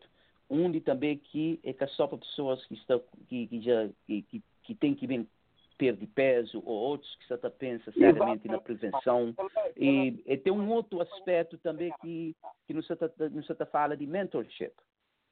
onde 0.49 0.81
também 0.81 1.17
que 1.17 1.59
é 1.63 1.71
que 1.71 1.87
só 1.87 2.07
para 2.07 2.17
pessoas 2.17 2.65
que 2.65 2.73
estão 2.73 3.01
que, 3.27 3.47
que 3.47 3.61
já 3.61 3.89
que, 4.07 4.43
que, 4.63 4.75
tem 4.75 4.95
que 4.95 5.05
vir 5.79 5.95
perder 5.95 6.07
peso 6.07 6.61
ou 6.65 6.75
outros 6.75 7.15
que 7.15 7.33
está 7.33 7.49
pensa 7.49 7.91
seriamente 7.93 8.47
na 8.47 8.59
prevenção. 8.59 9.33
E, 9.77 10.21
e, 10.25 10.37
tem 10.37 10.51
um 10.51 10.69
outro 10.71 11.01
aspecto 11.01 11.57
também 11.59 11.91
que 12.01 12.35
que 12.67 12.73
nos 12.73 12.89
está 13.49 13.65
fala 13.65 13.95
de 13.95 14.05
mentorship. 14.05 14.73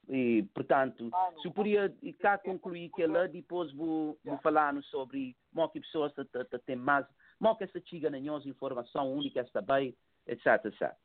E 0.08 0.42
portanto 0.54 1.10
se 1.42 1.50
podia 1.50 1.94
cá 2.18 2.38
concluir 2.38 2.90
que 2.90 3.06
lá 3.06 3.26
depois 3.26 3.70
vou, 3.72 4.18
vou 4.24 4.38
falar 4.38 4.74
sobre 4.84 5.36
como 5.54 5.68
que 5.68 5.80
pessoas 5.80 6.12
têm 6.64 6.76
mais 6.76 7.06
como 7.38 7.54
que 7.56 7.64
essa 7.64 7.80
chega 7.84 8.10
na 8.10 8.18
nossa 8.18 8.48
informação 8.48 9.20
que 9.30 9.38
está 9.38 9.60
bem 9.60 9.94
etc 10.26 10.64
etc 10.64 10.96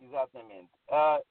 exatamente. 0.00 0.70
Uh, 0.88 1.24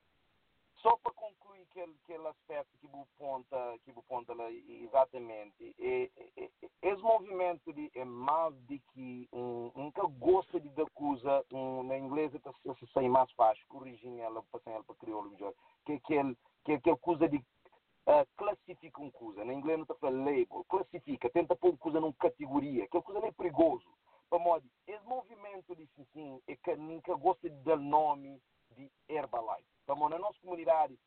só 0.82 0.98
para 0.98 1.12
concluir 1.14 1.43
aquele, 1.74 1.96
aquele 2.04 2.28
aspecto 2.28 2.78
que 2.78 2.88
o 2.88 3.08
ponta, 3.18 3.78
que 3.84 3.92
o 3.92 4.04
ponta 4.04 4.34
lá, 4.34 4.50
exatamente, 4.52 5.76
é, 5.80 6.10
é, 6.38 6.50
esse 6.82 7.02
movimento 7.02 7.74
de, 7.74 7.92
é 7.96 8.06
mais 8.06 8.54
de 8.68 8.80
que 8.94 9.28
um, 9.34 9.72
um 9.76 9.92
que 9.92 10.02
gosta 10.20 10.60
de 10.60 10.70
da 10.70 10.86
coisa, 10.94 11.44
um, 11.52 11.84
na 11.84 11.98
inglesa 11.98 12.40
se 12.80 12.88
sai 12.94 13.10
mais 13.10 13.32
fácil, 13.32 13.66
corrigir 13.68 14.20
ela, 14.20 14.44
passar 14.52 14.72
ela 14.72 14.84
para 14.84 14.96
crioulo 14.96 15.32
melhor, 15.32 15.54
que 15.86 15.94
é 15.94 16.00
que 16.00 16.74
aquele 16.74 16.98
coisa 16.98 17.28
de 17.28 17.38
uh, 17.38 18.28
classifica 18.38 19.02
uma 19.02 19.12
coisa, 19.12 19.44
na 19.44 19.54
inglês 19.54 19.78
não 19.78 19.84
está 19.84 19.96
falando 19.96 20.26
label, 20.26 20.66
classifica, 20.70 21.30
tenta 21.32 21.56
pôr 21.56 21.70
uma 21.70 21.78
coisa 21.78 22.00
numa 22.00 22.14
categoria, 22.14 22.84
aquela 22.84 23.04
coisa 23.04 23.26
é 23.26 23.32
perigoso. 23.32 23.88
Para 24.30 24.40
modo, 24.40 24.66
esse 24.88 25.06
movimento 25.06 25.76
de 25.76 25.88
sim, 26.12 26.42
é 26.48 26.56
que 26.56 26.76
nunca 26.76 27.14
gosta 27.16 27.48
de 27.50 27.56
dar 27.64 27.78
nome 27.78 28.42
de 28.72 28.92
Herbalife. 29.08 29.68
Estamos 29.80 30.10
na 30.10 30.18
nossa 30.18 30.40
comunidade, 30.40 30.98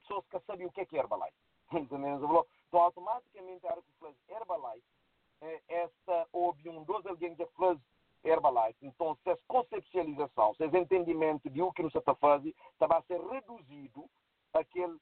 pessoas 0.00 0.26
que 0.26 0.40
sabem 0.40 0.66
o 0.66 0.72
que 0.72 0.80
é, 0.80 0.86
que 0.86 0.96
é 0.96 1.00
Herbalife. 1.00 1.36
Então, 2.68 2.82
automaticamente, 2.82 3.66
a 3.66 3.70
hora 3.70 3.82
que 3.82 3.92
faz 3.98 4.14
Herbalife, 4.28 4.86
é, 5.40 5.62
esta, 5.68 6.28
houve 6.32 6.68
um 6.68 6.84
dos 6.84 7.06
alguém 7.06 7.34
que 7.34 7.46
faz 7.56 7.78
Herbalife. 8.22 8.86
Então, 8.86 9.16
se 9.22 9.30
essa 9.30 9.40
conceptualização, 9.48 10.54
se 10.54 10.64
esse 10.64 10.76
entendimento 10.76 11.48
de 11.48 11.62
o 11.62 11.72
que 11.72 11.82
nos 11.82 11.94
está 11.94 12.14
fazendo, 12.14 12.54
estava 12.72 12.98
a 12.98 13.02
ser 13.02 13.20
reduzido 13.20 14.04
àquela 14.52 14.96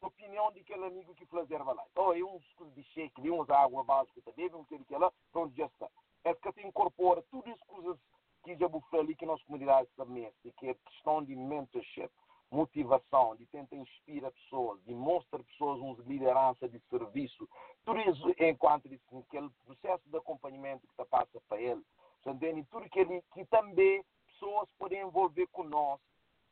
opinião 0.00 0.50
de 0.52 0.60
aquele 0.60 0.86
amigo 0.86 1.14
que 1.14 1.26
faz 1.26 1.48
Herbalife. 1.50 1.90
Oh, 1.96 2.12
é 2.12 2.22
uns 2.24 2.44
de 2.74 2.82
shake, 2.82 3.22
de 3.22 3.30
uns 3.30 3.48
água 3.48 3.84
básica, 3.84 4.32
bebe 4.36 4.56
um 4.56 4.64
que 4.64 4.96
lá, 4.96 5.12
pronto, 5.30 5.54
já 5.54 5.66
está. 5.66 5.88
É 6.24 6.34
que 6.34 6.52
se 6.52 6.66
incorpora 6.66 7.22
tudo 7.30 7.48
isso 7.48 7.98
que 8.44 8.56
já 8.56 8.68
ali 8.98 9.16
que 9.16 9.24
a 9.24 9.28
nossa 9.28 9.44
comunidade 9.44 9.88
submete, 9.96 10.52
que 10.58 10.68
é 10.68 10.74
questão 10.74 11.24
de 11.24 11.34
mentorship, 11.34 12.10
motivação, 12.54 13.34
de 13.36 13.46
tentar 13.46 13.76
inspirar 13.76 14.30
pessoas, 14.30 14.82
de 14.84 14.94
mostrar 14.94 15.42
pessoas 15.42 15.80
uma 15.80 15.96
liderança 16.06 16.68
de 16.68 16.78
serviço, 16.88 17.48
tudo 17.84 18.00
isso 18.00 18.34
enquanto 18.38 18.86
aquele 18.86 19.50
processo 19.64 20.08
de 20.08 20.16
acompanhamento 20.16 20.86
que 20.86 20.92
está 20.92 21.04
passa 21.04 21.40
para 21.48 21.60
ele, 21.60 21.82
entende? 22.24 22.64
Tudo 22.70 22.88
que, 22.88 23.00
ele, 23.00 23.22
que 23.34 23.44
também 23.46 24.04
pessoas 24.26 24.68
podem 24.78 25.02
envolver 25.02 25.46
conosco 25.48 26.04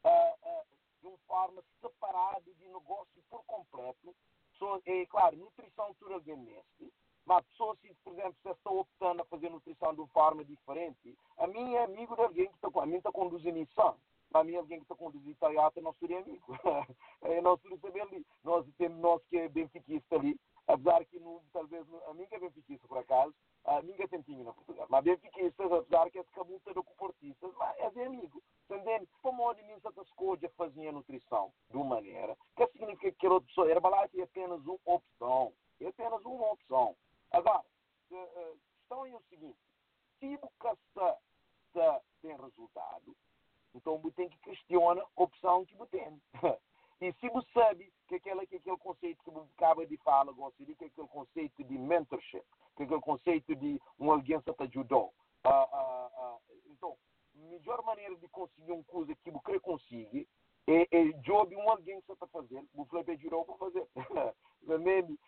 uh, 0.04 0.08
uh, 0.08 0.66
de 1.00 1.06
uma 1.06 1.18
forma 1.26 1.62
separada 1.80 2.52
de 2.52 2.66
negócio 2.66 3.22
por 3.30 3.44
completo. 3.44 4.14
So, 4.58 4.82
é 4.84 5.06
claro, 5.06 5.36
nutrição 5.36 5.94
tudo 5.98 6.14
alguém 6.14 6.36
mesmo, 6.36 6.92
mas 7.24 7.44
pessoas, 7.46 7.78
se, 7.80 7.94
por 8.04 8.12
exemplo, 8.12 8.36
se 8.42 8.50
estão 8.50 8.78
optando 8.78 9.22
a 9.22 9.24
fazer 9.26 9.48
nutrição 9.48 9.94
de 9.94 10.00
uma 10.00 10.08
forma 10.08 10.44
diferente, 10.44 11.16
a 11.38 11.46
mim 11.46 11.74
é 11.74 11.84
amigo 11.84 12.14
de 12.16 12.22
alguém 12.22 12.48
que 12.48 12.54
está 12.56 12.70
com 12.70 12.80
a 12.80 12.86
mim 12.86 12.96
está 12.96 13.12
conduzindo 13.12 13.56
Nissan. 13.56 13.94
Para 14.32 14.44
mim, 14.44 14.56
alguém 14.56 14.78
que 14.78 14.84
está 14.84 14.94
conduzindo 14.94 15.36
Toyota 15.36 15.80
não 15.82 15.92
seria 15.94 16.20
amigo. 16.20 16.56
é, 17.22 17.40
nós 17.42 17.60
saber 17.80 18.00
ali. 18.00 18.26
Nós 18.42 18.66
temos 18.78 18.98
nós 18.98 19.22
que 19.26 19.36
é 19.36 19.48
benfiquista 19.48 20.16
ali, 20.16 20.40
apesar 20.66 21.04
que 21.04 21.20
talvez 21.52 21.86
a 22.06 22.14
que 22.26 22.34
é 22.34 22.38
benfiquista 22.38 22.88
por 22.88 22.98
acaso, 22.98 23.34
a 23.64 23.82
mim 23.82 23.92
que 23.92 24.02
é 24.02 24.09
tentinho 24.09 24.44
na 24.44 24.54
Portugal. 24.54 24.86
Mas 24.88 25.04
benfiquistas, 25.04 25.70
apesar 25.70 26.10
que 26.10 26.18
é 26.18 26.22
de 26.22 26.44
multa 26.48 26.72
do 26.72 26.82
comportistas, 26.82 27.52
mas 27.59 27.78
é 27.78 27.90
de 27.90 28.02
amigo. 28.02 28.42
Entendendo? 28.70 29.06
Como 29.20 29.50
a 29.50 29.54
mim 29.54 29.80
se 29.80 30.00
escolha 30.00 30.48
fazer 30.56 30.88
a 30.88 30.92
nutrição 30.92 31.52
de 31.70 31.76
uma 31.76 31.96
maneira, 31.96 32.36
que 32.56 32.66
significa 32.68 33.12
que 33.12 33.28
outra 33.28 33.46
pessoa, 33.46 33.70
Herbalife 33.70 34.18
é 34.18 34.24
apenas 34.24 34.64
uma 34.64 34.78
opção. 34.86 35.52
É 35.78 35.88
apenas 35.88 36.24
uma 36.24 36.52
opção. 36.52 36.96
Agora, 37.30 37.59
a 37.59 38.52
questão 38.78 39.04
é 39.04 39.14
o 39.14 39.22
seguinte, 39.28 39.59
se 40.18 40.38
o 40.40 40.48
caça 40.59 41.18
tem 42.22 42.36
resultado, 42.36 43.16
então 43.74 43.98
você 43.98 44.14
tem 44.16 44.28
que 44.28 44.38
questionar 44.38 45.02
a 45.02 45.22
opção 45.22 45.64
que 45.64 45.74
você 45.76 45.98
tem. 45.98 46.22
E 47.00 47.12
se 47.14 47.28
você 47.30 47.48
sabe 47.52 47.92
que 48.06 48.14
aquele, 48.14 48.46
que 48.46 48.54
aquele 48.54 48.76
conceito 48.76 49.24
que 49.24 49.30
você 49.32 49.50
acaba 49.56 49.84
de 49.84 49.96
falar, 49.98 50.30
você 50.32 50.64
que 50.64 50.84
aquele 50.84 51.08
conceito 51.08 51.64
de 51.64 51.76
mentorship, 51.76 52.44
que 52.76 52.84
aquele 52.84 53.00
conceito 53.00 53.56
de 53.56 53.80
um 53.98 54.12
alguém 54.12 54.40
que 54.40 54.52
te 54.52 54.62
ajudou. 54.62 55.12
Então, 56.66 56.96
a 57.34 57.38
melhor 57.38 57.82
maneira 57.82 58.14
de 58.14 58.28
conseguir 58.28 58.70
uma 58.70 58.84
coisa 58.84 59.16
que 59.16 59.30
você 59.32 59.58
consegue 59.58 60.28
é, 60.66 60.86
é 60.90 61.05
job 61.22 61.55
um 61.56 61.70
alguém 61.70 62.01
você 62.01 62.12
está 62.12 62.26
fazendo, 62.28 62.68
o 62.74 62.84
Felipe 62.86 63.12
ajudou 63.12 63.44
para 63.44 63.56
fazer. 63.56 63.86
Mesmo, 64.62 65.18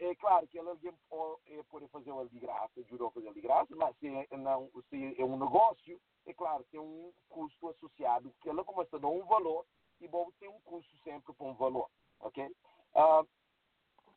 é 0.00 0.14
claro 0.16 0.48
que 0.48 0.58
alguém 0.58 0.92
pode, 1.08 1.40
pode 1.70 1.88
fazer 1.88 2.10
o 2.10 2.28
de 2.28 2.40
graça, 2.40 2.80
ajudou 2.80 3.08
a 3.08 3.12
fazer 3.12 3.32
de 3.32 3.40
graça, 3.40 3.76
mas 3.76 3.96
se, 3.98 4.08
é, 4.08 4.36
não, 4.36 4.68
se 4.88 5.14
é 5.16 5.24
um 5.24 5.38
negócio, 5.38 6.00
é 6.26 6.34
claro, 6.34 6.64
tem 6.70 6.80
um 6.80 7.12
custo 7.28 7.68
associado, 7.68 8.34
que 8.40 8.48
ela 8.48 8.64
começa 8.64 8.96
a 8.96 8.98
dar 8.98 9.08
um 9.08 9.24
valor 9.26 9.64
e 10.00 10.08
bom 10.08 10.28
tem 10.40 10.48
um 10.48 10.60
custo 10.60 10.96
sempre 11.04 11.32
com 11.34 11.50
um 11.50 11.54
valor, 11.54 11.88
ok? 12.18 12.44
Uh, 12.46 13.28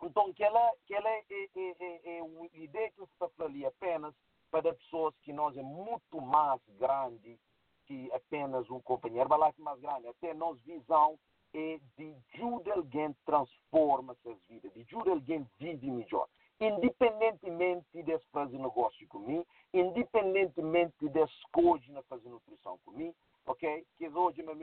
então, 0.02 0.34
que 0.34 0.44
ela, 0.44 0.72
que 0.86 0.95
ela 0.95 1.10
é, 1.10 1.24
é, 1.30 1.48
é, 1.56 2.18
é 2.18 2.24
uma 2.24 2.48
ideia 2.54 2.91
que 2.91 3.04
está 3.04 3.30
ali 3.40 3.66
apenas 3.66 4.14
para 4.50 4.74
pessoas 4.74 5.16
que 5.22 5.32
nós 5.32 5.56
é 5.56 5.64
muito 5.64 6.20
mais 6.20 6.62
grande 6.78 7.40
que 7.85 8.10
apenas 8.11 8.69
um 8.69 8.81
companheiro, 8.81 9.30
mas 9.30 9.57
mais 9.57 9.80
grande, 9.80 10.07
até 10.07 10.34
nós 10.34 10.60
visão 10.61 11.18
é 11.53 11.80
de 11.97 12.15
ajudar 12.34 12.73
alguém 12.73 13.15
transforma 13.26 14.15
suas 14.23 14.38
vidas, 14.49 14.73
de 14.73 14.81
ajudar 14.81 15.11
alguém 15.11 15.47
vive 15.60 15.89
melhor 15.89 16.27
independentemente 16.60 18.03
de 18.03 18.19
fazer 18.31 18.57
negócio 18.57 19.07
comigo, 19.07 19.45
independentemente 19.73 21.10
de 21.10 21.23
escolha 21.23 22.03
fazer 22.07 22.30
nutrição 22.30 22.77
comigo, 22.85 23.15
ok? 23.45 23.85
Que 23.97 24.07
hoje 24.07 24.41
é 24.41 24.43
uma 24.43 24.55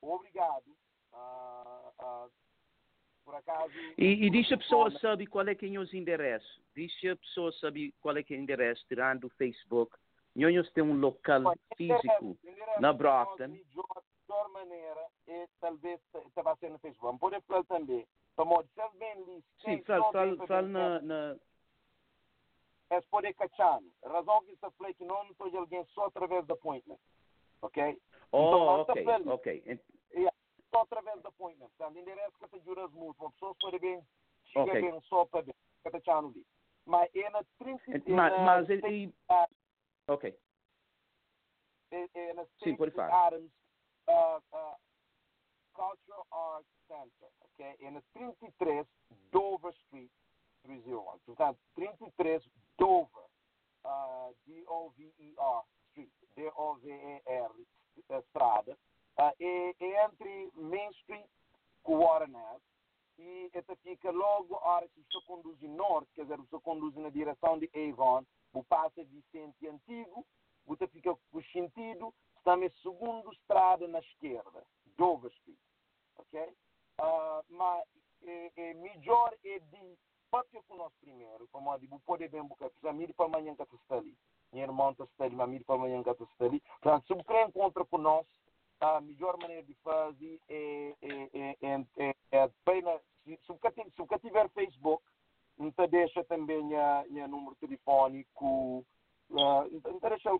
obrigado. 0.00 0.64
Por 3.24 3.34
acaso. 3.34 3.72
E, 3.98 4.26
e 4.26 4.30
deixa 4.30 4.54
a 4.54 4.58
pessoa 4.58 4.90
saber 4.98 5.26
qual 5.26 5.46
é 5.46 5.54
que 5.54 5.66
é 5.66 5.78
os 5.78 5.92
endereços. 5.92 6.60
Deixa 6.74 7.12
a 7.12 7.16
pessoa 7.16 7.52
saber 7.52 7.92
qual 8.00 8.16
é 8.16 8.22
que 8.22 8.34
é 8.34 8.38
o 8.38 8.40
endereço, 8.40 8.84
tirando 8.88 9.24
o 9.24 9.30
Facebook. 9.30 9.94
Nós 10.34 10.70
tem 10.70 10.84
um 10.84 10.98
local 10.98 11.52
físico 11.76 12.38
na 12.80 12.92
Brockton. 12.92 13.48
De 13.48 13.64
melhor 14.28 14.48
maneira, 14.50 15.06
e 15.26 15.46
talvez 15.60 16.00
estava 16.26 16.56
sendo 16.56 16.72
no 16.72 16.78
Facebook. 16.78 17.18
Falar 17.46 17.64
também. 17.64 18.06
Bem. 18.98 19.44
Sim, 19.64 19.82
fala, 19.82 20.62
na, 20.62 21.00
na... 21.00 21.36
É 22.90 23.00
poder 23.10 23.34
cachar. 23.34 23.80
Razão 24.04 24.44
que 24.44 24.52
está 24.52 24.70
falando 24.70 24.94
que 24.94 25.04
não 25.04 25.28
estou 25.28 25.50
de 25.50 25.56
alguém 25.56 25.84
só 25.86 26.06
através 26.06 26.46
da 26.46 26.54
appointment. 26.54 26.98
Ok? 27.62 27.98
Oh, 28.32 28.84
ok, 28.86 29.04
ok. 29.26 29.80
Yeah 30.14 30.32
só 30.70 30.82
através 30.82 31.20
de 31.20 31.26
appointment. 31.26 31.68
Portanto, 31.76 31.98
endereço 31.98 32.38
que 32.38 32.48
te 32.48 32.64
juras 32.64 32.90
muito. 32.92 33.20
Uma 33.20 33.32
pessoa 33.32 33.54
pode 33.60 33.78
bem, 33.78 34.02
chega 34.44 34.70
okay. 34.70 34.82
bem 34.82 35.00
só 35.02 35.24
para 35.26 35.42
ver, 35.42 35.54
que 35.82 35.90
te 35.90 36.04
chano 36.04 36.28
ali. 36.28 36.46
Mas 36.86 37.10
é 37.14 37.30
na 37.30 37.44
30... 37.58 38.10
Mas, 38.10 38.42
mas 38.42 38.70
ele... 38.70 39.14
Ok. 40.06 40.38
É, 41.90 42.08
é 42.14 42.34
na 42.34 42.46
Sim, 42.62 42.76
pode 42.76 42.92
falar. 42.92 43.26
Adams 43.26 43.50
uh, 44.08 44.42
uh, 44.52 44.76
Cultural 45.72 46.26
Arts 46.30 46.68
Center, 46.86 47.28
ok? 47.40 47.76
É 47.80 47.90
na 47.90 48.02
33 48.12 48.86
Dover 49.30 49.72
Street 49.72 50.10
301. 50.62 51.18
Portanto, 51.20 51.58
33 51.74 52.42
Dover, 52.78 53.24
uh, 53.84 54.34
D-O-V-E-R 54.46 55.64
D-O-V-E-R, 56.38 57.66
estrada. 58.20 58.78
Uh, 59.18 59.34
é, 59.40 59.74
é, 59.80 60.04
entre 60.04 60.52
Main 60.54 60.90
Street 60.90 61.26
Warren 61.98 62.36
Ave 62.36 62.62
e 63.18 63.50
esta 63.52 63.74
fica 63.76 64.12
logo 64.12 64.54
a 64.54 64.68
hora 64.68 64.88
que 64.88 65.02
você 65.02 65.20
conduz 65.26 65.60
norte, 65.62 66.08
quer 66.14 66.22
dizer, 66.22 66.38
você 66.38 66.60
conduz 66.60 66.94
na 66.94 67.10
direção 67.10 67.58
de 67.58 67.68
Avon, 67.74 68.24
o 68.52 68.62
passa 68.62 69.02
Vicente 69.02 69.66
Antigo, 69.66 70.24
você 70.64 70.86
fica 70.86 71.12
com 71.32 71.42
sentido, 71.50 72.14
na 72.46 72.56
segunda 72.80 73.28
estrada 73.32 73.88
na 73.88 73.98
esquerda, 73.98 74.64
Dover 74.96 75.32
Street, 75.32 75.58
ok? 76.18 76.40
Uh, 77.00 77.44
mas 77.48 77.84
é, 78.22 78.52
é 78.56 78.74
melhor 78.74 79.34
é 79.44 79.58
de 79.58 79.98
papel 80.30 80.62
com 80.68 80.76
nós 80.76 80.92
primeiro, 81.00 81.48
para 81.48 81.60
poder 82.06 82.28
bem 82.28 82.44
buscar, 82.44 82.70
precisa 82.70 82.92
mir 82.92 83.12
para 83.14 83.26
amanhã 83.26 83.56
que 83.56 83.62
está 83.62 83.96
ali, 83.96 84.16
minha 84.52 84.64
irmã 84.64 84.90
está 84.90 85.06
mas 85.30 85.48
mir 85.48 85.64
para 85.64 85.76
amanhã 85.76 86.02
que 86.02 86.10
está 86.10 86.44
ali, 86.44 86.60
portanto, 86.60 87.06
se 87.06 87.14
você 87.14 87.42
encontra 87.42 87.84
com 87.84 87.98
nós, 87.98 88.26
a 88.80 89.00
melhor 89.00 89.36
maneira 89.38 89.62
de 89.64 89.74
fazer 89.82 90.40
é, 90.48 90.94
é, 91.02 91.56
é, 91.62 91.84
é, 91.98 92.14
é 92.30 92.42
apenas, 92.42 93.00
se, 93.24 93.36
se 93.36 94.02
você 94.02 94.18
tiver 94.18 94.48
Facebook, 94.50 95.02
então 95.58 95.88
deixa 95.88 96.22
também 96.24 96.74
a, 96.76 97.00
a 97.00 97.28
número 97.28 97.56
telefónico, 97.56 98.84
uh, 99.30 99.66
então 99.72 99.98
deixa 99.98 100.32
o 100.32 100.38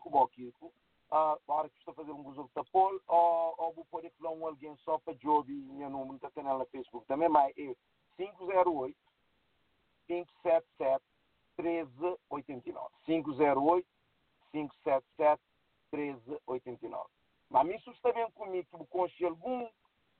uh, 1.11 1.41
para 1.47 1.69
que 1.69 1.79
estou 1.79 1.93
a 1.93 1.95
fazer 1.97 2.13
um 2.13 2.27
uso 2.29 2.45
de 2.45 2.51
tapol, 2.51 3.01
ou, 3.09 3.55
ou 3.59 3.73
vou 3.73 3.85
poder 3.87 4.13
falar 4.13 4.31
um 4.31 4.47
alguém 4.47 4.77
só 4.85 4.99
para 4.99 5.15
Jody, 5.15 5.53
meu 5.53 5.91
número 5.91 6.17
está 6.17 6.43
no 6.43 6.67
Facebook 6.67 7.07
também, 7.07 7.29
mas 7.29 7.53
é 7.59 7.75
508 8.17 8.97
577 10.07 11.05
1389. 11.59 12.89
508 13.05 13.87
577 14.53 15.43
1389. 15.93 17.09
Mas 17.51 17.67
está 17.93 18.13
bem 18.13 18.31
comigo, 18.33 18.67
que 18.71 18.87
conheço 18.87 19.27
algum 19.27 19.69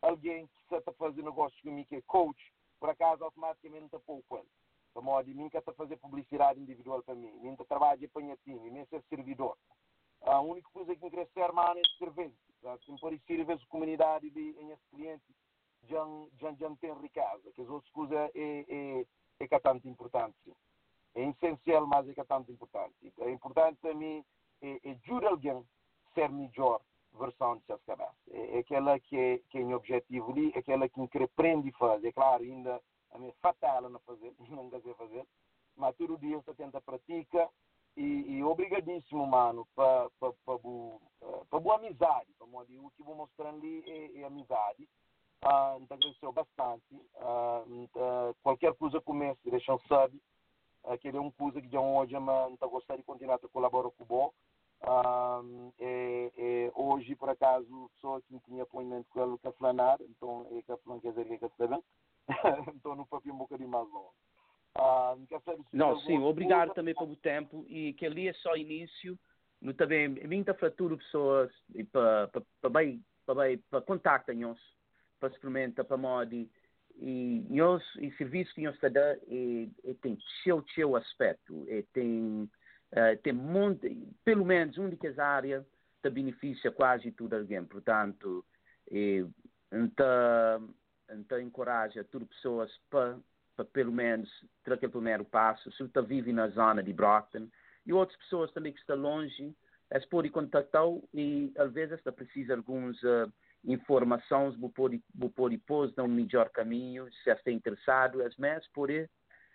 alguém 0.01 0.47
que 0.47 0.75
está 0.75 0.91
fazer 0.95 1.23
negócio 1.23 1.61
comigo, 1.63 1.89
que 1.89 1.97
é 1.97 2.03
coach, 2.03 2.41
por 2.79 2.91
acaso 2.91 3.25
automaticamente 3.25 3.87
está 3.87 3.99
pouco 4.01 4.39
ele. 4.39 4.49
De 4.95 5.03
modo, 5.03 5.51
que 5.51 5.57
está 5.57 5.71
a 5.71 5.75
fazer 5.75 5.97
publicidade 5.99 6.61
individual 6.61 7.03
para 7.03 7.15
mim, 7.15 7.31
mim 7.41 7.53
está 7.53 7.65
a 7.65 7.67
trabalhar 7.67 8.09
para 8.09 8.23
time, 8.39 8.71
mim 8.71 8.87
é 8.91 9.01
servidor. 9.09 9.57
A 10.23 10.41
única 10.41 10.69
coisa 10.73 10.95
que 10.95 11.05
me 11.05 11.11
ser, 11.27 11.53
mano, 11.53 11.79
é 11.79 11.83
escrever. 11.83 12.33
Se 12.85 13.01
por 13.01 13.13
isso 13.13 13.25
servir 13.27 13.53
a 13.53 13.67
comunidade 13.69 14.31
de 14.31 14.51
em 14.59 14.73
clientes, 14.91 15.29
já, 15.85 16.05
já, 16.41 16.53
já 16.53 16.77
tem 16.77 16.93
riqueza, 16.95 17.53
que 17.55 17.63
as 17.63 17.69
outras 17.69 17.91
coisas 17.93 18.17
é, 18.17 18.31
é, 18.35 19.01
é, 19.01 19.07
é 19.41 19.49
importante. 19.89 20.37
É 21.19 21.29
essencial, 21.31 21.85
mas 21.87 22.09
é 22.09 22.15
que 22.15 22.21
é 22.21 22.25
tanto 22.25 22.53
importante. 22.53 23.13
É 23.19 23.31
importante 23.31 23.77
para 23.81 23.93
mim, 23.93 24.25
é, 24.63 24.79
é 24.85 24.91
ajudar 24.93 25.31
alguém 25.31 25.65
ser 26.15 26.29
melhor 26.31 26.81
versão 27.19 27.57
de 27.57 27.65
suas 27.65 27.83
cabeças. 27.83 28.15
É, 28.31 28.57
é 28.57 28.59
aquela 28.61 29.01
que 29.01 29.19
é, 29.19 29.39
que 29.51 29.59
é 29.59 29.63
o 29.63 29.75
objetivo 29.75 30.31
ali, 30.31 30.53
é 30.55 30.61
aquela 30.61 30.89
que 30.89 31.01
me 31.01 31.09
quer 31.09 31.25
aprender 31.25 31.73
a 31.75 31.79
fazer. 31.79 32.09
É 32.09 32.13
claro, 32.13 32.45
ainda 32.45 32.81
a 33.11 33.19
minha 33.19 33.33
fatal 33.43 33.83
não 33.89 33.99
fazer, 34.01 34.33
não 34.49 34.71
quer 34.71 34.95
fazer, 34.95 35.27
mas 35.77 35.97
todo 35.97 36.19
dia 36.19 36.39
você 36.39 36.55
tenta 36.55 36.81
praticar 36.81 37.49
e, 37.97 38.37
e 38.37 38.45
obrigadíssimo, 38.45 39.27
mano, 39.27 39.67
para 39.75 40.09
para 40.21 41.59
boa 41.61 41.77
amizade. 41.77 42.33
Para 42.39 42.47
o 42.47 42.91
que 42.97 43.03
vou 43.03 43.17
mostrando 43.17 43.59
ali 43.59 43.83
é, 43.91 44.21
é 44.21 44.25
amizade. 44.25 44.89
Uh, 45.45 45.81
então 45.81 45.97
agradeceu 45.97 46.33
bastante. 46.33 46.95
Uh, 47.17 47.85
uh, 47.97 48.35
qualquer 48.43 48.75
coisa 48.75 49.01
comece, 49.01 49.39
deixam 49.51 49.79
sabe. 49.89 50.21
Que 50.97 51.09
é 51.09 51.21
uma 51.21 51.33
coisa 51.33 51.61
que 51.61 51.69
já 51.69 51.81
hoje, 51.81 52.19
mas 52.19 52.57
gostaria 52.59 53.03
de 53.03 53.07
continuar 53.07 53.35
a 53.35 53.49
colaborar 53.49 53.91
com 53.91 54.05
o 54.05 54.07
Bo. 54.07 54.35
Um, 54.81 55.73
é, 55.81 56.33
é, 56.37 56.73
hoje, 56.75 57.17
por 57.17 57.29
acaso, 57.29 57.91
pessoa 57.95 58.23
que 58.23 58.39
tinha 58.41 58.63
apoiamento 58.63 59.09
com 59.11 59.23
ele 59.23 59.39
que 59.39 59.53
flanar, 59.53 59.99
então 60.01 60.47
é 60.53 60.63
que 60.63 60.83
flan 60.83 61.01
quer 61.01 61.11
dizer 61.11 61.25
que 61.27 61.45
é 61.45 61.49
que 61.49 61.57
bem. 61.67 61.83
então 62.75 62.95
no 62.95 63.07
papel 63.07 63.35
um 63.35 63.39
bocadinho 63.39 63.69
mais 63.69 63.89
longo. 63.89 64.15
Um, 64.79 65.27
não, 65.73 65.99
sim, 66.01 66.19
obrigado 66.19 66.73
também 66.75 66.95
pelo 66.95 67.17
tempo 67.17 67.65
e 67.67 67.93
que 67.95 68.07
ali 68.07 68.29
é 68.29 68.33
só 68.35 68.55
início. 68.57 69.19
No 69.61 69.75
também, 69.75 70.09
muita 70.09 70.55
fratura 70.55 70.97
pessoas 70.97 71.51
e 71.75 71.83
para 71.83 72.29
para 72.61 72.71
bem 72.71 73.05
para 73.27 73.35
bem 73.35 73.59
para 73.69 73.81
contactar-nos 73.81 74.61
para 75.19 75.31
experimentar 75.31 75.85
para 75.85 75.97
modo 75.97 76.49
e 77.01 77.47
nós 77.51 77.83
e 78.01 78.11
serviço 78.13 78.55
que 78.55 78.63
nós 78.63 78.75
está 78.75 78.89
e, 79.29 79.71
e 79.85 79.95
tem 79.95 80.19
seu 80.43 80.65
seu 80.75 80.97
aspecto 80.97 81.65
e 81.69 81.83
tem 81.93 82.51
Uh, 82.91 83.21
tem 83.23 83.35
monte, 83.35 83.95
pelo 84.25 84.47
menos 84.47 84.79
uma 84.79 84.89
das 84.89 85.19
áreas 85.19 85.63
que 86.03 86.09
beneficia 86.09 86.71
quase 86.71 87.13
tudo 87.13 87.37
alguém. 87.37 87.63
Portanto, 87.65 88.45
então, 89.71 90.75
então 91.11 91.41
encoraja 91.41 92.03
todas 92.05 92.29
as 92.29 92.35
pessoas 92.35 92.81
para, 92.89 93.19
pelo 93.75 93.93
menos 93.93 94.29
ter 94.65 94.73
aquele 94.73 94.93
primeiro 94.93 95.25
passo. 95.25 95.71
Se 95.73 95.83
você 95.83 96.03
vive 96.03 96.33
na 96.33 96.49
zona 96.49 96.83
de 96.83 96.93
Brockton 96.95 97.49
e 97.85 97.93
outras 97.93 98.19
pessoas 98.21 98.51
também 98.53 98.73
que 98.73 98.81
estão 98.81 98.97
longe, 98.97 99.55
elas 99.91 100.07
podem 100.07 100.31
contactar 100.31 100.85
e 101.13 101.53
às 101.59 101.71
vezes 101.73 101.99
está 101.99 102.11
precisa 102.11 102.55
de 102.55 102.61
algumas 102.61 102.97
uh, 103.03 103.31
informações, 103.65 104.57
vou 104.57 104.71
pode, 104.71 105.03
vou 105.15 105.31
pôr 105.31 105.53
um 106.03 106.09
melhor 106.09 106.49
caminho, 106.51 107.11
se 107.23 107.31
está 107.31 107.51
interessado, 107.51 108.23
as 108.23 108.37
mesmas 108.37 108.67
podem 108.69 109.09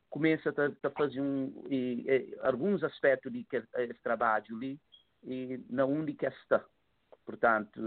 começa 0.09 0.49
a, 0.49 0.87
a 0.87 0.91
fazer 0.91 1.19
um, 1.19 1.65
e, 1.67 2.05
e, 2.07 2.37
alguns 2.41 2.83
aspectos 2.83 3.31
de 3.31 3.43
que 3.45 3.57
esse 3.57 4.01
trabalho 4.03 4.45
ali 4.55 4.79
e 5.23 5.59
na 5.69 5.85
que 6.13 6.27
está. 6.27 6.63
Portanto, 7.25 7.81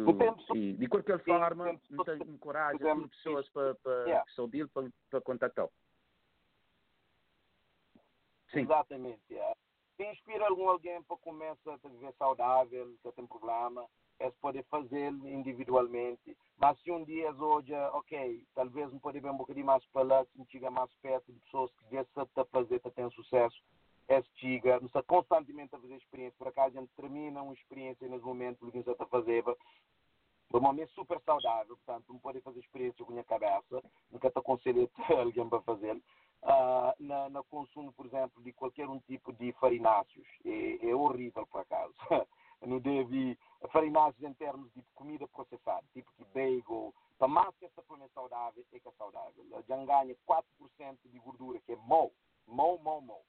e, 0.54 0.72
de 0.72 0.88
qualquer 0.88 1.22
forma, 1.22 1.78
encoraja 2.24 2.92
as 2.92 3.10
pessoas 3.10 3.48
para, 3.50 3.74
para 3.76 4.04
yeah. 4.04 4.24
para, 4.72 4.90
para 5.10 5.20
contactar. 5.20 5.68
Sim. 8.50 8.60
Exatamente. 8.60 9.22
Yeah. 9.30 9.54
se 9.96 10.04
inspira 10.04 10.46
algum 10.46 10.68
alguém 10.68 11.02
para 11.02 11.16
começar 11.18 11.74
a 11.74 11.88
viver 11.88 12.12
saudável, 12.18 12.94
que 13.02 13.12
tem 13.12 13.26
problema, 13.26 13.86
é 14.18 14.30
poder 14.40 14.64
fazer 14.64 15.12
individualmente. 15.24 16.36
Mas 16.58 16.80
se 16.80 16.90
um 16.90 17.04
dia 17.04 17.32
hoje, 17.32 17.74
ok, 17.92 18.42
talvez 18.54 18.92
me 18.92 19.00
pode 19.00 19.20
ver 19.20 19.30
um 19.30 19.36
bocadinho 19.36 19.66
mais 19.66 19.84
para 19.86 20.02
lá, 20.02 20.24
se 20.24 20.38
me 20.38 20.46
chega 20.50 20.70
mais 20.70 20.92
perto 21.02 21.32
de 21.32 21.38
pessoas 21.40 21.70
que 21.72 21.94
já 21.94 22.04
sabem 22.14 22.44
fazer, 22.50 22.80
que 22.80 22.90
têm 22.90 23.10
sucesso, 23.10 23.56
é 24.08 24.22
chega, 24.36 24.78
não 24.78 24.86
está 24.86 25.02
constantemente 25.02 25.74
a 25.74 25.78
fazer 25.78 25.96
experiência, 25.96 26.36
por 26.38 26.48
acaso 26.48 26.78
a 26.78 26.80
gente 26.80 26.92
termina 26.94 27.42
uma 27.42 27.54
experiência 27.54 28.08
nesse 28.08 28.24
momento, 28.24 28.70
que 28.70 28.78
está 28.78 28.92
a 28.98 29.06
fazer, 29.06 29.44
uma 30.50 30.60
maneira 30.60 30.90
super 30.92 31.20
saudável, 31.22 31.76
portanto, 31.76 32.04
não 32.08 32.18
pode 32.18 32.40
fazer 32.40 32.60
experiência 32.60 33.04
com 33.04 33.10
a 33.10 33.14
minha 33.14 33.24
cabeça, 33.24 33.82
nunca 34.10 34.30
te 34.30 34.38
aconselho 34.38 34.90
alguém 35.18 35.48
para 35.48 35.60
fazer. 35.62 36.00
Uh, 36.42 36.94
na, 37.00 37.28
no 37.28 37.42
consumo, 37.44 37.92
por 37.92 38.06
exemplo, 38.06 38.40
de 38.42 38.52
qualquer 38.52 38.88
um 38.88 39.00
tipo 39.00 39.32
de 39.32 39.52
farináceos. 39.54 40.26
É, 40.44 40.90
é 40.90 40.94
horrível, 40.94 41.46
por 41.46 41.62
acaso. 41.62 41.94
não 42.64 42.78
deve 42.78 43.38
em 44.26 44.32
termos 44.34 44.72
de 44.72 44.82
comida 44.94 45.26
processada, 45.28 45.84
tipo 45.92 46.10
que 46.12 46.24
bagel, 46.24 46.94
para 47.18 47.28
essa 47.62 47.82
forma 47.82 48.04
é 48.04 48.08
saudável, 48.08 48.64
é 48.72 48.80
que 48.80 48.88
é 48.88 48.92
saudável. 48.92 49.44
Já 49.66 49.76
ganha 49.84 50.16
4% 50.28 50.44
de 51.04 51.18
gordura, 51.18 51.60
que 51.60 51.72
é 51.72 51.76
mau, 51.76 52.12
mau, 52.46 52.78
mau, 52.78 53.00
mau. 53.00 53.22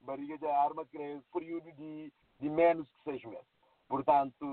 Barriga 0.00 0.38
de 0.38 0.46
arma 0.46 0.86
cresce 0.86 1.24
período 1.32 1.70
de, 1.72 2.12
de 2.38 2.48
menos 2.48 2.88
que 2.90 3.02
seis 3.04 3.24
meses. 3.24 3.46
Portanto, 3.88 4.44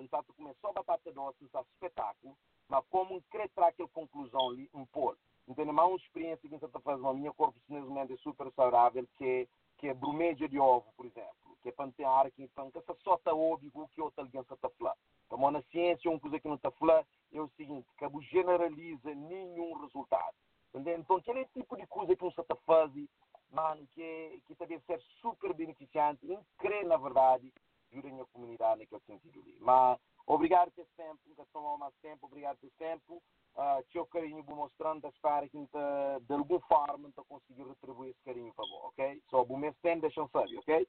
não 0.00 0.02
comer 0.34 0.54
só 0.60 0.72
batata 0.72 1.12
doce, 1.12 1.38
não 1.40 1.46
espetáculo, 1.72 2.36
mas 2.68 2.84
como 2.90 3.20
tirar 3.30 3.68
aquela 3.68 3.88
conclusão 3.88 4.50
ali, 4.50 4.68
impor. 4.74 5.16
Entende? 5.48 5.72
Mas 5.72 5.86
uma 5.86 5.96
experiência 5.96 6.48
que 6.48 6.54
está 6.54 6.80
fazendo, 6.80 7.08
o 7.08 7.14
meu 7.14 7.34
corpo 7.34 7.58
momento 7.88 8.12
é 8.12 8.16
super 8.18 8.50
saudável, 8.52 9.06
que 9.16 9.24
é, 9.24 9.48
que 9.82 9.88
é 9.88 9.94
brumédia 9.94 10.48
de 10.48 10.60
ovo, 10.60 10.86
por 10.96 11.04
exemplo, 11.04 11.58
que 11.60 11.70
é 11.70 11.72
para 11.72 11.90
ter 11.90 12.04
ar 12.04 12.30
que 12.30 12.44
então, 12.44 12.70
que 12.70 12.78
essa 12.78 12.94
só 13.02 13.16
está 13.16 13.34
óbvio 13.34 13.88
que 13.92 14.00
outra 14.00 14.22
alguém 14.22 14.40
está 14.40 14.56
falando. 14.56 14.96
Então, 15.26 15.50
na 15.50 15.60
ciência, 15.72 16.08
uma 16.08 16.20
coisa 16.20 16.38
que 16.38 16.46
não 16.46 16.54
está 16.54 16.70
falando 16.70 17.04
é 17.32 17.40
o 17.40 17.48
seguinte, 17.56 17.88
que 17.98 18.20
generaliza 18.30 19.12
nenhum 19.12 19.72
resultado. 19.80 20.36
Entende? 20.72 21.00
Então, 21.00 21.16
aquele 21.16 21.44
tipo 21.46 21.76
de 21.76 21.84
coisa 21.88 22.14
que 22.14 22.22
não 22.22 22.28
está 22.28 22.54
fazendo, 22.64 23.08
mano, 23.50 23.84
que, 23.88 24.40
que 24.46 24.54
deve 24.54 24.78
ser 24.86 25.00
super 25.20 25.52
beneficiante, 25.52 26.24
e 26.26 26.38
crer, 26.58 26.86
na 26.86 26.96
verdade, 26.96 27.52
ajudem 27.90 28.20
a 28.20 28.26
comunidade 28.26 28.82
naquele 28.82 29.00
sentido 29.00 29.40
ali. 29.40 29.56
Mas, 29.58 29.98
obrigado 30.28 30.70
por 30.70 30.82
esse 30.82 30.94
tempo, 30.96 31.18
nunca 31.26 31.44
tomou 31.52 31.76
mais 31.76 31.94
tempo, 31.96 32.26
obrigado 32.26 32.56
por 32.58 32.66
esse 32.66 32.76
tempo 32.76 33.20
uh, 33.56 33.84
teu 33.92 34.06
carinho 34.06 34.42
vou 34.42 34.56
mostrando 34.56 35.06
espero 35.08 35.48
que 35.48 35.58
de, 35.58 36.34
alguma 36.34 36.60
forma 36.60 37.10
te 37.10 37.22
conseguir 37.28 37.66
retribuir 37.66 38.10
esse 38.10 38.22
carinho 38.24 38.52
para 38.54 38.64
você, 38.66 38.86
ok? 38.86 39.22
Só 39.30 39.42
o 39.42 39.56
mês 39.56 39.74
tem, 39.82 40.00
deixam 40.00 40.28
saber, 40.28 40.58
ok? 40.58 40.88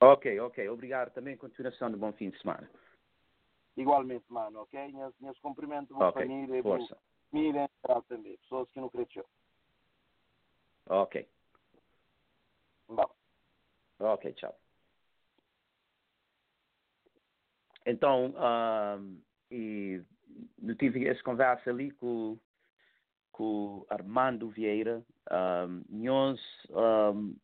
Ok, 0.00 0.40
ok. 0.40 0.68
Obrigado 0.68 1.12
também. 1.12 1.36
Continuação 1.36 1.88
de 1.88 1.96
bom 1.96 2.12
fim 2.12 2.30
de 2.30 2.38
semana. 2.40 2.68
Igualmente, 3.76 4.24
mano, 4.28 4.62
ok? 4.62 4.92
Meus, 4.92 5.14
meus 5.20 5.38
cumprimentos 5.38 5.96
à 6.00 6.08
okay. 6.08 6.22
família 6.22 6.58
e 6.58 6.62
Força. 6.62 6.98
família 7.30 7.70
também. 8.08 8.36
Pessoas 8.38 8.70
que 8.72 8.80
não 8.80 8.88
cresceram. 8.88 9.28
Ok. 10.88 11.28
Bye. 12.88 13.06
Ok, 14.00 14.32
tchau. 14.34 14.58
Então, 17.86 18.34
um, 18.36 19.22
e 19.50 20.02
eu 20.62 20.76
tive 20.76 21.06
essa 21.06 21.22
conversa 21.22 21.70
ali 21.70 21.90
com, 21.92 22.38
com 23.30 23.84
Armando 23.88 24.48
Vieira. 24.48 25.02
Um, 25.30 25.82
nós, 25.88 26.40
um, 26.70 27.36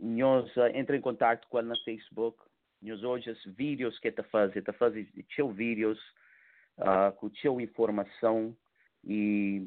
nós 0.00 0.50
entra 0.74 0.96
em 0.96 1.00
contato 1.00 1.46
com 1.48 1.58
ele 1.58 1.68
na 1.68 1.76
Facebook. 1.84 2.38
Nós 2.80 3.02
hoje 3.02 3.30
os 3.30 3.44
vídeos 3.54 3.98
que 3.98 4.08
está 4.08 4.22
fazendo, 4.24 4.58
está 4.58 4.72
fazendo 4.72 5.08
seu 5.34 5.50
vídeos 5.50 5.98
uh, 6.78 7.12
com 7.16 7.30
seu 7.36 7.60
informação 7.60 8.56
e 9.04 9.66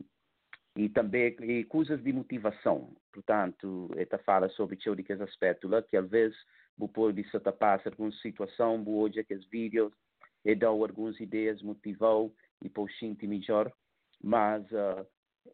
e 0.75 0.87
também 0.89 1.35
e 1.41 1.63
coisas 1.65 2.01
de 2.01 2.13
motivação. 2.13 2.95
Portanto, 3.11 3.89
está 3.97 4.17
fala 4.19 4.47
sobre 4.49 4.77
que 4.77 4.89
aspecto 5.21 5.67
lá, 5.67 5.81
que 5.81 5.97
às 5.97 6.09
vezes 6.09 6.37
o 6.77 6.87
pode 6.87 7.23
se 7.29 7.35
por 7.91 8.03
uma 8.03 8.11
situação, 8.13 8.81
hoje 8.87 9.19
aqueles 9.19 9.45
vídeos 9.47 9.91
e 10.43 10.55
deu 10.55 10.69
algumas 10.83 11.19
ideias, 11.19 11.61
motivou 11.61 12.33
e 12.63 12.69
pôs 12.69 12.97
sentir 12.99 13.27
melhor. 13.27 13.71
Mas 14.23 14.63
uh, 14.71 15.05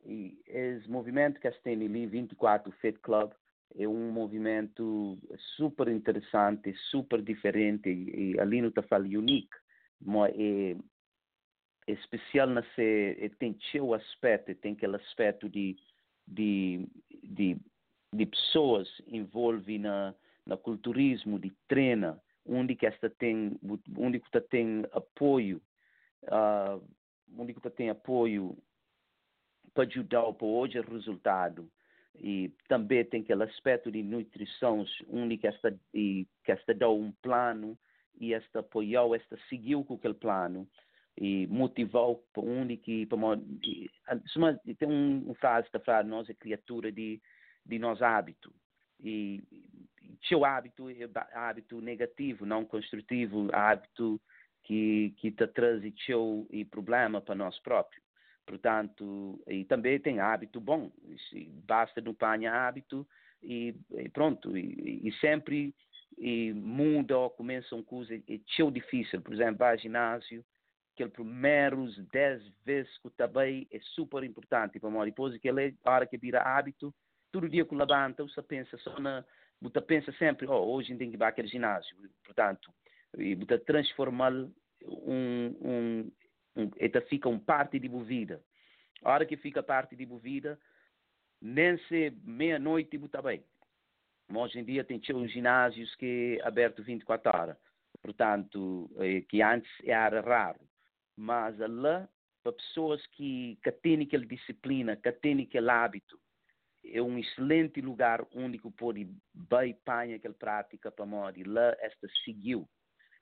e 0.05 0.39
esse 0.45 0.89
movimento 0.89 1.39
que 1.39 1.49
tem 1.63 1.73
ali, 1.73 2.05
24 2.05 2.71
Fit 2.73 2.99
Club, 2.99 3.31
é 3.75 3.87
um 3.87 4.11
movimento 4.11 5.17
super 5.55 5.87
interessante, 5.87 6.73
super 6.89 7.21
diferente 7.21 7.89
e, 7.89 8.33
e 8.33 8.39
ali 8.39 8.59
está 8.59 8.81
falando 8.81 9.13
único, 9.19 9.55
mas 10.01 10.33
é, 10.37 10.75
é 11.87 11.91
especial 11.91 12.47
na 12.47 12.63
se 12.75 13.31
tem 13.39 13.57
seu 13.71 13.93
aspecto, 13.93 14.55
tem 14.55 14.73
aquele 14.73 14.95
aspecto 14.95 15.49
de 15.49 15.75
de, 16.27 16.87
de, 17.23 17.57
de 18.13 18.25
pessoas 18.25 18.87
envolvidas 19.07 19.81
na, 19.81 20.15
na 20.45 20.57
culturismo, 20.57 21.39
de 21.39 21.53
treina, 21.67 22.21
onde 22.47 22.75
que 22.75 22.85
esta 22.85 23.09
tem, 23.09 23.59
onde 23.97 24.19
que 24.19 24.41
tem 24.41 24.83
apoio, 24.91 25.61
uh, 26.23 26.83
onde 27.37 27.53
que 27.53 27.69
tem 27.69 27.89
apoio 27.89 28.57
para 29.73 29.83
ajudar 29.83 30.33
para 30.33 30.47
hoje 30.47 30.79
o 30.79 30.91
resultado. 30.91 31.69
E 32.19 32.51
também 32.67 33.05
tem 33.05 33.21
aquele 33.21 33.43
aspecto 33.43 33.91
de 33.91 34.01
nutrição 34.01 34.83
onde 35.07 35.37
que 35.37 35.45
esta 35.45 35.77
e 35.93 36.27
que 36.43 36.51
esta 36.51 36.73
dá 36.73 36.89
um 36.89 37.11
plano 37.21 37.77
e 38.19 38.33
esta 38.33 38.59
apoiou 38.59 39.13
esta 39.13 39.37
seguiu 39.47 39.83
com 39.83 39.93
aquele 39.93 40.15
plano 40.15 40.67
e 41.15 41.45
motivou 41.45 42.23
para 42.33 42.43
onde 42.43 42.77
que 42.77 43.05
para 43.05 43.19
tem 44.79 44.89
um, 44.89 45.29
um 45.29 45.35
frase 45.35 45.67
da 45.71 45.79
frase 45.79 46.09
nós 46.09 46.27
é 46.27 46.33
criatura 46.33 46.91
de 46.91 47.21
de 47.63 47.77
nós 47.77 48.01
hábito 48.01 48.51
e 48.99 49.43
seu 50.27 50.45
hábito 50.45 50.89
é 50.89 51.09
hábito 51.33 51.81
negativo, 51.81 52.45
não 52.45 52.65
construtivo, 52.65 53.49
hábito 53.53 54.19
que 54.63 55.13
que 55.17 55.31
te 55.31 55.47
traz 55.47 55.81
seu 56.05 56.47
e 56.49 56.65
problema 56.65 57.21
para 57.21 57.35
nós 57.35 57.59
próprios. 57.59 58.03
Portanto, 58.45 59.43
e 59.45 59.65
também 59.65 59.99
tem 59.99 60.21
hábito 60.21 60.61
bom. 60.61 60.89
Basta 61.65 61.99
não 61.99 62.13
apanhar 62.13 62.55
hábito 62.55 63.05
e, 63.43 63.75
e 63.91 64.09
pronto. 64.09 64.57
E, 64.57 65.05
e, 65.05 65.11
sempre 65.19 65.75
e 66.17 66.53
muda 66.53 67.17
ou 67.17 67.29
começa 67.29 67.75
uma 67.75 67.83
coisa 67.83 68.15
é 68.15 68.39
tão 68.55 68.71
difícil. 68.71 69.21
Por 69.21 69.33
exemplo, 69.33 69.57
vai 69.57 69.73
ao 69.73 69.77
ginásio, 69.77 70.45
aqueles 70.93 71.11
primeiros 71.13 71.97
10 72.07 72.41
vezes 72.65 72.97
que 72.99 73.09
também 73.11 73.67
é 73.69 73.79
super 73.81 74.23
importante 74.23 74.79
para 74.79 74.89
nós. 74.89 75.05
Depois 75.05 75.37
que 75.37 75.49
ele, 75.49 75.75
a 75.83 75.91
hora 75.91 76.07
que 76.07 76.17
vira 76.17 76.41
hábito, 76.41 76.93
todo 77.31 77.49
dia 77.49 77.65
que 77.65 77.75
levanta, 77.75 78.23
você 78.23 78.41
pensa 78.41 78.77
só 78.77 78.97
na. 78.99 79.25
Você 79.61 79.81
pensa 79.81 80.11
sempre, 80.13 80.47
oh, 80.47 80.73
hoje 80.73 80.95
tem 80.95 81.09
que 81.09 81.15
ir 81.15 81.17
para 81.17 81.29
aquele 81.29 81.47
ginásio. 81.47 81.95
Portanto, 82.23 82.71
e 83.17 83.35
você 83.35 83.57
transformar 83.57 84.31
um, 84.31 84.51
um, 84.85 86.11
um, 86.55 86.71
então 86.79 87.01
fica 87.03 87.27
um 87.27 87.39
parte 87.39 87.79
de 87.79 87.87
vida. 87.87 88.41
A 89.03 89.11
hora 89.11 89.25
que 89.25 89.37
fica 89.37 89.63
parte 89.63 89.95
de 89.95 90.05
vida, 90.05 90.59
nem 91.41 91.77
se 91.87 92.11
meia-noite 92.23 92.97
está 92.97 93.21
bem. 93.21 93.43
Hoje 94.33 94.59
em 94.59 94.63
dia 94.63 94.83
tem 94.83 95.01
uns 95.13 95.31
ginásios 95.31 95.95
que 95.95 96.39
é 96.41 96.47
aberto 96.47 96.83
24 96.83 97.31
horas. 97.33 97.57
Portanto, 98.01 98.89
eh, 98.97 99.21
que 99.21 99.41
antes 99.41 99.71
era 99.83 100.21
raro. 100.21 100.59
Mas 101.15 101.57
lá, 101.57 102.07
para 102.43 102.51
pessoas 102.51 103.05
que, 103.07 103.57
que 103.63 103.71
têm 103.71 104.01
aquela 104.01 104.25
disciplina, 104.25 104.95
que 104.95 105.11
têm 105.11 105.41
aquele 105.41 105.69
hábito, 105.69 106.19
é 106.91 107.01
um 107.01 107.17
excelente 107.17 107.81
lugar 107.81 108.25
onde 108.35 108.59
pode 108.77 109.09
bem 109.33 109.71
apanhar 109.71 110.15
aquela 110.15 110.33
prática 110.33 110.91
para 110.91 111.05
morrer. 111.05 111.43
Lá 111.45 111.75
esta 111.79 112.07
seguiu. 112.23 112.67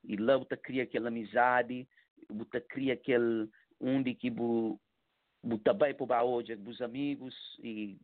E 0.04 0.16
lá 0.16 0.38
você 0.38 0.56
cria 0.56 0.84
aquela 0.84 1.08
amizade, 1.08 1.88
você 2.30 2.62
cria 2.62 2.94
aquele 2.94 3.50
onde 3.80 4.14
que 4.14 4.30
você 4.30 5.74
bem 5.74 5.94
para 5.94 6.24
hoje, 6.24 6.54
os 6.54 6.82
amigos 6.82 7.36
e 7.60 7.98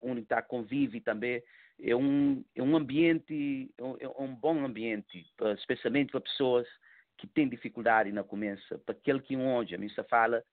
onde 0.00 0.22
está 0.22 0.42
convive 0.42 1.00
também. 1.00 1.42
É 1.80 1.94
um, 1.94 2.44
é 2.54 2.62
um 2.62 2.76
ambiente, 2.76 3.70
é 3.98 4.22
um 4.22 4.34
bom 4.34 4.64
ambiente, 4.64 5.26
especialmente 5.58 6.12
para 6.12 6.20
pessoas 6.20 6.66
que 7.18 7.26
têm 7.26 7.48
dificuldade 7.48 8.12
na 8.12 8.22
começa. 8.22 8.78
Para 8.78 8.94
aquele 8.94 9.20
que 9.20 9.36
hoje, 9.36 9.74
a 9.74 9.78
mim 9.78 9.88
fala, 10.04 10.44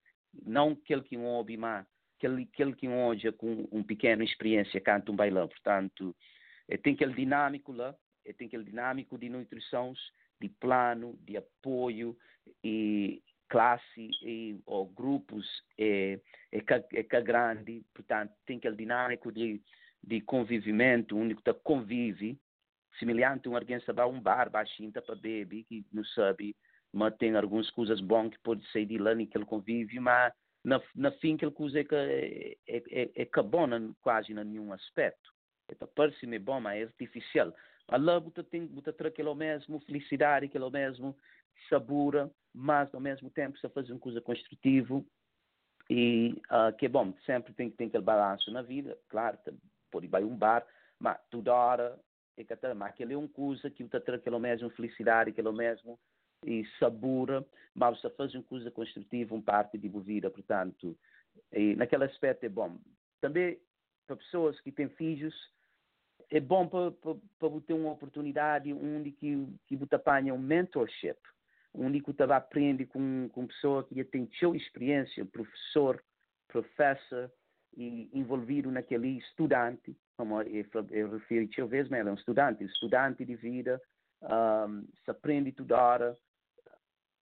não 0.46 0.72
aquele 0.72 1.02
que 1.02 1.18
ouve, 1.18 1.58
mas 1.58 1.86
aquele, 2.22 2.48
aquele 2.54 2.76
que 2.76 2.88
hoje 2.88 3.32
com 3.32 3.68
uma 3.72 3.84
pequena 3.84 4.24
experiência 4.24 4.80
canta 4.80 5.12
um 5.12 5.16
bailão. 5.16 5.48
Portanto, 5.48 6.16
é, 6.68 6.78
tem 6.78 6.94
aquele 6.94 7.14
dinâmico 7.14 7.72
lá, 7.72 7.96
é, 8.26 8.34
tem 8.34 8.48
aquele 8.48 8.64
dinâmico 8.64 9.18
de 9.18 9.30
nutrição, 9.30 9.94
de 10.40 10.50
plano, 10.50 11.18
de 11.24 11.38
apoio 11.38 12.16
e 12.64 13.22
classe 13.50 14.10
e, 14.24 14.60
ou 14.66 14.88
grupos 14.88 15.46
é, 15.78 16.20
é, 16.52 16.60
é, 16.60 16.84
é 16.94 17.22
grande, 17.22 17.84
portanto, 17.94 18.32
tem 18.46 18.58
aquele 18.58 18.78
dinâmico 18.78 19.32
de, 19.32 19.62
de 20.02 20.22
convivimento, 20.22 21.18
onde 21.18 21.34
você 21.34 21.54
convive 21.56 22.40
semelhante 22.98 23.48
um 23.50 23.56
alguém 23.56 23.80
sabe 23.82 24.02
um 24.04 24.20
bar 24.20 24.50
baixinho 24.50 24.92
para 24.92 25.16
beber 25.16 25.64
que 25.64 25.86
não 25.94 26.04
sabe 26.04 26.56
mas 26.94 27.16
tem 27.16 27.34
algumas 27.36 27.70
coisas 27.72 28.02
boas 28.02 28.30
que 28.30 28.40
pode 28.40 28.70
sair 28.72 28.86
de 28.86 28.98
lá 28.98 29.16
naquele 29.16 29.46
convívio 29.46 30.02
mas 30.02 30.34
na, 30.64 30.82
na 30.96 31.10
aquela 31.10 31.52
coisa 31.52 31.80
é 31.80 31.84
que 31.84 31.96
é, 31.96 32.58
é, 32.68 32.84
é, 32.92 33.12
é 33.16 33.26
que 33.26 33.42
bom 33.42 33.68
quase 34.02 34.32
em 34.32 34.36
nenhum 34.36 34.72
aspecto. 34.72 35.32
Para 35.78 35.88
parecer 35.88 36.40
bom 36.40 36.60
mas 36.60 36.82
é 36.82 36.84
artificial. 36.84 37.54
Lá 37.90 38.20
você 38.20 38.44
tem 38.44 38.68
você 38.68 38.94
ter 38.94 39.08
aquilo 39.08 39.34
mesmo 39.36 39.80
felicidade 39.82 40.46
aquilo 40.46 40.70
mesmo 40.70 41.16
sabor 41.70 42.32
mas 42.54 42.94
ao 42.94 43.00
mesmo 43.00 43.30
tempo 43.30 43.58
você 43.58 43.70
faz 43.70 43.90
uma 43.90 44.00
coisa 44.00 44.22
construtiva 44.22 45.04
e 45.90 46.34
uh, 46.50 46.76
que 46.78 46.86
é 46.86 46.90
bom 46.90 47.14
sempre 47.26 47.54
tem 47.54 47.70
tem 47.70 47.88
aquele 47.88 48.04
balanço 48.04 48.52
na 48.52 48.62
vida 48.62 48.98
claro 49.10 49.38
pode 49.90 50.08
ir 50.08 50.24
um 50.24 50.36
bar 50.36 50.66
mas 51.00 51.18
toda 51.30 51.54
hora 51.54 52.00
é 52.38 52.44
que 52.44 52.54
mas 52.76 52.90
aquele 52.90 53.14
é 53.14 53.18
uma 53.18 53.28
coisa 53.28 53.70
que 53.70 53.84
você 53.84 54.00
ter 54.00 54.16
aquilo 54.16 54.40
mesmo 54.40 54.70
felicidade 54.72 55.30
aquilo 55.30 55.54
mesmo 55.54 56.00
e 56.46 56.66
sabor, 56.80 57.46
mas 57.74 58.00
você 58.00 58.10
faz 58.12 58.34
uma 58.34 58.44
coisa 58.44 58.72
construtiva, 58.72 59.36
um 59.36 59.42
parte 59.42 59.78
de 59.78 59.88
vida, 59.88 60.30
portanto, 60.30 60.98
naquele 61.78 62.06
aspecto 62.06 62.46
é 62.46 62.50
bom. 62.50 62.78
Também 63.20 63.60
para 64.08 64.16
pessoas 64.16 64.60
que 64.62 64.72
têm 64.72 64.90
filhos, 64.90 65.34
é 66.30 66.40
bom 66.40 66.68
para, 66.68 66.92
para, 66.92 67.16
para 67.40 67.62
ter 67.62 67.74
uma 67.74 67.92
oportunidade 67.92 68.74
onde 68.74 69.12
que, 69.12 69.48
que 69.68 69.76
você 69.76 69.96
apanha 69.96 70.34
um 70.34 70.40
mentorship, 70.40 71.18
onde 71.74 72.02
você 72.02 72.26
vai 72.26 72.38
aprender 72.38 72.86
com, 72.88 73.30
com 73.30 73.48
pessoa 73.48 73.84
que 73.84 73.96
já 73.96 74.04
tem 74.06 74.30
sua 74.40 74.56
experiência, 74.58 75.26
professor, 75.26 76.04
professor, 76.48 77.32
e 77.76 78.10
envolvido 78.14 78.70
naquele 78.70 79.18
estudante, 79.18 79.96
como 80.18 80.42
eu, 80.42 80.66
eu 80.90 81.12
refiro 81.12 81.50
eu 81.58 81.68
vezes, 81.68 81.90
mas 81.90 82.06
é 82.06 82.12
um 82.12 82.16
estudante, 82.16 82.64
estudante 82.66 83.24
de 83.24 83.36
vida, 83.36 83.82
um, 84.22 84.86
se 85.04 85.12
aprende 85.12 85.52
toda 85.52 85.82
hora, 85.82 86.18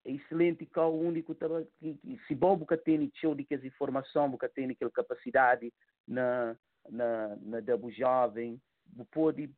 excelente 0.09 0.65
que 0.65 0.79
é 0.79 0.83
único 0.83 1.35
que 1.35 2.19
se 2.27 2.35
bom 2.35 2.65
que 2.65 2.77
tem 2.77 3.11
show 3.15 3.35
de 3.35 3.43
que 3.43 3.55
as 3.55 3.63
informação 3.63 4.37
que 4.37 4.49
tem 4.49 4.69
aquela 4.69 4.91
capacidade 4.91 5.71
na 6.07 6.55
na 6.89 7.35
na 7.41 7.59
da 7.59 7.77
jovem 7.89 8.59
pode 9.11 9.49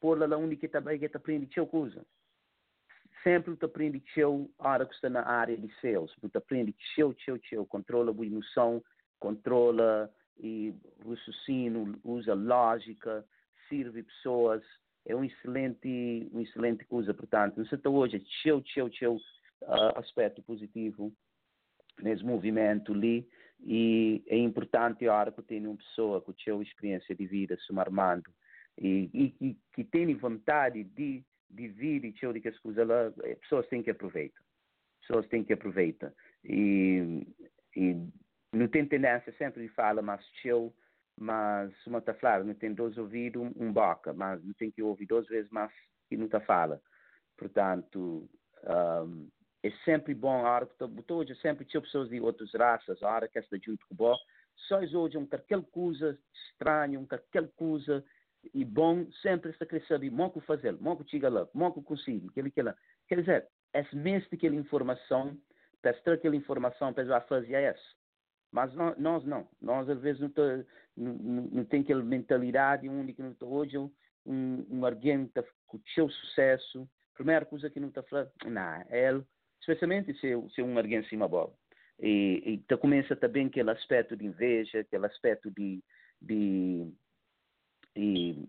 por 0.00 0.18
lá 0.18 0.36
única 0.36 0.68
também 0.68 0.98
que 0.98 1.06
aprende 1.06 1.48
show 1.52 1.66
coisa 1.66 2.04
sempre 3.22 3.56
tu 3.56 3.66
aprende 3.66 4.02
show 4.14 4.50
hora 4.58 4.86
que 4.86 4.94
está 4.94 5.08
na 5.08 5.26
área 5.26 5.56
de 5.56 5.72
sales 5.80 6.12
tu 6.20 6.38
aprende 6.38 6.74
show 6.94 7.14
show 7.18 7.38
show 7.42 7.66
controla 7.66 8.12
a 8.12 8.26
emoção 8.26 8.82
controla 9.18 10.12
e 10.38 10.74
raciocínio 11.04 11.98
usa 12.04 12.34
lógica 12.34 13.24
serve 13.68 14.02
pessoas. 14.02 14.62
É 15.04 15.14
um 15.14 15.24
excelente 15.24 16.28
um 16.32 16.40
excelente 16.40 16.84
coisa 16.84 17.14
portanto. 17.14 17.56
Não 17.56 17.66
sei 17.66 17.78
hoje 17.84 18.22
show 18.42 18.62
show 18.66 18.90
show 18.92 19.20
uh, 19.62 19.98
aspecto 19.98 20.42
positivo 20.42 21.12
nesse 22.00 22.24
movimento 22.24 22.92
ali 22.92 23.28
e 23.60 24.22
é 24.26 24.36
importante 24.36 25.06
a 25.08 25.14
hora 25.14 25.32
que 25.32 25.42
tem 25.42 25.66
uma 25.66 25.76
pessoa 25.76 26.20
com 26.20 26.30
a 26.30 26.34
sua 26.34 26.62
experiência 26.62 27.14
de 27.14 27.26
vida 27.26 27.56
se 27.58 27.78
armando 27.78 28.30
e, 28.78 29.10
e, 29.14 29.46
e 29.48 29.56
que 29.72 29.82
tem 29.84 30.14
vontade 30.14 30.84
de, 30.84 31.24
de 31.50 31.68
vir 31.68 32.04
e 32.04 32.12
de 32.12 32.40
que 32.40 32.48
as 32.48 32.58
coisas 32.58 32.86
lá, 32.86 33.06
as 33.06 33.38
pessoas 33.38 33.66
têm 33.68 33.82
que 33.82 33.90
aproveitar 33.90 34.46
pessoas 35.06 35.26
têm 35.28 35.44
que 35.44 35.52
aproveitar. 35.52 36.12
E, 36.44 37.26
e 37.76 37.96
não 38.52 38.68
tem 38.68 38.86
tendência 38.86 39.32
sempre 39.38 39.62
de 39.62 39.68
falar 39.74 40.02
mas 40.02 40.24
show 40.42 40.74
mas 41.18 41.72
uma 41.86 41.98
está 41.98 42.12
falando 42.12 42.48
não 42.48 42.54
tem 42.54 42.74
dois 42.74 42.98
ouvidos 42.98 43.42
um, 43.42 43.52
um 43.56 43.72
boca 43.72 44.12
mas 44.12 44.42
não 44.44 44.52
tem 44.54 44.70
que 44.70 44.82
ouvir 44.82 45.06
duas 45.06 45.26
vezes 45.26 45.50
mais 45.50 45.72
que 46.08 46.16
não 46.16 46.26
está 46.26 46.40
fala. 46.40 46.80
Portanto 47.36 48.28
um, 48.64 49.28
é 49.66 49.70
sempre 49.84 50.14
bom 50.14 50.46
a 50.46 50.50
hora 50.50 50.66
que 50.66 51.12
hoje 51.12 51.34
sempre 51.36 51.64
tinha 51.64 51.80
pessoas 51.80 52.08
de 52.08 52.20
outras 52.20 52.52
raças, 52.54 53.02
a 53.02 53.08
hora 53.08 53.28
que 53.28 53.38
esta 53.38 53.58
junto 53.58 53.86
com 53.88 53.94
bom, 53.94 54.16
só 54.68 54.78
hoje 54.78 55.18
um 55.18 55.26
qualquer 55.26 55.62
coisa 55.70 56.18
estranho, 56.32 57.00
um 57.00 57.06
qualquer 57.06 57.48
coisa 57.56 58.04
e 58.54 58.64
bom, 58.64 59.10
sempre 59.22 59.50
está 59.50 59.66
querer 59.66 59.84
saber, 59.86 60.10
como 60.10 60.30
que 60.30 60.40
fazer, 60.40 60.76
que 60.96 61.10
chega 61.10 61.28
lá, 61.28 61.46
que 61.46 61.82
consigo, 61.82 62.28
aquele 62.28 62.50
que 62.50 62.62
lá. 62.62 62.74
Quer 63.08 63.20
dizer, 63.20 63.48
é 63.72 63.84
mesmo 63.92 64.28
aquela 64.32 64.54
informação, 64.54 65.36
extrair 65.90 66.16
aquela 66.16 66.36
informação, 66.36 66.92
para 66.92 67.20
fazer 67.22 67.54
essa. 67.54 67.96
Mas 68.52 68.72
nós, 68.74 69.24
não, 69.24 69.48
nós 69.60 69.88
às 69.88 70.00
vezes 70.00 70.20
não, 70.20 70.30
tá, 70.30 70.42
não, 70.96 71.12
não, 71.12 71.64
tem 71.64 71.80
aquela 71.80 72.02
mentalidade 72.02 72.88
única, 72.88 73.22
não 73.22 73.34
tá, 73.34 73.44
hoje 73.44 73.76
um, 73.78 73.92
um 74.24 74.86
alguém 74.86 75.26
que 75.26 75.42
seu 75.94 76.08
sucesso, 76.08 76.88
primeira 77.14 77.44
coisa 77.44 77.68
que 77.68 77.80
não 77.80 77.88
está 77.88 78.02
falando, 78.04 78.30
não, 78.46 78.84
ele 78.88 79.24
especialmente 79.66 80.14
se, 80.14 80.28
se 80.54 80.62
um 80.62 80.78
alguém 80.78 81.02
se 81.04 81.16
bola. 81.16 81.52
E, 81.98 82.42
e 82.44 82.52
então 82.54 82.78
começa 82.78 83.16
também 83.16 83.46
aquele 83.46 83.70
aspecto 83.70 84.16
de 84.16 84.24
inveja, 84.24 84.80
aquele 84.80 85.06
aspecto 85.06 85.50
de, 85.50 85.82
de 86.22 86.86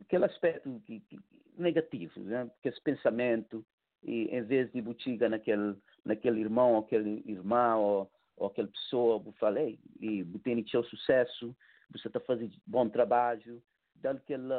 aquele 0.01 0.25
aspecto 0.25 0.81
que, 0.85 0.99
que, 1.01 1.19
negativo, 1.57 2.19
né? 2.19 2.49
que 2.61 2.69
esse 2.69 2.81
pensamento, 2.81 3.65
e 4.03 4.25
em 4.25 4.43
vez 4.43 4.71
de 4.71 4.81
botiga 4.81 5.27
naquele, 5.27 5.75
naquele 6.05 6.41
irmão, 6.41 6.73
ou 6.73 6.79
aquele 6.79 7.23
irmão, 7.25 7.81
ou, 7.81 8.11
ou 8.35 8.47
aquela 8.47 8.67
pessoa, 8.67 9.23
eu 9.25 9.33
falei, 9.33 9.79
e 9.99 10.23
tem 10.43 10.67
seu 10.67 10.83
sucesso, 10.83 11.55
você 11.89 12.07
está 12.07 12.19
fazendo 12.19 12.53
bom 12.65 12.87
trabalho, 12.89 13.63
dá 13.95 14.11
aquele, 14.11 14.49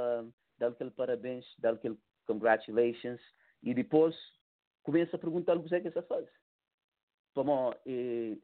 dá 0.58 0.68
aquele 0.68 0.90
parabéns, 0.90 1.44
dá 1.58 1.70
aquele 1.70 1.96
congratulations, 2.26 3.20
e 3.62 3.74
depois 3.74 4.16
começa 4.82 5.16
a 5.16 5.18
perguntar 5.18 5.56
o 5.56 5.62
que 5.62 5.74
é 5.74 5.90
você 5.90 6.02
faz 7.44 7.76
para 7.86 8.36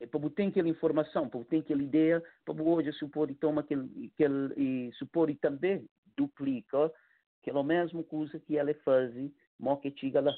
eh, 0.00 0.06
para 0.06 0.30
ter 0.30 0.46
aquela 0.46 0.68
informação, 0.68 1.28
para 1.28 1.44
ter 1.44 1.58
aquela 1.58 1.82
ideia, 1.82 2.22
para 2.44 2.62
hoje 2.62 2.92
se 2.92 3.06
pode 3.08 3.34
tomar 3.34 3.62
aquele, 3.62 4.12
aquele 4.14 4.54
e 4.56 4.92
se 4.94 5.04
pode 5.06 5.34
também 5.36 5.88
duplica 6.16 6.92
aquela 7.42 7.64
mesma 7.64 8.02
coisa 8.04 8.38
que 8.40 8.56
ela 8.56 8.72
faz, 8.84 9.12
mas 9.58 9.80
que 9.80 9.92
chega 9.96 10.20
lá. 10.20 10.32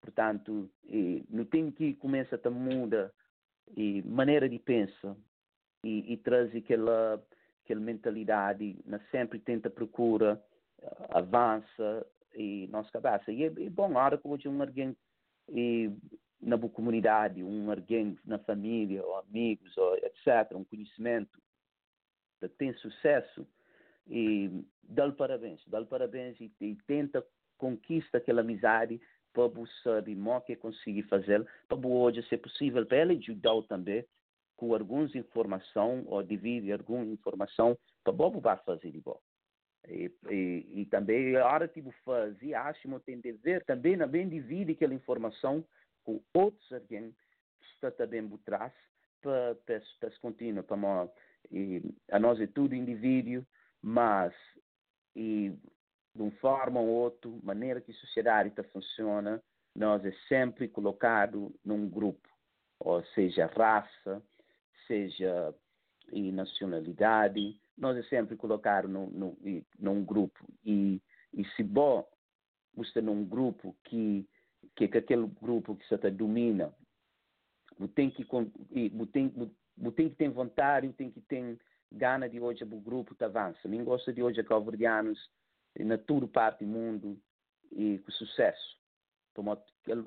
Portanto, 0.00 0.70
e, 0.84 1.24
não 1.28 1.44
tem 1.44 1.70
que 1.70 1.94
começar 1.94 2.40
a 2.42 2.50
mudar 2.50 3.12
e 3.76 4.02
maneira 4.02 4.48
de 4.48 4.58
pensar 4.58 5.16
e, 5.84 6.12
e 6.12 6.16
aquela 6.56 7.22
aquela 7.64 7.80
mentalidade, 7.80 8.78
na 8.86 8.98
sempre 9.10 9.38
tenta 9.38 9.68
procura, 9.68 10.42
avança 11.10 12.06
e 12.34 12.66
nossa 12.68 12.90
cabeça. 12.90 13.30
E 13.30 13.44
é, 13.44 13.46
é 13.46 13.68
bom, 13.68 13.98
a 13.98 14.04
hora 14.04 14.16
que 14.16 14.26
hoje 14.26 14.48
um 14.48 14.62
alguém 14.62 14.96
e 15.50 15.90
na 16.40 16.56
comunidade, 16.58 17.42
um 17.42 17.70
alguém 17.70 18.16
na 18.24 18.38
família, 18.38 19.04
ou 19.04 19.16
amigos, 19.18 19.76
ou 19.76 19.96
etc., 19.96 20.54
um 20.54 20.64
conhecimento 20.64 21.40
que 22.40 22.48
tem 22.48 22.72
sucesso, 22.74 23.46
e 24.06 24.64
dá-lhe 24.82 25.12
parabéns, 25.12 25.60
dá-lhe 25.66 25.86
parabéns 25.86 26.40
e, 26.40 26.52
e, 26.60 26.76
tenta 26.86 27.24
conquista 27.56 28.18
aquela 28.18 28.40
amizade 28.40 29.00
para 29.32 29.50
saber 29.82 30.16
o 30.16 30.40
que 30.40 30.56
conseguir 30.56 31.02
fazer, 31.04 31.46
para 31.68 31.78
hoje, 31.86 32.22
se 32.22 32.36
possível, 32.36 32.86
para 32.86 32.98
ele 32.98 33.18
ajudar 33.18 33.60
também 33.62 34.04
com 34.56 34.74
algumas 34.74 35.14
informação 35.14 36.04
ou 36.06 36.22
dividir 36.22 36.72
alguma 36.72 37.04
informação 37.04 37.78
para 38.02 38.12
o 38.12 38.40
vai 38.40 38.56
fazer 38.58 38.90
de 38.90 39.00
bom. 39.00 39.20
E, 39.86 40.10
e, 40.28 40.80
e, 40.80 40.86
também 40.86 41.36
a 41.36 41.46
hora 41.46 41.68
que 41.68 41.80
você 41.80 41.96
faz, 42.04 42.36
acho 42.54 42.88
que 42.88 43.00
tem 43.00 43.20
dever 43.20 43.64
também, 43.64 43.96
também 43.96 44.28
divide 44.28 44.72
aquela 44.72 44.94
informação 44.94 45.64
com 46.08 46.22
outros 46.32 46.72
alguém 46.72 47.14
que 47.60 47.66
está 47.74 47.90
também 47.90 48.26
por 48.26 48.38
trás 48.38 48.72
para, 49.20 49.54
para, 49.56 50.10
se 50.10 50.20
continuar, 50.20 50.62
para 50.62 51.12
e 51.50 51.82
a 52.10 52.18
nós 52.18 52.40
é 52.40 52.46
tudo 52.46 52.74
indivíduo, 52.74 53.46
mas 53.82 54.32
e 55.14 55.52
de 56.14 56.22
uma 56.22 56.30
forma 56.40 56.80
ou 56.80 56.86
outra, 56.86 57.30
maneira 57.42 57.82
que 57.82 57.90
a 57.90 57.94
sociedade 57.96 58.50
funciona, 58.72 59.42
nós 59.74 60.02
é 60.02 60.12
sempre 60.28 60.66
colocado 60.66 61.54
num 61.62 61.86
grupo, 61.86 62.26
ou 62.80 63.04
seja, 63.14 63.46
raça, 63.46 64.22
seja 64.86 65.54
e 66.10 66.32
nacionalidade, 66.32 67.60
nós 67.76 67.98
é 67.98 68.02
sempre 68.04 68.34
colocado 68.34 68.88
num, 68.88 69.44
num 69.78 70.04
grupo. 70.04 70.42
E, 70.64 71.02
e 71.34 71.44
se 71.54 71.62
bom, 71.62 72.08
você 72.74 73.02
num 73.02 73.26
grupo 73.26 73.76
que 73.84 74.26
que, 74.78 74.86
que 74.86 74.98
aquele 74.98 75.26
grupo 75.26 75.74
que 75.74 75.84
você 75.88 76.10
domina 76.10 76.72
tem 77.96 78.10
que 78.10 78.24
tem, 79.12 79.30
tem 79.96 80.08
que 80.08 80.16
ter 80.16 80.28
vontade, 80.30 80.92
tem 80.92 81.10
que 81.10 81.20
ter 81.22 81.58
gana 81.90 82.28
de 82.28 82.38
hoje 82.40 82.62
o 82.62 82.80
grupo 82.80 83.14
te 83.14 83.24
avança. 83.24 83.66
Mim 83.66 83.82
gosta 83.82 84.12
de 84.12 84.22
hoje 84.22 84.42
calverdianos 84.44 85.18
na 85.78 85.98
toda 85.98 86.28
parte 86.28 86.64
do 86.64 86.70
mundo 86.70 87.20
e 87.72 87.98
com 87.98 88.12
sucesso. 88.12 88.78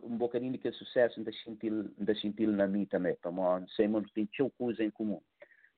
Um 0.03 0.17
bocadinho 0.17 0.57
de 0.57 0.71
sucesso 0.73 1.19
ainda 1.19 1.31
sentir, 2.15 2.47
na 2.47 2.67
mim 2.67 2.85
também, 2.85 3.15
como 3.21 3.41
sempre 3.69 4.11
tem 4.13 4.27
muita 4.37 4.57
coisa 4.57 4.83
em 4.83 4.91
comum. 4.91 5.21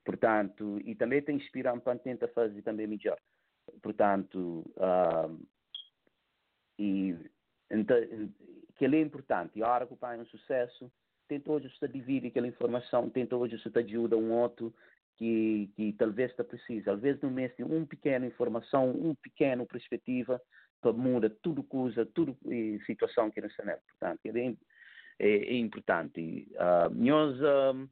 Portanto, 0.03 0.79
e 0.83 0.95
também 0.95 1.21
tem 1.21 1.37
inspirado 1.37 1.79
para 1.81 1.97
tentar 1.97 2.27
fazer 2.29 2.61
também 2.63 2.87
melhor. 2.87 3.17
Portanto, 3.81 4.65
uh, 4.77 5.39
e 6.79 7.15
então, 7.71 7.97
que 8.75 8.85
ele 8.85 8.97
é 8.97 9.01
importante. 9.01 9.59
E 9.59 9.63
a 9.63 9.69
hora 9.69 9.85
que 9.85 9.93
o 9.93 9.97
pai 9.97 10.17
é 10.17 10.21
um 10.21 10.25
sucesso, 10.25 10.91
tenta 11.27 11.51
hoje 11.51 11.69
você 11.69 11.87
dividir 11.87 12.29
aquela 12.29 12.47
informação, 12.47 13.09
tenta 13.09 13.35
hoje 13.35 13.57
você 13.57 13.79
ajuda 13.79 14.17
um 14.17 14.31
outro 14.31 14.73
que, 15.15 15.71
que 15.75 15.93
talvez 15.93 16.31
está 16.31 16.43
precisa. 16.43 16.93
Às 16.93 17.01
vezes 17.01 17.21
no 17.21 17.31
mês 17.31 17.55
de 17.55 17.63
uma 17.63 17.85
pequena 17.85 18.25
informação, 18.25 18.91
uma 18.91 19.15
pequena 19.15 19.65
perspectiva, 19.65 20.41
para 20.81 20.91
mudar 20.91 21.29
tudo 21.41 21.63
coisa, 21.63 22.05
tudo 22.05 22.37
situação 22.85 23.31
que 23.31 23.41
nós 23.41 23.55
temos. 23.55 23.79
Portanto, 23.89 24.19
é, 24.25 24.55
é, 25.19 25.29
é 25.29 25.57
importante. 25.57 26.47
Uh, 26.51 26.93
nós, 26.93 27.39
uh, 27.39 27.89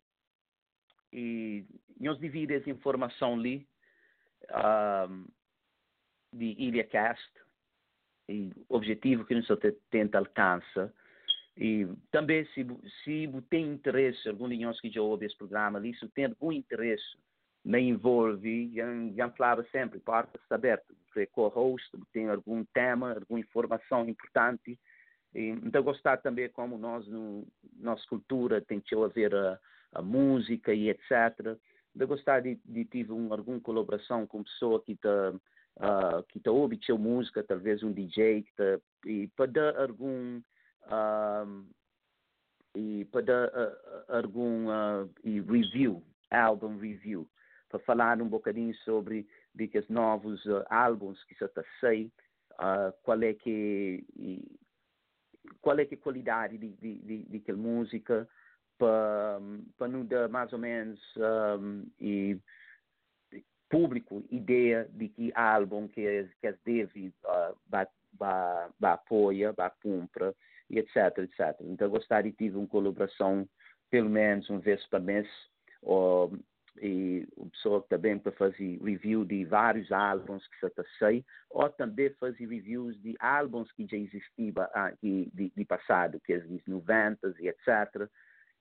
e, 1.13 1.65
nós 1.99 2.19
dividimos 2.19 2.61
essa 2.61 2.69
informação 2.69 3.35
ali 3.35 3.67
uh, 4.49 5.31
de 6.33 6.45
Ilha 6.57 6.83
Cast, 6.83 7.31
e 8.31 8.51
objetivo 8.69 9.25
que 9.25 9.35
nós 9.35 9.47
tenta 9.89 10.17
alcançar 10.17 10.91
e 11.57 11.87
também, 12.11 12.45
se, 12.53 12.65
se 13.03 13.29
tem 13.49 13.73
interesse, 13.73 14.27
algum 14.27 14.47
de 14.47 14.57
nós 14.57 14.79
que 14.79 14.89
já 14.89 15.01
ouve 15.01 15.25
esse 15.25 15.37
programa 15.37 15.81
se 15.81 16.07
tem 16.09 16.25
algum 16.25 16.51
interesse, 16.51 17.03
me 17.63 17.79
envolve, 17.79 18.73
já, 18.73 18.85
já 19.15 19.29
falava 19.31 19.65
sempre, 19.71 19.99
portas 19.99 20.41
abertas, 20.49 20.95
você 21.13 21.25
co-host, 21.27 21.87
tem 22.13 22.29
algum 22.29 22.63
tema, 22.73 23.13
alguma 23.13 23.39
informação 23.39 24.07
importante, 24.07 24.79
e, 25.35 25.49
então 25.49 25.83
gostar 25.83 26.17
também 26.17 26.49
como 26.49 26.77
nós, 26.77 27.07
no, 27.07 27.45
nossa 27.77 28.03
cultura, 28.07 28.61
tem 28.61 28.79
que 28.79 28.95
haver 28.95 29.35
a, 29.35 29.59
a 29.93 30.01
música 30.01 30.73
e 30.73 30.89
etc., 30.89 31.57
de 31.93 32.05
gostar 32.05 32.39
de, 32.39 32.57
de 32.65 33.11
um, 33.11 33.33
alguma 33.33 33.59
colaboração 33.59 34.25
com 34.25 34.43
pessoa 34.43 34.81
que 34.81 34.93
está 34.93 35.33
uh, 35.81 36.23
que 36.29 36.37
está 36.37 36.51
ouvindo 36.51 36.97
música, 36.97 37.43
talvez 37.43 37.83
um 37.83 37.91
DJ 37.91 38.43
que 38.43 38.53
tá, 38.53 38.79
e 39.05 39.27
para 39.35 39.51
dar 39.51 39.81
algum 39.81 40.41
um, 40.91 41.69
e 42.75 43.05
para 43.05 43.21
dar 43.21 43.47
uh, 43.49 44.15
algum 44.15 44.67
uh, 44.67 45.09
review, 45.23 46.01
álbum 46.29 46.77
review, 46.77 47.27
para 47.69 47.79
falar 47.79 48.21
um 48.21 48.29
bocadinho 48.29 48.73
sobre 48.77 49.27
de 49.53 49.67
que 49.67 49.79
os 49.79 49.89
novos 49.89 50.41
álbuns 50.69 51.21
que 51.25 51.33
está 51.33 51.63
sair, 51.79 52.11
uh, 52.53 52.93
qual 53.03 53.21
é 53.23 53.33
que 53.33 54.05
e, 54.15 54.59
qual 55.59 55.79
é 55.79 55.85
que 55.85 55.95
a 55.95 55.97
qualidade 55.97 56.57
de, 56.57 56.69
de, 56.69 57.23
de, 57.23 57.39
de 57.39 57.53
música 57.53 58.27
para 58.77 59.39
para 59.77 59.87
nos 59.87 60.07
dar 60.07 60.29
mais 60.29 60.53
ou 60.53 60.59
menos 60.59 60.99
um, 61.17 61.85
e 61.99 62.39
público 63.71 64.23
ideia 64.29 64.87
de 64.91 65.07
que 65.07 65.31
álbum 65.33 65.87
que 65.87 66.05
é, 66.05 66.27
que 66.39 66.47
é 66.47 66.55
deve 66.65 67.13
vai, 67.67 67.87
apoia, 68.81 69.53
vai 69.53 69.71
compra 69.81 70.35
e 70.69 70.77
etc, 70.77 71.17
etc. 71.19 71.59
Então, 71.61 71.89
gostaria 71.89 72.31
de 72.31 72.37
ter 72.37 72.55
uma 72.55 72.67
colaboração, 72.67 73.47
pelo 73.89 74.09
menos 74.09 74.49
uma 74.49 74.59
vez 74.59 74.85
por 74.87 74.99
mês, 75.01 75.27
ou, 75.81 76.37
e 76.81 77.27
o 77.35 77.49
pessoa 77.49 77.85
também 77.89 78.19
para 78.19 78.31
fazer 78.33 78.79
review 78.81 79.25
de 79.25 79.45
vários 79.45 79.91
álbuns 79.91 80.45
que 80.47 80.67
já 80.67 80.83
sei, 80.99 81.25
ou 81.49 81.69
também 81.69 82.09
fazer 82.11 82.45
reviews 82.45 83.01
de 83.01 83.15
álbuns 83.19 83.71
que 83.71 83.87
já 83.87 83.97
existiam 83.97 84.53
ah, 84.73 84.93
de, 85.01 85.31
de, 85.33 85.65
passado, 85.65 86.19
que 86.25 86.33
é 86.33 86.39
dos 86.39 86.65
90 86.67 87.35
e 87.39 87.47
etc. 87.47 88.09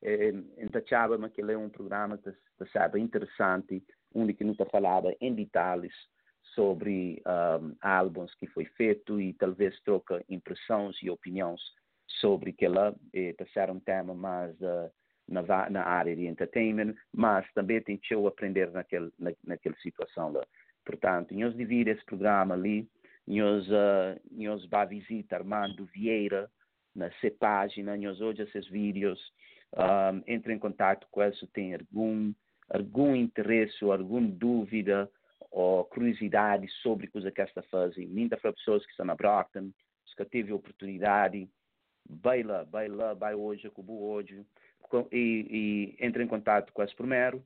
É, 0.02 0.28
então, 0.56 0.80
achava 0.80 1.28
que 1.28 1.40
ele 1.40 1.52
é 1.52 1.58
um 1.58 1.68
programa 1.68 2.16
que 2.16 2.30
está 2.62 2.90
interessante, 2.98 3.84
nunca 4.44 4.64
falava 4.66 5.14
em 5.20 5.34
detalhes 5.34 5.94
sobre 6.54 7.22
um, 7.26 7.76
álbuns 7.80 8.34
que 8.34 8.46
foi 8.48 8.64
feito 8.64 9.20
e 9.20 9.32
talvez 9.34 9.78
troca 9.82 10.24
impressões 10.28 10.96
e 11.02 11.10
opiniões 11.10 11.60
sobre 12.20 12.52
que 12.52 12.64
ela 12.64 12.94
eh, 13.14 13.34
ser 13.52 13.70
um 13.70 13.78
tema 13.78 14.14
mais 14.14 14.52
uh, 14.60 14.90
na, 15.28 15.70
na, 15.70 15.84
área 15.84 16.14
de 16.16 16.26
entertainment, 16.26 16.94
mas 17.12 17.46
também 17.52 17.80
tentou 17.80 18.26
aprender 18.26 18.70
naquele, 18.72 19.12
na, 19.16 19.32
naquela 19.44 19.76
situação 19.76 20.32
lá. 20.32 20.44
Portanto, 20.84 21.32
nós 21.34 21.56
dividimos 21.56 21.98
esse 21.98 22.04
programa 22.04 22.54
ali, 22.54 22.88
nós, 23.28 23.68
uh, 23.68 24.20
nós 24.32 24.66
vamos 24.66 24.88
visitar 24.88 25.36
Armando 25.36 25.84
Vieira 25.86 26.50
na 26.94 27.10
sua 27.12 27.30
página, 27.38 27.96
nós 27.96 28.20
hoje 28.20 28.42
esses 28.42 28.66
vídeos, 28.68 29.20
um, 29.76 30.22
entre 30.26 30.52
em 30.52 30.58
contato 30.58 31.06
com 31.10 31.32
se 31.32 31.46
tem 31.48 31.74
algum, 31.74 32.32
algum 32.70 33.14
interesse 33.14 33.84
ou 33.84 33.92
alguma 33.92 34.28
dúvida 34.28 35.10
ou 35.50 35.84
curiosidade 35.84 36.68
sobre 36.82 37.06
o 37.06 37.10
que 37.10 37.18
está 37.42 37.62
fazendo. 37.62 38.10
Muitas 38.10 38.40
pessoas 38.40 38.84
que 38.84 38.90
estão 38.92 39.06
na 39.06 39.16
Brockton, 39.16 39.72
que 40.16 40.24
teve 40.24 40.52
oportunidade 40.52 41.48
vai 42.08 42.42
lá, 42.42 42.64
vai 42.64 42.88
lá, 42.88 43.14
vai 43.14 43.34
hoje, 43.34 43.66
acabou 43.66 44.02
hoje, 44.02 44.44
e, 45.12 45.96
e 46.00 46.04
entra 46.04 46.22
em 46.22 46.26
contato 46.26 46.72
com 46.72 46.82
esse 46.82 46.94
primeiro, 46.94 47.44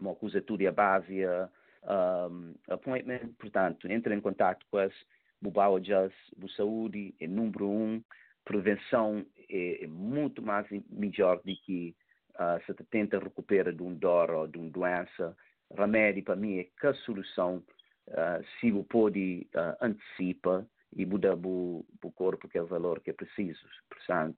uma 0.00 0.14
coisa 0.14 0.40
tudo 0.40 0.66
a 0.66 0.72
base 0.72 1.24
um, 1.24 2.54
appointment, 2.68 3.32
portanto, 3.38 3.90
entra 3.90 4.14
em 4.14 4.20
contato 4.20 4.64
com 4.70 4.80
esse, 4.80 4.96
o 5.42 5.80
Jazz, 5.80 6.12
o 6.42 6.48
saúde 6.50 7.14
é 7.20 7.26
número 7.26 7.68
um, 7.68 8.02
prevenção 8.44 9.24
é, 9.48 9.84
é 9.84 9.86
muito 9.86 10.42
mais 10.42 10.66
melhor 10.88 11.36
do 11.38 11.56
que 11.64 11.94
uh, 12.38 12.64
se 12.64 12.74
tenta 12.90 13.18
recuperar 13.18 13.74
de 13.74 13.82
um 13.82 13.94
dor 13.94 14.30
ou 14.30 14.46
de 14.46 14.58
uma 14.58 14.70
doença. 14.70 15.36
Remédio, 15.76 16.22
para 16.24 16.36
mim, 16.36 16.58
é 16.58 16.64
que 16.64 16.86
a 16.86 16.94
solução, 16.94 17.62
uh, 18.08 18.44
se 18.60 18.72
o 18.72 18.84
pode 18.84 19.46
uh, 19.54 19.84
antecipa, 19.84 20.66
e 20.94 21.04
mudar 21.04 21.34
o, 21.34 21.84
o 22.02 22.12
corpo 22.12 22.48
que 22.48 22.56
é 22.56 22.62
o 22.62 22.66
valor 22.66 23.00
que 23.00 23.10
é 23.10 23.12
preciso. 23.12 23.60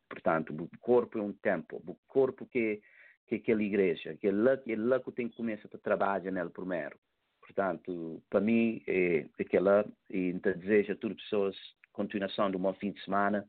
Portanto, 0.09 0.53
o 0.53 0.79
corpo 0.81 1.19
é 1.19 1.23
um 1.23 1.33
templo, 1.33 1.81
o 1.87 1.95
corpo 2.09 2.47
que 2.47 2.81
que 3.29 3.35
é 3.35 3.39
aquela 3.39 3.63
igreja, 3.63 4.17
que 4.17 4.27
é 4.27 4.33
lá 4.33 4.57
que, 4.57 4.73
é 4.73 4.77
lá 4.77 4.99
que 4.99 5.13
tem 5.13 5.29
que 5.29 5.37
começar 5.37 5.69
a 5.73 5.79
trabalhar 5.79 6.33
nele 6.33 6.49
primeiro. 6.49 6.99
Portanto, 7.43 8.23
para 8.31 8.41
mim, 8.41 8.83
é 8.87 9.27
aquela, 9.39 9.85
e 10.11 10.29
então 10.29 10.53
desejo 10.55 10.93
a 10.93 10.97
todas 10.97 11.17
as 11.19 11.23
pessoas 11.25 11.57
continuação 11.93 12.51
de 12.51 12.57
um 12.57 12.61
bom 12.61 12.73
fim 12.75 12.91
de 12.91 13.05
semana. 13.05 13.47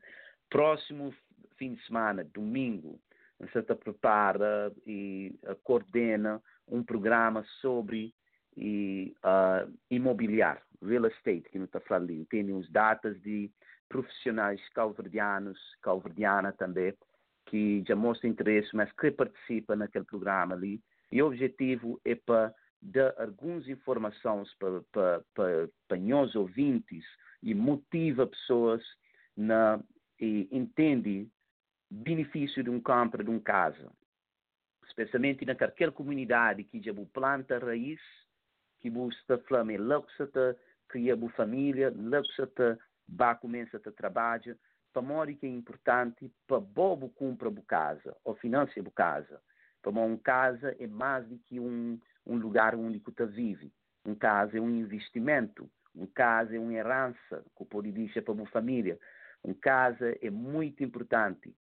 Próximo 0.50 1.14
fim 1.58 1.76
de 1.76 1.86
semana, 1.86 2.26
domingo, 2.26 3.00
você 3.40 3.60
está 3.60 3.76
prepara 3.76 4.72
e 4.86 5.34
coordena 5.64 6.42
um 6.68 6.84
programa 6.84 7.44
sobre 7.62 8.14
e, 8.58 9.14
uh, 9.24 9.72
imobiliário 9.90 10.62
real 10.82 11.06
estate, 11.08 11.50
que 11.50 11.58
não 11.58 11.66
está 11.66 11.80
falando, 11.80 12.26
tem 12.26 12.52
uns 12.54 12.70
datas 12.70 13.20
de 13.22 13.52
profissionais 13.88 14.62
calverdianos, 14.70 15.60
calverdiana 15.82 16.52
também, 16.54 16.94
que 17.46 17.84
já 17.88 17.96
mostram 17.96 18.30
interesse, 18.30 18.70
mas 18.76 18.92
que 18.94 19.12
participam 19.12 19.76
naquele 19.76 20.06
programa 20.06 20.54
ali. 20.56 20.82
E 21.12 21.22
o 21.22 21.28
objetivo 21.28 22.00
é 22.06 22.16
para 22.16 22.54
dar 22.82 23.14
algumas 23.18 23.68
informações 23.68 24.48
para, 24.56 25.22
para, 25.34 25.98
nós 25.98 26.36
ouvintes 26.36 27.04
e 27.42 27.54
motiva 27.54 28.28
pessoas 28.28 28.82
na, 29.36 29.82
e 30.20 30.48
entende 30.52 31.28
benefício 31.90 32.64
de 32.64 32.70
um 32.70 32.80
compra 32.80 33.24
de 33.24 33.30
uma 33.30 33.40
casa. 33.40 33.92
Especialmente 34.88 35.46
naquela 35.46 35.92
comunidade 35.92 36.64
que 36.64 36.82
já 36.82 36.94
planta 37.14 37.60
raiz, 37.60 38.00
que 38.80 38.90
busca 38.90 39.38
flame, 39.40 39.76
está 39.76 40.56
cria 40.88 41.16
boa 41.16 41.32
família, 41.34 41.92
te 41.92 42.78
vai 43.08 43.36
começa 43.36 43.78
a 43.78 43.92
trabalhar, 43.92 44.56
para 44.92 45.02
mori 45.02 45.36
que 45.36 45.46
é 45.46 45.50
importante, 45.50 46.32
para 46.48 46.60
bobo 46.60 47.10
compra 47.10 47.50
a 47.50 47.62
casa, 47.68 48.16
ou 48.24 48.36
financia 48.36 48.82
a 48.82 48.92
casa. 48.92 49.42
Para 49.82 49.92
uma 49.92 50.18
casa 50.18 50.76
é 50.80 50.88
mais 50.88 51.28
do 51.28 51.38
que 51.38 51.60
um, 51.60 52.00
um 52.26 52.36
lugar 52.38 52.76
onde 52.76 53.00
você 53.00 53.26
vive. 53.26 53.72
Um 54.06 54.16
casa 54.16 54.58
é 54.58 54.62
um 54.62 54.70
investimento, 54.70 55.70
um 55.96 56.08
casa 56.08 56.56
é 56.56 56.60
uma 56.60 56.74
herança, 56.74 57.46
que 57.56 57.66
pode 57.66 57.92
dizer 57.92 58.24
para 58.24 58.42
a 58.42 58.46
família. 58.48 59.00
Um 59.44 59.54
casa 59.54 60.18
é 60.22 60.30
muito 60.30 60.84
importante. 60.84 61.56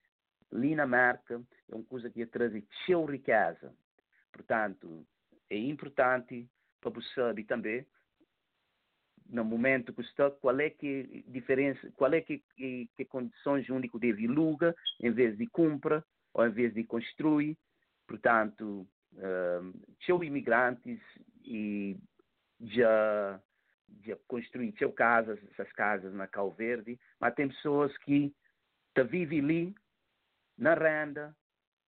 Ali 0.53 0.75
na 0.75 0.87
marca 0.87 1.43
é 1.71 1.75
uma 1.75 1.85
coisa 1.85 2.11
que 2.11 2.25
traz 2.27 2.53
cheio 2.85 3.05
riqueza. 3.05 3.75
Portanto, 4.33 5.07
é 5.51 5.57
importante 5.57 6.49
para 6.81 6.91
você 6.91 7.45
também 7.45 7.87
no 9.29 9.45
momento 9.45 9.93
que 9.93 10.03
está, 10.03 10.31
qual 10.31 10.59
é 10.61 10.71
que 10.71 11.25
diferença, 11.27 11.91
qual 11.97 12.13
é 12.13 12.21
que, 12.21 12.43
que, 12.55 12.89
que 12.97 13.05
condições 13.05 13.69
único 13.69 13.99
deve 13.99 14.27
luga 14.27 14.75
em 15.01 15.11
vez 15.11 15.37
de 15.37 15.47
compra 15.47 16.05
ou 16.33 16.47
em 16.47 16.51
vez 16.51 16.73
de 16.75 16.85
construir. 16.85 17.57
Portanto, 18.07 18.87
uh, 19.15 20.23
imigrantes 20.23 21.01
e 21.45 21.97
já 22.61 23.41
já 24.05 24.17
construíram 24.27 24.93
casas, 24.93 25.39
essas 25.53 25.73
casas 25.73 26.13
na 26.13 26.27
Cal 26.27 26.51
Verde, 26.51 26.99
mas 27.21 27.35
tem 27.35 27.49
pessoas 27.49 27.97
que 27.99 28.35
vivem 29.05 29.41
ali 29.41 29.75
na 30.57 30.75
renda 30.75 31.35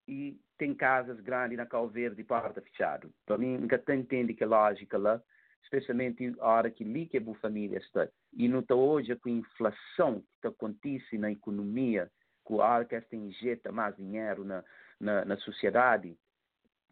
e 0.07 0.39
tem 0.57 0.74
casas 0.74 1.20
grandes 1.20 1.57
na 1.57 1.66
Cal 1.66 1.89
Verde 1.89 2.20
e 2.20 2.24
porta 2.24 2.61
fechada. 2.61 3.09
Para 3.27 3.39
mim, 3.39 3.59
nunca 3.59 3.82
entende 3.95 4.35
que 4.35 4.45
a 4.45 4.47
lógica 4.47 4.97
lá 4.99 5.23
especialmente 5.69 6.35
a 6.40 6.47
hora 6.47 6.70
que 6.70 6.82
li 6.82 7.07
que 7.07 7.19
a 7.19 7.35
família 7.35 7.78
está. 7.78 8.09
E 8.32 8.49
não 8.49 8.61
está 8.61 8.74
hoje 8.74 9.15
com 9.16 9.28
a 9.28 9.32
inflação 9.32 10.24
que 10.40 10.49
acontece 10.49 11.19
na 11.19 11.31
economia, 11.31 12.11
com 12.43 12.61
a 12.61 12.69
hora 12.69 12.85
que 12.85 12.95
esta 12.95 13.15
injeta 13.15 13.70
mais 13.70 13.95
dinheiro 13.97 14.45
na, 14.45 14.65
na, 14.99 15.24
na 15.24 15.36
sociedade, 15.39 16.16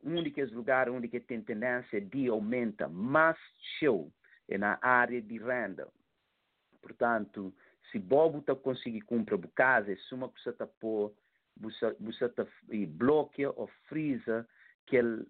um 0.05 0.23
dos 0.23 0.53
lugares 0.53 0.93
onde 0.93 1.09
tem 1.21 1.41
tendência 1.41 2.01
de 2.01 2.29
aumenta 2.29 2.87
mais 2.89 3.39
show 3.79 4.13
é 4.49 4.57
na 4.59 4.79
área 4.81 5.21
de 5.21 5.39
renda. 5.39 5.89
Portanto, 6.81 7.53
se 7.91 7.99
Bobo 7.99 8.39
está 8.39 8.55
conseguir 8.55 9.01
comprar 9.01 9.39
casa, 9.55 9.91
é 9.93 9.97
uma 10.15 10.29
coisa 10.29 10.51
está 10.51 10.67
por 10.67 11.13
você 11.57 12.29
bloqueia 12.87 13.51
ou 13.51 13.69
frisa 13.89 14.47
aquele, 14.87 15.27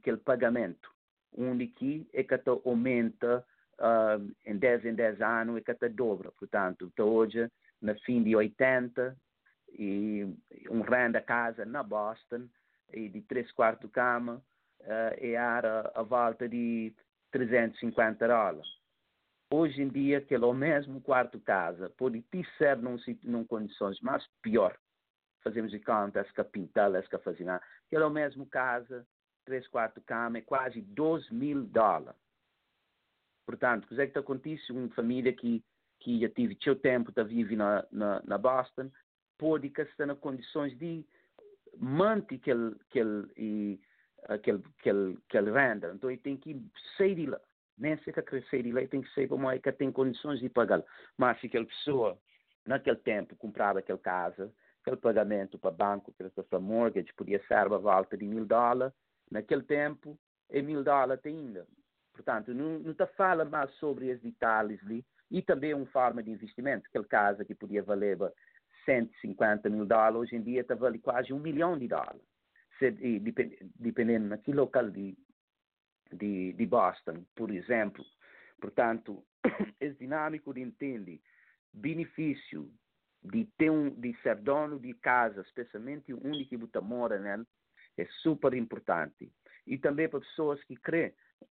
aquele 0.00 0.16
pagamento, 0.18 0.90
onde 1.36 1.66
que 1.68 2.08
é 2.12 2.22
que 2.22 2.34
aumenta 2.64 3.44
uh, 3.78 4.34
em 4.44 4.56
10 4.56 4.86
em 4.86 4.94
10 4.94 5.20
anos, 5.20 5.62
é 5.66 5.74
que 5.74 5.88
dobra. 5.88 6.32
Portanto, 6.32 6.90
hoje, 6.98 7.50
na 7.80 7.94
fim 7.96 8.22
de 8.22 8.34
80, 8.34 9.16
e 9.78 10.24
um 10.70 10.80
renda 10.80 11.20
casa 11.20 11.64
na 11.64 11.82
Boston, 11.82 12.48
e 12.92 13.08
de 13.08 13.20
3 13.22 13.50
quartos 13.52 13.90
cama, 13.90 14.42
uh, 14.80 15.24
era 15.24 15.90
a 15.94 16.02
volta 16.02 16.48
de 16.48 16.94
350 17.32 18.26
dólares. 18.26 18.68
Hoje 19.52 19.80
em 19.80 19.88
dia, 19.88 20.18
aquele 20.18 20.44
é 20.44 20.52
mesmo 20.52 21.00
quarto 21.00 21.38
casa 21.38 21.88
pode 21.90 22.24
ser 22.58 22.76
num, 22.78 22.96
num 23.22 23.44
condições 23.44 24.00
mais 24.00 24.26
pior 24.42 24.76
fazemos 25.46 25.70
de 25.70 25.78
conta, 25.78 26.18
essa 26.18 26.44
pintar, 26.44 26.92
essa 26.96 27.20
fazer, 27.20 27.46
que 27.88 27.94
é 27.94 28.04
o 28.04 28.10
mesmo 28.10 28.46
casa, 28.46 29.06
três 29.44 29.64
quartos 29.68 30.02
cama, 30.04 30.38
é 30.38 30.40
quase 30.40 30.80
12 30.80 31.32
mil 31.32 31.62
dólares. 31.62 32.18
Portanto, 33.46 33.84
o 33.84 33.94
que 33.94 34.00
é 34.00 34.08
que 34.08 34.18
acontece? 34.18 34.72
Uma 34.72 34.88
família 34.88 35.32
que, 35.32 35.62
que 36.00 36.18
já 36.20 36.28
tive 36.28 36.58
seu 36.60 36.74
tempo, 36.74 37.10
está 37.10 37.22
vive 37.22 37.54
na, 37.54 37.86
na, 37.92 38.20
na 38.24 38.36
Boston, 38.36 38.90
pode 39.38 39.68
estar 39.68 40.06
nas 40.06 40.18
condições 40.18 40.76
de 40.78 41.06
manter 41.78 42.34
aquele, 42.34 42.74
aquele, 42.88 43.80
aquele, 44.24 44.64
aquele, 44.80 45.18
aquele 45.28 45.50
renda. 45.52 45.92
Então, 45.94 46.10
ele 46.10 46.20
tem 46.20 46.36
que 46.36 46.60
sair 46.96 47.14
de 47.14 47.26
lá. 47.26 47.40
Nem 47.78 47.96
se 47.98 48.12
quer 48.12 48.44
sair 48.50 48.64
de 48.64 48.72
lá, 48.72 48.84
tem 48.88 49.00
que 49.00 49.14
sair 49.14 49.28
como 49.28 49.48
é 49.48 49.60
que 49.60 49.70
tem 49.70 49.92
condições 49.92 50.40
de 50.40 50.48
pagar. 50.48 50.82
Mas 51.16 51.38
se 51.38 51.46
aquela 51.46 51.66
pessoa, 51.66 52.18
naquele 52.66 52.96
tempo, 52.96 53.36
comprava 53.36 53.78
aquela 53.78 53.98
casa, 54.00 54.52
aquele 54.86 54.96
pagamento 54.96 55.58
para 55.58 55.72
banco, 55.72 56.12
que 56.12 56.22
era 56.22 56.60
mortgage, 56.60 57.12
podia 57.14 57.42
ser 57.46 57.54
a 57.54 57.66
volta 57.66 58.16
de 58.16 58.24
mil 58.24 58.46
dólares, 58.46 58.94
naquele 59.28 59.62
tempo 59.62 60.16
é 60.48 60.62
mil 60.62 60.84
dólares 60.84 61.26
ainda. 61.26 61.66
Portanto, 62.12 62.54
não, 62.54 62.78
não 62.78 62.94
te 62.94 63.04
fala 63.16 63.44
mais 63.44 63.70
sobre 63.74 64.12
os 64.12 64.20
detalhes 64.20 64.80
ali 64.84 65.04
e 65.28 65.42
também 65.42 65.74
uma 65.74 65.86
forma 65.86 66.22
de 66.22 66.30
investimento. 66.30 66.86
Aquele 66.88 67.04
casa 67.04 67.44
que 67.44 67.54
podia 67.54 67.82
valer 67.82 68.16
150 68.84 69.68
mil 69.68 69.84
dólares, 69.84 70.16
hoje 70.16 70.36
em 70.36 70.42
dia 70.42 70.60
está 70.60 70.76
vale 70.76 71.00
quase 71.00 71.32
um 71.32 71.40
milhão 71.40 71.76
de 71.76 71.88
dólares. 71.88 72.22
Se, 72.78 72.86
e, 73.00 73.18
dependendo 73.74 74.28
naquele 74.28 74.58
local 74.58 74.88
de, 74.88 75.18
de, 76.12 76.52
de 76.52 76.66
Boston, 76.66 77.24
por 77.34 77.50
exemplo. 77.50 78.04
Portanto, 78.60 79.24
é 79.80 79.88
dinâmico 79.88 80.54
de 80.54 80.60
entender 80.60 81.20
benefício 81.72 82.70
de 83.30 83.44
ter 83.58 83.70
um, 83.70 83.90
de 83.90 84.14
ser 84.22 84.36
dono 84.36 84.78
de 84.78 84.94
casa, 84.94 85.40
especialmente 85.42 86.12
onde 86.12 86.44
que 86.44 86.56
você 86.56 86.80
mora, 86.80 87.18
né? 87.18 87.44
É 87.98 88.06
super 88.22 88.54
importante. 88.54 89.30
E 89.66 89.78
também 89.78 90.08
para 90.08 90.20
pessoas 90.20 90.62
que 90.64 90.76
creem, 90.76 91.12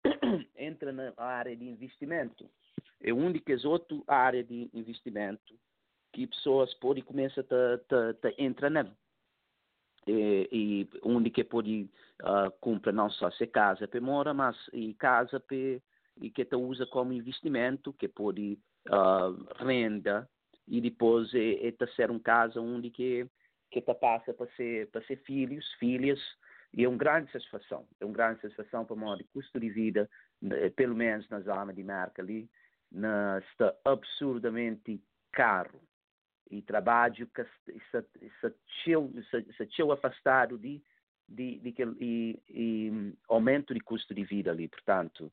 entra 0.56 0.92
na 0.92 1.12
área 1.16 1.56
de 1.56 1.64
investimento. 1.64 2.48
É 3.00 3.10
é 3.10 3.68
outra 3.68 3.98
área 4.06 4.42
de 4.42 4.70
investimento 4.72 5.54
que 6.12 6.26
pessoas 6.26 6.72
podem 6.74 7.02
começar 7.02 7.42
a, 7.42 8.42
entrar 8.42 8.70
nela. 8.70 8.96
E, 10.06 10.48
e 10.50 10.88
onde 11.02 11.30
que 11.30 11.44
pode 11.44 11.90
uh, 12.22 12.50
comprar 12.60 12.92
não 12.92 13.10
só 13.10 13.30
se 13.32 13.46
casa 13.46 13.86
para 13.86 14.00
morar, 14.00 14.32
mas 14.32 14.56
e 14.72 14.94
casa 14.94 15.38
para 15.38 15.80
e 16.20 16.30
que 16.30 16.46
usa 16.56 16.86
como 16.86 17.12
investimento, 17.12 17.92
que 17.92 18.08
pode 18.08 18.58
uh, 18.88 19.64
renda 19.64 20.28
e 20.68 20.80
depois 20.80 21.32
é, 21.34 21.68
é 21.68 21.86
ser 21.96 22.10
um 22.10 22.18
caso 22.18 22.60
onde 22.62 22.90
que 22.90 23.26
que 23.70 23.82
tá 23.82 23.94
passa 23.94 24.32
para 24.32 24.50
ser 24.52 24.90
para 24.90 25.02
ser 25.02 25.16
filhos, 25.24 25.70
filhas 25.74 26.20
e 26.72 26.84
é 26.84 26.88
uma 26.88 26.98
grande 26.98 27.30
satisfação, 27.32 27.86
é 28.00 28.04
uma 28.04 28.14
grande 28.14 28.40
satisfação 28.40 28.84
para 28.84 28.96
modo 28.96 29.18
de 29.18 29.24
custo 29.24 29.58
de 29.58 29.70
vida, 29.70 30.08
né, 30.40 30.68
pelo 30.70 30.94
menos 30.94 31.28
na 31.28 31.40
zona 31.40 31.72
de 31.72 31.82
marca 31.82 32.20
ali, 32.20 32.48
na, 32.90 33.38
está 33.38 33.74
absurdamente 33.84 35.02
caro. 35.32 35.80
E 36.50 36.62
trabalho 36.62 37.26
que 37.26 37.42
está, 37.42 37.98
está, 38.00 38.50
está, 39.58 39.92
afastado 39.92 40.58
de 40.58 40.82
de, 41.28 41.58
de, 41.58 41.72
de 41.72 41.82
e, 42.00 42.42
e, 42.48 43.12
aumento 43.28 43.74
de 43.74 43.80
custo 43.80 44.14
de 44.14 44.24
vida 44.24 44.50
ali, 44.50 44.66
portanto, 44.66 45.30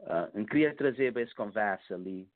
uh, 0.00 0.30
eu 0.32 0.46
queria 0.46 0.74
trazer 0.74 1.16
essa 1.18 1.34
conversa 1.34 1.94
ali 1.94 2.26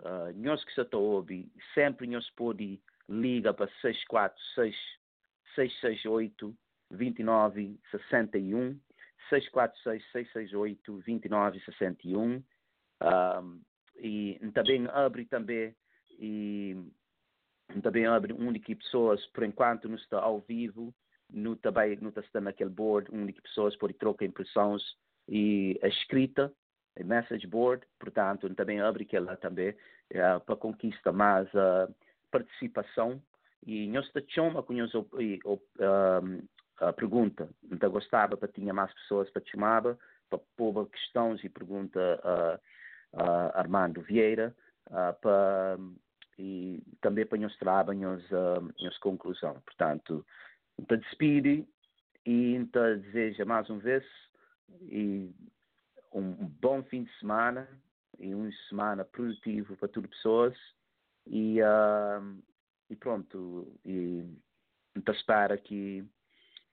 Uh, 0.00 0.32
nós 0.36 0.64
que 0.64 0.72
está 0.80 0.96
ouve, 0.96 1.50
sempre 1.74 2.06
nós 2.06 2.28
pode 2.30 2.80
ligar 3.08 3.54
para 3.54 3.70
646 3.80 4.74
668 5.54 6.56
2961 6.90 8.80
646 9.28 10.02
668 10.12 10.92
2961 10.92 12.42
um, 13.02 13.62
e 13.96 14.38
também 14.54 14.86
abre 14.88 15.24
também 15.26 15.74
e 16.18 16.76
também 17.82 18.06
abre 18.06 18.32
de 18.32 18.74
pessoas 18.76 19.24
por 19.28 19.44
enquanto 19.44 19.88
não 19.88 19.96
está 19.96 20.20
ao 20.20 20.40
vivo 20.40 20.94
não 21.30 21.56
também 21.56 21.96
não 22.00 22.10
está 22.10 22.40
naquele 22.40 22.70
board 22.70 23.08
onde 23.12 23.32
pessoas 23.32 23.76
podem 23.76 23.96
trocar 23.96 24.24
impressões 24.24 24.82
e 25.28 25.78
a 25.82 25.88
escrita 25.88 26.52
message 27.04 27.46
board, 27.46 27.86
portanto, 27.98 28.52
também 28.54 28.80
abre 28.80 29.04
aquela 29.04 29.36
também 29.36 29.70
uh, 29.70 30.40
para 30.44 30.56
conquista 30.56 31.12
mais 31.12 31.48
uh, 31.54 31.92
participação 32.30 33.22
e 33.66 33.86
nós 33.88 34.10
chamamos 34.28 34.66
com 34.66 34.72
nós 34.74 34.92
a 36.78 36.92
pergunta, 36.92 37.48
então 37.70 37.90
gostava 37.90 38.36
para 38.36 38.48
tinha 38.48 38.74
mais 38.74 38.92
pessoas 38.94 39.30
para 39.30 39.44
chamar 39.46 39.82
para 40.28 40.38
pôr 40.56 40.88
questões 40.88 41.42
e 41.44 41.48
pergunta 41.48 42.00
a, 42.24 42.58
a 43.12 43.58
Armando 43.60 44.00
Vieira 44.00 44.54
uh, 44.88 45.20
para 45.20 45.78
e 46.38 46.82
também 47.00 47.26
para 47.26 47.38
nós 47.38 47.56
trabalhos 47.58 48.24
nossa 48.30 48.98
conclusão. 49.00 49.60
Portanto, 49.64 50.24
então 50.78 50.96
despide 50.98 51.66
e 52.26 52.54
então 52.54 52.98
deseja 52.98 53.44
mais 53.44 53.68
uma 53.68 53.78
vez 53.78 54.04
e 54.82 55.30
um 56.14 56.46
bom 56.60 56.82
fim 56.84 57.04
de 57.04 57.18
semana 57.18 57.68
e 58.18 58.34
uma 58.34 58.50
semana 58.68 59.04
produtivo 59.04 59.76
para 59.76 59.88
todas 59.88 60.10
as 60.10 60.16
pessoas 60.16 60.56
e, 61.26 61.60
uh, 61.62 62.42
e 62.90 62.96
pronto 62.96 63.72
e 63.84 64.24
então 64.94 65.14
espera 65.14 65.56
que 65.56 66.04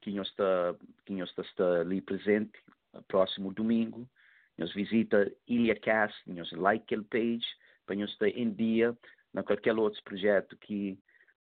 que 0.02 0.18
está 0.18 0.76
que 1.06 1.14
nós 1.14 1.30
está 1.38 1.82
ali 1.82 2.02
presente 2.02 2.60
próximo 3.08 3.54
domingo 3.54 4.10
nós 4.58 4.74
visita 4.74 5.32
Ilha 5.48 5.80
Cast 5.80 6.18
nós 6.28 6.52
like 6.52 6.84
aquele 6.84 7.04
page 7.04 7.46
para 7.86 7.96
nós 7.96 8.10
estar 8.12 8.28
em 8.28 8.52
dia 8.52 8.98
na 9.34 9.44
qualquer 9.44 9.78
outro 9.78 10.04
projeto 10.04 10.58
que 10.58 11.00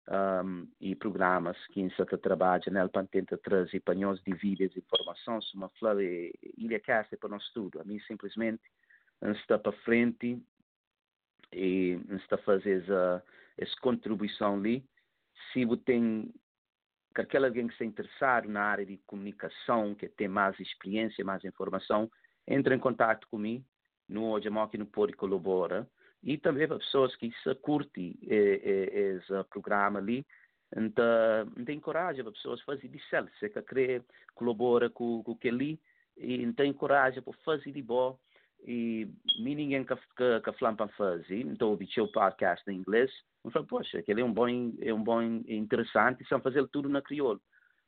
um, 0.09 0.67
e 0.81 0.95
programas 0.95 1.55
que 1.67 1.81
em 1.81 1.89
Santa 1.91 2.17
trabalha 2.17 2.63
né, 2.71 2.87
para 2.87 3.05
tentar 3.05 3.37
trazer 3.37 3.79
para 3.81 3.93
nós 3.93 4.21
dividir 4.23 4.71
informações 4.75 5.53
uma 5.53 5.69
flor 5.69 6.01
ilha 6.01 6.79
casa 6.79 7.15
para 7.17 7.29
nós 7.29 7.47
tudo 7.53 7.79
a 7.79 7.83
mim 7.83 7.99
simplesmente 8.01 8.61
está 9.21 9.59
para 9.59 9.71
frente 9.83 10.41
e 11.53 11.99
está 12.11 12.35
a 12.35 12.39
fazer 12.39 12.83
essa, 12.83 13.23
essa 13.57 13.75
contribuição 13.81 14.55
ali. 14.55 14.85
Se 15.51 15.65
você 15.65 15.81
tem 15.83 16.33
aquele 17.15 17.45
alguém 17.45 17.67
que 17.67 17.73
está 17.73 17.85
interessado 17.85 18.47
na 18.47 18.61
área 18.61 18.85
de 18.85 18.97
comunicação 19.05 19.93
que 19.93 20.07
tem 20.07 20.27
mais 20.27 20.57
experiência 20.59 21.25
mais 21.25 21.43
informação 21.43 22.09
entre 22.47 22.73
em 22.73 22.79
contato 22.79 23.27
comigo 23.27 23.65
no 24.07 24.31
hoje 24.31 24.47
que 24.71 24.77
não 24.77 24.85
pode 24.85 25.13
colaborar 25.13 25.85
e 26.23 26.37
também 26.37 26.67
para 26.67 26.79
pessoas 26.79 27.15
que 27.15 27.31
se 27.43 27.55
curtem 27.55 28.17
esse 28.21 29.43
programa 29.49 29.99
ali, 29.99 30.25
então, 30.75 31.05
então 31.57 31.73
encoraja 31.73 32.23
para 32.23 32.31
pessoas 32.31 32.61
a 32.61 32.65
fazer 32.65 32.87
de 32.87 32.99
certo, 33.09 33.31
se 33.39 33.49
que 33.49 33.61
querer 33.61 34.03
colabora 34.35 34.89
com, 34.89 35.23
com 35.23 35.31
aquele 35.31 35.79
e 36.17 36.43
então 36.43 36.65
encoraja 36.65 37.21
para 37.21 37.33
fazer 37.45 37.71
de 37.71 37.81
bom 37.81 38.19
e 38.65 39.07
ninguém 39.37 39.85
que, 39.85 39.95
que, 39.95 40.51
para 40.75 40.87
fazer, 40.89 41.41
então 41.41 41.69
ouvi 41.69 41.87
o 41.97 42.11
podcast 42.11 42.69
em 42.69 42.75
inglês, 42.75 43.11
eu 43.43 43.51
falo, 43.51 43.65
poxa, 43.65 43.99
aquele 43.99 44.21
é 44.21 44.23
um 44.23 44.33
bom, 44.33 44.47
é 44.81 44.93
um 44.93 45.01
bom 45.01 45.21
interessante, 45.47 46.27
são 46.27 46.41
fazer 46.41 46.67
tudo 46.67 46.89
na 46.89 47.01
crioulo. 47.01 47.41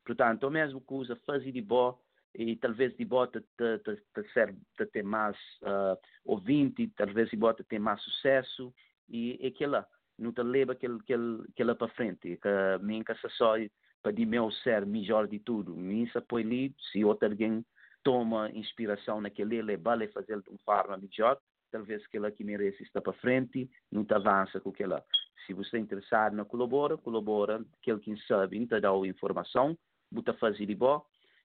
Portanto, 0.06 0.48
o 0.48 0.50
mesmo 0.50 0.80
que 0.80 0.94
usa 0.94 1.16
fazer 1.26 1.52
de 1.52 1.62
bom 1.62 2.00
e 2.34 2.56
talvez 2.56 2.96
de 2.96 3.06
te, 3.06 3.78
te, 3.80 3.96
te, 4.14 4.34
ser, 4.34 4.56
te 4.78 4.86
ter 4.88 5.04
mais 5.04 5.38
uh, 5.64 5.98
ouvinte, 6.26 6.88
talvez 6.96 7.30
de 7.30 7.38
bota 7.38 7.64
ter 7.64 7.80
mais 7.80 8.02
sucesso. 8.02 8.74
E 9.10 9.40
aquela 9.46 9.86
não 10.18 10.32
te 10.32 10.42
leva 10.44 10.74
aquele, 10.74 10.96
aquele, 10.96 11.44
aquele 11.50 11.76
para 11.76 11.88
frente, 11.90 12.38
que 12.38 12.84
mim 12.84 13.04
que 13.04 13.14
só 13.30 13.56
para 14.02 14.12
de 14.12 14.26
meu 14.26 14.50
ser 14.52 14.86
melhor 14.86 15.28
de 15.28 15.40
tudo, 15.40 15.76
mim 15.76 16.08
se 16.08 16.18
apoio 16.18 16.46
ali, 16.46 16.76
se 16.92 17.04
outro 17.04 17.28
alguém 17.28 17.64
toma 18.04 18.50
inspiração 18.52 19.22
naquele, 19.22 19.58
ele 19.58 19.78
vale 19.78 20.08
fazer 20.08 20.42
de 20.42 20.50
uma 20.50 20.58
forma 20.66 20.98
melhor, 20.98 21.38
talvez 21.72 22.04
aquela 22.04 22.32
que 22.32 22.44
merece 22.44 22.82
estar 22.84 23.02
para 23.02 23.14
frente, 23.14 23.70
não 23.92 24.04
te 24.04 24.14
avança 24.14 24.60
com 24.60 24.70
aquela. 24.70 25.04
Se 25.46 25.54
você 25.54 25.78
é 25.78 25.80
interessado 25.80 26.36
na 26.36 26.46
colabora, 26.46 26.98
colabora, 26.98 27.64
aquele 27.80 28.00
que 28.00 28.16
sabe, 28.28 28.66
te 28.66 28.80
dá 28.80 28.90
a 28.90 29.08
informação, 29.08 29.78
bota 30.12 30.34
fazer 30.34 30.66
de 30.66 30.76
bom, 30.76 31.04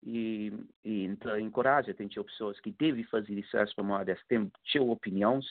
e, 0.02 0.52
e 0.84 1.04
então, 1.04 1.38
encoraja, 1.38 1.92
tem 1.94 2.08
pessoas 2.08 2.58
que 2.60 2.70
devem 2.72 3.04
fazer 3.04 3.34
isso 3.34 3.50
para 3.74 3.84
moda, 3.84 4.18
têm 4.28 4.50
suas 4.64 4.88
opiniões 4.88 5.44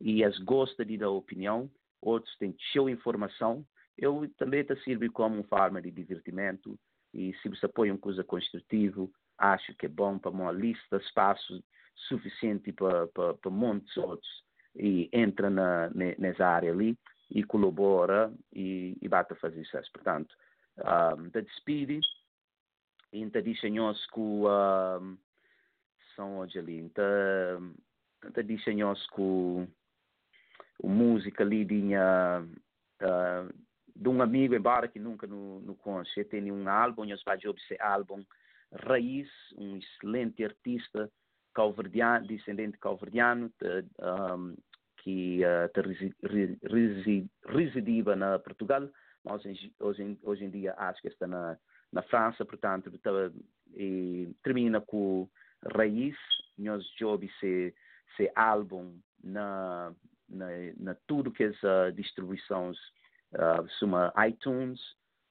e 0.00 0.22
as 0.24 0.38
gostam 0.38 0.86
de 0.86 0.96
dar 0.96 1.10
opinião, 1.10 1.70
outros 2.00 2.36
têm 2.38 2.54
sua 2.72 2.90
informação. 2.90 3.66
Eu 3.98 4.30
também 4.36 4.62
te 4.62 4.76
serve 4.84 5.08
como 5.08 5.36
uma 5.36 5.44
forma 5.44 5.80
de 5.80 5.90
divertimento 5.90 6.78
e 7.12 7.34
se 7.42 7.48
você 7.48 7.66
apoia 7.66 7.92
uma 7.92 7.98
coisa 7.98 8.22
construtiva, 8.22 9.08
acho 9.38 9.74
que 9.74 9.86
é 9.86 9.88
bom 9.88 10.18
para 10.18 10.30
uma 10.30 10.52
lista 10.52 10.98
de 10.98 11.04
espaços 11.04 11.62
suficiente 12.08 12.72
para, 12.72 13.06
para, 13.08 13.34
para 13.34 13.50
muitos 13.50 13.96
outros 13.96 14.44
e 14.74 15.08
entra 15.12 15.48
na, 15.48 15.90
nessa 15.90 16.46
área 16.46 16.70
ali 16.70 16.96
e 17.30 17.42
colabora 17.42 18.32
e, 18.52 18.96
e 19.00 19.08
bate 19.08 19.32
a 19.32 19.36
fazer 19.36 19.64
sucesso. 19.64 19.90
Portanto, 19.92 20.34
um, 20.78 20.82
ah, 20.84 21.16
te 21.32 21.42
despide 21.42 22.00
Inta 23.12 23.40
disenhos 23.40 24.04
ku 24.06 24.46
um, 24.48 25.16
são 26.14 26.38
hoje 26.38 26.58
ali. 26.58 26.78
Inta, 26.78 27.02
inta 28.24 28.42
disenhos 28.42 29.06
ku 29.08 29.66
música 30.82 31.42
ali 31.42 31.64
dinha 31.64 32.46
uh, 33.02 33.54
de 33.94 34.08
um 34.08 34.20
amigo 34.20 34.54
embora 34.54 34.88
que 34.88 34.98
nunca 34.98 35.26
no, 35.26 35.60
no 35.60 35.74
conhece. 35.76 36.24
Tem 36.24 36.50
um 36.52 36.68
álbum, 36.68 37.04
eu 37.04 37.16
vai 37.24 37.38
esse 37.38 37.80
álbum 37.80 38.22
Raiz, 38.72 39.28
um 39.56 39.76
excelente 39.76 40.44
artista 40.44 41.10
calverdiano, 41.54 42.26
descendente 42.26 42.78
calverdiano, 42.78 43.50
um, 44.00 44.54
que 44.98 45.40
uh, 45.44 45.70
residia 47.48 48.16
na 48.16 48.38
Portugal, 48.38 48.88
mas 49.24 49.44
hoje, 49.44 49.72
hoje, 49.78 50.18
hoje 50.22 50.44
em 50.44 50.50
dia 50.50 50.74
acho 50.76 51.00
que 51.00 51.08
está 51.08 51.26
na 51.26 51.56
na 51.92 52.02
França, 52.02 52.44
portanto, 52.44 52.90
e 53.74 54.34
termina 54.42 54.80
com 54.80 55.28
Raiz, 55.74 56.16
nós 56.58 56.84
jogamos 56.98 57.32
esse, 57.34 57.74
esse 58.12 58.30
álbum 58.34 58.98
na, 59.22 59.92
na, 60.28 60.46
na 60.78 60.94
tudo 61.06 61.30
que 61.30 61.44
é 61.44 61.48
uh, 61.48 61.92
distribuições, 61.92 62.76
uh, 63.32 63.68
suma 63.78 64.12
iTunes, 64.28 64.80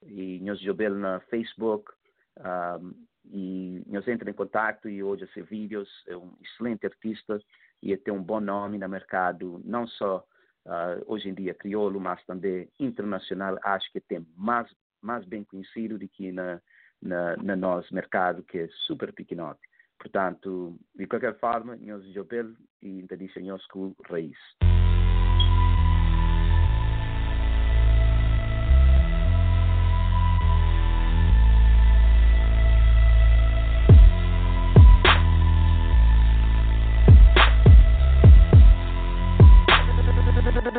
e 0.04 0.40
nós 0.42 0.60
jogamos 0.60 1.00
na 1.00 1.20
Facebook, 1.22 1.92
um, 2.38 3.06
e 3.26 3.82
nós 3.88 4.08
entramos 4.08 4.34
em 4.34 4.38
contato 4.38 4.88
e 4.88 5.02
hoje 5.02 5.24
esse 5.24 5.42
vídeos, 5.42 5.90
é 6.08 6.16
um 6.16 6.36
excelente 6.44 6.86
artista 6.86 7.40
e 7.82 7.96
tem 7.98 8.14
um 8.14 8.22
bom 8.22 8.40
nome 8.40 8.78
no 8.78 8.88
mercado, 8.88 9.62
não 9.64 9.88
só 9.88 10.24
uh, 10.66 11.04
hoje 11.08 11.30
em 11.30 11.34
dia 11.34 11.54
crioulo, 11.54 12.00
mas 12.00 12.24
também 12.26 12.70
internacional, 12.80 13.58
acho 13.64 13.92
que 13.92 14.00
tem 14.00 14.26
mais 14.36 14.70
mais 15.06 15.26
bem 15.26 15.44
conhecido 15.44 15.98
do 15.98 16.08
que 16.08 16.32
na, 16.32 16.60
na, 17.02 17.38
na 17.38 17.56
nosso 17.56 17.94
mercado, 17.94 18.44
que 18.44 18.60
é 18.60 18.68
super 18.88 19.14
pequenote. 19.14 19.62
Portanto, 19.98 20.78
de 20.96 21.08
qualquer 21.08 21.38
forma, 21.40 21.76
nós 21.78 22.04
jogamos 22.14 22.58
e 22.82 23.04
tradicionamos 23.04 23.66
com 23.68 23.96
raiz. 24.10 24.38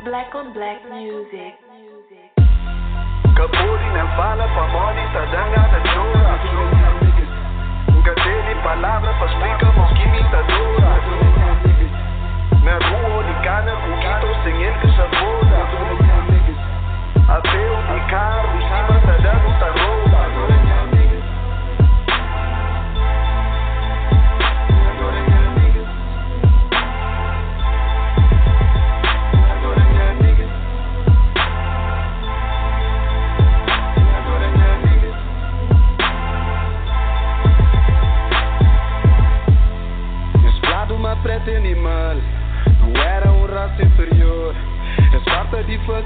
Black 0.02 0.34
on 0.36 0.52
Black 0.52 0.86
Music. 0.88 1.65
Kaburi 3.36 3.84
nem 3.92 4.08
fala 4.16 4.48
pra 4.48 4.66
monita 4.68 5.26
dangada 5.26 5.78
chora 5.92 6.40
Nunca 7.92 8.14
palavra 8.62 9.12
pra 9.12 9.26
explicar 9.26 9.65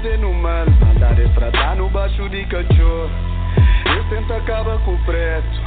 de 0.01 0.17
no 0.17 0.33
mal 0.33 0.65
estratar 1.23 1.75
no 1.75 1.87
baixo 1.89 2.27
de 2.29 2.43
cachorro 2.45 3.11
Eu 3.85 4.03
tento 4.09 4.33
acabar 4.33 4.79
com 4.79 4.95
o 4.95 4.97
preto 5.05 5.61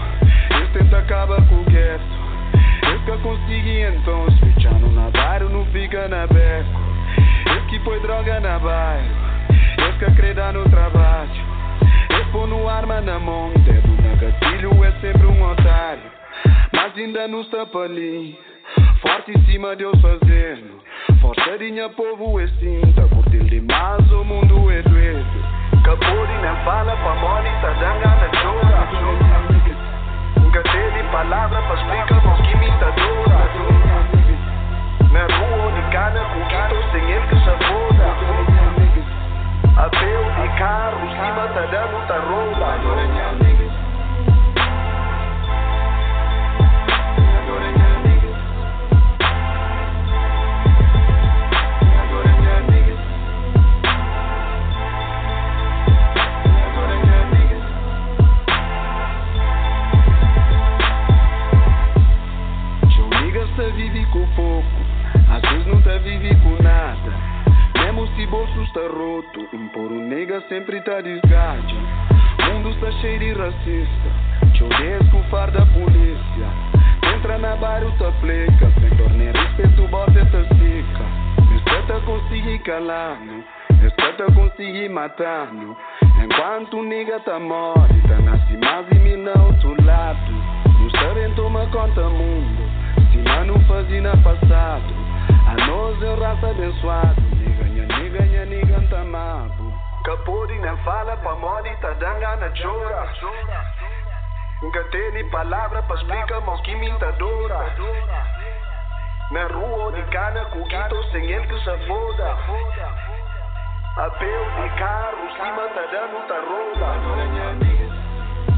Eu. 0.51 0.69
Tento 0.73 0.97
acabar 0.97 1.41
com 1.49 1.55
o 1.55 1.65
gueto 1.65 2.05
Eu 2.83 2.99
que 3.01 3.23
consegui 3.23 3.83
então 3.83 4.27
Switchando 4.39 4.91
na 4.91 5.09
bairro 5.11 5.49
não 5.51 5.65
fica 5.67 6.09
na 6.09 6.27
beco 6.27 6.81
Eu 7.47 7.67
que 7.67 7.79
põe 7.81 8.01
droga 8.01 8.41
na 8.41 8.59
bairro 8.59 9.09
Eu 9.79 9.99
que 9.99 10.05
acredita 10.05 10.53
no 10.53 10.69
trabalho 10.69 11.31
Eu 12.11 12.25
pôr 12.33 12.49
no 12.49 12.69
arma 12.69 13.01
na 13.01 13.21
mão 13.21 13.53
Dedo 13.65 14.03
na 14.03 14.17
gatilho 14.17 14.85
é 14.85 14.93
sempre 15.01 15.27
um 15.27 15.49
otário 15.49 16.11
Mas 16.73 16.97
ainda 16.97 17.29
não 17.29 17.43
está 17.43 17.63
ali 17.63 18.37
Forte 19.01 19.31
em 19.31 19.45
cima 19.45 19.77
Deus 19.77 20.01
fazendo 20.01 20.83
Força 21.45 21.59
dinha 21.59 21.91
povo 21.91 22.41
é 22.41 22.49
cinta 22.59 23.07
demais 23.45 24.11
o 24.11 24.25
mundo 24.25 24.71
é 24.71 24.83
Capuri 25.85 26.33
nem 26.41 26.65
fala 26.65 26.97
chora 28.31 28.89
Nunca 30.41 30.63
teve 30.63 31.03
palavra 31.13 31.61
pra 31.61 31.75
explicar 31.75 32.21
que 32.43 32.57
me 32.57 32.71
tá 32.79 32.91
dura 32.97 33.45
Na 35.13 35.27
rua 35.37 35.73
de 35.73 35.83
sem 36.93 37.11
ele 37.11 37.27
que 37.27 37.37
Apeu 39.77 40.25
de 40.25 40.49
carro 40.59 41.11
Cima 41.11 41.47
tá 41.49 41.67
dando 41.67 42.07
tá 42.07 42.19
impor 69.65 69.91
um 69.91 70.07
nega 70.07 70.43
sempre 70.49 70.81
tá 70.83 71.01
desgaste. 71.01 71.75
Mundo 72.45 72.71
está 72.71 72.93
cheio 73.01 73.19
de 73.19 73.33
racista, 73.33 74.11
te 74.53 75.11
com 75.11 75.21
o 75.21 75.25
far 75.25 75.51
da 75.51 75.65
polícia. 75.67 76.49
Entra 77.15 77.39
na 77.39 77.57
bairro 77.57 77.91
tá 77.99 78.13
pleca, 78.21 78.71
sem 78.79 78.91
dor 78.97 79.11
nem 79.11 79.33
respeito, 79.33 79.89
bota 79.89 80.19
essa 80.19 80.43
seca. 80.43 81.05
Respeita 81.51 82.01
conseguir 82.01 82.59
calar, 82.61 83.19
respeita 83.81 84.31
conseguir 84.33 84.89
matar. 84.91 85.49
Enquanto 86.23 86.79
o 86.79 86.83
nega 86.83 87.21
tá 87.21 87.39
morre, 87.39 88.01
tá 88.07 88.19
nasce 88.21 88.57
mais 88.59 88.87
de 88.89 88.99
milhão 88.99 89.53
do 89.63 89.85
lado. 89.85 90.33
Não 90.79 90.91
sabem 90.91 91.35
tomar 91.35 91.71
conta 91.71 92.03
mundo, 92.03 92.63
se 93.11 93.47
não 93.47 93.59
fazia 93.61 94.03
no 94.03 94.23
passado. 94.23 94.95
A 95.47 95.67
nós 95.67 96.03
é 96.03 96.15
raça 96.15 96.51
abençoado 96.51 97.34
ganha 98.15 98.45
ninguém 98.47 98.87
tá 98.89 99.05
mapo 99.05 99.73
Capuri 100.05 100.59
nem 100.59 100.77
fala 100.79 101.17
pra 101.17 101.35
mori 101.35 101.77
tá 101.81 101.91
danga 101.95 102.37
na 102.37 102.51
chora 102.51 103.09
Nunca 104.63 104.83
tem 104.85 105.29
palavra 105.29 105.83
para 105.83 105.97
explicar 105.97 106.41
mal 106.41 106.57
que 106.63 106.75
me. 106.77 106.89
Na 109.31 109.47
rua 109.49 109.93
de 109.93 110.03
cana, 110.05 110.45
com 110.47 110.63
guito 110.63 111.03
sem 111.11 111.31
ele 111.31 111.47
que 111.47 111.59
se 111.59 111.87
foda. 111.87 112.39
Apelo 113.97 114.51
de 114.63 114.69
carro, 114.79 115.31
cima 115.37 115.69
tá 115.69 115.85
dando 115.93 116.27
tá 116.29 116.41
roda. 116.49 116.89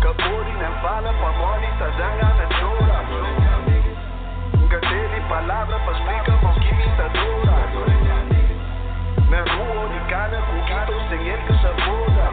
Capori 0.00 0.52
nem 0.52 0.80
fala, 0.80 1.12
pra 1.12 1.32
mole 1.32 1.66
tá 1.78 1.88
dando 1.98 2.22
na 2.36 2.46
chora. 2.60 2.98
Nunca 4.58 4.78
tem 4.80 5.28
palavra 5.28 5.78
para 5.80 5.92
explicar 5.92 6.42
mal 6.42 6.54
que 6.54 6.72
me 6.72 6.96
cana, 10.86 10.92
com 10.92 10.92
guito 10.92 11.08
sem 11.08 11.28
ele 11.28 11.42
que 11.42 11.52
se 11.52 11.68
foda. 11.84 12.26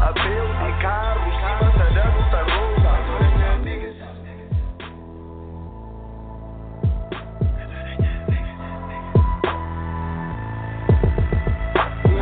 Apelo 0.00 0.48
de 0.48 0.72
carro, 0.82 1.30
cima 1.30 1.70
tá 1.72 1.84
dando 1.94 2.30
tá 2.30 2.42
roda. 2.42 2.92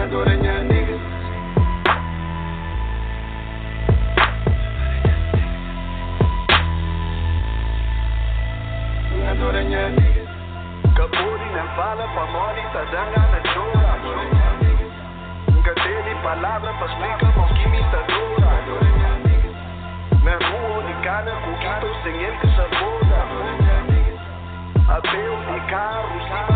Adora 0.02 0.36
minha 0.36 0.58
niggas. 0.64 1.00
Adora 9.30 9.62
minha 9.62 9.88
niggas. 9.90 10.28
Capuri 10.94 11.44
nem 11.54 11.68
fala 11.76 12.08
pra 12.08 12.26
mole, 12.26 12.62
tá 12.72 12.84
dando 12.90 13.12
na 13.30 13.40
chora. 13.54 14.39
Nunca 16.20 16.28
teve 16.28 16.36
palavra 16.36 16.72
pra 16.74 16.86
explicar 16.86 17.36
mal 17.36 17.48
que 17.48 17.68
me 17.68 17.82
tá 17.84 18.02
dura. 18.02 18.50
Na 20.22 20.32
rua 20.32 20.82
de 20.84 20.92
cana, 21.02 21.32
com 21.32 21.52
guito 21.52 22.02
sem 22.02 22.14
ele 22.14 22.36
que 22.38 22.46
se 22.46 22.54
foda. 22.78 23.18
Apelo 24.88 25.36
de 25.36 25.60
carro, 25.70 26.20
cima 26.24 26.49